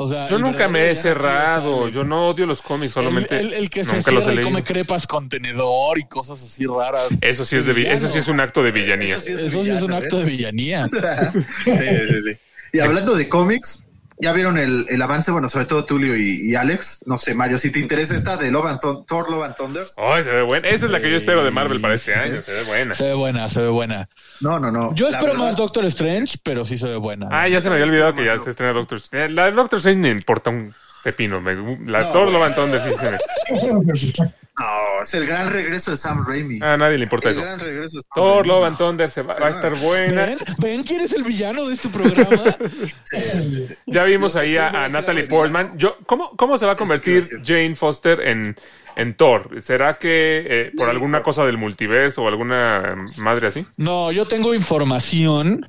O 0.02 0.08
sea, 0.08 0.26
Yo 0.26 0.38
nunca 0.38 0.68
me 0.68 0.90
he 0.90 0.94
cerrado. 0.94 1.88
Yo 1.88 2.04
no 2.04 2.28
odio 2.28 2.46
los 2.46 2.62
cómics, 2.62 2.92
solamente 2.94 3.38
El, 3.38 3.48
el- 3.48 3.52
el 3.54 3.70
que 3.70 3.84
se 3.84 3.96
nunca 3.96 4.10
los 4.10 4.26
he 4.26 4.32
y 4.32 4.36
leído. 4.36 4.48
come 4.50 4.64
crepas 4.64 5.06
con 5.06 5.28
tenedor 5.28 5.98
y 5.98 6.04
cosas 6.04 6.42
así 6.42 6.64
raras. 6.66 7.08
Eso 7.20 7.44
sí 7.44 7.56
es 7.56 7.66
de 7.66 7.92
eso 7.92 8.08
sí 8.08 8.18
es 8.18 8.28
un 8.28 8.40
acto 8.40 8.62
de 8.62 8.70
villanía. 8.72 9.16
Eso 9.16 9.26
sí 9.26 9.32
es 9.32 9.40
Eso 9.40 9.62
sí 9.64 9.70
es 9.70 9.82
un 9.82 9.92
acto 9.92 10.16
¿eh? 10.16 10.24
de 10.24 10.30
villanía. 10.30 10.88
Sí, 11.64 11.70
sí, 11.72 12.22
sí. 12.24 12.36
Y 12.74 12.78
hablando 12.80 13.14
de 13.14 13.28
cómics, 13.28 13.81
ya 14.22 14.32
vieron 14.32 14.56
el, 14.56 14.86
el 14.88 15.02
avance, 15.02 15.30
bueno, 15.32 15.48
sobre 15.48 15.66
todo 15.66 15.84
Tulio 15.84 16.16
y, 16.16 16.50
y 16.50 16.54
Alex. 16.54 17.00
No 17.06 17.18
sé, 17.18 17.34
Mario, 17.34 17.58
si 17.58 17.72
te 17.72 17.80
interesa 17.80 18.14
esta 18.14 18.36
de 18.36 18.50
Love 18.52 18.66
and 18.66 18.80
Thor 19.06 19.30
Love 19.30 19.42
and 19.44 19.56
Thunder. 19.56 19.86
Ay, 19.96 20.22
se 20.22 20.30
ve 20.30 20.42
buena. 20.42 20.68
Esa 20.68 20.86
es 20.86 20.90
la 20.92 21.00
que 21.00 21.10
yo 21.10 21.16
espero 21.16 21.44
de 21.44 21.50
Marvel 21.50 21.80
para 21.80 21.94
este 21.94 22.14
año. 22.14 22.40
Se 22.40 22.52
ve 22.52 22.62
buena. 22.62 22.94
Se 22.94 23.04
ve 23.04 23.14
buena, 23.14 23.48
se 23.48 23.60
ve 23.60 23.68
buena. 23.68 24.08
No, 24.40 24.58
no, 24.60 24.70
no. 24.70 24.94
Yo 24.94 25.08
espero 25.08 25.32
verdad, 25.32 25.38
más 25.46 25.56
Doctor 25.56 25.84
Strange, 25.86 26.38
pero 26.42 26.64
sí 26.64 26.78
se 26.78 26.86
ve 26.86 26.96
buena. 26.96 27.28
Ah, 27.30 27.48
ya 27.48 27.60
se 27.60 27.68
me 27.68 27.74
había 27.74 27.86
olvidado 27.86 28.14
que 28.14 28.24
ya 28.24 28.38
se 28.38 28.50
estrena 28.50 28.72
Doctor 28.72 28.98
Strange. 28.98 29.32
La 29.34 29.46
de 29.46 29.52
Doctor 29.52 29.78
Strange 29.78 30.00
me 30.00 30.10
importa 30.10 30.50
un 30.50 30.72
Pepino. 31.02 31.40
Me, 31.40 31.78
la 31.86 32.12
Thor 32.12 32.30
Love 32.30 32.44
and 32.44 32.54
Thunder 32.54 32.80
sí 32.80 32.90
se 32.98 33.10
me- 33.10 33.18
No, 34.62 35.02
es 35.02 35.12
el 35.14 35.26
gran 35.26 35.50
regreso 35.50 35.90
de 35.90 35.96
Sam 35.96 36.24
Raimi. 36.26 36.60
A 36.62 36.76
nadie 36.76 36.96
le 36.98 37.04
importa 37.04 37.28
el 37.28 37.32
eso. 37.32 37.42
gran 37.42 37.58
regreso 37.58 37.96
de 37.98 38.02
Sam 38.02 38.10
Thor 38.14 38.34
Raimi. 38.46 38.48
Love 38.48 38.64
and 38.66 38.78
Thunder 38.78 39.10
se 39.10 39.22
va, 39.22 39.34
va 39.34 39.46
a 39.48 39.50
estar 39.50 39.74
buena. 39.76 40.26
¿Ven? 40.26 40.38
¿Ven 40.58 40.82
quién 40.84 41.00
es 41.00 41.12
el 41.12 41.24
villano 41.24 41.66
de 41.66 41.74
este 41.74 41.88
programa? 41.88 42.56
Ya 43.86 44.04
vimos 44.04 44.36
ahí 44.36 44.56
a, 44.56 44.84
a 44.84 44.88
Natalie 44.88 45.24
Portman. 45.24 45.76
Yo, 45.76 45.96
¿cómo, 46.06 46.36
¿Cómo 46.36 46.56
se 46.58 46.66
va 46.66 46.72
a 46.72 46.76
convertir 46.76 47.24
Jane 47.44 47.74
Foster 47.74 48.20
en, 48.26 48.56
en 48.96 49.14
Thor? 49.14 49.60
¿Será 49.60 49.98
que 49.98 50.46
eh, 50.48 50.72
por 50.76 50.88
alguna 50.88 51.22
cosa 51.22 51.44
del 51.44 51.58
multiverso 51.58 52.22
o 52.22 52.28
alguna 52.28 52.96
madre 53.18 53.48
así? 53.48 53.66
No, 53.76 54.10
yo 54.12 54.26
tengo 54.26 54.54
información. 54.54 55.68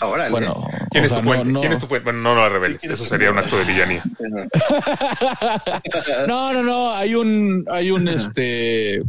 Órale. 0.00 0.30
Bueno, 0.30 0.66
¿Quién 0.90 1.02
o 1.04 1.06
es 1.06 1.10
sea, 1.12 1.20
tu 1.20 1.24
fuente? 1.24 1.46
no- 1.46 1.52
no- 1.54 1.60
¿Quién 1.60 1.72
es 1.72 1.78
tu 1.78 1.86
fuente? 1.86 2.04
Bueno, 2.04 2.20
no, 2.20 2.34
no 2.34 2.40
la 2.42 2.48
reveles. 2.48 2.84
Eso 2.84 3.04
sería 3.04 3.30
un 3.30 3.38
acto 3.38 3.56
de 3.58 3.64
villanía. 3.64 4.02
No, 6.26 6.52
no, 6.52 6.62
no. 6.62 6.90
Hay 6.92 7.14
un, 7.14 7.64
hay 7.70 7.90
un, 7.90 8.08
este, 8.08 9.02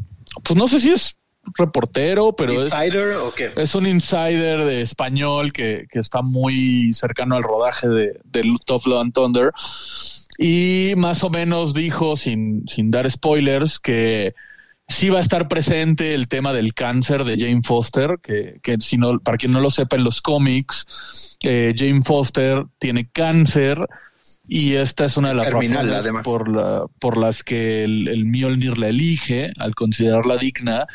pues 0.44 0.58
no 0.58 0.68
sé 0.68 0.80
si 0.80 0.92
es 0.92 1.18
reportero, 1.58 2.36
pero 2.36 2.54
es, 2.64 2.72
¿Insider 2.74 3.16
o 3.18 3.34
qué? 3.34 3.52
es 3.56 3.76
un 3.76 3.86
insider 3.86 4.64
de 4.66 4.82
español 4.82 5.54
que, 5.54 5.86
que 5.90 6.00
está 6.00 6.22
muy 6.22 6.92
cercano 6.94 7.36
al 7.36 7.44
rodaje 7.44 7.88
de, 7.88 8.20
de 8.24 8.58
Top 8.66 8.86
Love 8.88 9.02
and 9.02 9.14
Thunder. 9.14 9.52
Y 10.38 10.94
más 10.98 11.24
o 11.24 11.30
menos 11.30 11.74
dijo, 11.74 12.18
sin, 12.18 12.68
sin 12.68 12.92
dar 12.92 13.10
spoilers, 13.10 13.80
que 13.80 14.34
sí 14.88 15.10
va 15.10 15.18
a 15.20 15.22
estar 15.22 15.48
presente 15.48 16.14
el 16.14 16.28
tema 16.28 16.54
del 16.54 16.74
cáncer 16.74 17.24
de 17.24 17.38
Jane 17.38 17.62
Foster, 17.64 18.20
que, 18.22 18.60
que 18.62 18.78
si 18.80 18.98
no, 18.98 19.20
para 19.20 19.38
quien 19.38 19.52
no 19.52 19.60
lo 19.60 19.72
sepa 19.72 19.96
en 19.96 20.04
los 20.04 20.22
cómics, 20.22 21.38
eh, 21.42 21.74
Jane 21.76 22.04
Foster 22.04 22.66
tiene 22.80 23.10
cáncer 23.10 23.86
y 24.48 24.74
esta 24.74 25.06
es 25.06 25.18
una 25.18 25.30
de 25.30 25.36
las 25.36 25.46
Terminal, 25.48 25.90
razones 25.90 26.24
por, 26.24 26.50
la, 26.50 26.86
por 27.00 27.18
las 27.18 27.44
que 27.44 27.84
el, 27.84 28.08
el 28.08 28.26
Mjolnir 28.26 28.78
la 28.78 28.90
elige 28.90 29.52
al 29.60 29.74
considerarla 29.74 30.38
digna, 30.38 30.86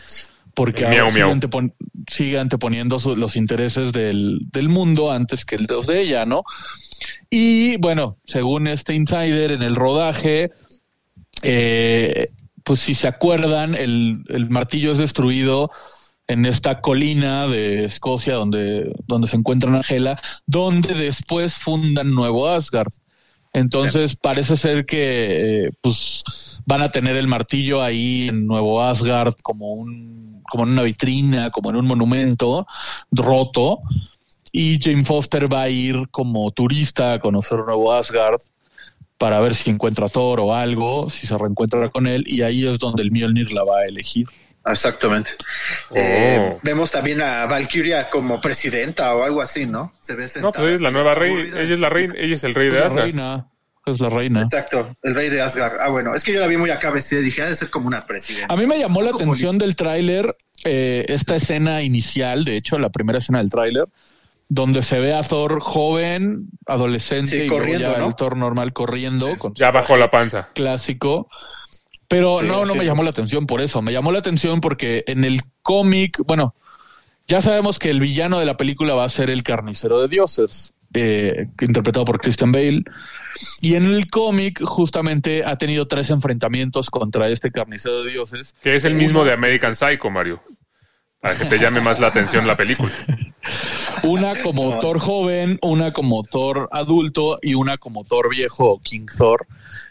porque 0.54 0.84
ahora 0.84 0.96
miau, 0.96 1.10
sigue, 1.10 1.24
antepon- 1.48 1.74
sigue 2.08 2.38
anteponiendo 2.38 2.98
su- 3.00 3.16
los 3.16 3.34
intereses 3.34 3.92
del, 3.92 4.38
del 4.52 4.68
mundo 4.68 5.10
antes 5.10 5.44
que 5.44 5.56
el 5.56 5.66
de 5.66 5.74
los 5.74 5.86
de 5.88 6.00
ella, 6.00 6.24
¿no? 6.26 6.44
Y 7.28 7.76
bueno, 7.78 8.18
según 8.24 8.66
este 8.68 8.94
insider 8.94 9.52
en 9.52 9.62
el 9.62 9.74
rodaje, 9.74 10.50
eh, 11.42 12.30
pues 12.70 12.82
si 12.82 12.94
se 12.94 13.08
acuerdan, 13.08 13.74
el, 13.74 14.22
el 14.28 14.48
martillo 14.48 14.92
es 14.92 14.98
destruido 14.98 15.72
en 16.28 16.46
esta 16.46 16.80
colina 16.80 17.48
de 17.48 17.86
Escocia 17.86 18.34
donde, 18.34 18.92
donde 19.08 19.26
se 19.26 19.34
encuentra 19.34 19.74
Angela, 19.74 20.20
donde 20.46 20.94
después 20.94 21.54
fundan 21.54 22.14
Nuevo 22.14 22.48
Asgard. 22.48 22.92
Entonces 23.52 24.14
parece 24.14 24.56
ser 24.56 24.86
que 24.86 25.64
eh, 25.64 25.70
pues 25.80 26.22
van 26.64 26.82
a 26.82 26.92
tener 26.92 27.16
el 27.16 27.26
martillo 27.26 27.82
ahí 27.82 28.28
en 28.28 28.46
Nuevo 28.46 28.80
Asgard 28.80 29.34
como 29.42 29.72
un 29.72 30.40
como 30.48 30.62
en 30.62 30.70
una 30.70 30.84
vitrina, 30.84 31.50
como 31.50 31.70
en 31.70 31.76
un 31.76 31.86
monumento 31.88 32.68
roto. 33.10 33.80
Y 34.52 34.78
Jane 34.80 35.04
Foster 35.04 35.52
va 35.52 35.62
a 35.62 35.70
ir 35.70 36.08
como 36.12 36.48
turista 36.52 37.14
a 37.14 37.18
conocer 37.18 37.58
Nuevo 37.66 37.92
Asgard 37.92 38.40
para 39.20 39.38
ver 39.38 39.54
si 39.54 39.68
encuentra 39.68 40.06
a 40.06 40.08
Thor 40.08 40.40
o 40.40 40.54
algo, 40.54 41.10
si 41.10 41.26
se 41.26 41.36
reencuentra 41.36 41.90
con 41.90 42.06
él 42.06 42.24
y 42.26 42.40
ahí 42.40 42.66
es 42.66 42.78
donde 42.78 43.02
el 43.02 43.10
Mjolnir 43.12 43.52
la 43.52 43.64
va 43.64 43.80
a 43.80 43.84
elegir. 43.84 44.26
Exactamente. 44.64 45.32
Oh. 45.90 45.94
Eh, 45.94 46.56
vemos 46.62 46.90
también 46.90 47.20
a 47.20 47.44
Valkyria 47.44 48.08
como 48.08 48.40
presidenta 48.40 49.14
o 49.14 49.22
algo 49.22 49.42
así, 49.42 49.66
¿no? 49.66 49.92
Se 50.00 50.14
ve 50.14 50.22
No, 50.22 50.28
sentada 50.28 50.52
pues 50.52 50.64
ella 50.64 50.74
es 50.76 50.80
la 50.80 50.90
nueva 50.90 51.14
reina. 51.14 51.42
Ella 51.42 51.74
es 51.74 51.78
la 51.78 51.90
reina. 51.90 52.14
Ella 52.16 52.34
es 52.34 52.44
el 52.44 52.54
rey 52.54 52.70
de 52.70 52.80
la 52.80 52.86
Asgard. 52.86 53.04
reina, 53.04 53.50
es 53.84 54.00
la 54.00 54.08
reina. 54.08 54.40
Exacto, 54.40 54.96
el 55.02 55.14
rey 55.14 55.28
de 55.28 55.42
Asgard. 55.42 55.80
Ah, 55.82 55.90
bueno, 55.90 56.14
es 56.14 56.24
que 56.24 56.32
yo 56.32 56.40
la 56.40 56.46
vi 56.46 56.56
muy 56.56 56.70
acá 56.70 56.90
vestida 56.90 57.20
y 57.20 57.24
dije, 57.24 57.42
ha 57.42 57.48
de 57.50 57.56
ser 57.56 57.68
como 57.68 57.88
una 57.88 58.06
presidenta. 58.06 58.50
A 58.50 58.56
mí 58.56 58.66
me 58.66 58.78
llamó 58.78 59.02
la 59.02 59.10
atención 59.10 59.58
del 59.58 59.76
tráiler 59.76 60.34
eh, 60.64 61.04
esta 61.08 61.36
escena 61.36 61.82
inicial, 61.82 62.46
de 62.46 62.56
hecho, 62.56 62.78
la 62.78 62.88
primera 62.88 63.18
escena 63.18 63.40
del 63.40 63.50
tráiler, 63.50 63.84
donde 64.52 64.82
se 64.82 64.98
ve 64.98 65.14
a 65.14 65.22
Thor 65.22 65.60
joven, 65.60 66.48
adolescente 66.66 67.28
Sí, 67.30 67.42
y 67.44 67.46
corriendo, 67.46 67.92
ya 67.92 67.98
¿no? 67.98 68.08
el 68.08 68.16
Thor 68.16 68.36
normal 68.36 68.72
corriendo 68.72 69.38
con 69.38 69.52
su 69.56 69.60
Ya 69.60 69.70
bajó 69.70 69.96
la 69.96 70.10
panza. 70.10 70.48
clásico. 70.54 71.28
Pero 72.08 72.40
Sí, 72.40 72.46
no, 72.48 72.64
no 72.66 72.72
sí. 72.72 72.78
me 72.80 72.84
llamó 72.84 73.04
la 73.04 73.10
atención 73.10 73.46
por 73.46 73.60
eso. 73.60 73.80
Me 73.80 73.92
llamó 73.92 74.10
la 74.10 74.18
atención 74.18 74.60
porque 74.60 75.04
en 75.06 75.24
el 75.24 75.42
cómic, 75.62 76.18
bueno, 76.26 76.56
ya 77.28 77.40
sabemos 77.40 77.78
que 77.78 77.90
el 77.90 78.00
villano 78.00 78.40
de 78.40 78.44
la 78.46 78.56
película 78.56 78.94
va 78.94 79.04
a 79.04 79.08
ser 79.08 79.30
el 79.30 79.44
carnicero 79.44 80.00
de 80.00 80.08
dioses, 80.08 80.74
eh, 80.94 81.46
interpretado 81.60 82.04
por 82.04 82.20
Christian 82.20 82.50
Bale. 82.50 82.82
Y 83.60 83.76
en 83.76 83.84
el 83.84 84.10
cómic 84.10 84.60
justamente 84.64 85.44
ha 85.44 85.56
tenido 85.58 85.86
tres 85.86 86.10
enfrentamientos 86.10 86.90
contra 86.90 87.28
este 87.28 87.52
carnicero 87.52 88.02
de 88.02 88.10
dioses. 88.10 88.56
Que 88.60 88.74
es 88.74 88.84
el 88.84 88.94
mismo 88.96 89.24
de 89.24 89.32
American 89.32 89.76
Psycho, 89.76 90.10
Mario. 90.10 90.42
Para 91.20 91.36
que 91.36 91.44
te 91.44 91.58
llame 91.58 91.80
más 91.80 92.00
la 92.00 92.06
atención 92.08 92.46
la 92.46 92.56
película. 92.56 92.90
Una 94.02 94.42
como 94.42 94.78
Thor 94.78 94.98
joven, 94.98 95.58
una 95.62 95.92
como 95.92 96.22
Thor 96.22 96.68
adulto 96.72 97.38
y 97.42 97.54
una 97.54 97.76
como 97.76 98.04
Thor 98.04 98.30
viejo 98.30 98.70
o 98.70 98.78
King 98.80 99.06
Thor. 99.14 99.46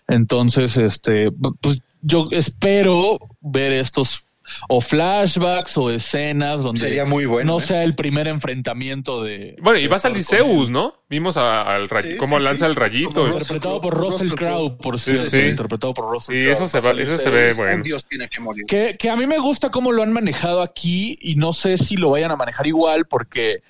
Entonces, 0.07 0.77
este, 0.77 1.31
pues 1.61 1.81
yo 2.01 2.27
espero 2.31 3.19
ver 3.41 3.73
estos 3.73 4.25
o 4.67 4.81
flashbacks 4.81 5.77
o 5.77 5.89
escenas 5.89 6.63
donde 6.63 6.81
Sería 6.81 7.05
muy 7.05 7.25
bueno, 7.25 7.53
no 7.53 7.59
¿eh? 7.59 7.65
sea 7.65 7.83
el 7.83 7.95
primer 7.95 8.27
enfrentamiento 8.27 9.23
de 9.23 9.55
Bueno, 9.61 9.79
y 9.79 9.87
va 9.87 9.95
a 9.95 9.99
de 9.99 10.01
salir 10.01 10.25
Thor 10.25 10.37
con 10.39 10.47
Zeus, 10.47 10.69
¿no? 10.69 10.93
Vimos 11.09 11.37
a- 11.37 11.61
al 11.63 11.89
ray- 11.89 12.11
Sí, 12.11 12.17
cómo 12.17 12.37
sí, 12.37 12.43
lanza 12.43 12.65
sí. 12.65 12.69
el 12.69 12.75
rayito. 12.75 13.09
Como 13.11 13.27
y- 13.27 13.31
interpretado 13.31 13.81
por 13.81 13.93
Russell 13.97 14.33
Crowe, 14.33 14.77
por 14.77 14.99
Sí, 14.99 15.11
cierto, 15.11 15.29
sí. 15.29 15.37
interpretado 15.41 15.93
por 15.93 16.05
Russell 16.11 16.35
Y 16.35 16.43
Crowe. 16.43 16.51
eso 16.53 16.67
se, 16.67 16.79
Va 16.81 16.91
eso 16.91 17.17
se 17.17 17.29
ve 17.29 17.53
bueno. 17.53 17.75
Un 17.75 17.83
dios 17.83 18.05
tiene 18.05 18.29
que 18.29 18.39
morir. 18.39 18.65
Que, 18.67 18.95
que 18.97 19.09
a 19.09 19.15
mí 19.15 19.25
me 19.27 19.39
gusta 19.39 19.71
cómo 19.71 19.91
lo 19.91 20.03
han 20.03 20.11
manejado 20.13 20.61
aquí 20.61 21.17
y 21.21 21.35
no 21.35 21.53
sé 21.53 21.77
si 21.77 21.95
lo 21.97 22.11
vayan 22.11 22.31
a 22.31 22.35
manejar 22.35 22.67
igual 22.67 23.05
porque 23.05 23.61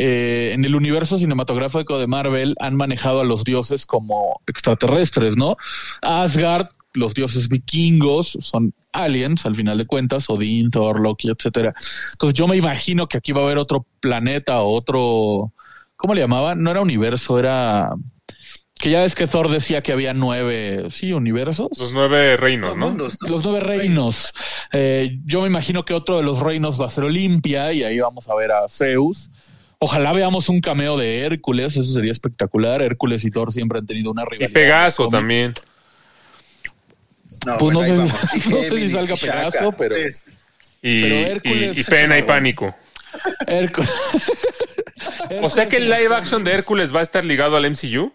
eh, 0.00 0.52
en 0.54 0.64
el 0.64 0.76
universo 0.76 1.18
cinematográfico 1.18 1.98
de 1.98 2.06
Marvel 2.06 2.54
han 2.60 2.76
manejado 2.76 3.20
a 3.20 3.24
los 3.24 3.42
dioses 3.42 3.84
como 3.84 4.40
extraterrestres, 4.46 5.36
¿no? 5.36 5.56
Asgard, 6.02 6.68
los 6.94 7.14
dioses 7.14 7.48
vikingos 7.48 8.38
son 8.40 8.72
aliens 8.92 9.44
al 9.46 9.54
final 9.54 9.78
de 9.78 9.86
cuentas, 9.86 10.28
Odín, 10.30 10.70
Thor, 10.70 11.00
Loki, 11.00 11.28
etcétera. 11.30 11.74
Entonces 12.12 12.36
yo 12.38 12.46
me 12.48 12.56
imagino 12.56 13.08
que 13.08 13.18
aquí 13.18 13.32
va 13.32 13.42
a 13.42 13.44
haber 13.44 13.58
otro 13.58 13.86
planeta 14.00 14.60
o 14.62 14.72
otro, 14.72 15.52
¿cómo 15.96 16.14
le 16.14 16.20
llamaban? 16.22 16.62
No 16.62 16.70
era 16.70 16.80
universo, 16.80 17.38
era 17.38 17.90
que 18.80 18.90
ya 18.90 19.04
es 19.04 19.14
que 19.16 19.26
Thor 19.26 19.48
decía 19.50 19.82
que 19.82 19.90
había 19.92 20.14
nueve, 20.14 20.86
sí, 20.90 21.12
universos. 21.12 21.68
Los 21.78 21.92
nueve 21.92 22.36
reinos, 22.36 22.70
Los 22.70 22.78
¿no? 22.78 22.88
mundos, 22.88 23.18
¿no? 23.22 23.28
Los 23.28 23.44
nueve 23.44 23.60
reinos. 23.60 24.32
Eh, 24.72 25.18
yo 25.24 25.40
me 25.42 25.48
imagino 25.48 25.84
que 25.84 25.94
otro 25.94 26.16
de 26.16 26.22
los 26.22 26.38
reinos 26.40 26.80
va 26.80 26.86
a 26.86 26.90
ser 26.90 27.04
Olimpia 27.04 27.72
y 27.72 27.82
ahí 27.82 27.98
vamos 27.98 28.28
a 28.28 28.34
ver 28.36 28.52
a 28.52 28.68
Zeus. 28.68 29.30
Ojalá 29.80 30.12
veamos 30.12 30.48
un 30.48 30.60
cameo 30.60 30.96
de 30.96 31.20
Hércules, 31.20 31.76
eso 31.76 31.92
sería 31.92 32.12
espectacular. 32.12 32.80
Hércules 32.82 33.24
y 33.24 33.30
Thor 33.30 33.52
siempre 33.52 33.78
han 33.78 33.86
tenido 33.86 34.10
una 34.12 34.22
Y 34.22 34.30
rivalidad. 34.30 34.52
Pegaso 34.52 35.02
los 35.04 35.10
cómics. 35.10 35.20
también. 35.20 35.54
No, 37.46 37.56
Pues 37.58 37.74
no 37.74 37.82
sé- 37.82 37.90
no 38.70 38.76
si 38.76 38.88
salga 38.88 39.14
Shaka. 39.14 39.50
Pegaso, 39.50 39.72
pero- 39.72 39.94
Sí. 39.96 40.22
Y, 40.82 41.02
Pero 41.02 41.14
y- 41.14 41.24
Hércules- 41.24 41.78
y 41.78 41.84
pena 41.84 42.18
y 42.18 42.22
pánico. 42.22 42.74
Hércules. 43.46 43.90
O 45.42 45.50
sea 45.50 45.68
que 45.68 45.76
el 45.76 45.84
live 45.88 46.14
action 46.14 46.42
de 46.44 46.52
Hércules 46.52 46.94
va 46.94 47.00
a 47.00 47.02
estar 47.02 47.22
ligado 47.24 47.56
al 47.56 47.70
MCU. 47.70 48.12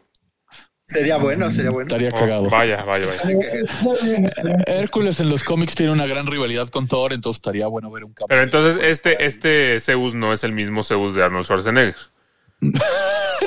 Sería 0.85 1.17
bueno, 1.17 1.49
sería 1.49 1.69
bueno. 1.71 1.87
Estaría 1.87 2.09
Oh, 2.13 2.19
cagado. 2.19 2.49
vaya, 2.49 2.83
vaya, 2.85 3.05
vaya. 3.07 4.63
Hércules 4.67 5.19
en 5.19 5.29
los 5.29 5.43
cómics 5.43 5.75
tiene 5.75 5.91
una 5.91 6.05
gran 6.05 6.27
rivalidad 6.27 6.67
con 6.69 6.87
Thor, 6.87 7.13
entonces 7.13 7.37
estaría 7.37 7.67
bueno 7.67 7.89
ver 7.91 8.03
un 8.03 8.13
cameo. 8.13 8.27
Pero 8.27 8.41
entonces 8.43 8.79
este, 8.83 9.25
este 9.25 9.79
Zeus 9.79 10.13
no 10.15 10.33
es 10.33 10.43
el 10.43 10.51
mismo 10.51 10.83
Zeus 10.83 11.13
de 11.15 11.23
Arnold 11.23 11.45
Schwarzenegger. 11.45 11.95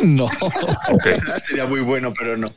No. 0.02 0.24
Ok. 0.26 1.06
Sería 1.44 1.66
muy 1.66 1.80
bueno, 1.80 2.12
pero 2.16 2.36
no. 2.36 2.48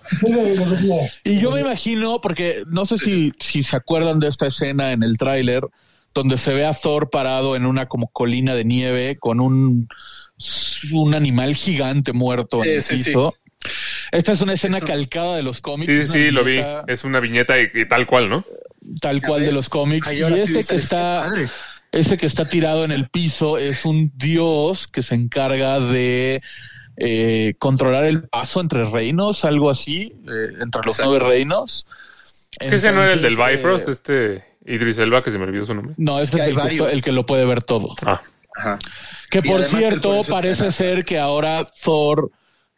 Y 1.24 1.40
yo 1.40 1.52
me 1.52 1.62
imagino, 1.62 2.22
porque 2.22 2.64
no 2.68 2.86
sé 2.86 2.98
si, 2.98 3.34
si 3.40 3.64
se 3.64 3.76
acuerdan 3.76 4.20
de 4.20 4.28
esta 4.28 4.48
escena 4.48 4.92
en 4.92 5.04
el 5.04 5.18
tráiler, 5.18 5.64
donde 6.14 6.38
se 6.38 6.54
ve 6.54 6.66
a 6.66 6.74
Thor 6.74 7.10
parado 7.10 7.56
en 7.56 7.66
una 7.66 7.88
como 7.88 8.08
colina 8.08 8.56
de 8.56 8.66
nieve 8.66 9.18
con 9.20 9.40
un, 9.40 9.88
un 10.92 11.14
animal 11.16 11.56
gigante 11.56 12.14
muerto 12.14 12.64
en 12.64 12.70
el 12.76 12.82
Sí, 12.82 12.98
sí, 12.98 13.04
sí. 13.04 13.10
piso. 13.12 13.36
Esta 14.12 14.32
es 14.32 14.42
una 14.42 14.54
escena 14.54 14.82
calcada 14.82 15.36
de 15.36 15.44
los 15.44 15.62
cómics. 15.62 15.92
Sí, 15.92 16.04
sí, 16.06 16.12
sí, 16.12 16.32
lo 16.32 16.44
vi. 16.44 16.62
Es 16.88 17.04
una 17.04 17.20
viñeta 17.20 17.60
y, 17.60 17.68
y 17.74 17.86
tal 17.88 18.08
cual, 18.08 18.28
¿no? 18.30 18.44
Tal 19.02 19.22
cual 19.22 19.42
de 19.42 19.52
los 19.52 19.70
cómics. 19.70 20.08
Ay, 20.08 20.24
y 20.24 20.46
sí 20.48 20.58
ese 20.58 20.64
que 20.68 20.76
está, 20.82 21.22
padre. 21.22 21.50
Ese 21.92 22.18
que 22.18 22.26
está 22.26 22.48
tirado 22.48 22.84
en 22.84 22.92
el 22.92 23.10
piso 23.10 23.58
es 23.58 23.86
un 23.86 24.12
dios 24.16 24.88
que 24.88 25.02
se 25.02 25.16
encarga 25.16 25.80
de 25.80 26.42
eh, 26.98 27.54
controlar 27.60 28.04
el 28.06 28.24
paso 28.24 28.62
entre 28.62 28.84
reinos, 28.84 29.46
algo 29.46 29.70
así, 29.70 30.14
eh, 30.28 30.48
entre 30.62 30.82
los 30.86 30.96
Exacto. 31.00 31.06
nueve 31.12 31.26
reinos. 31.26 31.86
Es 32.60 32.68
que 32.68 32.76
ese 32.76 32.92
no 32.92 33.04
era 33.04 33.14
el 33.14 33.22
del 33.22 33.36
Bifrost, 33.36 33.88
eh, 33.88 33.92
este 33.92 34.44
Idris 34.66 34.98
Elba, 34.98 35.24
que 35.24 35.32
se 35.32 35.38
me 35.38 35.46
olvidó 35.46 35.66
su 35.66 35.74
nombre. 35.74 35.96
No, 35.98 36.20
este 36.20 36.38
que 36.38 36.44
es 36.44 36.50
el 36.50 36.56
que, 36.56 36.62
varios. 36.62 36.92
el 36.92 37.02
que 37.02 37.12
lo 37.12 37.26
puede 37.26 37.46
ver 37.46 37.64
todo. 37.64 37.96
Ah, 38.06 38.22
Ajá. 38.56 38.78
Que 39.30 39.40
Y 39.40 39.42
por 39.44 39.64
cierto, 39.64 40.22
parece 40.28 40.72
ser 40.72 41.06
que 41.06 41.18
ahora 41.20 41.70
Thor 41.84 42.32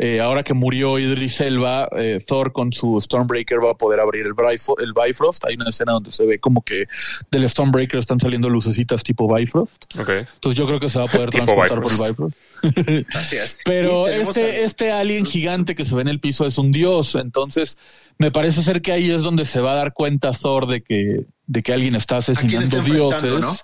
eh, 0.04 0.20
ahora 0.20 0.42
que 0.44 0.56
murió 0.56 0.98
Idris 0.98 1.40
Elba, 1.42 1.88
eh, 1.96 2.18
Thor 2.26 2.52
con 2.54 2.74
su 2.74 3.00
Stormbreaker 3.00 3.64
va 3.64 3.72
a 3.72 3.74
poder 3.76 4.00
abrir 4.00 4.26
el, 4.26 4.34
Bifo- 4.34 4.74
el 4.82 4.94
Bifrost. 4.94 5.46
Hay 5.46 5.54
una 5.56 5.70
escena 5.70 5.92
donde 5.92 6.12
se 6.12 6.26
ve 6.26 6.40
como 6.40 6.64
que 6.64 6.88
del 7.30 7.48
Stormbreaker 7.48 8.00
están 8.00 8.20
saliendo 8.20 8.50
lucecitas 8.50 9.04
tipo 9.04 9.32
Bifrost. 9.34 9.84
Entonces 10.22 10.58
yo 10.58 10.66
creo 10.66 10.80
que 10.80 10.90
se 10.90 10.98
va 10.98 11.06
a 11.06 11.08
poder 11.08 11.30
transportar 11.46 11.82
por 11.82 11.92
el 11.92 11.98
Bifrost. 12.00 12.38
Bifrost. 12.64 13.16
Así 13.16 13.36
es. 13.36 13.58
Pero 13.66 14.08
este, 14.08 14.44
a- 14.44 14.56
este 14.62 14.92
alien 14.92 15.26
gigante 15.26 15.76
que 15.76 15.86
se 15.86 15.94
ve 15.94 16.02
en 16.02 16.08
el 16.08 16.20
piso 16.20 16.48
es 16.48 16.58
un 16.58 16.72
dios, 16.72 17.14
entonces 17.16 17.78
me 18.18 18.32
parece 18.32 18.62
ser 18.64 18.82
que 18.82 18.92
ahí 18.92 19.10
es 19.12 19.22
donde 19.22 19.46
se 19.46 19.62
va 19.62 19.74
a 19.74 19.76
dar 19.76 19.94
cuenta 19.94 20.32
Thor 20.32 20.68
de 20.68 20.82
que, 20.82 21.22
de 21.48 21.64
que 21.64 21.74
alguien 21.74 21.96
está 21.96 22.18
asesinando 22.18 22.78
está 22.78 22.82
dioses. 22.92 23.64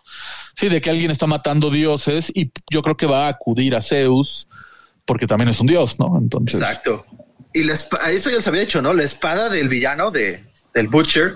Sí, 0.55 0.69
de 0.69 0.81
que 0.81 0.89
alguien 0.89 1.11
está 1.11 1.27
matando 1.27 1.69
dioses 1.69 2.31
y 2.33 2.51
yo 2.71 2.81
creo 2.81 2.97
que 2.97 3.05
va 3.05 3.25
a 3.25 3.29
acudir 3.29 3.75
a 3.75 3.81
Zeus 3.81 4.47
porque 5.07 5.25
también 5.25 5.49
es 5.49 5.59
un 5.59 5.65
dios, 5.67 5.99
¿no? 5.99 6.17
Entonces, 6.19 6.59
Exacto. 6.59 7.03
Y 7.53 7.63
la 7.63 7.73
eso 7.73 8.29
ya 8.29 8.39
se 8.41 8.49
había 8.49 8.61
hecho, 8.61 8.81
¿no? 8.83 8.93
La 8.93 9.03
espada 9.03 9.49
del 9.49 9.69
villano 9.69 10.11
de, 10.11 10.43
del 10.75 10.89
Butcher 10.89 11.35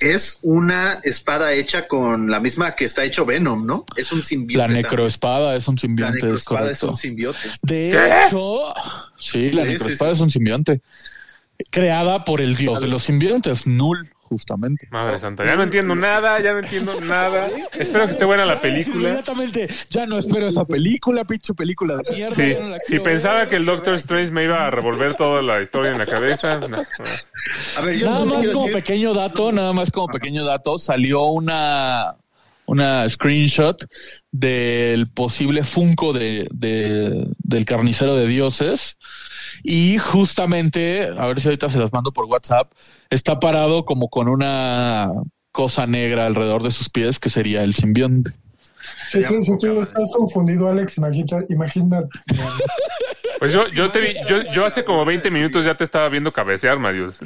es 0.00 0.38
una 0.42 1.00
espada 1.02 1.52
hecha 1.52 1.88
con 1.88 2.30
la 2.30 2.38
misma 2.40 2.76
que 2.76 2.84
está 2.84 3.04
hecho 3.04 3.26
Venom, 3.26 3.66
¿no? 3.66 3.84
Es 3.96 4.12
un 4.12 4.22
simbionte. 4.22 4.56
la 4.58 4.64
también. 4.66 4.82
necroespada 4.84 5.56
es 5.56 5.66
un 5.68 5.74
La 5.74 5.80
simbionte, 5.80 6.18
es 6.18 6.24
necroespada 6.24 6.70
es 6.70 6.82
un 6.84 6.96
simbionte. 6.96 7.40
De 7.62 7.88
¿Qué? 7.90 8.26
hecho, 8.26 8.72
sí, 9.18 9.50
la 9.50 9.62
Sí, 9.64 9.68
necroespada 9.68 10.12
sí, 10.12 10.16
sí. 10.16 10.18
es 10.18 10.20
un 10.22 10.30
simbionte 10.30 10.80
creada 11.70 12.24
por 12.24 12.40
el 12.40 12.54
dios 12.54 12.80
de 12.80 12.86
los 12.86 13.02
simbiontes, 13.02 13.66
Null, 13.66 14.08
justamente. 14.28 14.86
Madre 14.90 15.18
santa, 15.18 15.44
ya 15.44 15.56
no 15.56 15.62
entiendo 15.62 15.94
nada, 15.94 16.40
ya 16.40 16.52
no 16.52 16.58
entiendo 16.58 17.00
nada. 17.00 17.48
Espero 17.78 18.04
que 18.06 18.12
esté 18.12 18.24
buena 18.24 18.44
la 18.44 18.60
película. 18.60 18.96
Inmediatamente, 19.08 19.66
ya 19.90 20.06
no 20.06 20.18
espero 20.18 20.48
esa 20.48 20.64
película, 20.64 21.24
pinche 21.24 21.54
película 21.54 21.96
de 21.96 22.14
mierda. 22.14 22.34
Sí, 22.34 22.56
no 22.60 22.76
si 22.84 22.98
pensaba 23.00 23.40
ver. 23.40 23.48
que 23.48 23.56
el 23.56 23.64
Doctor 23.66 23.94
Strange 23.94 24.30
me 24.30 24.44
iba 24.44 24.66
a 24.66 24.70
revolver 24.70 25.14
toda 25.14 25.42
la 25.42 25.60
historia 25.62 25.90
en 25.92 25.98
la 25.98 26.06
cabeza, 26.06 26.58
no, 26.58 26.68
no. 26.68 26.78
A 27.76 27.80
ver, 27.82 27.96
yo 27.98 28.06
Nada 28.06 28.18
no 28.24 28.34
más 28.34 28.46
como 28.48 28.66
decir- 28.66 28.72
pequeño 28.74 29.14
dato, 29.14 29.52
nada 29.52 29.72
más 29.72 29.90
como 29.90 30.08
pequeño 30.08 30.44
dato, 30.44 30.78
salió 30.78 31.22
una 31.24 32.14
una 32.66 33.08
screenshot 33.08 33.82
del 34.30 35.08
posible 35.08 35.64
Funko 35.64 36.12
de, 36.12 36.48
de- 36.52 37.26
del 37.38 37.64
carnicero 37.64 38.14
de 38.14 38.26
dioses 38.26 38.96
y 39.62 39.98
justamente, 39.98 41.08
a 41.16 41.26
ver 41.26 41.40
si 41.40 41.48
ahorita 41.48 41.68
se 41.70 41.78
las 41.78 41.92
mando 41.92 42.12
por 42.12 42.26
WhatsApp, 42.26 42.72
está 43.10 43.40
parado 43.40 43.84
como 43.84 44.08
con 44.08 44.28
una 44.28 45.10
cosa 45.52 45.86
negra 45.86 46.26
alrededor 46.26 46.62
de 46.62 46.70
sus 46.70 46.88
pies 46.88 47.18
que 47.18 47.30
sería 47.30 47.62
el 47.62 47.74
simbionte. 47.74 48.32
Si 49.06 49.22
tú, 49.24 49.42
si 49.42 49.58
tú 49.58 49.80
estás 49.80 50.10
confundido, 50.16 50.68
Alex, 50.68 50.96
imagina 51.48 52.04
Pues 53.38 53.52
yo, 53.52 53.68
yo 53.68 53.90
te 53.90 54.00
vi, 54.00 54.14
yo, 54.26 54.42
yo 54.52 54.66
hace 54.66 54.84
como 54.84 55.04
20 55.04 55.30
minutos 55.30 55.64
ya 55.64 55.76
te 55.76 55.84
estaba 55.84 56.08
viendo 56.08 56.32
cabecear, 56.32 56.78
Marius. 56.78 57.20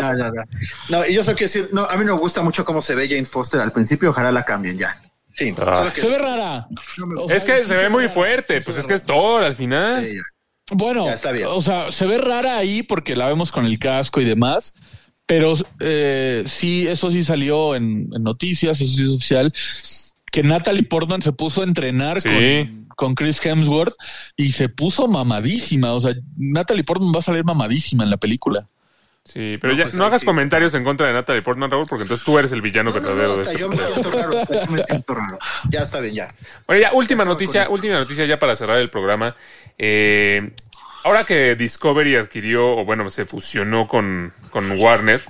No, 0.00 0.14
no, 0.14 0.30
no. 0.32 0.42
No, 0.88 1.06
y 1.06 1.14
yo 1.14 1.22
solo 1.22 1.36
quiero 1.36 1.52
decir, 1.52 1.68
no, 1.72 1.82
a 1.84 1.96
mí 1.96 2.04
no 2.04 2.14
me 2.14 2.20
gusta 2.20 2.42
mucho 2.42 2.64
cómo 2.64 2.80
se 2.80 2.94
ve 2.94 3.06
Jane 3.08 3.26
Foster 3.26 3.60
al 3.60 3.72
principio, 3.72 4.10
ojalá 4.10 4.32
la 4.32 4.44
cambien 4.44 4.78
ya. 4.78 5.02
Ah. 5.58 5.90
Que- 5.94 6.00
Se 6.00 6.08
ve 6.08 6.18
rara. 6.18 6.66
O 7.18 7.28
sea, 7.28 7.36
Es 7.36 7.44
que 7.44 7.60
sí 7.60 7.66
se 7.66 7.74
ve 7.76 7.88
muy 7.88 8.02
rara. 8.02 8.12
fuerte, 8.14 8.60
pues 8.62 8.78
es 8.78 8.86
que 8.86 8.94
es 8.94 9.04
Thor 9.04 9.44
al 9.44 9.54
final. 9.54 10.04
Sí, 10.04 10.16
ya. 10.16 10.22
Bueno, 10.76 11.06
Ya 11.06 11.14
está 11.14 11.32
bien. 11.32 11.48
o 11.50 11.60
sea, 11.60 11.90
se 11.90 12.06
ve 12.06 12.18
rara 12.18 12.56
ahí 12.56 12.82
porque 12.82 13.16
la 13.16 13.26
vemos 13.26 13.50
con 13.50 13.66
el 13.66 13.78
casco 13.78 14.20
y 14.20 14.24
demás, 14.24 14.72
pero 15.26 15.54
eh, 15.80 16.44
sí, 16.46 16.86
eso 16.86 17.10
sí 17.10 17.24
salió 17.24 17.74
en, 17.74 18.08
en 18.14 18.22
noticias, 18.22 18.80
eso 18.80 18.96
sí 18.96 19.02
es 19.02 19.08
oficial, 19.10 19.52
que 20.30 20.42
Natalie 20.44 20.84
Portman 20.84 21.22
se 21.22 21.32
puso 21.32 21.62
a 21.62 21.64
entrenar 21.64 22.20
Sí. 22.20 22.28
con, 22.28 22.86
con 22.96 23.14
Chris 23.14 23.44
Hemsworth 23.44 23.94
y 24.36 24.52
se 24.52 24.68
puso 24.68 25.08
mamadísima, 25.08 25.92
o 25.92 25.98
sea, 26.00 26.14
Natalie 26.36 26.84
Portman 26.84 27.12
va 27.14 27.18
a 27.18 27.22
salir 27.22 27.44
mamadísima 27.44 28.04
en 28.04 28.10
la 28.10 28.16
película. 28.16 28.68
Sí, 29.32 29.58
pero 29.60 29.72
No, 29.74 29.78
ya 29.78 29.84
pues 29.84 29.94
no 29.94 30.04
hagas 30.06 30.20
sí. 30.22 30.26
comentarios 30.26 30.74
en 30.74 30.82
contra 30.82 31.06
de 31.06 31.12
Natalie 31.12 31.42
Portman, 31.42 31.70
Raúl, 31.70 31.86
porque 31.88 32.02
entonces 32.02 32.24
tú 32.24 32.36
eres 32.38 32.50
el 32.52 32.62
villano 32.62 32.90
No, 32.90 32.96
no, 32.96 33.02
no, 33.02 33.08
verdadero 33.14 33.36
de 33.36 33.42
este 33.44 33.58
yo 33.58 33.68
me 33.68 33.76
programa. 33.76 33.94
siento 33.94 34.10
raro, 34.18 34.38
hasta 34.40 34.64
yo 34.66 34.72
me 34.72 34.84
siento 34.84 35.14
raro. 35.14 35.38
Ya 35.70 35.82
está 35.82 36.00
bien, 36.00 36.14
ya. 36.14 36.28
Bueno, 36.66 36.82
ya, 36.82 36.92
última 36.92 37.24
noticia, 37.24 37.68
última 37.68 37.94
noticia 37.94 38.24
ya 38.26 38.38
para 38.38 38.56
cerrar 38.56 38.78
el 38.78 38.90
programa. 38.90 39.36
Eh, 39.78 40.50
ahora 41.04 41.24
que 41.24 41.54
Discovery 41.54 42.16
adquirió, 42.16 42.76
o 42.78 42.84
bueno, 42.84 43.08
se 43.10 43.24
fusionó 43.24 43.86
con, 43.86 44.32
con 44.50 44.70
Warner, 44.72 45.22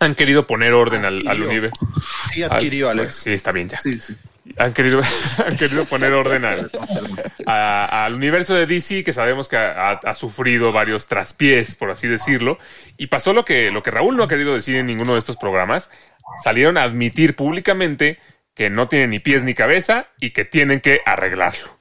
han 0.00 0.14
querido 0.14 0.46
poner 0.46 0.72
orden 0.74 1.04
al, 1.04 1.26
al 1.26 1.42
universo. 1.42 1.76
Sí 2.32 2.42
adquirió, 2.44 2.88
Alex. 2.90 3.14
Sí, 3.14 3.32
está 3.32 3.50
bien 3.50 3.68
ya. 3.68 3.80
Sí, 3.80 3.92
sí. 3.94 4.14
Han 4.56 4.72
querido, 4.72 5.00
han 5.46 5.56
querido 5.56 5.84
poner 5.84 6.12
orden 6.12 6.44
al, 6.44 6.70
al 7.46 8.14
universo 8.14 8.54
de 8.54 8.66
DC, 8.66 9.04
que 9.04 9.12
sabemos 9.12 9.48
que 9.48 9.56
ha, 9.56 9.90
ha 9.90 10.14
sufrido 10.14 10.72
varios 10.72 11.06
traspiés, 11.06 11.74
por 11.74 11.90
así 11.90 12.08
decirlo. 12.08 12.58
Y 12.96 13.08
pasó 13.08 13.32
lo 13.32 13.44
que, 13.44 13.70
lo 13.70 13.82
que 13.82 13.90
Raúl 13.90 14.16
no 14.16 14.24
ha 14.24 14.28
querido 14.28 14.54
decir 14.54 14.76
en 14.76 14.86
ninguno 14.86 15.12
de 15.12 15.18
estos 15.18 15.36
programas. 15.36 15.90
Salieron 16.42 16.76
a 16.76 16.82
admitir 16.82 17.36
públicamente 17.36 18.18
que 18.54 18.70
no 18.70 18.88
tienen 18.88 19.10
ni 19.10 19.20
pies 19.20 19.44
ni 19.44 19.54
cabeza 19.54 20.08
y 20.20 20.30
que 20.30 20.44
tienen 20.44 20.80
que 20.80 21.00
arreglarlo. 21.06 21.77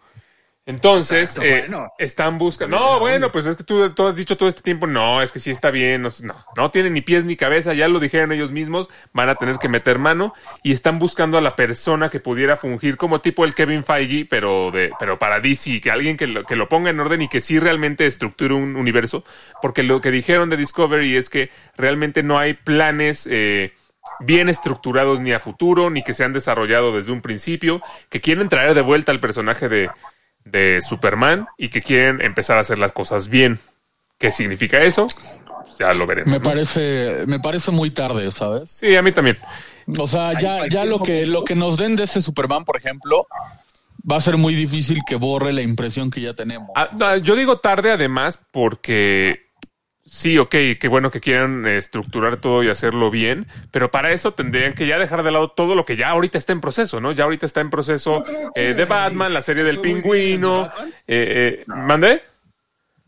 Entonces, 0.68 1.30
Exacto, 1.30 1.44
eh, 1.44 1.60
bueno. 1.62 1.94
están 1.98 2.38
buscando. 2.38 2.78
No, 2.78 3.00
bueno, 3.00 3.32
pues 3.32 3.46
es 3.46 3.56
que 3.56 3.64
tú, 3.64 3.90
tú 3.92 4.06
has 4.06 4.18
dicho 4.18 4.36
todo 4.36 4.50
este 4.50 4.62
tiempo, 4.62 4.86
no, 4.86 5.22
es 5.22 5.32
que 5.32 5.40
sí 5.40 5.50
está 5.50 5.72
bien. 5.72 6.02
No, 6.02 6.10
no, 6.24 6.46
no 6.58 6.72
tienen 6.72 6.94
ni 6.94 7.00
pies 7.00 7.24
ni 7.24 7.38
cabeza, 7.38 7.74
ya 7.74 7.88
lo 7.88 8.02
dijeron 8.02 8.34
ellos 8.34 8.52
mismos, 8.52 8.90
van 9.14 9.30
a 9.30 9.36
tener 9.36 9.60
que 9.60 9.70
meter 9.70 9.98
mano 9.98 10.34
y 10.64 10.74
están 10.74 11.00
buscando 11.00 11.38
a 11.38 11.42
la 11.42 11.56
persona 11.56 12.10
que 12.10 12.20
pudiera 12.20 12.58
fungir 12.58 12.98
como 12.98 13.22
tipo 13.22 13.46
el 13.46 13.56
Kevin 13.56 13.86
Feige, 13.86 14.26
pero, 14.30 14.72
de, 14.72 14.92
pero 15.00 15.18
para 15.18 15.40
DC, 15.40 15.80
que 15.80 15.90
alguien 15.90 16.18
que 16.18 16.28
lo, 16.28 16.44
que 16.44 16.58
lo 16.58 16.68
ponga 16.68 16.90
en 16.90 17.00
orden 17.00 17.22
y 17.22 17.30
que 17.30 17.40
sí 17.40 17.60
realmente 17.60 18.06
estructure 18.06 18.54
un 18.54 18.76
universo, 18.76 19.24
porque 19.62 19.84
lo 19.84 20.02
que 20.02 20.12
dijeron 20.12 20.50
de 20.50 20.58
Discovery 20.58 21.16
es 21.16 21.30
que 21.30 21.50
realmente 21.78 22.24
no 22.24 22.38
hay 22.38 22.56
planes. 22.56 23.26
Eh, 23.32 23.74
bien 24.20 24.48
estructurados 24.50 25.20
ni 25.20 25.34
a 25.34 25.40
futuro, 25.40 25.90
ni 25.90 26.02
que 26.02 26.14
se 26.14 26.24
han 26.24 26.34
desarrollado 26.34 26.96
desde 26.96 27.12
un 27.12 27.22
principio, 27.22 27.82
que 28.10 28.22
quieren 28.22 28.50
traer 28.50 28.74
de 28.74 28.82
vuelta 28.82 29.12
al 29.12 29.20
personaje 29.20 29.70
de, 29.70 29.90
de 30.52 30.82
Superman 30.82 31.48
y 31.58 31.70
que 31.70 31.82
quieren 31.82 32.22
empezar 32.22 32.58
a 32.58 32.62
hacer 32.62 32.80
las 32.80 32.92
cosas 32.92 33.30
bien. 33.30 33.60
¿Qué 34.18 34.32
significa 34.32 34.80
eso? 34.82 35.08
Pues 35.64 35.78
ya 35.78 35.94
lo 35.94 36.08
veremos. 36.08 36.32
Me 36.32 36.40
¿no? 36.40 36.44
parece, 36.44 37.24
me 37.28 37.40
parece 37.40 37.72
muy 37.72 37.92
tarde, 37.92 38.32
¿sabes? 38.32 38.70
Sí, 38.72 38.96
a 38.96 39.02
mí 39.02 39.12
también. 39.12 39.38
O 39.98 40.08
sea, 40.08 40.40
ya, 40.40 40.68
ya 40.68 40.86
lo 40.86 41.02
que, 41.02 41.26
lo 41.26 41.46
que 41.46 41.56
nos 41.56 41.78
den 41.78 41.96
de 41.96 42.04
ese 42.04 42.22
Superman, 42.22 42.66
por 42.66 42.78
ejemplo, 42.78 43.28
va 44.10 44.18
a 44.18 44.22
ser 44.22 44.38
muy 44.38 44.56
difícil 44.56 45.02
que 45.06 45.16
borre 45.16 45.54
la 45.54 45.62
impresión 45.62 46.12
que 46.12 46.22
ya 46.22 46.34
tenemos. 46.34 46.70
Ah, 46.76 46.90
no, 46.98 47.18
yo 47.18 47.36
digo 47.36 47.58
tarde 47.58 47.92
además 47.92 48.46
porque 48.52 49.47
sí, 50.10 50.38
ok, 50.38 50.56
qué 50.80 50.88
bueno 50.88 51.12
que 51.12 51.20
quieran 51.20 51.66
estructurar 51.68 52.38
todo 52.38 52.64
y 52.64 52.70
hacerlo 52.70 53.12
bien, 53.12 53.48
pero 53.72 53.92
para 53.92 54.12
eso 54.12 54.34
tendrían 54.34 54.74
que 54.74 54.88
ya 54.88 54.98
dejar 54.98 55.24
de 55.24 55.32
lado 55.32 55.50
todo 55.50 55.76
lo 55.76 55.86
que 55.86 55.96
ya 55.96 56.10
ahorita 56.10 56.38
está 56.38 56.54
en 56.54 56.62
proceso, 56.62 57.00
¿no? 57.02 57.12
Ya 57.12 57.26
ahorita 57.26 57.46
está 57.46 57.62
en 57.62 57.70
proceso 57.70 58.24
eh, 58.56 58.74
de 58.74 58.86
Batman, 58.86 59.34
la 59.34 59.42
serie 59.42 59.64
del 59.64 59.80
pingüino. 59.80 60.66
Eh, 61.08 61.60
eh, 61.60 61.64
¿Mandé? 61.68 62.22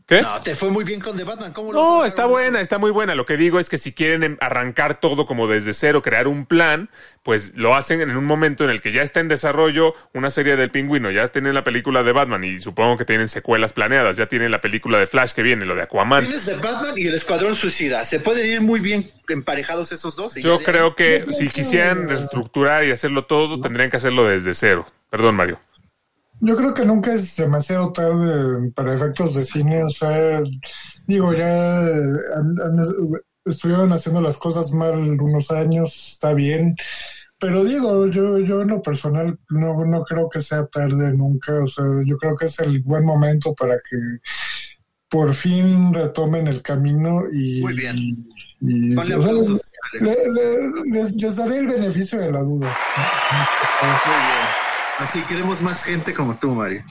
¿Qué? 0.10 0.24
No, 0.24 0.42
te 0.42 0.56
fue 0.56 0.70
muy 0.72 0.84
bien 0.84 1.00
con 1.00 1.16
The 1.16 1.24
Batman. 1.24 1.54
¿Cómo 1.54 1.72
lo 1.72 1.80
No, 1.80 2.04
está 2.04 2.26
buena, 2.26 2.60
está 2.62 2.80
muy 2.80 2.90
buena. 2.90 3.14
Lo 3.14 3.28
que 3.28 3.38
digo 3.38 3.60
es 3.60 3.70
que 3.70 3.78
si 3.78 3.94
quieren 3.94 4.24
em- 4.24 4.38
arrancar 4.42 5.00
todo 5.00 5.28
como 5.28 5.48
desde 5.48 5.72
cero, 5.72 6.02
crear 6.02 6.28
un 6.28 6.48
plan, 6.48 6.90
pues 7.22 7.56
lo 7.56 7.76
hacen 7.76 8.02
en 8.02 8.18
un 8.18 8.26
momento 8.26 8.64
en 8.64 8.72
el 8.72 8.82
que 8.82 8.92
ya 8.92 9.04
está 9.04 9.20
en 9.20 9.28
desarrollo 9.28 9.94
una 10.16 10.32
serie 10.32 10.56
del 10.56 10.72
pingüino, 10.72 11.12
ya 11.12 11.28
tienen 11.28 11.54
la 11.54 11.64
película 11.64 12.02
de 12.02 12.12
Batman 12.12 12.44
y 12.44 12.60
supongo 12.60 12.98
que 12.98 13.06
tienen 13.06 13.28
secuelas 13.28 13.74
planeadas, 13.74 14.18
ya 14.18 14.26
tienen 14.26 14.50
la 14.50 14.62
película 14.62 14.98
de 14.98 15.06
Flash 15.06 15.34
que 15.34 15.44
viene, 15.44 15.66
lo 15.66 15.76
de 15.76 15.84
Aquaman. 15.84 16.24
Tienes 16.24 16.46
The 16.46 16.56
Batman 16.56 16.98
y 16.98 17.06
el 17.06 17.14
Escuadrón 17.14 17.56
Suicida. 17.56 18.04
Se 18.04 18.20
pueden 18.20 18.48
ir 18.48 18.62
muy 18.62 18.80
bien 18.80 19.12
emparejados 19.28 19.92
esos 19.92 20.16
dos. 20.16 20.34
Yo 20.34 20.58
de 20.58 20.66
creo 20.66 20.96
que 20.96 21.26
si 21.30 21.50
quisieran 21.50 22.10
reestructurar 22.10 22.84
y 22.84 22.92
hacerlo 22.92 23.26
todo, 23.26 23.62
tendrían 23.62 23.92
que 23.92 23.98
hacerlo 23.98 24.28
desde 24.28 24.56
cero. 24.56 24.88
Perdón, 25.12 25.36
Mario. 25.36 25.60
Yo 26.42 26.56
creo 26.56 26.74
que 26.74 26.86
nunca 26.86 27.14
es 27.14 27.36
demasiado 27.36 27.92
tarde 27.92 28.72
para 28.74 28.94
efectos 28.94 29.36
de 29.36 29.46
cine, 29.46 29.84
o 29.84 29.90
sea, 29.90 30.42
digo, 31.06 31.34
ya 31.34 31.78
han- 31.80 32.62
han- 32.62 32.80
estuvieron 33.46 33.92
haciendo 33.92 34.22
las 34.22 34.38
cosas 34.38 34.72
mal 34.72 35.20
unos 35.20 35.52
años, 35.52 36.12
está 36.14 36.34
bien, 36.34 36.76
pero 37.40 37.64
digo, 37.64 38.06
yo, 38.08 38.38
yo 38.40 38.62
en 38.62 38.70
lo 38.70 38.82
personal 38.82 39.38
no, 39.50 39.86
no 39.86 40.04
creo 40.04 40.30
que 40.30 40.40
sea 40.42 40.66
tarde 40.68 41.12
nunca, 41.14 41.54
o 41.64 41.68
sea, 41.68 41.86
yo 42.06 42.18
creo 42.18 42.36
que 42.36 42.46
es 42.46 42.60
el 42.60 42.82
buen 42.84 43.04
momento 43.06 43.54
para 43.54 43.76
que 43.76 43.98
por 45.10 45.34
fin 45.34 45.94
retomen 45.94 46.48
el 46.48 46.62
camino 46.62 47.24
y... 47.34 47.62
Muy 47.64 47.74
bien. 47.76 47.98
y- 48.62 48.96
Ponle 48.96 49.16
o 49.16 49.22
sea, 49.24 49.32
aplausos. 49.32 49.62
le- 50.00 50.32
le- 50.32 50.92
les, 50.92 51.16
les 51.16 51.36
daré 51.36 51.60
el 51.60 51.68
beneficio 51.68 52.20
de 52.20 52.32
la 52.32 52.42
duda. 52.42 52.78
Muy 53.82 54.16
bien. 54.16 54.59
Así 55.00 55.22
queremos 55.24 55.62
más 55.62 55.84
gente 55.84 56.14
como 56.14 56.38
tú, 56.38 56.52
Mario. 56.54 56.84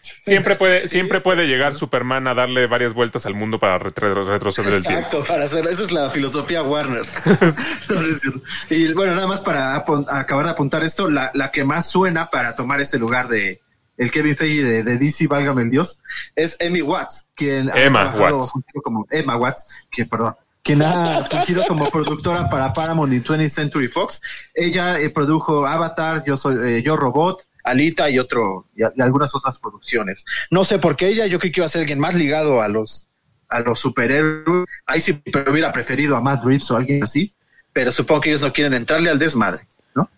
Siempre 0.00 0.56
puede, 0.56 0.88
siempre 0.88 1.20
puede 1.20 1.46
llegar 1.46 1.74
Superman 1.74 2.26
a 2.26 2.34
darle 2.34 2.66
varias 2.66 2.92
vueltas 2.92 3.24
al 3.26 3.34
mundo 3.34 3.58
para 3.58 3.78
retro- 3.78 4.24
retroceder 4.26 4.74
el 4.74 4.82
tiempo. 4.82 4.98
Exacto, 5.00 5.24
para 5.26 5.44
hacer, 5.44 5.64
esa 5.66 5.82
es 5.82 5.92
la 5.92 6.10
filosofía 6.10 6.62
Warner. 6.62 7.06
Y 8.70 8.92
bueno, 8.94 9.14
nada 9.14 9.26
más 9.26 9.40
para 9.40 9.76
acabar 9.76 10.44
de 10.46 10.50
apuntar 10.50 10.82
esto, 10.84 11.08
la, 11.10 11.30
la 11.34 11.50
que 11.50 11.64
más 11.64 11.88
suena 11.90 12.30
para 12.30 12.54
tomar 12.54 12.80
ese 12.80 12.98
lugar 12.98 13.28
de 13.28 13.60
el 13.98 14.10
Kevin 14.10 14.36
Feige 14.36 14.64
de, 14.64 14.82
de 14.82 14.98
DC, 14.98 15.26
válgame 15.26 15.62
el 15.62 15.70
Dios, 15.70 16.00
es 16.34 16.56
Emmy 16.60 16.82
Watts, 16.82 17.26
quien 17.34 17.70
ha 17.70 17.76
Emma 17.80 18.10
trabajado 18.12 18.38
Watts. 18.38 18.52
como 18.82 19.06
Emma 19.10 19.36
Watts, 19.36 19.86
que 19.90 20.06
perdón, 20.06 20.34
quien 20.62 20.82
ha 20.82 21.24
fungido 21.30 21.64
como 21.68 21.90
productora 21.90 22.48
para 22.48 22.72
Paramount 22.72 23.12
y 23.12 23.20
20th 23.20 23.48
Century 23.48 23.88
Fox. 23.88 24.20
Ella 24.54 24.98
eh, 24.98 25.10
produjo 25.10 25.66
Avatar, 25.66 26.24
Yo 26.24 26.36
soy 26.36 26.56
eh, 26.78 26.82
Yo 26.82 26.96
Robot, 26.96 27.46
Alita 27.64 28.10
y 28.10 28.18
otro 28.18 28.66
y, 28.74 28.82
a- 28.82 28.92
y 28.94 29.00
algunas 29.02 29.34
otras 29.34 29.58
producciones. 29.58 30.24
No 30.50 30.64
sé 30.64 30.78
por 30.78 30.96
qué 30.96 31.08
ella, 31.08 31.26
yo 31.26 31.38
creo 31.38 31.52
que 31.52 31.60
iba 31.60 31.66
a 31.66 31.70
ser 31.70 31.80
alguien 31.82 31.98
más 32.00 32.14
ligado 32.14 32.60
a 32.62 32.68
los 32.68 33.08
a 33.48 33.60
los 33.60 33.78
superhéroes. 33.80 34.66
Ahí 34.86 35.00
sí 35.00 35.12
pero 35.14 35.52
hubiera 35.52 35.72
preferido 35.72 36.16
a 36.16 36.20
Matt 36.20 36.44
Reeves 36.44 36.70
o 36.70 36.76
alguien 36.76 37.02
así, 37.02 37.34
pero 37.72 37.92
supongo 37.92 38.22
que 38.22 38.30
ellos 38.30 38.40
no 38.42 38.52
quieren 38.52 38.74
entrarle 38.74 39.10
al 39.10 39.18
desmadre, 39.18 39.66
¿no? 39.94 40.08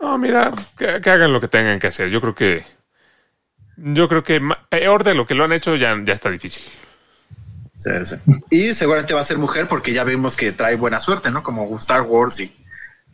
No, 0.00 0.16
mira, 0.18 0.50
que, 0.78 1.00
que 1.00 1.10
hagan 1.10 1.32
lo 1.32 1.40
que 1.40 1.48
tengan 1.48 1.78
que 1.78 1.88
hacer. 1.88 2.08
Yo 2.08 2.20
creo 2.20 2.34
que. 2.34 2.64
Yo 3.76 4.08
creo 4.08 4.22
que 4.22 4.40
peor 4.68 5.04
de 5.04 5.14
lo 5.14 5.26
que 5.26 5.34
lo 5.34 5.44
han 5.44 5.52
hecho 5.52 5.74
ya, 5.76 5.96
ya 6.04 6.12
está 6.12 6.30
difícil. 6.30 6.64
Sí, 7.76 7.90
sí. 8.04 8.16
Y 8.50 8.74
seguramente 8.74 9.14
va 9.14 9.22
a 9.22 9.24
ser 9.24 9.38
mujer 9.38 9.66
porque 9.68 9.92
ya 9.92 10.04
vimos 10.04 10.36
que 10.36 10.52
trae 10.52 10.76
buena 10.76 11.00
suerte, 11.00 11.30
¿no? 11.30 11.42
Como 11.42 11.74
Star 11.78 12.02
Wars 12.02 12.40
y, 12.40 12.54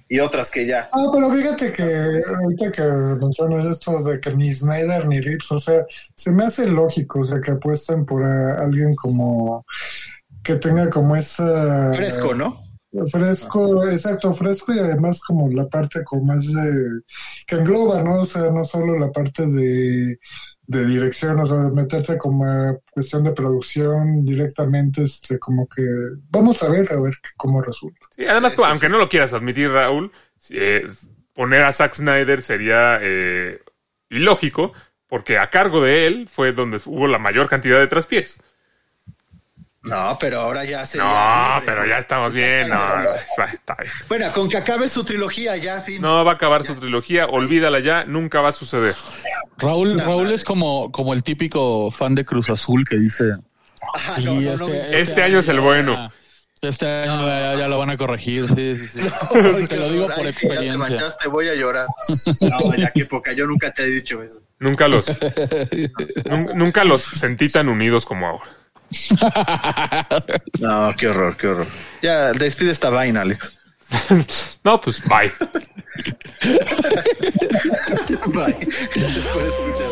y 0.09 0.20
otras 0.20 0.51
que 0.51 0.66
ya. 0.66 0.89
Ah, 0.93 1.07
pero 1.12 1.31
fíjate 1.31 1.73
que 1.73 2.20
ahorita 2.43 2.73
que 2.73 2.83
mencionas 2.83 3.73
esto 3.73 4.03
de 4.03 4.20
que 4.20 4.35
ni 4.35 4.53
Snyder 4.53 5.07
ni 5.09 5.20
Reeves, 5.20 5.51
o 5.51 5.61
sea, 5.61 5.85
se 6.15 6.33
me 6.33 6.45
hace 6.45 6.69
lógico, 6.69 7.20
o 7.20 7.24
sea, 7.24 7.41
que 7.41 7.53
apuesten 7.53 8.05
por 8.07 8.23
eh, 8.23 8.55
alguien 8.59 8.95
como 8.95 9.65
que 10.43 10.57
tenga 10.57 10.89
como 10.91 11.16
esa 11.16 11.93
Fresco, 11.93 12.35
¿no? 12.35 12.66
fresco, 13.09 13.87
exacto, 13.89 14.33
fresco 14.33 14.73
y 14.73 14.78
además 14.78 15.20
como 15.20 15.51
la 15.51 15.66
parte 15.69 16.03
como 16.05 16.24
más 16.24 16.53
de 16.53 17.01
que 17.47 17.57
engloba, 17.57 18.03
¿no? 18.03 18.23
O 18.23 18.27
sea, 18.27 18.51
no 18.51 18.65
solo 18.65 18.99
la 18.99 19.11
parte 19.11 19.47
de, 19.47 20.19
de 20.66 20.84
dirección, 20.84 21.38
o 21.38 21.47
sea, 21.47 21.59
meterte 21.59 22.18
como 22.18 22.44
a 22.44 22.76
cuestión 22.90 23.24
de 23.24 23.32
producción 23.32 24.24
directamente, 24.24 25.05
este, 25.05 25.38
como 25.38 25.68
que 25.68 25.82
vamos 26.30 26.62
a 26.62 26.68
ver, 26.68 26.93
a 26.93 27.01
ver 27.01 27.14
cómo 27.36 27.62
resulta. 27.62 28.06
Sí, 28.10 28.26
además, 28.26 28.56
aunque 28.59 28.88
no 28.88 28.98
lo 28.98 29.09
quieras 29.09 29.32
admitir, 29.32 29.70
Raúl, 29.70 30.10
eh, 30.51 30.88
poner 31.32 31.62
a 31.62 31.72
Zack 31.72 31.94
Snyder 31.94 32.43
sería 32.43 32.98
eh, 33.01 33.60
ilógico, 34.10 34.72
porque 35.06 35.38
a 35.38 35.51
cargo 35.51 35.82
de 35.82 36.06
él 36.06 36.28
fue 36.28 36.52
donde 36.52 36.80
hubo 36.86 37.06
la 37.06 37.18
mayor 37.18 37.48
cantidad 37.48 37.78
de 37.78 37.86
traspiés. 37.86 38.43
No, 39.86 40.16
pero 40.20 40.40
ahora 40.40 40.64
ya 40.64 40.84
se. 40.84 40.98
No, 40.98 41.62
pero 41.64 41.86
ya 41.86 41.98
estamos 41.98 42.32
bien. 42.32 42.68
No, 42.68 42.74
va, 42.76 43.44
está 43.52 43.76
bien. 43.80 43.92
Bueno, 44.08 44.32
con 44.32 44.48
que 44.48 44.56
acabe 44.56 44.88
su 44.88 45.04
trilogía 45.04 45.56
ya, 45.56 45.80
fin. 45.80 46.02
No 46.02 46.24
va 46.24 46.32
a 46.32 46.34
acabar 46.34 46.62
su 46.64 46.74
trilogía, 46.74 47.26
olvídala 47.26 47.80
ya, 47.80 48.04
nunca 48.04 48.40
va 48.40 48.48
a 48.48 48.52
suceder. 48.52 48.96
Raúl, 49.58 49.96
No, 49.96 50.04
Raúl 50.04 50.32
es 50.32 50.44
como, 50.44 50.90
como 50.92 51.14
el 51.14 51.22
típico 51.22 51.90
fan 51.90 52.14
de 52.14 52.24
Cruz 52.24 52.50
Azul 52.50 52.84
que 52.88 52.96
dice, 52.96 53.24
Ah, 53.94 54.14
sí, 54.16 54.24
no, 54.24 54.34
no, 54.34 54.40
no, 54.40 54.50
este, 54.52 54.66
no, 54.90 54.96
Este 54.98 55.22
año 55.22 55.38
es 55.38 55.48
el 55.48 55.60
bueno. 55.60 56.10
Este 56.62 56.86
año 56.86 57.24
ya, 57.26 57.54
ya 57.54 57.68
lo 57.68 57.78
van 57.78 57.90
a 57.90 57.96
corregir, 57.96 58.48
sí, 58.48 58.74
sí, 58.74 58.88
sí. 58.88 58.98
Ay, 59.34 59.66
Te 59.68 59.76
lo 59.76 59.88
digo 59.90 60.06
por 60.06 60.14
sí, 60.16 60.22
ya 60.22 60.22
te 60.22 60.28
experiencia. 60.30 60.78
manchaste, 60.78 61.28
voy 61.28 61.48
a 61.48 61.54
llorar. 61.54 61.86
No, 62.40 62.74
ya 62.74 62.90
qué 62.92 63.04
poca, 63.06 63.32
yo 63.34 63.46
nunca 63.46 63.70
te 63.72 63.84
he 63.84 63.86
dicho 63.86 64.20
eso. 64.22 64.40
Nunca 64.58 64.88
los, 64.88 65.06
nun- 66.24 66.54
nunca 66.54 66.82
los 66.82 67.02
sentí 67.04 67.48
tan 67.50 67.68
unidos 67.68 68.04
como 68.04 68.26
ahora. 68.26 68.44
No, 70.60 70.94
qué 70.96 71.08
horror, 71.08 71.36
qué 71.36 71.48
horror. 71.48 71.66
Ya, 72.02 72.32
despide 72.32 72.70
esta 72.70 72.90
vaina, 72.90 73.22
Alex. 73.22 73.58
No, 74.64 74.80
pues 74.80 75.00
bye. 75.06 75.30
Bye. 78.26 78.68
Gracias 78.94 79.26
por 79.26 79.42
escuchar. 79.42 79.90